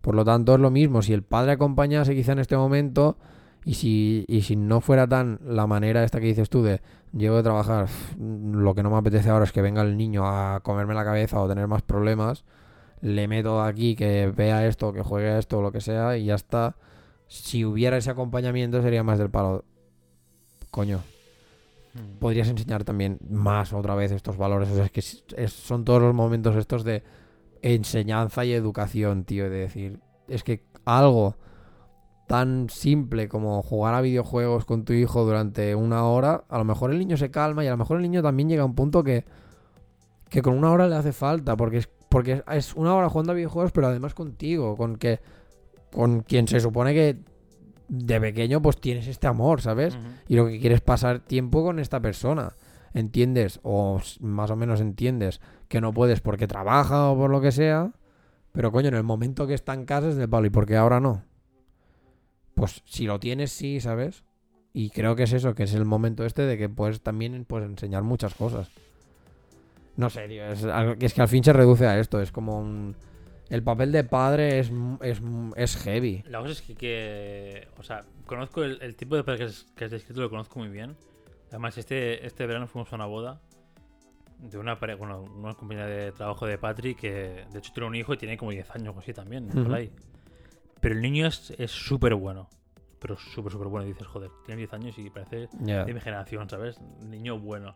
Por 0.00 0.14
lo 0.14 0.24
tanto, 0.24 0.54
es 0.54 0.60
lo 0.60 0.70
mismo. 0.70 1.02
Si 1.02 1.12
el 1.12 1.22
padre 1.22 1.52
acompañase 1.52 2.14
quizá 2.14 2.32
en 2.32 2.38
este 2.38 2.56
momento, 2.56 3.16
y 3.64 3.74
si, 3.74 4.24
y 4.28 4.42
si 4.42 4.56
no 4.56 4.80
fuera 4.80 5.06
tan 5.06 5.38
la 5.44 5.66
manera 5.66 6.02
esta 6.04 6.20
que 6.20 6.26
dices 6.26 6.48
tú 6.48 6.62
de 6.62 6.80
llego 7.12 7.36
de 7.36 7.42
trabajar, 7.42 7.84
"Uf, 7.84 8.16
lo 8.18 8.74
que 8.74 8.82
no 8.82 8.90
me 8.90 8.96
apetece 8.96 9.28
ahora 9.28 9.44
es 9.44 9.52
que 9.52 9.60
venga 9.62 9.82
el 9.82 9.96
niño 9.98 10.22
a 10.26 10.60
comerme 10.62 10.94
la 10.94 11.04
cabeza 11.04 11.40
o 11.40 11.48
tener 11.48 11.66
más 11.66 11.82
problemas, 11.82 12.44
le 13.02 13.28
meto 13.28 13.62
aquí 13.62 13.96
que 13.96 14.32
vea 14.34 14.66
esto, 14.66 14.92
que 14.92 15.02
juegue 15.02 15.28
a 15.30 15.38
esto 15.38 15.60
lo 15.62 15.72
que 15.72 15.80
sea 15.82 16.16
y 16.16 16.24
ya 16.26 16.34
está. 16.36 16.76
Si 17.28 17.64
hubiera 17.64 17.96
ese 17.98 18.10
acompañamiento 18.10 18.80
sería 18.82 19.02
más 19.02 19.18
del 19.18 19.30
palo. 19.30 19.64
Coño, 20.70 21.00
Podrías 22.18 22.48
enseñar 22.48 22.84
también 22.84 23.18
más 23.28 23.72
otra 23.72 23.94
vez 23.94 24.12
estos 24.12 24.36
valores. 24.36 24.70
O 24.70 24.74
sea, 24.74 24.84
es 24.84 24.90
que 24.92 25.48
son 25.48 25.84
todos 25.84 26.00
los 26.00 26.14
momentos 26.14 26.54
estos 26.56 26.84
de 26.84 27.02
enseñanza 27.62 28.44
y 28.44 28.52
educación, 28.52 29.24
tío. 29.24 29.50
De 29.50 29.58
decir, 29.58 29.98
es 30.28 30.44
que 30.44 30.64
algo 30.84 31.36
tan 32.26 32.68
simple 32.70 33.28
como 33.28 33.60
jugar 33.60 33.94
a 33.94 34.00
videojuegos 34.00 34.64
con 34.64 34.84
tu 34.84 34.92
hijo 34.92 35.24
durante 35.24 35.74
una 35.74 36.04
hora, 36.04 36.44
a 36.48 36.58
lo 36.58 36.64
mejor 36.64 36.92
el 36.92 36.98
niño 37.00 37.16
se 37.16 37.32
calma 37.32 37.64
y 37.64 37.66
a 37.66 37.72
lo 37.72 37.76
mejor 37.76 37.96
el 37.96 38.02
niño 38.02 38.22
también 38.22 38.48
llega 38.48 38.62
a 38.62 38.66
un 38.66 38.76
punto 38.76 39.02
que, 39.02 39.24
que 40.28 40.40
con 40.40 40.56
una 40.56 40.70
hora 40.70 40.86
le 40.86 40.94
hace 40.94 41.12
falta, 41.12 41.56
porque 41.56 41.78
es, 41.78 41.88
porque 42.08 42.44
es 42.52 42.74
una 42.76 42.94
hora 42.94 43.08
jugando 43.08 43.32
a 43.32 43.34
videojuegos, 43.34 43.72
pero 43.72 43.88
además 43.88 44.14
contigo, 44.14 44.76
con 44.76 44.94
que 44.94 45.18
con 45.92 46.20
quien 46.20 46.46
se 46.46 46.60
supone 46.60 46.94
que 46.94 47.18
de 47.90 48.20
pequeño 48.20 48.62
pues 48.62 48.80
tienes 48.80 49.08
este 49.08 49.26
amor, 49.26 49.60
¿sabes? 49.60 49.98
Y 50.28 50.36
lo 50.36 50.46
que 50.46 50.60
quieres 50.60 50.76
es 50.76 50.82
pasar 50.82 51.18
tiempo 51.18 51.62
con 51.64 51.78
esta 51.80 52.00
persona. 52.00 52.54
¿Entiendes? 52.94 53.60
O 53.62 54.00
más 54.20 54.50
o 54.50 54.56
menos 54.56 54.80
entiendes 54.80 55.40
que 55.68 55.80
no 55.80 55.92
puedes 55.92 56.20
porque 56.20 56.46
trabaja 56.46 57.10
o 57.10 57.16
por 57.16 57.30
lo 57.30 57.40
que 57.40 57.52
sea. 57.52 57.92
Pero 58.52 58.72
coño, 58.72 58.88
en 58.88 58.94
el 58.94 59.02
momento 59.02 59.46
que 59.46 59.54
está 59.54 59.74
en 59.74 59.84
casa 59.84 60.08
es 60.08 60.16
del 60.16 60.28
palo. 60.28 60.46
¿Y 60.46 60.50
por 60.50 60.66
qué 60.66 60.76
ahora 60.76 61.00
no? 61.00 61.24
Pues 62.54 62.82
si 62.84 63.06
lo 63.06 63.18
tienes, 63.18 63.52
sí, 63.52 63.80
¿sabes? 63.80 64.24
Y 64.72 64.90
creo 64.90 65.16
que 65.16 65.24
es 65.24 65.32
eso, 65.32 65.54
que 65.54 65.64
es 65.64 65.74
el 65.74 65.84
momento 65.84 66.24
este 66.24 66.42
de 66.42 66.56
que 66.56 66.68
puedes 66.68 67.00
también 67.00 67.44
pues, 67.44 67.64
enseñar 67.64 68.04
muchas 68.04 68.34
cosas. 68.34 68.70
No 69.96 70.10
sé, 70.10 70.28
tío. 70.28 70.44
Es, 70.46 70.64
es 71.00 71.14
que 71.14 71.22
al 71.22 71.28
fin 71.28 71.42
se 71.42 71.52
reduce 71.52 71.86
a 71.86 71.98
esto. 71.98 72.20
Es 72.20 72.30
como 72.30 72.60
un... 72.60 72.94
El 73.50 73.62
papel 73.64 73.90
de 73.92 74.04
padre 74.04 74.60
es, 74.60 74.70
es, 75.02 75.20
es 75.56 75.76
heavy. 75.82 76.22
La 76.26 76.38
cosa 76.40 76.52
es 76.52 76.62
que, 76.62 76.74
que- 76.76 77.68
o 77.78 77.82
sea, 77.82 78.04
conozco 78.26 78.62
el, 78.62 78.80
el 78.80 78.94
tipo 78.96 79.16
de 79.16 79.24
padre 79.24 79.38
que 79.38 79.44
has, 79.44 79.64
que 79.76 79.84
has 79.86 79.90
descrito, 79.90 80.20
lo 80.20 80.30
conozco 80.30 80.58
muy 80.60 80.68
bien. 80.68 80.96
Además, 81.48 81.76
este, 81.76 82.24
este 82.24 82.46
verano 82.46 82.66
fuimos 82.68 82.92
a 82.92 82.96
una 82.96 83.06
boda 83.06 83.40
de 84.38 84.56
una 84.56 84.78
pareja, 84.78 84.98
bueno, 84.98 85.22
una 85.22 85.52
compañera 85.54 85.86
de 85.86 86.12
trabajo 86.12 86.46
de 86.46 86.56
Patrick 86.56 86.98
que 87.00 87.44
de 87.52 87.58
hecho 87.58 87.72
tiene 87.74 87.88
un 87.88 87.94
hijo 87.96 88.14
y 88.14 88.16
tiene 88.16 88.38
como 88.38 88.52
10 88.52 88.70
años 88.70 88.94
o 88.96 89.00
así 89.00 89.12
también, 89.12 89.48
por 89.48 89.62
Ujú. 89.62 89.74
ahí. 89.74 89.92
Pero 90.80 90.94
el 90.94 91.02
niño 91.02 91.26
es 91.26 91.50
es 91.58 91.70
súper 91.72 92.14
bueno. 92.14 92.48
Pero 93.00 93.16
súper, 93.16 93.50
súper 93.52 93.66
bueno. 93.68 93.86
Y 93.86 93.92
dices, 93.92 94.06
joder, 94.06 94.30
tiene 94.46 94.60
10 94.60 94.72
años 94.74 94.96
y 94.98 95.10
parece 95.10 95.48
Ya. 95.60 95.84
de 95.84 95.92
mi 95.92 96.00
generación, 96.00 96.48
¿sabes? 96.48 96.80
Niño 97.02 97.38
bueno. 97.38 97.74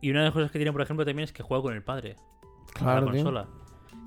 Y 0.00 0.10
una 0.10 0.20
de 0.20 0.24
las 0.26 0.34
cosas 0.34 0.50
que 0.50 0.58
tiene, 0.58 0.72
por 0.72 0.82
ejemplo, 0.82 1.06
también 1.06 1.24
es 1.24 1.32
que 1.32 1.42
juega 1.42 1.62
con 1.62 1.72
el 1.74 1.82
padre. 1.84 2.16
Claro, 2.74 3.06
la 3.06 3.12
tío. 3.12 3.24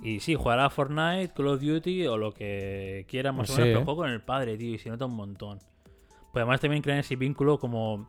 Y 0.02 0.20
sí, 0.22 0.36
jugará 0.36 0.66
a 0.66 0.70
Fortnite, 0.70 1.34
Call 1.36 1.48
of 1.48 1.62
Duty 1.62 2.08
o 2.08 2.18
lo 2.18 2.34
que 2.34 3.06
quiera 3.10 3.32
más 3.32 3.50
o 3.50 3.54
Sí, 3.54 3.62
menos, 3.62 3.68
pero 3.74 3.80
¿eh? 3.82 3.86
juega 3.86 3.98
con 3.98 4.10
el 4.12 4.22
padre, 4.22 4.58
tío, 4.58 4.74
y 4.76 4.78
se 4.78 4.90
nota 4.90 5.06
un 5.06 5.16
montón. 5.16 5.60
Pues 6.32 6.42
además 6.44 6.62
también 6.62 6.82
crean 6.82 7.00
ese 7.00 7.16
vínculo 7.16 7.58
como 7.60 8.08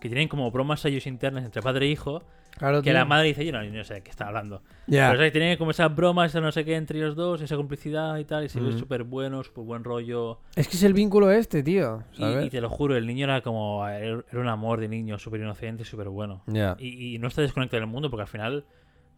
que 0.00 0.08
tienen 0.08 0.28
como 0.28 0.50
bromas 0.50 0.84
ellos 0.84 1.06
internas 1.06 1.44
entre 1.44 1.62
padre 1.62 1.86
e 1.86 1.88
hijo, 1.88 2.22
Claro, 2.58 2.78
que 2.82 2.90
tío. 2.90 2.92
la 2.92 3.04
madre 3.06 3.28
dice, 3.28 3.44
yo 3.44 3.50
no, 3.52 3.64
no 3.64 3.84
sé 3.84 3.94
de 3.94 4.02
qué 4.02 4.10
está 4.10 4.26
hablando. 4.28 4.62
Ya. 4.86 5.08
Pero 5.08 5.18
¿sabes? 5.18 5.32
tienen 5.32 5.56
como 5.58 5.70
esas 5.72 5.92
bromas, 5.96 6.30
esa 6.30 6.40
no 6.40 6.52
sé 6.52 6.64
qué 6.64 6.76
entre 6.76 6.98
ellos 6.98 7.16
dos, 7.16 7.40
esa 7.40 7.56
complicidad 7.56 8.16
y 8.18 8.24
tal, 8.26 8.44
y 8.44 8.48
se 8.50 8.60
ve 8.60 8.68
Mm. 8.70 8.78
súper 8.78 9.02
bueno, 9.02 9.42
súper 9.42 9.64
buen 9.64 9.82
rollo. 9.82 10.40
Es 10.54 10.68
que 10.68 10.76
es 10.76 10.82
el 10.84 10.92
vínculo 10.92 11.32
este, 11.32 11.62
tío. 11.64 12.04
Y, 12.12 12.18
¿Sabes? 12.18 12.46
y 12.46 12.50
te 12.50 12.60
lo 12.60 12.68
juro, 12.68 12.96
el 12.96 13.06
niño 13.06 13.24
era 13.24 13.40
como, 13.40 13.84
era 13.88 14.22
un 14.34 14.46
amor 14.48 14.78
de 14.78 14.88
niño, 14.88 15.18
súper 15.18 15.40
inocente, 15.40 15.84
súper 15.84 16.10
bueno. 16.10 16.42
Ya. 16.46 16.76
Y, 16.78 17.14
y 17.14 17.18
no 17.18 17.26
está 17.28 17.40
desconectado 17.42 17.80
del 17.80 17.88
mundo 17.90 18.08
porque 18.10 18.22
al 18.22 18.28
final 18.28 18.66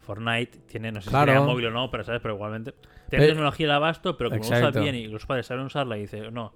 Fortnite 0.07 0.59
tiene, 0.67 0.93
no 0.93 1.01
sé 1.01 1.11
Claro. 1.11 1.33
si 1.33 1.37
sería 1.37 1.47
móvil 1.53 1.67
o 1.67 1.71
no, 1.73 1.91
pero 1.91 2.05
sabes, 2.05 2.21
pero 2.23 2.35
igualmente. 2.35 2.73
Tiene 2.73 3.25
Pero- 3.25 3.27
tecnología 3.27 3.67
al 3.67 3.73
abasto, 3.73 4.17
pero 4.17 4.31
como 4.31 4.41
lo 4.43 4.47
usa 4.47 4.59
Exacto. 4.59 4.81
bien 4.83 4.95
y 4.95 5.07
los 5.09 5.27
padres 5.27 5.47
saben 5.47 5.65
usarla 5.67 5.97
y 5.99 6.03
dice, 6.03 6.31
no. 6.31 6.55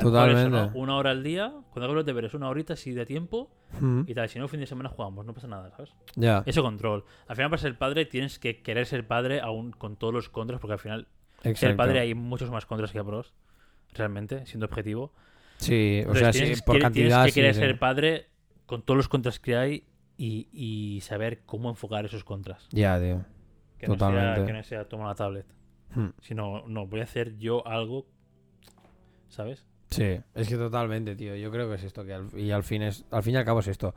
Totalmente. 0.00 0.40
eso, 0.42 0.50
¿no? 0.50 0.70
Una 0.74 0.96
hora 0.96 1.10
al 1.12 1.22
día, 1.22 1.52
cuando 1.70 1.84
hago 1.84 1.94
los 1.94 2.04
deberes, 2.04 2.34
una 2.34 2.48
horita 2.48 2.74
si 2.74 2.92
de 2.92 3.06
tiempo 3.06 3.50
Mm, 3.80 4.02
y 4.06 4.14
tal. 4.14 4.28
Si 4.28 4.38
no, 4.38 4.46
fin 4.48 4.60
de 4.60 4.66
semana 4.66 4.88
jugamos, 4.88 5.24
no 5.26 5.32
pasa 5.34 5.46
nada, 5.48 5.70
¿sabes? 5.70 5.94
Ya. 6.16 6.42
Eso 6.46 6.62
control. 6.62 7.04
Al 7.28 7.36
final, 7.36 7.50
para 7.50 7.60
ser 7.62 7.76
padre, 7.78 8.04
tienes 8.06 8.38
que 8.38 8.62
querer 8.62 8.86
ser 8.86 9.06
padre 9.06 9.40
aún 9.40 9.70
con 9.72 9.96
todos 9.96 10.12
los 10.14 10.28
contras, 10.28 10.60
porque 10.60 10.72
al 10.74 10.78
final, 10.78 11.08
ser 11.54 11.74
padre 11.76 12.00
hay 12.00 12.14
muchos 12.14 12.50
más 12.50 12.66
contras 12.66 12.90
que 12.92 13.02
pros, 13.04 13.34
realmente, 13.94 14.46
siendo 14.46 14.66
objetivo. 14.66 15.12
Sí, 15.58 15.72
o 15.98 16.12
Entonces, 16.12 16.22
sea, 16.22 16.30
tienes, 16.32 16.58
sí, 16.58 16.64
por 16.64 16.76
que- 16.76 16.82
cantidad. 16.82 17.08
tienes 17.18 17.34
que 17.34 17.40
querer 17.40 17.54
sí. 17.54 17.60
ser 17.60 17.78
padre 17.78 18.26
con 18.66 18.82
todos 18.82 18.96
los 18.96 19.08
contras 19.08 19.38
que 19.40 19.56
hay 19.56 19.84
y, 20.16 20.48
y 20.52 21.00
saber 21.00 21.42
cómo 21.44 21.68
enfocar 21.70 22.04
esos 22.04 22.24
contras. 22.24 22.68
Ya, 22.70 23.00
tío. 23.00 23.24
Que 23.78 23.88
no 23.88 23.96
sea, 23.98 24.44
que 24.46 24.52
no 24.52 24.62
sea 24.62 24.88
toma 24.88 25.06
la 25.08 25.14
tablet. 25.14 25.46
Hmm. 25.94 26.08
Sino, 26.20 26.66
no, 26.66 26.86
voy 26.86 27.00
a 27.00 27.04
hacer 27.04 27.36
yo 27.36 27.66
algo, 27.66 28.06
¿sabes? 29.28 29.66
Sí, 29.90 30.20
es 30.34 30.48
que 30.48 30.56
totalmente, 30.56 31.14
tío. 31.14 31.36
Yo 31.36 31.50
creo 31.50 31.68
que 31.68 31.76
es 31.76 31.84
esto 31.84 32.04
que 32.04 32.14
al, 32.14 32.28
y 32.38 32.50
al 32.50 32.62
fin 32.64 32.82
es 32.82 33.04
al 33.10 33.22
fin 33.22 33.34
y 33.34 33.36
al 33.36 33.44
cabo 33.44 33.60
es 33.60 33.68
esto. 33.68 33.94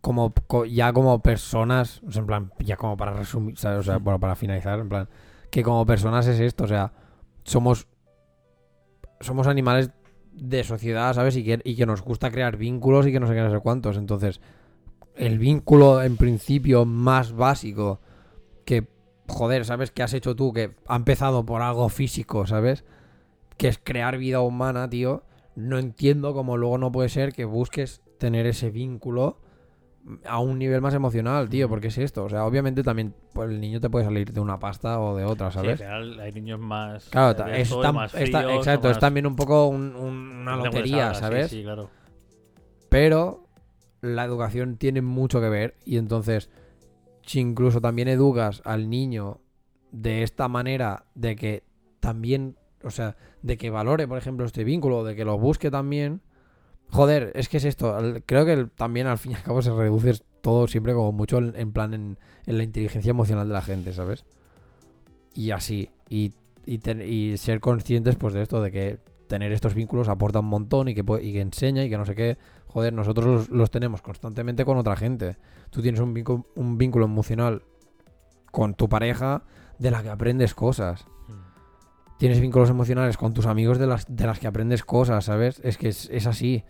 Como 0.00 0.32
co- 0.46 0.64
ya 0.64 0.92
como 0.92 1.20
personas, 1.22 2.02
o 2.06 2.10
sea, 2.12 2.20
en 2.20 2.26
plan, 2.26 2.52
ya 2.58 2.76
como 2.76 2.96
para 2.96 3.12
resumir, 3.12 3.58
¿sabes? 3.58 3.80
o 3.80 3.82
sea, 3.82 3.98
bueno, 3.98 4.18
para 4.20 4.34
finalizar, 4.36 4.78
en 4.78 4.88
plan, 4.88 5.08
que 5.50 5.62
como 5.62 5.84
personas 5.86 6.26
es 6.26 6.40
esto, 6.40 6.64
o 6.64 6.68
sea, 6.68 6.92
somos 7.44 7.86
somos 9.20 9.46
animales 9.46 9.90
de 10.32 10.64
sociedad, 10.64 11.12
¿sabes? 11.14 11.36
Y 11.36 11.44
que, 11.44 11.60
y 11.64 11.76
que 11.76 11.84
nos 11.84 12.00
gusta 12.02 12.30
crear 12.30 12.56
vínculos 12.56 13.06
y 13.06 13.12
que 13.12 13.20
no 13.20 13.26
sé 13.26 13.34
qué, 13.34 13.40
no 13.42 13.50
sé 13.50 13.58
cuántos. 13.60 13.96
Entonces, 13.98 14.40
el 15.16 15.38
vínculo 15.38 16.02
en 16.02 16.16
principio 16.16 16.84
más 16.84 17.32
básico 17.32 18.00
que, 18.64 18.86
joder, 19.28 19.64
¿sabes? 19.64 19.90
Que 19.90 20.02
has 20.02 20.14
hecho 20.14 20.34
tú, 20.36 20.52
que 20.52 20.74
ha 20.86 20.96
empezado 20.96 21.44
por 21.44 21.62
algo 21.62 21.88
físico, 21.88 22.46
¿sabes? 22.46 22.84
Que 23.56 23.68
es 23.68 23.78
crear 23.82 24.16
vida 24.18 24.40
humana, 24.40 24.88
tío. 24.88 25.24
No 25.56 25.78
entiendo 25.78 26.32
cómo 26.32 26.56
luego 26.56 26.78
no 26.78 26.90
puede 26.92 27.08
ser 27.08 27.32
que 27.32 27.44
busques 27.44 28.02
tener 28.18 28.46
ese 28.46 28.70
vínculo 28.70 29.38
a 30.24 30.38
un 30.38 30.58
nivel 30.58 30.80
más 30.80 30.94
emocional, 30.94 31.50
tío, 31.50 31.68
porque 31.68 31.88
es 31.88 31.98
esto. 31.98 32.24
O 32.24 32.28
sea, 32.30 32.46
obviamente 32.46 32.82
también 32.82 33.14
pues, 33.34 33.50
el 33.50 33.60
niño 33.60 33.80
te 33.80 33.90
puede 33.90 34.06
salir 34.06 34.32
de 34.32 34.40
una 34.40 34.58
pasta 34.58 34.98
o 34.98 35.14
de 35.16 35.24
otra, 35.24 35.50
Sí, 35.50 35.56
¿sabes? 35.56 35.72
al 35.72 35.76
final 35.78 36.20
hay 36.20 36.32
niños 36.32 36.58
más. 36.58 37.08
Claro, 37.10 37.42
abiertos, 37.42 37.76
es 37.76 37.82
tan- 37.82 37.94
más 37.94 38.14
está- 38.14 38.40
fríos, 38.42 38.56
exacto, 38.58 38.88
más- 38.88 38.96
es 38.96 39.00
también 39.00 39.26
un 39.26 39.36
poco 39.36 39.66
un- 39.66 39.94
un- 39.96 40.38
una 40.42 40.56
lotería, 40.56 41.08
hablas, 41.08 41.16
sí, 41.18 41.20
¿sabes? 41.22 41.50
Sí, 41.50 41.62
claro. 41.62 41.90
Pero 42.88 43.44
la 44.00 44.24
educación 44.24 44.76
tiene 44.76 45.02
mucho 45.02 45.40
que 45.40 45.48
ver 45.48 45.76
y 45.84 45.96
entonces 45.96 46.50
si 47.22 47.40
incluso 47.40 47.80
también 47.80 48.08
educas 48.08 48.62
al 48.64 48.88
niño 48.88 49.40
de 49.92 50.22
esta 50.22 50.48
manera 50.48 51.06
de 51.14 51.36
que 51.36 51.64
también, 52.00 52.56
o 52.82 52.90
sea, 52.90 53.16
de 53.42 53.56
que 53.56 53.70
valore, 53.70 54.08
por 54.08 54.18
ejemplo, 54.18 54.46
este 54.46 54.64
vínculo, 54.64 55.04
de 55.04 55.14
que 55.14 55.24
lo 55.24 55.38
busque 55.38 55.70
también, 55.70 56.22
joder, 56.88 57.32
es 57.34 57.48
que 57.48 57.58
es 57.58 57.64
esto, 57.64 57.96
creo 58.26 58.46
que 58.46 58.66
también 58.74 59.06
al 59.06 59.18
fin 59.18 59.32
y 59.32 59.34
al 59.34 59.42
cabo 59.42 59.62
se 59.62 59.72
reduce 59.72 60.22
todo 60.40 60.66
siempre 60.66 60.94
como 60.94 61.12
mucho 61.12 61.38
en, 61.38 61.72
plan 61.72 61.94
en, 61.94 62.18
la 62.46 62.62
inteligencia 62.62 63.10
emocional 63.10 63.46
de 63.46 63.54
la 63.54 63.62
gente, 63.62 63.92
¿sabes? 63.92 64.24
Y 65.34 65.50
así, 65.50 65.90
y, 66.08 66.32
y, 66.66 66.80
y 67.02 67.36
ser 67.36 67.60
conscientes 67.60 68.16
pues 68.16 68.34
de 68.34 68.42
esto, 68.42 68.62
de 68.62 68.72
que 68.72 68.98
tener 69.28 69.52
estos 69.52 69.74
vínculos 69.74 70.08
aporta 70.08 70.40
un 70.40 70.46
montón 70.46 70.88
y 70.88 70.94
que, 70.94 71.04
y 71.22 71.32
que 71.32 71.40
enseña 71.40 71.84
y 71.84 71.90
que 71.90 71.98
no 71.98 72.04
sé 72.04 72.14
qué, 72.14 72.38
joder, 72.72 72.92
nosotros 72.92 73.26
los, 73.26 73.48
los 73.50 73.70
tenemos 73.70 74.00
constantemente 74.02 74.64
con 74.64 74.76
otra 74.78 74.96
gente. 74.96 75.36
Tú 75.70 75.82
tienes 75.82 76.00
un 76.00 76.14
vínculo, 76.14 76.46
un 76.54 76.78
vínculo 76.78 77.04
emocional 77.04 77.62
con 78.50 78.74
tu 78.74 78.88
pareja 78.88 79.42
de 79.78 79.90
la 79.90 80.02
que 80.02 80.10
aprendes 80.10 80.54
cosas. 80.54 81.06
Mm. 81.28 81.32
Tienes 82.18 82.40
vínculos 82.40 82.70
emocionales 82.70 83.16
con 83.16 83.32
tus 83.34 83.46
amigos 83.46 83.78
de 83.78 83.86
las, 83.86 84.04
de 84.08 84.26
las 84.26 84.38
que 84.38 84.46
aprendes 84.46 84.84
cosas, 84.84 85.24
¿sabes? 85.24 85.60
Es 85.64 85.78
que 85.78 85.88
es, 85.88 86.08
es 86.10 86.26
así. 86.26 86.64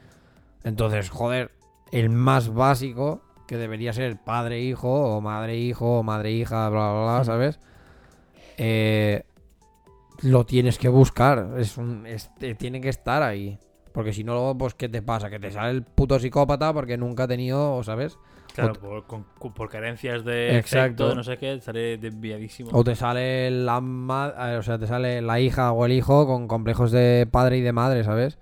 Entonces, 0.65 1.11
joder, 1.11 1.51
el 1.93 2.09
más 2.11 2.53
básico, 2.55 3.23
que 3.49 3.57
debería 3.57 3.93
ser 3.93 4.17
padre-hijo, 4.23 5.17
o 5.17 5.21
madre-hijo, 5.21 5.99
o 5.99 6.03
madre-hija, 6.03 6.69
bla, 6.69 6.93
bla, 6.93 7.03
bla, 7.17 7.25
¿sabes? 7.25 7.59
Eh, 8.59 9.25
lo 10.23 10.45
tienes 10.47 10.79
que 10.79 10.89
buscar. 10.89 11.55
Es 11.59 11.77
un, 11.79 12.07
es- 12.07 12.31
tiene 12.59 12.81
que 12.81 12.91
estar 12.91 13.23
ahí. 13.23 13.59
Porque 13.93 14.13
si 14.13 14.23
no, 14.25 14.33
luego, 14.35 14.57
pues, 14.57 14.75
¿qué 14.75 14.89
te 14.89 15.03
pasa? 15.03 15.31
Que 15.31 15.39
te 15.41 15.51
sale 15.51 15.71
el 15.71 15.83
puto 15.83 16.19
psicópata 16.19 16.73
porque 16.73 16.97
nunca 16.97 17.25
ha 17.25 17.29
tenido, 17.29 17.83
¿sabes? 17.83 18.19
Claro, 18.55 18.73
por, 18.75 19.07
con- 19.07 19.25
con- 19.39 19.53
por 19.55 19.69
carencias 19.69 20.25
de 20.25 20.59
Exacto. 20.59 21.05
efecto, 21.05 21.15
no 21.15 21.23
sé 21.25 21.39
qué, 21.39 21.61
sale 21.61 21.99
desviadísimo. 21.99 22.71
O 22.73 22.83
te 22.85 22.95
sale 22.97 23.51
la 23.51 23.79
eh, 24.53 24.57
o 24.57 24.63
sea, 24.63 24.79
te 24.79 24.87
sale 24.87 25.23
la 25.23 25.39
hija 25.41 25.73
o 25.73 25.87
el 25.87 25.93
hijo 25.93 26.27
con 26.27 26.49
complejos 26.49 26.91
de 26.93 27.29
padre 27.31 27.59
y 27.59 27.61
de 27.61 27.73
madre, 27.73 28.03
¿sabes? 28.05 28.39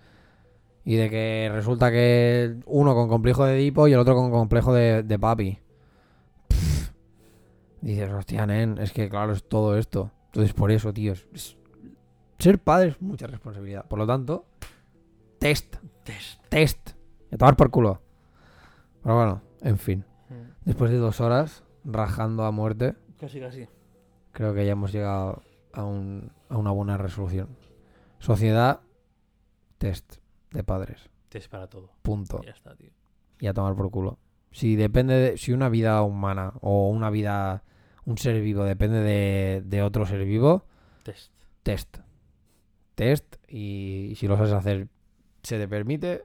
Y 0.84 0.96
de 0.96 1.10
que 1.10 1.50
resulta 1.52 1.90
que 1.90 2.56
uno 2.64 2.94
con 2.94 3.08
complejo 3.08 3.44
de 3.44 3.56
Edipo 3.56 3.86
y 3.88 3.92
el 3.92 3.98
otro 3.98 4.14
con 4.14 4.30
complejo 4.30 4.72
de, 4.72 5.02
de 5.02 5.18
papi. 5.18 5.58
Pff. 6.48 6.90
Dices, 7.82 8.10
hostia, 8.10 8.46
nen, 8.46 8.78
es 8.78 8.92
que 8.92 9.08
claro, 9.10 9.32
es 9.32 9.44
todo 9.46 9.76
esto. 9.76 10.10
Entonces, 10.26 10.52
por 10.54 10.70
eso, 10.72 10.92
tío, 10.92 11.12
es- 11.12 11.56
ser 12.38 12.58
padre 12.58 12.90
es 12.90 13.02
mucha 13.02 13.26
responsabilidad. 13.26 13.84
Por 13.86 13.98
lo 13.98 14.06
tanto, 14.06 14.46
test, 15.38 15.76
Test. 16.04 16.42
test. 16.48 16.90
Y 17.30 17.34
a 17.34 17.38
tomar 17.38 17.56
por 17.56 17.70
culo. 17.70 18.00
Pero 19.02 19.14
bueno, 19.16 19.42
en 19.62 19.78
fin. 19.78 20.04
Mm. 20.28 20.64
Después 20.64 20.90
de 20.90 20.96
dos 20.98 21.20
horas, 21.20 21.64
rajando 21.84 22.44
a 22.44 22.50
muerte. 22.50 22.94
Casi, 23.18 23.40
casi. 23.40 23.68
Creo 24.32 24.54
que 24.54 24.64
ya 24.64 24.72
hemos 24.72 24.92
llegado 24.92 25.42
a, 25.72 25.84
un- 25.84 26.32
a 26.48 26.56
una 26.56 26.70
buena 26.70 26.96
resolución. 26.96 27.48
Sociedad, 28.18 28.80
test 29.78 30.16
de 30.50 30.64
padres. 30.64 31.10
Test 31.28 31.50
para 31.50 31.66
todo. 31.68 31.90
Punto. 32.02 32.40
Ya 32.44 32.52
está, 32.52 32.74
tío. 32.74 32.90
Y 33.40 33.46
a 33.46 33.54
tomar 33.54 33.74
por 33.76 33.90
culo. 33.90 34.18
Si 34.50 34.76
depende 34.76 35.14
de. 35.14 35.36
Si 35.36 35.52
una 35.52 35.68
vida 35.68 36.02
humana 36.02 36.54
o 36.60 36.88
una 36.88 37.10
vida. 37.10 37.62
Un 38.06 38.16
ser 38.16 38.40
vivo 38.40 38.64
depende 38.64 39.00
de, 39.00 39.62
de 39.66 39.82
otro 39.82 40.06
ser 40.06 40.24
vivo, 40.24 40.64
Test. 41.02 41.30
test. 41.62 41.98
Test. 42.94 43.36
Y, 43.48 44.14
si 44.16 44.26
lo 44.26 44.36
sabes 44.38 44.52
hacer, 44.54 44.88
se 45.48 45.58
te 45.58 45.66
permite. 45.68 46.24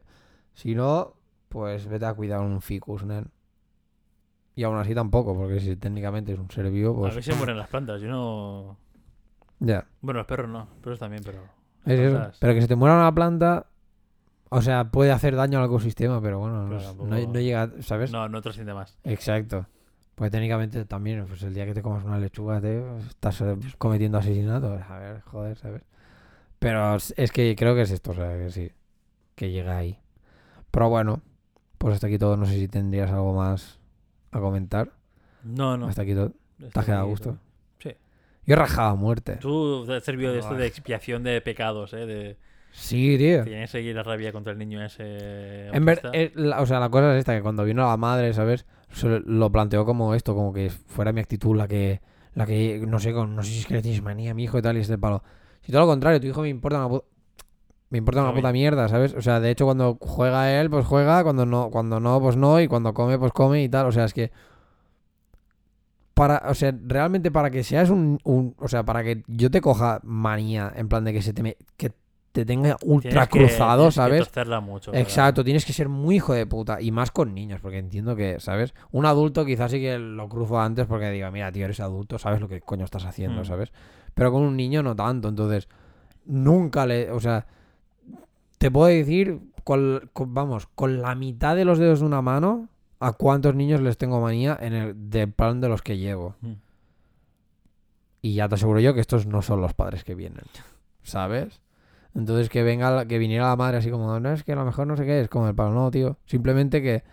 Si 0.53 0.75
no, 0.75 1.13
pues 1.49 1.87
vete 1.87 2.05
a 2.05 2.13
cuidar 2.13 2.41
un 2.41 2.61
ficus, 2.61 3.03
nen. 3.03 3.27
Y 4.55 4.63
aún 4.63 4.77
así 4.77 4.93
tampoco, 4.93 5.35
porque 5.35 5.59
si 5.59 5.75
técnicamente 5.75 6.33
es 6.33 6.39
un 6.39 6.49
ser 6.51 6.69
vivo, 6.69 6.91
a 6.91 6.99
pues. 6.99 7.15
ver 7.15 7.23
si 7.23 7.33
mueren 7.33 7.57
las 7.57 7.67
plantas. 7.67 8.01
Yo 8.01 8.09
no. 8.09 8.77
Ya. 9.59 9.85
Bueno, 10.01 10.19
los 10.19 10.27
perros 10.27 10.49
no. 10.49 10.59
Los 10.59 10.77
perros 10.81 10.99
también, 10.99 11.23
pero. 11.25 11.39
Es 11.85 11.99
eso. 11.99 12.31
Pero 12.39 12.53
que 12.53 12.61
se 12.61 12.67
te 12.67 12.75
muera 12.75 12.95
una 12.95 13.13
planta, 13.13 13.65
o 14.49 14.61
sea, 14.61 14.91
puede 14.91 15.11
hacer 15.11 15.35
daño 15.35 15.59
al 15.59 15.65
ecosistema, 15.65 16.21
pero 16.21 16.39
bueno, 16.39 16.63
no, 16.63 16.67
Pero 16.69 16.79
es- 16.79 16.85
tampoco- 16.85 17.09
no, 17.09 17.17
no 17.19 17.39
llega, 17.39 17.71
¿sabes? 17.81 18.11
No, 18.11 18.29
no 18.29 18.41
trasciende 18.41 18.73
más. 18.73 18.97
Exacto. 19.03 19.65
Pues 20.15 20.29
técnicamente 20.29 20.85
también, 20.85 21.25
pues 21.25 21.41
el 21.41 21.55
día 21.55 21.65
que 21.65 21.73
te 21.73 21.81
comas 21.81 22.03
una 22.05 22.19
lechuga, 22.19 22.61
te 22.61 22.83
estás 23.07 23.41
eh, 23.41 23.57
cometiendo 23.79 24.19
asesinato. 24.19 24.79
A 24.87 24.99
ver, 24.99 25.21
joder, 25.21 25.57
¿sabes? 25.57 25.81
Pero 26.59 26.95
es 26.95 27.31
que 27.31 27.55
creo 27.57 27.73
que 27.73 27.81
es 27.81 27.91
esto, 27.91 28.11
o 28.11 28.13
sea, 28.13 28.37
que 28.37 28.51
sí, 28.51 28.71
que 29.35 29.51
llega 29.51 29.77
ahí. 29.77 29.99
Pero 30.71 30.89
bueno, 30.89 31.21
pues 31.77 31.95
hasta 31.95 32.07
aquí 32.07 32.17
todo. 32.17 32.37
No 32.37 32.45
sé 32.45 32.53
si 32.55 32.67
tendrías 32.67 33.11
algo 33.11 33.33
más 33.33 33.79
a 34.31 34.39
comentar. 34.39 34.91
No, 35.43 35.77
no. 35.77 35.87
Hasta 35.87 36.01
aquí 36.03 36.13
todo. 36.13 36.31
¿Te 36.71 36.79
has 36.79 36.85
quedado 36.85 37.01
a 37.01 37.05
gusto? 37.07 37.37
Sí. 37.79 37.91
Yo 38.45 38.53
he 38.53 38.57
rajado 38.57 38.89
a 38.89 38.95
muerte. 38.95 39.37
Tú 39.41 39.83
te 39.85 39.95
has 39.95 40.03
servido 40.03 40.31
de 40.33 40.39
esto 40.39 40.55
de 40.55 40.65
expiación 40.65 41.23
de 41.23 41.41
pecados, 41.41 41.93
¿eh? 41.93 42.05
De... 42.05 42.37
Sí, 42.71 43.17
tío. 43.19 43.43
Tienes 43.43 43.69
que 43.69 43.77
seguir 43.79 43.95
la 43.95 44.01
rabia 44.03 44.31
contra 44.31 44.51
el 44.53 44.57
niño 44.57 44.83
ese. 44.83 45.67
En 45.67 45.85
ver, 45.85 46.01
eh, 46.13 46.31
la- 46.35 46.59
o 46.61 46.65
sea, 46.65 46.79
la 46.79 46.89
cosa 46.89 47.13
es 47.13 47.19
esta, 47.19 47.35
que 47.35 47.43
cuando 47.43 47.63
vino 47.65 47.85
la 47.87 47.97
madre, 47.97 48.33
¿sabes? 48.33 48.65
Se 48.91 49.07
lo 49.25 49.51
planteó 49.51 49.85
como 49.85 50.15
esto, 50.15 50.33
como 50.33 50.51
que 50.53 50.69
fuera 50.71 51.11
mi 51.11 51.19
actitud 51.19 51.55
la 51.55 51.67
que, 51.67 52.01
la 52.33 52.45
que, 52.47 52.83
no 52.87 52.99
sé, 52.99 53.13
con, 53.13 53.35
no 53.35 53.43
sé 53.43 53.51
si 53.51 53.59
es 53.59 53.65
que 53.67 53.75
le 53.75 53.81
tienes 53.83 54.01
manía 54.01 54.31
a 54.31 54.33
mi 54.33 54.45
hijo 54.45 54.57
y 54.57 54.61
tal, 54.63 54.77
y 54.77 54.81
este 54.81 54.97
palo. 54.97 55.23
Si 55.61 55.71
todo 55.71 55.81
lo 55.81 55.87
contrario, 55.87 56.19
tu 56.19 56.25
hijo 56.27 56.41
me 56.41 56.49
importa 56.49 56.79
una 56.79 56.89
puta, 56.89 57.05
me 57.93 57.99
importa 57.99 58.23
una 58.23 58.33
puta 58.33 58.51
mierda, 58.51 58.89
¿sabes? 58.89 59.13
O 59.13 59.21
sea, 59.21 59.39
de 59.39 59.51
hecho, 59.51 59.65
cuando 59.65 59.97
juega 60.01 60.51
él, 60.59 60.69
pues 60.69 60.83
juega, 60.85 61.23
cuando 61.23 61.45
no, 61.45 61.69
cuando 61.69 61.99
no, 61.99 62.19
pues 62.19 62.35
no, 62.35 62.59
y 62.59 62.67
cuando 62.67 62.93
come, 62.93 63.17
pues 63.19 63.31
come 63.31 63.63
y 63.63 63.69
tal. 63.69 63.85
O 63.85 63.91
sea, 63.91 64.03
es 64.05 64.13
que 64.15 64.31
para, 66.13 66.43
o 66.47 66.53
sea, 66.53 66.73
realmente 66.85 67.31
para 67.31 67.49
que 67.49 67.63
seas 67.63 67.89
un, 67.89 68.19
un- 68.23 68.55
o 68.59 68.67
sea, 68.67 68.83
para 68.83 69.03
que 69.03 69.23
yo 69.27 69.49
te 69.49 69.61
coja 69.61 69.99
manía, 70.03 70.71
en 70.75 70.87
plan 70.87 71.03
de 71.03 71.13
que 71.13 71.21
se 71.21 71.33
te 71.33 71.41
me- 71.41 71.57
que 71.77 71.91
te 72.31 72.45
tenga 72.45 72.77
ultra 72.83 73.11
Tienes 73.11 73.29
que- 73.29 73.39
cruzado, 73.39 73.85
que 73.85 73.91
¿sabes? 73.91 74.19
torcerla 74.23 74.59
mucho. 74.59 74.91
¿verdad? 74.91 75.07
Exacto, 75.07 75.43
tienes 75.43 75.65
que 75.65 75.73
ser 75.73 75.87
muy 75.89 76.15
hijo 76.15 76.33
de 76.33 76.47
puta. 76.47 76.81
Y 76.81 76.91
más 76.91 77.11
con 77.11 77.33
niños, 77.35 77.61
porque 77.61 77.77
entiendo 77.77 78.15
que, 78.15 78.39
¿sabes? 78.39 78.73
Un 78.91 79.05
adulto 79.05 79.45
quizás 79.45 79.69
sí 79.71 79.79
que 79.79 79.99
lo 79.99 80.27
cruzo 80.29 80.59
antes 80.59 80.87
porque 80.87 81.11
diga, 81.11 81.29
mira, 81.29 81.51
tío, 81.51 81.65
eres 81.65 81.79
adulto, 81.79 82.17
sabes 82.17 82.41
lo 82.41 82.47
que 82.47 82.61
coño 82.61 82.85
estás 82.85 83.05
haciendo, 83.05 83.41
Mm. 83.41 83.45
¿sabes? 83.45 83.71
Pero 84.15 84.31
con 84.31 84.41
un 84.41 84.57
niño 84.57 84.81
no 84.81 84.95
tanto. 84.95 85.29
Entonces, 85.29 85.67
nunca 86.25 86.85
le. 86.87 87.11
O 87.11 87.19
sea, 87.19 87.45
te 88.63 88.71
puedo 88.71 88.87
decir, 88.87 89.41
con, 89.65 90.09
con- 90.13 90.33
vamos, 90.33 90.67
con 90.73 91.01
la 91.01 91.15
mitad 91.15 91.53
de 91.53 91.65
los 91.65 91.79
dedos 91.79 91.99
de 91.99 92.05
una 92.05 92.21
mano, 92.21 92.69
a 93.01 93.11
cuántos 93.11 93.55
niños 93.55 93.81
les 93.81 93.97
tengo 93.97 94.21
manía 94.21 94.57
en 94.61 94.71
el 94.71 95.09
de 95.09 95.27
plan 95.27 95.59
de 95.59 95.67
los 95.67 95.81
que 95.81 95.97
llevo. 95.97 96.35
Mm. 96.39 96.53
Y 98.21 98.35
ya 98.35 98.47
te 98.47 98.55
aseguro 98.55 98.79
yo 98.79 98.93
que 98.93 99.01
estos 99.01 99.25
no 99.25 99.41
son 99.41 99.59
los 99.59 99.73
padres 99.73 100.05
que 100.05 100.15
vienen. 100.15 100.45
¿Sabes? 101.01 101.59
Entonces 102.15 102.47
que 102.47 102.63
venga, 102.63 102.89
la- 102.89 103.05
que 103.05 103.17
viniera 103.17 103.49
la 103.49 103.57
madre 103.57 103.79
así 103.79 103.91
como, 103.91 104.17
no 104.17 104.31
es 104.31 104.45
que 104.45 104.53
a 104.53 104.55
lo 104.55 104.63
mejor 104.63 104.87
no 104.87 104.95
sé 104.95 105.03
qué, 105.05 105.19
es 105.19 105.27
como 105.27 105.49
el 105.49 105.55
palo, 105.55 105.73
no, 105.73 105.91
tío. 105.91 106.17
Simplemente 106.25 106.81
que 106.81 107.03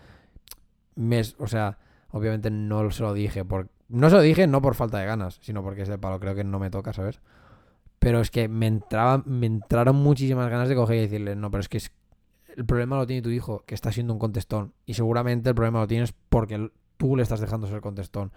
me, 0.94 1.20
o 1.39 1.48
sea, 1.48 1.78
obviamente 2.12 2.48
no 2.52 2.89
se 2.93 3.02
lo 3.02 3.12
dije 3.12 3.44
por, 3.44 3.70
no 3.89 4.09
se 4.09 4.14
lo 4.14 4.22
dije 4.22 4.47
no 4.47 4.62
por 4.62 4.77
falta 4.77 4.98
de 4.98 5.06
ganas, 5.06 5.40
sino 5.43 5.64
porque 5.64 5.82
es 5.82 5.89
del 5.89 5.98
palo, 5.98 6.20
creo 6.20 6.36
que 6.36 6.44
no 6.44 6.60
me 6.60 6.70
toca, 6.70 6.93
¿sabes? 6.93 7.20
Pero 8.01 8.20
es 8.20 8.31
que 8.31 8.48
me 8.48 8.66
entraba, 8.66 9.22
me 9.24 9.47
entraron 9.47 9.94
muchísimas 9.97 10.51
ganas 10.51 10.68
de 10.68 10.74
coger 10.74 10.97
y 10.97 11.01
decirle, 11.02 11.36
no, 11.36 11.51
pero 11.51 11.60
es 11.60 11.68
que 11.68 11.77
es- 11.77 11.93
el 12.56 12.64
problema 12.64 12.97
lo 12.97 13.06
tiene 13.06 13.22
tu 13.22 13.31
hijo, 13.31 13.62
que 13.66 13.74
está 13.77 13.93
siendo 13.93 14.12
un 14.12 14.18
contestón. 14.18 14.72
Y 14.86 14.94
seguramente 14.94 15.51
el 15.51 15.55
problema 15.55 15.81
lo 15.81 15.86
tienes 15.86 16.12
porque 16.28 16.70
tú 16.97 17.16
le 17.16 17.22
estás 17.22 17.40
dejando 17.40 17.68
ser 17.68 17.81
contestón. 17.81 18.32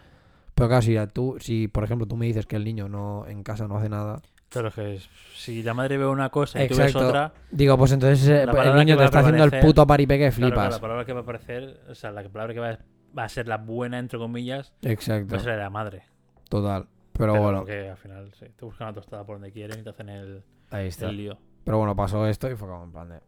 Pero 0.53 0.67
claro, 0.67 0.81
si, 0.83 0.95
a 0.97 1.07
tú, 1.07 1.37
si 1.39 1.67
por 1.67 1.83
ejemplo 1.83 2.05
tú 2.05 2.15
me 2.15 2.27
dices 2.27 2.45
que 2.45 2.55
el 2.57 2.63
niño 2.63 2.87
no 2.87 3.25
en 3.27 3.41
casa 3.41 3.67
no 3.67 3.77
hace 3.77 3.89
nada, 3.89 4.21
Claro 4.49 4.71
que 4.71 4.99
si 5.35 5.63
la 5.63 5.73
madre 5.73 5.97
ve 5.97 6.05
una 6.05 6.29
cosa 6.29 6.63
y 6.63 6.67
tú 6.67 6.75
ves 6.75 6.89
Exacto. 6.89 7.07
otra, 7.07 7.33
digo, 7.49 7.75
pues 7.75 7.91
entonces 7.91 8.27
eh, 8.27 8.43
el 8.43 8.75
niño 8.75 8.95
te 8.97 9.01
a 9.01 9.05
está 9.05 9.21
haciendo 9.21 9.43
el 9.43 9.59
puto 9.59 9.87
paripe 9.87 10.19
que 10.19 10.29
claro, 10.29 10.35
claro, 10.35 10.51
flipas. 10.51 10.71
la 10.73 10.79
palabra 10.79 11.05
que 11.05 11.13
va 11.13 11.19
a 11.21 11.23
aparecer, 11.23 11.81
o 11.89 11.95
sea, 11.95 12.11
la 12.11 12.21
palabra 12.29 12.53
que 12.53 12.59
va, 12.59 12.77
va 13.17 13.23
a 13.23 13.29
ser 13.29 13.47
la 13.47 13.57
buena, 13.57 13.97
entre 13.97 14.19
comillas, 14.19 14.71
Exacto, 14.83 15.33
va 15.33 15.37
a 15.37 15.39
ser 15.39 15.49
la 15.53 15.55
de 15.57 15.63
la 15.63 15.69
madre. 15.71 16.03
total. 16.49 16.85
Pero, 17.13 17.41
bueno, 17.41 17.63
Que 17.63 17.89
al 17.89 17.97
final 17.97 18.31
sí, 18.33 18.47
te 18.55 18.65
buscan 18.65 18.87
la 18.87 18.93
tostada 18.93 19.25
por 19.25 19.35
donde 19.35 19.51
quieren 19.51 19.79
y 19.79 19.83
te 19.83 19.89
hacen 19.89 20.09
el, 20.09 20.43
ahí 20.71 20.87
está. 20.87 21.09
el 21.09 21.17
lío. 21.17 21.37
Pero 21.63 21.77
bueno, 21.77 21.95
pasó 21.95 22.27
esto 22.27 22.49
y 22.49 22.55
fue 22.55 22.67
como 22.67 22.83
en 22.83 22.91
plan 22.91 23.09
de. 23.09 23.19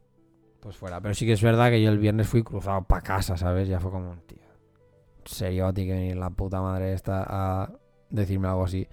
Pues 0.59 0.75
fuera. 0.75 0.99
Pero 0.99 1.13
sí 1.13 1.25
que 1.25 1.33
es 1.33 1.43
verdad 1.43 1.69
que 1.69 1.81
yo 1.81 1.89
el 1.89 1.99
viernes 1.99 2.27
fui 2.27 2.43
cruzado 2.43 2.83
para 2.83 3.01
casa, 3.01 3.37
¿sabes? 3.37 3.67
Ya 3.67 3.79
fue 3.79 3.91
como, 3.91 4.15
tío. 4.25 4.39
¿En 5.19 5.27
serio 5.27 5.71
tiene 5.73 5.91
que 5.91 5.99
venir 5.99 6.17
la 6.17 6.31
puta 6.31 6.61
madre 6.61 6.93
esta 6.93 7.23
a 7.27 7.71
decirme 8.09 8.47
algo 8.47 8.63
así? 8.63 8.87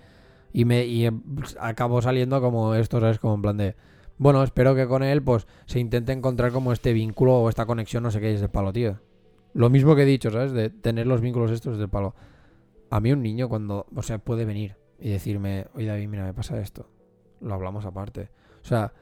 Y 0.52 0.66
me 0.66 0.84
y 0.84 1.06
eh, 1.06 1.12
acabó 1.58 2.02
saliendo 2.02 2.40
como 2.42 2.74
esto, 2.74 3.00
¿sabes? 3.00 3.18
Como 3.18 3.34
en 3.34 3.42
plan 3.42 3.56
de. 3.56 3.76
Bueno, 4.18 4.42
espero 4.42 4.74
que 4.74 4.86
con 4.86 5.02
él, 5.02 5.22
pues, 5.22 5.46
se 5.64 5.80
intente 5.80 6.12
encontrar 6.12 6.52
como 6.52 6.72
este 6.72 6.92
vínculo 6.92 7.38
o 7.38 7.48
esta 7.48 7.64
conexión, 7.64 8.02
no 8.02 8.10
sé 8.10 8.20
qué, 8.20 8.34
es 8.34 8.40
del 8.40 8.50
palo, 8.50 8.72
tío. 8.72 9.00
Lo 9.54 9.70
mismo 9.70 9.96
que 9.96 10.02
he 10.02 10.06
dicho, 10.06 10.30
¿sabes? 10.30 10.52
De 10.52 10.70
tener 10.70 11.06
los 11.06 11.20
vínculos 11.22 11.50
estos 11.50 11.78
del 11.78 11.88
palo. 11.88 12.14
A 12.90 13.00
mí 13.00 13.10
un 13.10 13.22
niño 13.22 13.48
cuando, 13.48 13.86
o 13.94 14.02
sea, 14.02 14.18
puede 14.18 14.44
venir 14.44 14.76
y 15.02 15.10
decirme, 15.10 15.66
oye 15.74 15.86
David, 15.86 16.08
mira, 16.08 16.24
me 16.24 16.32
pasa 16.32 16.58
esto. 16.60 16.86
Lo 17.40 17.54
hablamos 17.54 17.84
aparte. 17.84 18.30
O 18.62 18.64
sea, 18.64 18.92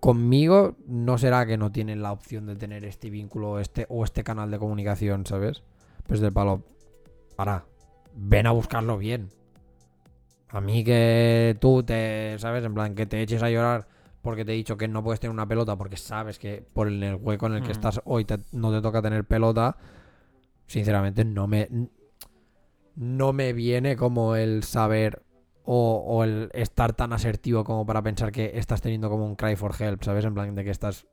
conmigo 0.00 0.76
no 0.86 1.18
será 1.18 1.46
que 1.46 1.56
no 1.56 1.72
tienen 1.72 2.02
la 2.02 2.12
opción 2.12 2.46
de 2.46 2.56
tener 2.56 2.84
este 2.84 3.10
vínculo 3.10 3.58
este, 3.58 3.86
o 3.88 4.04
este 4.04 4.22
canal 4.22 4.50
de 4.50 4.58
comunicación, 4.58 5.26
¿sabes? 5.26 5.62
Pues 6.06 6.20
del 6.20 6.32
palo. 6.32 6.62
Ahora, 7.36 7.64
ven 8.14 8.46
a 8.46 8.52
buscarlo 8.52 8.98
bien. 8.98 9.30
A 10.50 10.60
mí 10.60 10.84
que 10.84 11.56
tú 11.60 11.82
te, 11.82 12.36
¿sabes? 12.38 12.64
En 12.64 12.74
plan, 12.74 12.94
que 12.94 13.06
te 13.06 13.20
eches 13.22 13.42
a 13.42 13.50
llorar 13.50 13.86
porque 14.22 14.44
te 14.44 14.52
he 14.52 14.56
dicho 14.56 14.76
que 14.76 14.88
no 14.88 15.02
puedes 15.02 15.20
tener 15.20 15.32
una 15.32 15.46
pelota 15.46 15.76
porque 15.76 15.96
sabes 15.96 16.38
que 16.38 16.62
por 16.72 16.88
el, 16.88 17.02
el 17.02 17.14
hueco 17.16 17.46
en 17.46 17.54
el 17.54 17.62
que 17.62 17.68
Mm. 17.68 17.72
estás 17.72 18.00
hoy 18.04 18.24
te- 18.24 18.38
no 18.52 18.70
te 18.72 18.80
toca 18.82 19.00
tener 19.02 19.24
pelota. 19.24 19.76
Sinceramente, 20.66 21.24
no 21.24 21.46
me. 21.46 21.68
No 22.98 23.32
me 23.32 23.52
viene 23.52 23.94
como 23.96 24.34
el 24.34 24.64
saber 24.64 25.22
o, 25.64 26.24
el 26.24 26.50
estar 26.52 26.94
tan 26.94 27.12
asertivo 27.12 27.62
como 27.62 27.86
para 27.86 28.02
pensar 28.02 28.32
que 28.32 28.52
estás 28.58 28.80
teniendo 28.82 29.08
como 29.08 29.24
un 29.24 29.36
cry 29.36 29.54
for 29.54 29.72
help, 29.78 30.02
¿sabes? 30.02 30.24
En 30.24 30.34
plan 30.34 30.52
de 30.54 30.64
que 30.64 30.70
estás 30.70 31.06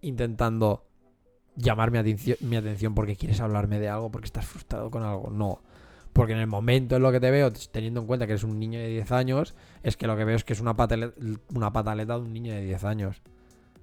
intentando 0.00 0.84
llamar 1.56 1.90
mi 1.90 1.98
atención, 1.98 2.36
mi 2.42 2.54
atención 2.56 2.94
porque 2.94 3.16
quieres 3.16 3.40
hablarme 3.40 3.80
de 3.80 3.88
algo, 3.88 4.10
porque 4.12 4.26
estás 4.26 4.46
frustrado 4.46 4.90
con 4.92 5.02
algo. 5.02 5.30
No. 5.30 5.60
Porque 6.12 6.34
en 6.34 6.38
el 6.38 6.46
momento 6.46 6.96
en 6.96 7.02
lo 7.02 7.10
que 7.10 7.18
te 7.18 7.30
veo, 7.32 7.50
teniendo 7.72 8.00
en 8.00 8.06
cuenta 8.06 8.26
que 8.26 8.32
eres 8.32 8.44
un 8.44 8.58
niño 8.60 8.78
de 8.78 8.88
10 8.88 9.10
años, 9.12 9.54
es 9.82 9.96
que 9.96 10.06
lo 10.06 10.16
que 10.16 10.24
veo 10.24 10.36
es 10.36 10.44
que 10.44 10.52
es 10.52 10.60
una, 10.60 10.76
patale- 10.76 11.12
una 11.54 11.72
pataleta 11.72 12.14
de 12.14 12.20
un 12.20 12.32
niño 12.32 12.52
de 12.54 12.62
10 12.64 12.84
años. 12.84 13.22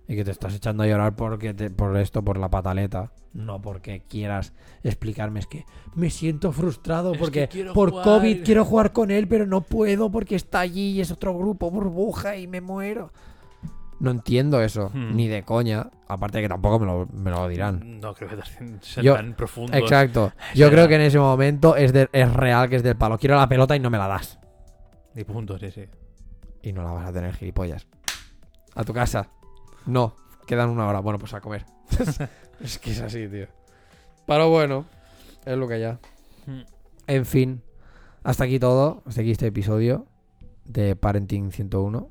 Y 0.08 0.16
que 0.16 0.24
te 0.24 0.32
estás 0.32 0.54
echando 0.54 0.84
a 0.84 0.88
llorar 0.88 1.16
porque 1.16 1.54
te- 1.56 1.72
por 1.72 1.98
esto, 1.98 2.24
por 2.24 2.38
la 2.38 2.50
pataleta. 2.50 3.12
No 3.34 3.62
porque 3.62 4.04
quieras 4.08 4.54
explicarme. 4.84 5.40
Es 5.40 5.48
que 5.48 5.66
me 5.96 6.10
siento 6.12 6.52
frustrado 6.52 7.14
Es 7.14 7.18
porque 7.18 7.50
por 7.74 7.90
jugar. 7.90 8.04
COVID 8.06 8.44
quiero 8.44 8.66
jugar 8.66 8.94
con 8.94 9.10
él, 9.12 9.28
pero 9.28 9.46
no 9.48 9.62
puedo 9.62 10.12
porque 10.12 10.36
está 10.36 10.60
allí 10.60 10.92
y 10.92 11.02
es 11.02 11.12
otro 11.12 11.36
grupo, 11.38 11.72
burbuja 11.72 12.38
y 12.38 12.48
me 12.48 12.62
muero. 12.62 13.12
No 14.00 14.12
entiendo 14.12 14.62
eso, 14.62 14.90
Hmm. 14.94 15.16
ni 15.16 15.28
de 15.28 15.44
coña. 15.44 15.90
Aparte 16.08 16.38
de 16.38 16.44
que 16.44 16.50
tampoco 16.50 16.80
me 16.80 16.86
lo, 16.86 17.08
me 17.12 17.32
lo 17.32 17.48
dirán. 17.48 18.00
No 18.00 18.14
creo 18.14 18.30
que 18.30 18.36
sean 18.82 19.06
tan 19.16 19.34
profundos. 19.36 19.76
Exacto. 19.80 20.34
Yo 20.54 20.70
creo 20.70 20.88
que 20.88 20.96
en 20.96 21.02
ese 21.02 21.18
momento 21.18 21.76
es, 21.78 21.94
de- 21.94 22.10
es 22.12 22.32
real 22.32 22.70
que 22.70 22.76
es 22.76 22.84
del 22.84 22.96
palo. 22.96 23.18
Quiero 23.18 23.38
la 23.38 23.48
pelota 23.50 23.76
y 23.76 23.80
no 23.80 23.90
me 23.90 23.98
la 23.98 24.08
das. 24.08 24.38
Ni 25.16 25.24
puntos, 25.24 25.60
sí, 25.62 25.72
sí. 25.72 25.86
Y 26.62 26.74
no 26.74 26.84
la 26.84 26.92
vas 26.92 27.08
a 27.08 27.14
tener, 27.14 27.34
gilipollas. 27.34 27.88
A 28.76 28.84
tu 28.84 28.94
casa. 28.94 29.30
No. 29.86 30.16
Quedan 30.46 30.70
una 30.70 30.88
hora. 30.88 31.00
Bueno, 31.00 31.20
pues 31.20 31.34
a 31.34 31.42
comer. 31.42 31.66
es 32.60 32.80
que 32.80 32.92
es 32.92 33.02
así, 33.02 33.28
tío. 33.28 33.48
Pero 34.26 34.50
bueno. 34.50 34.86
Es 35.46 35.58
lo 35.58 35.68
que 35.68 35.80
ya. 35.80 36.00
Mm. 36.46 36.62
En 37.08 37.26
fin. 37.26 37.62
Hasta 38.24 38.46
aquí 38.46 38.60
todo. 38.60 39.04
Hasta 39.06 39.22
aquí 39.22 39.32
este 39.32 39.48
episodio 39.48 40.08
de 40.66 40.96
Parenting 40.96 41.52
101. 41.52 42.10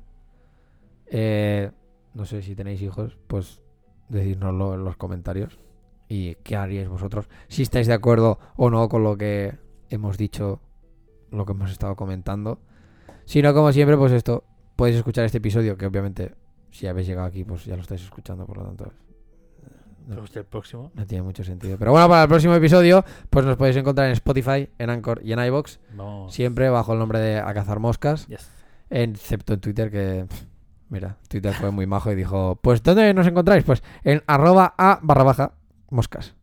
Eh, 1.07 1.71
no 2.13 2.25
sé 2.25 2.41
si 2.41 2.55
tenéis 2.55 2.81
hijos, 2.81 3.17
pues 3.27 3.61
decídnoslo 4.09 4.73
en 4.73 4.83
los 4.83 4.97
comentarios. 4.97 5.59
Y 6.07 6.35
qué 6.35 6.55
haríais 6.55 6.87
vosotros. 6.87 7.27
Si 7.47 7.61
estáis 7.61 7.87
de 7.87 7.93
acuerdo 7.93 8.39
o 8.55 8.69
no 8.69 8.87
con 8.89 9.03
lo 9.03 9.17
que 9.17 9.57
hemos 9.89 10.17
dicho, 10.17 10.61
lo 11.31 11.45
que 11.45 11.51
hemos 11.53 11.71
estado 11.71 11.95
comentando. 11.95 12.59
Si 13.25 13.41
no, 13.41 13.53
como 13.53 13.71
siempre, 13.71 13.97
pues 13.97 14.11
esto. 14.11 14.43
Podéis 14.75 14.97
escuchar 14.97 15.25
este 15.25 15.37
episodio, 15.37 15.77
que 15.77 15.85
obviamente, 15.85 16.35
si 16.75 16.87
habéis 16.87 17.07
llegado 17.07 17.27
aquí, 17.27 17.45
pues 17.45 17.63
ya 17.63 17.75
lo 17.75 17.81
estáis 17.81 18.01
escuchando, 18.01 18.45
por 18.45 18.57
lo 18.57 18.65
tanto. 18.65 18.91
Pero 20.07 20.23
hasta 20.23 20.39
el 20.39 20.45
próximo. 20.45 20.91
No 20.93 21.05
tiene 21.07 21.23
mucho 21.23 21.43
sentido. 21.43 21.77
Pero 21.77 21.91
bueno, 21.91 22.07
para 22.09 22.23
el 22.23 22.27
próximo 22.27 22.53
episodio, 22.53 23.03
pues 23.29 23.45
nos 23.45 23.55
podéis 23.55 23.77
encontrar 23.77 24.07
en 24.07 24.13
Spotify, 24.13 24.69
en 24.77 24.89
Anchor 24.89 25.21
y 25.23 25.31
en 25.31 25.39
iBox. 25.39 25.79
Vamos. 25.95 26.33
Siempre 26.33 26.69
bajo 26.69 26.93
el 26.93 26.99
nombre 26.99 27.19
de 27.19 27.39
A 27.39 27.53
Cazar 27.53 27.79
Moscas. 27.79 28.27
Yes. 28.27 28.51
Excepto 28.89 29.53
en 29.53 29.61
Twitter, 29.61 29.89
que. 29.89 30.27
Mira, 30.89 31.17
Twitter 31.29 31.53
fue 31.53 31.71
muy 31.71 31.87
majo 31.87 32.11
y 32.11 32.15
dijo: 32.15 32.59
Pues 32.61 32.83
¿dónde 32.83 33.13
nos 33.13 33.25
encontráis? 33.25 33.63
Pues 33.63 33.81
en 34.03 34.21
arroba 34.27 34.75
a 34.77 34.99
barra 35.01 35.23
baja 35.23 35.53
moscas. 35.89 36.35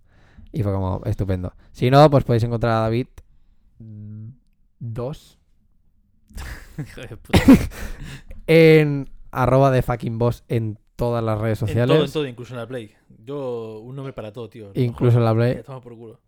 Y 0.51 0.63
fue 0.63 0.73
como 0.73 1.03
estupendo. 1.05 1.53
Si 1.73 1.91
no, 1.91 2.11
pues 2.11 2.25
podéis 2.25 2.45
encontrar 2.45 2.73
a 2.73 2.81
David. 2.81 3.07
2 3.79 5.39
Hijo 6.79 7.01
de 7.03 7.17
puta. 7.17 7.39
en 8.47 9.11
arroba 9.33 9.71
de 9.71 9.83
fucking 9.83 10.19
boss 10.19 10.45
en 10.49 10.79
todas 10.97 11.25
las 11.25 11.39
redes 11.41 11.61
En 11.63 11.67
sociales. 11.69 11.97
todo, 11.97 12.05
en 12.07 12.13
todo, 12.13 12.27
incluso 12.27 12.55
en 12.55 12.61
la 12.61 12.67
Play. 12.67 12.93
Yo, 13.25 13.81
un 13.81 13.97
nombre 13.97 14.13
para 14.13 14.33
todo, 14.33 14.49
tío. 14.49 14.71
Incluso 14.75 15.19
en 15.19 15.25
la 15.25 15.35
Play. 15.35 15.63
Toma 15.65 15.81
por 15.81 15.97
culo. 15.97 16.21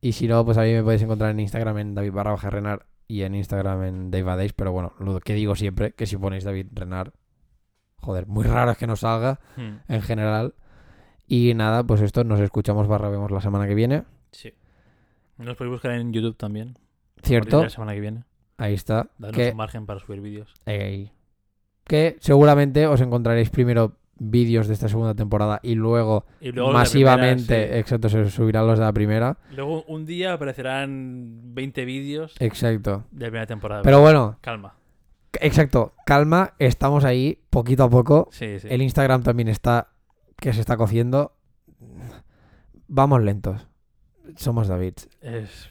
Y 0.00 0.12
si 0.12 0.26
no, 0.26 0.44
pues 0.44 0.56
a 0.58 0.62
mí 0.62 0.72
me 0.72 0.82
podéis 0.82 1.02
encontrar 1.02 1.30
en 1.30 1.40
Instagram 1.40 1.78
en 1.78 1.94
David 1.94 2.12
barra 2.12 2.30
baja 2.32 2.50
Renar 2.50 2.86
y 3.06 3.22
en 3.22 3.34
Instagram 3.34 3.82
en 3.84 4.10
Dave. 4.10 4.50
Pero 4.56 4.72
bueno, 4.72 4.94
lo 4.98 5.20
que 5.20 5.34
digo 5.34 5.54
siempre, 5.54 5.92
que 5.92 6.06
si 6.06 6.16
ponéis 6.16 6.44
David 6.44 6.68
Renar, 6.72 7.12
joder, 7.96 8.26
muy 8.26 8.44
raro 8.44 8.72
es 8.72 8.78
que 8.78 8.86
no 8.86 8.96
salga 8.96 9.38
Hmm. 9.56 9.76
en 9.88 10.02
general. 10.02 10.54
Y 11.28 11.54
nada, 11.54 11.84
pues 11.84 12.00
esto, 12.00 12.24
nos 12.24 12.40
escuchamos 12.40 12.88
barra 12.88 13.08
vemos 13.08 13.30
la 13.30 13.40
semana 13.40 13.66
que 13.66 13.74
viene. 13.74 14.04
Sí. 14.32 14.52
Nos 15.38 15.56
podéis 15.56 15.72
buscar 15.72 15.92
en 15.92 16.12
YouTube 16.12 16.36
también. 16.36 16.78
¿Cierto? 17.22 17.62
La 17.62 17.70
semana 17.70 17.94
que 17.94 18.00
viene. 18.00 18.24
Ahí 18.58 18.74
está. 18.74 19.08
Danos 19.18 19.36
Que, 19.36 19.50
un 19.50 19.56
margen 19.56 19.86
para 19.86 20.00
subir 20.00 20.20
vídeos. 20.20 20.52
ey, 20.66 21.12
que 21.84 22.16
seguramente 22.20 22.86
os 22.86 23.00
encontraréis 23.00 23.50
primero 23.50 23.96
vídeos 24.24 24.68
de 24.68 24.74
esta 24.74 24.88
segunda 24.88 25.14
temporada 25.14 25.58
y 25.64 25.74
luego, 25.74 26.26
Y 26.40 26.52
masivamente, 26.52 27.44
primera, 27.54 27.72
sí. 27.74 27.78
exacto, 27.80 28.08
se 28.08 28.30
subirán 28.30 28.66
los 28.66 28.78
de 28.78 28.84
la 28.84 28.92
primera. 28.92 29.36
Luego 29.56 29.82
un 29.88 30.06
día 30.06 30.34
aparecerán 30.34 31.54
20 31.54 31.84
vídeos 31.84 32.34
Exacto. 32.38 33.04
de 33.10 33.24
la 33.24 33.30
primera 33.30 33.46
temporada. 33.46 33.82
Pero 33.82 34.00
bueno, 34.00 34.38
Calma. 34.40 34.74
exacto, 35.40 35.94
calma, 36.06 36.54
estamos 36.60 37.04
ahí 37.04 37.40
poquito 37.50 37.82
a 37.84 37.90
poco. 37.90 38.28
Sí, 38.30 38.60
sí. 38.60 38.68
El 38.70 38.82
Instagram 38.82 39.22
también 39.24 39.48
está, 39.48 39.88
que 40.36 40.52
se 40.52 40.60
está 40.60 40.76
cociendo. 40.76 41.32
Vamos 42.86 43.22
lentos. 43.22 43.66
Somos 44.36 44.68
David. 44.68 44.94
Es 45.20 45.68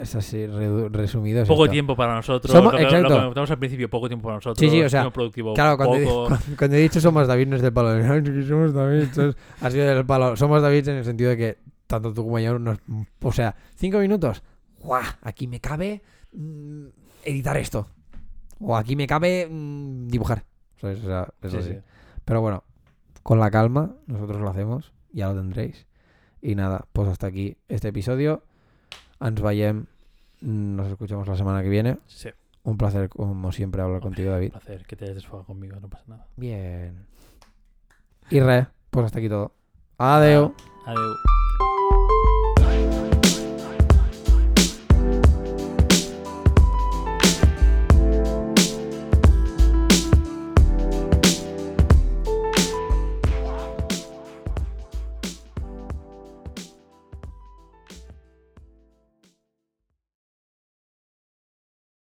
Es 0.00 0.14
así, 0.14 0.46
resumido. 0.46 1.42
es 1.42 1.48
poco 1.48 1.64
esto. 1.64 1.72
tiempo 1.72 1.96
para 1.96 2.14
nosotros. 2.16 2.52
Somos- 2.52 2.72
lo, 2.74 2.78
lo 2.78 2.84
exacto. 2.84 3.14
comentamos 3.16 3.50
al 3.50 3.58
principio, 3.58 3.88
poco 3.88 4.08
tiempo 4.08 4.24
para 4.24 4.36
nosotros. 4.36 4.58
Sí, 4.58 4.68
sí, 4.70 4.82
o 4.82 4.88
sea, 4.90 5.00
tiempo 5.02 5.14
productivo 5.14 5.54
Claro, 5.54 5.76
cuando, 5.76 5.96
he- 5.96 6.04
poco. 6.04 6.26
cuando- 6.28 6.56
cuando 6.58 6.76
he 6.76 6.80
dicho 6.80 7.00
somos 7.00 7.26
David 7.26 7.48
no 7.48 7.56
es 7.56 7.62
del 7.62 7.72
palo 7.72 7.92
de 7.92 8.04
"Ay, 8.08 8.22
que 8.22 8.42
somos 8.42 8.72
David. 8.74 9.04
Ha 9.60 9.70
sido 9.70 9.86
del 9.86 10.04
palo. 10.06 10.36
Somos 10.36 10.60
David 10.62 10.88
en 10.88 10.96
el 10.98 11.04
sentido 11.04 11.30
de 11.30 11.36
que 11.36 11.58
tanto 11.86 12.12
tú 12.12 12.24
como 12.24 12.38
yo 12.38 12.58
nos. 12.58 12.78
O 13.22 13.32
sea, 13.32 13.54
cinco 13.76 13.98
minutos. 13.98 14.42
¡Guau! 14.80 15.02
Aquí 15.22 15.46
me 15.46 15.60
cabe 15.60 16.02
mm, 16.32 16.86
editar 17.24 17.56
esto. 17.56 17.86
O 18.60 18.76
aquí 18.76 18.96
me 18.96 19.06
cabe 19.06 19.48
mm, 19.50 20.08
dibujar. 20.08 20.44
¿Sabes? 20.80 21.02
O 21.02 21.06
sea, 21.06 21.28
es 21.42 21.50
Sí, 21.52 21.56
así. 21.58 21.70
sí. 21.70 21.78
Pero 22.24 22.40
bueno, 22.42 22.64
con 23.22 23.38
la 23.40 23.50
calma, 23.50 23.94
nosotros 24.06 24.40
lo 24.40 24.48
hacemos. 24.50 24.92
Ya 25.12 25.28
lo 25.28 25.34
tendréis. 25.36 25.86
Y 26.42 26.54
nada, 26.54 26.84
pues 26.92 27.08
hasta 27.08 27.26
aquí 27.28 27.56
este 27.68 27.88
episodio. 27.88 28.42
Ens 29.20 29.40
veiem. 29.40 29.86
Nos 30.40 30.88
escuchamos 30.88 31.26
la 31.26 31.36
semana 31.36 31.62
que 31.62 31.68
viene. 31.68 31.98
Sí, 32.06 32.28
Un 32.62 32.76
placer, 32.76 33.08
como 33.08 33.52
siempre, 33.52 33.80
hablar 33.82 34.00
contigo, 34.00 34.28
un 34.28 34.34
David. 34.34 34.50
placer 34.50 34.84
que 34.86 34.96
te 34.96 35.04
hayas 35.04 35.16
desfogado 35.16 35.44
conmigo, 35.46 35.78
no 35.80 35.88
pasa 35.88 36.04
nada. 36.08 36.26
Bien. 36.36 37.06
Y 38.30 38.40
re, 38.40 38.66
pues 38.90 39.06
hasta 39.06 39.18
aquí 39.20 39.28
todo. 39.28 39.52
Adeu. 39.98 40.52
Adeu. 40.84 41.14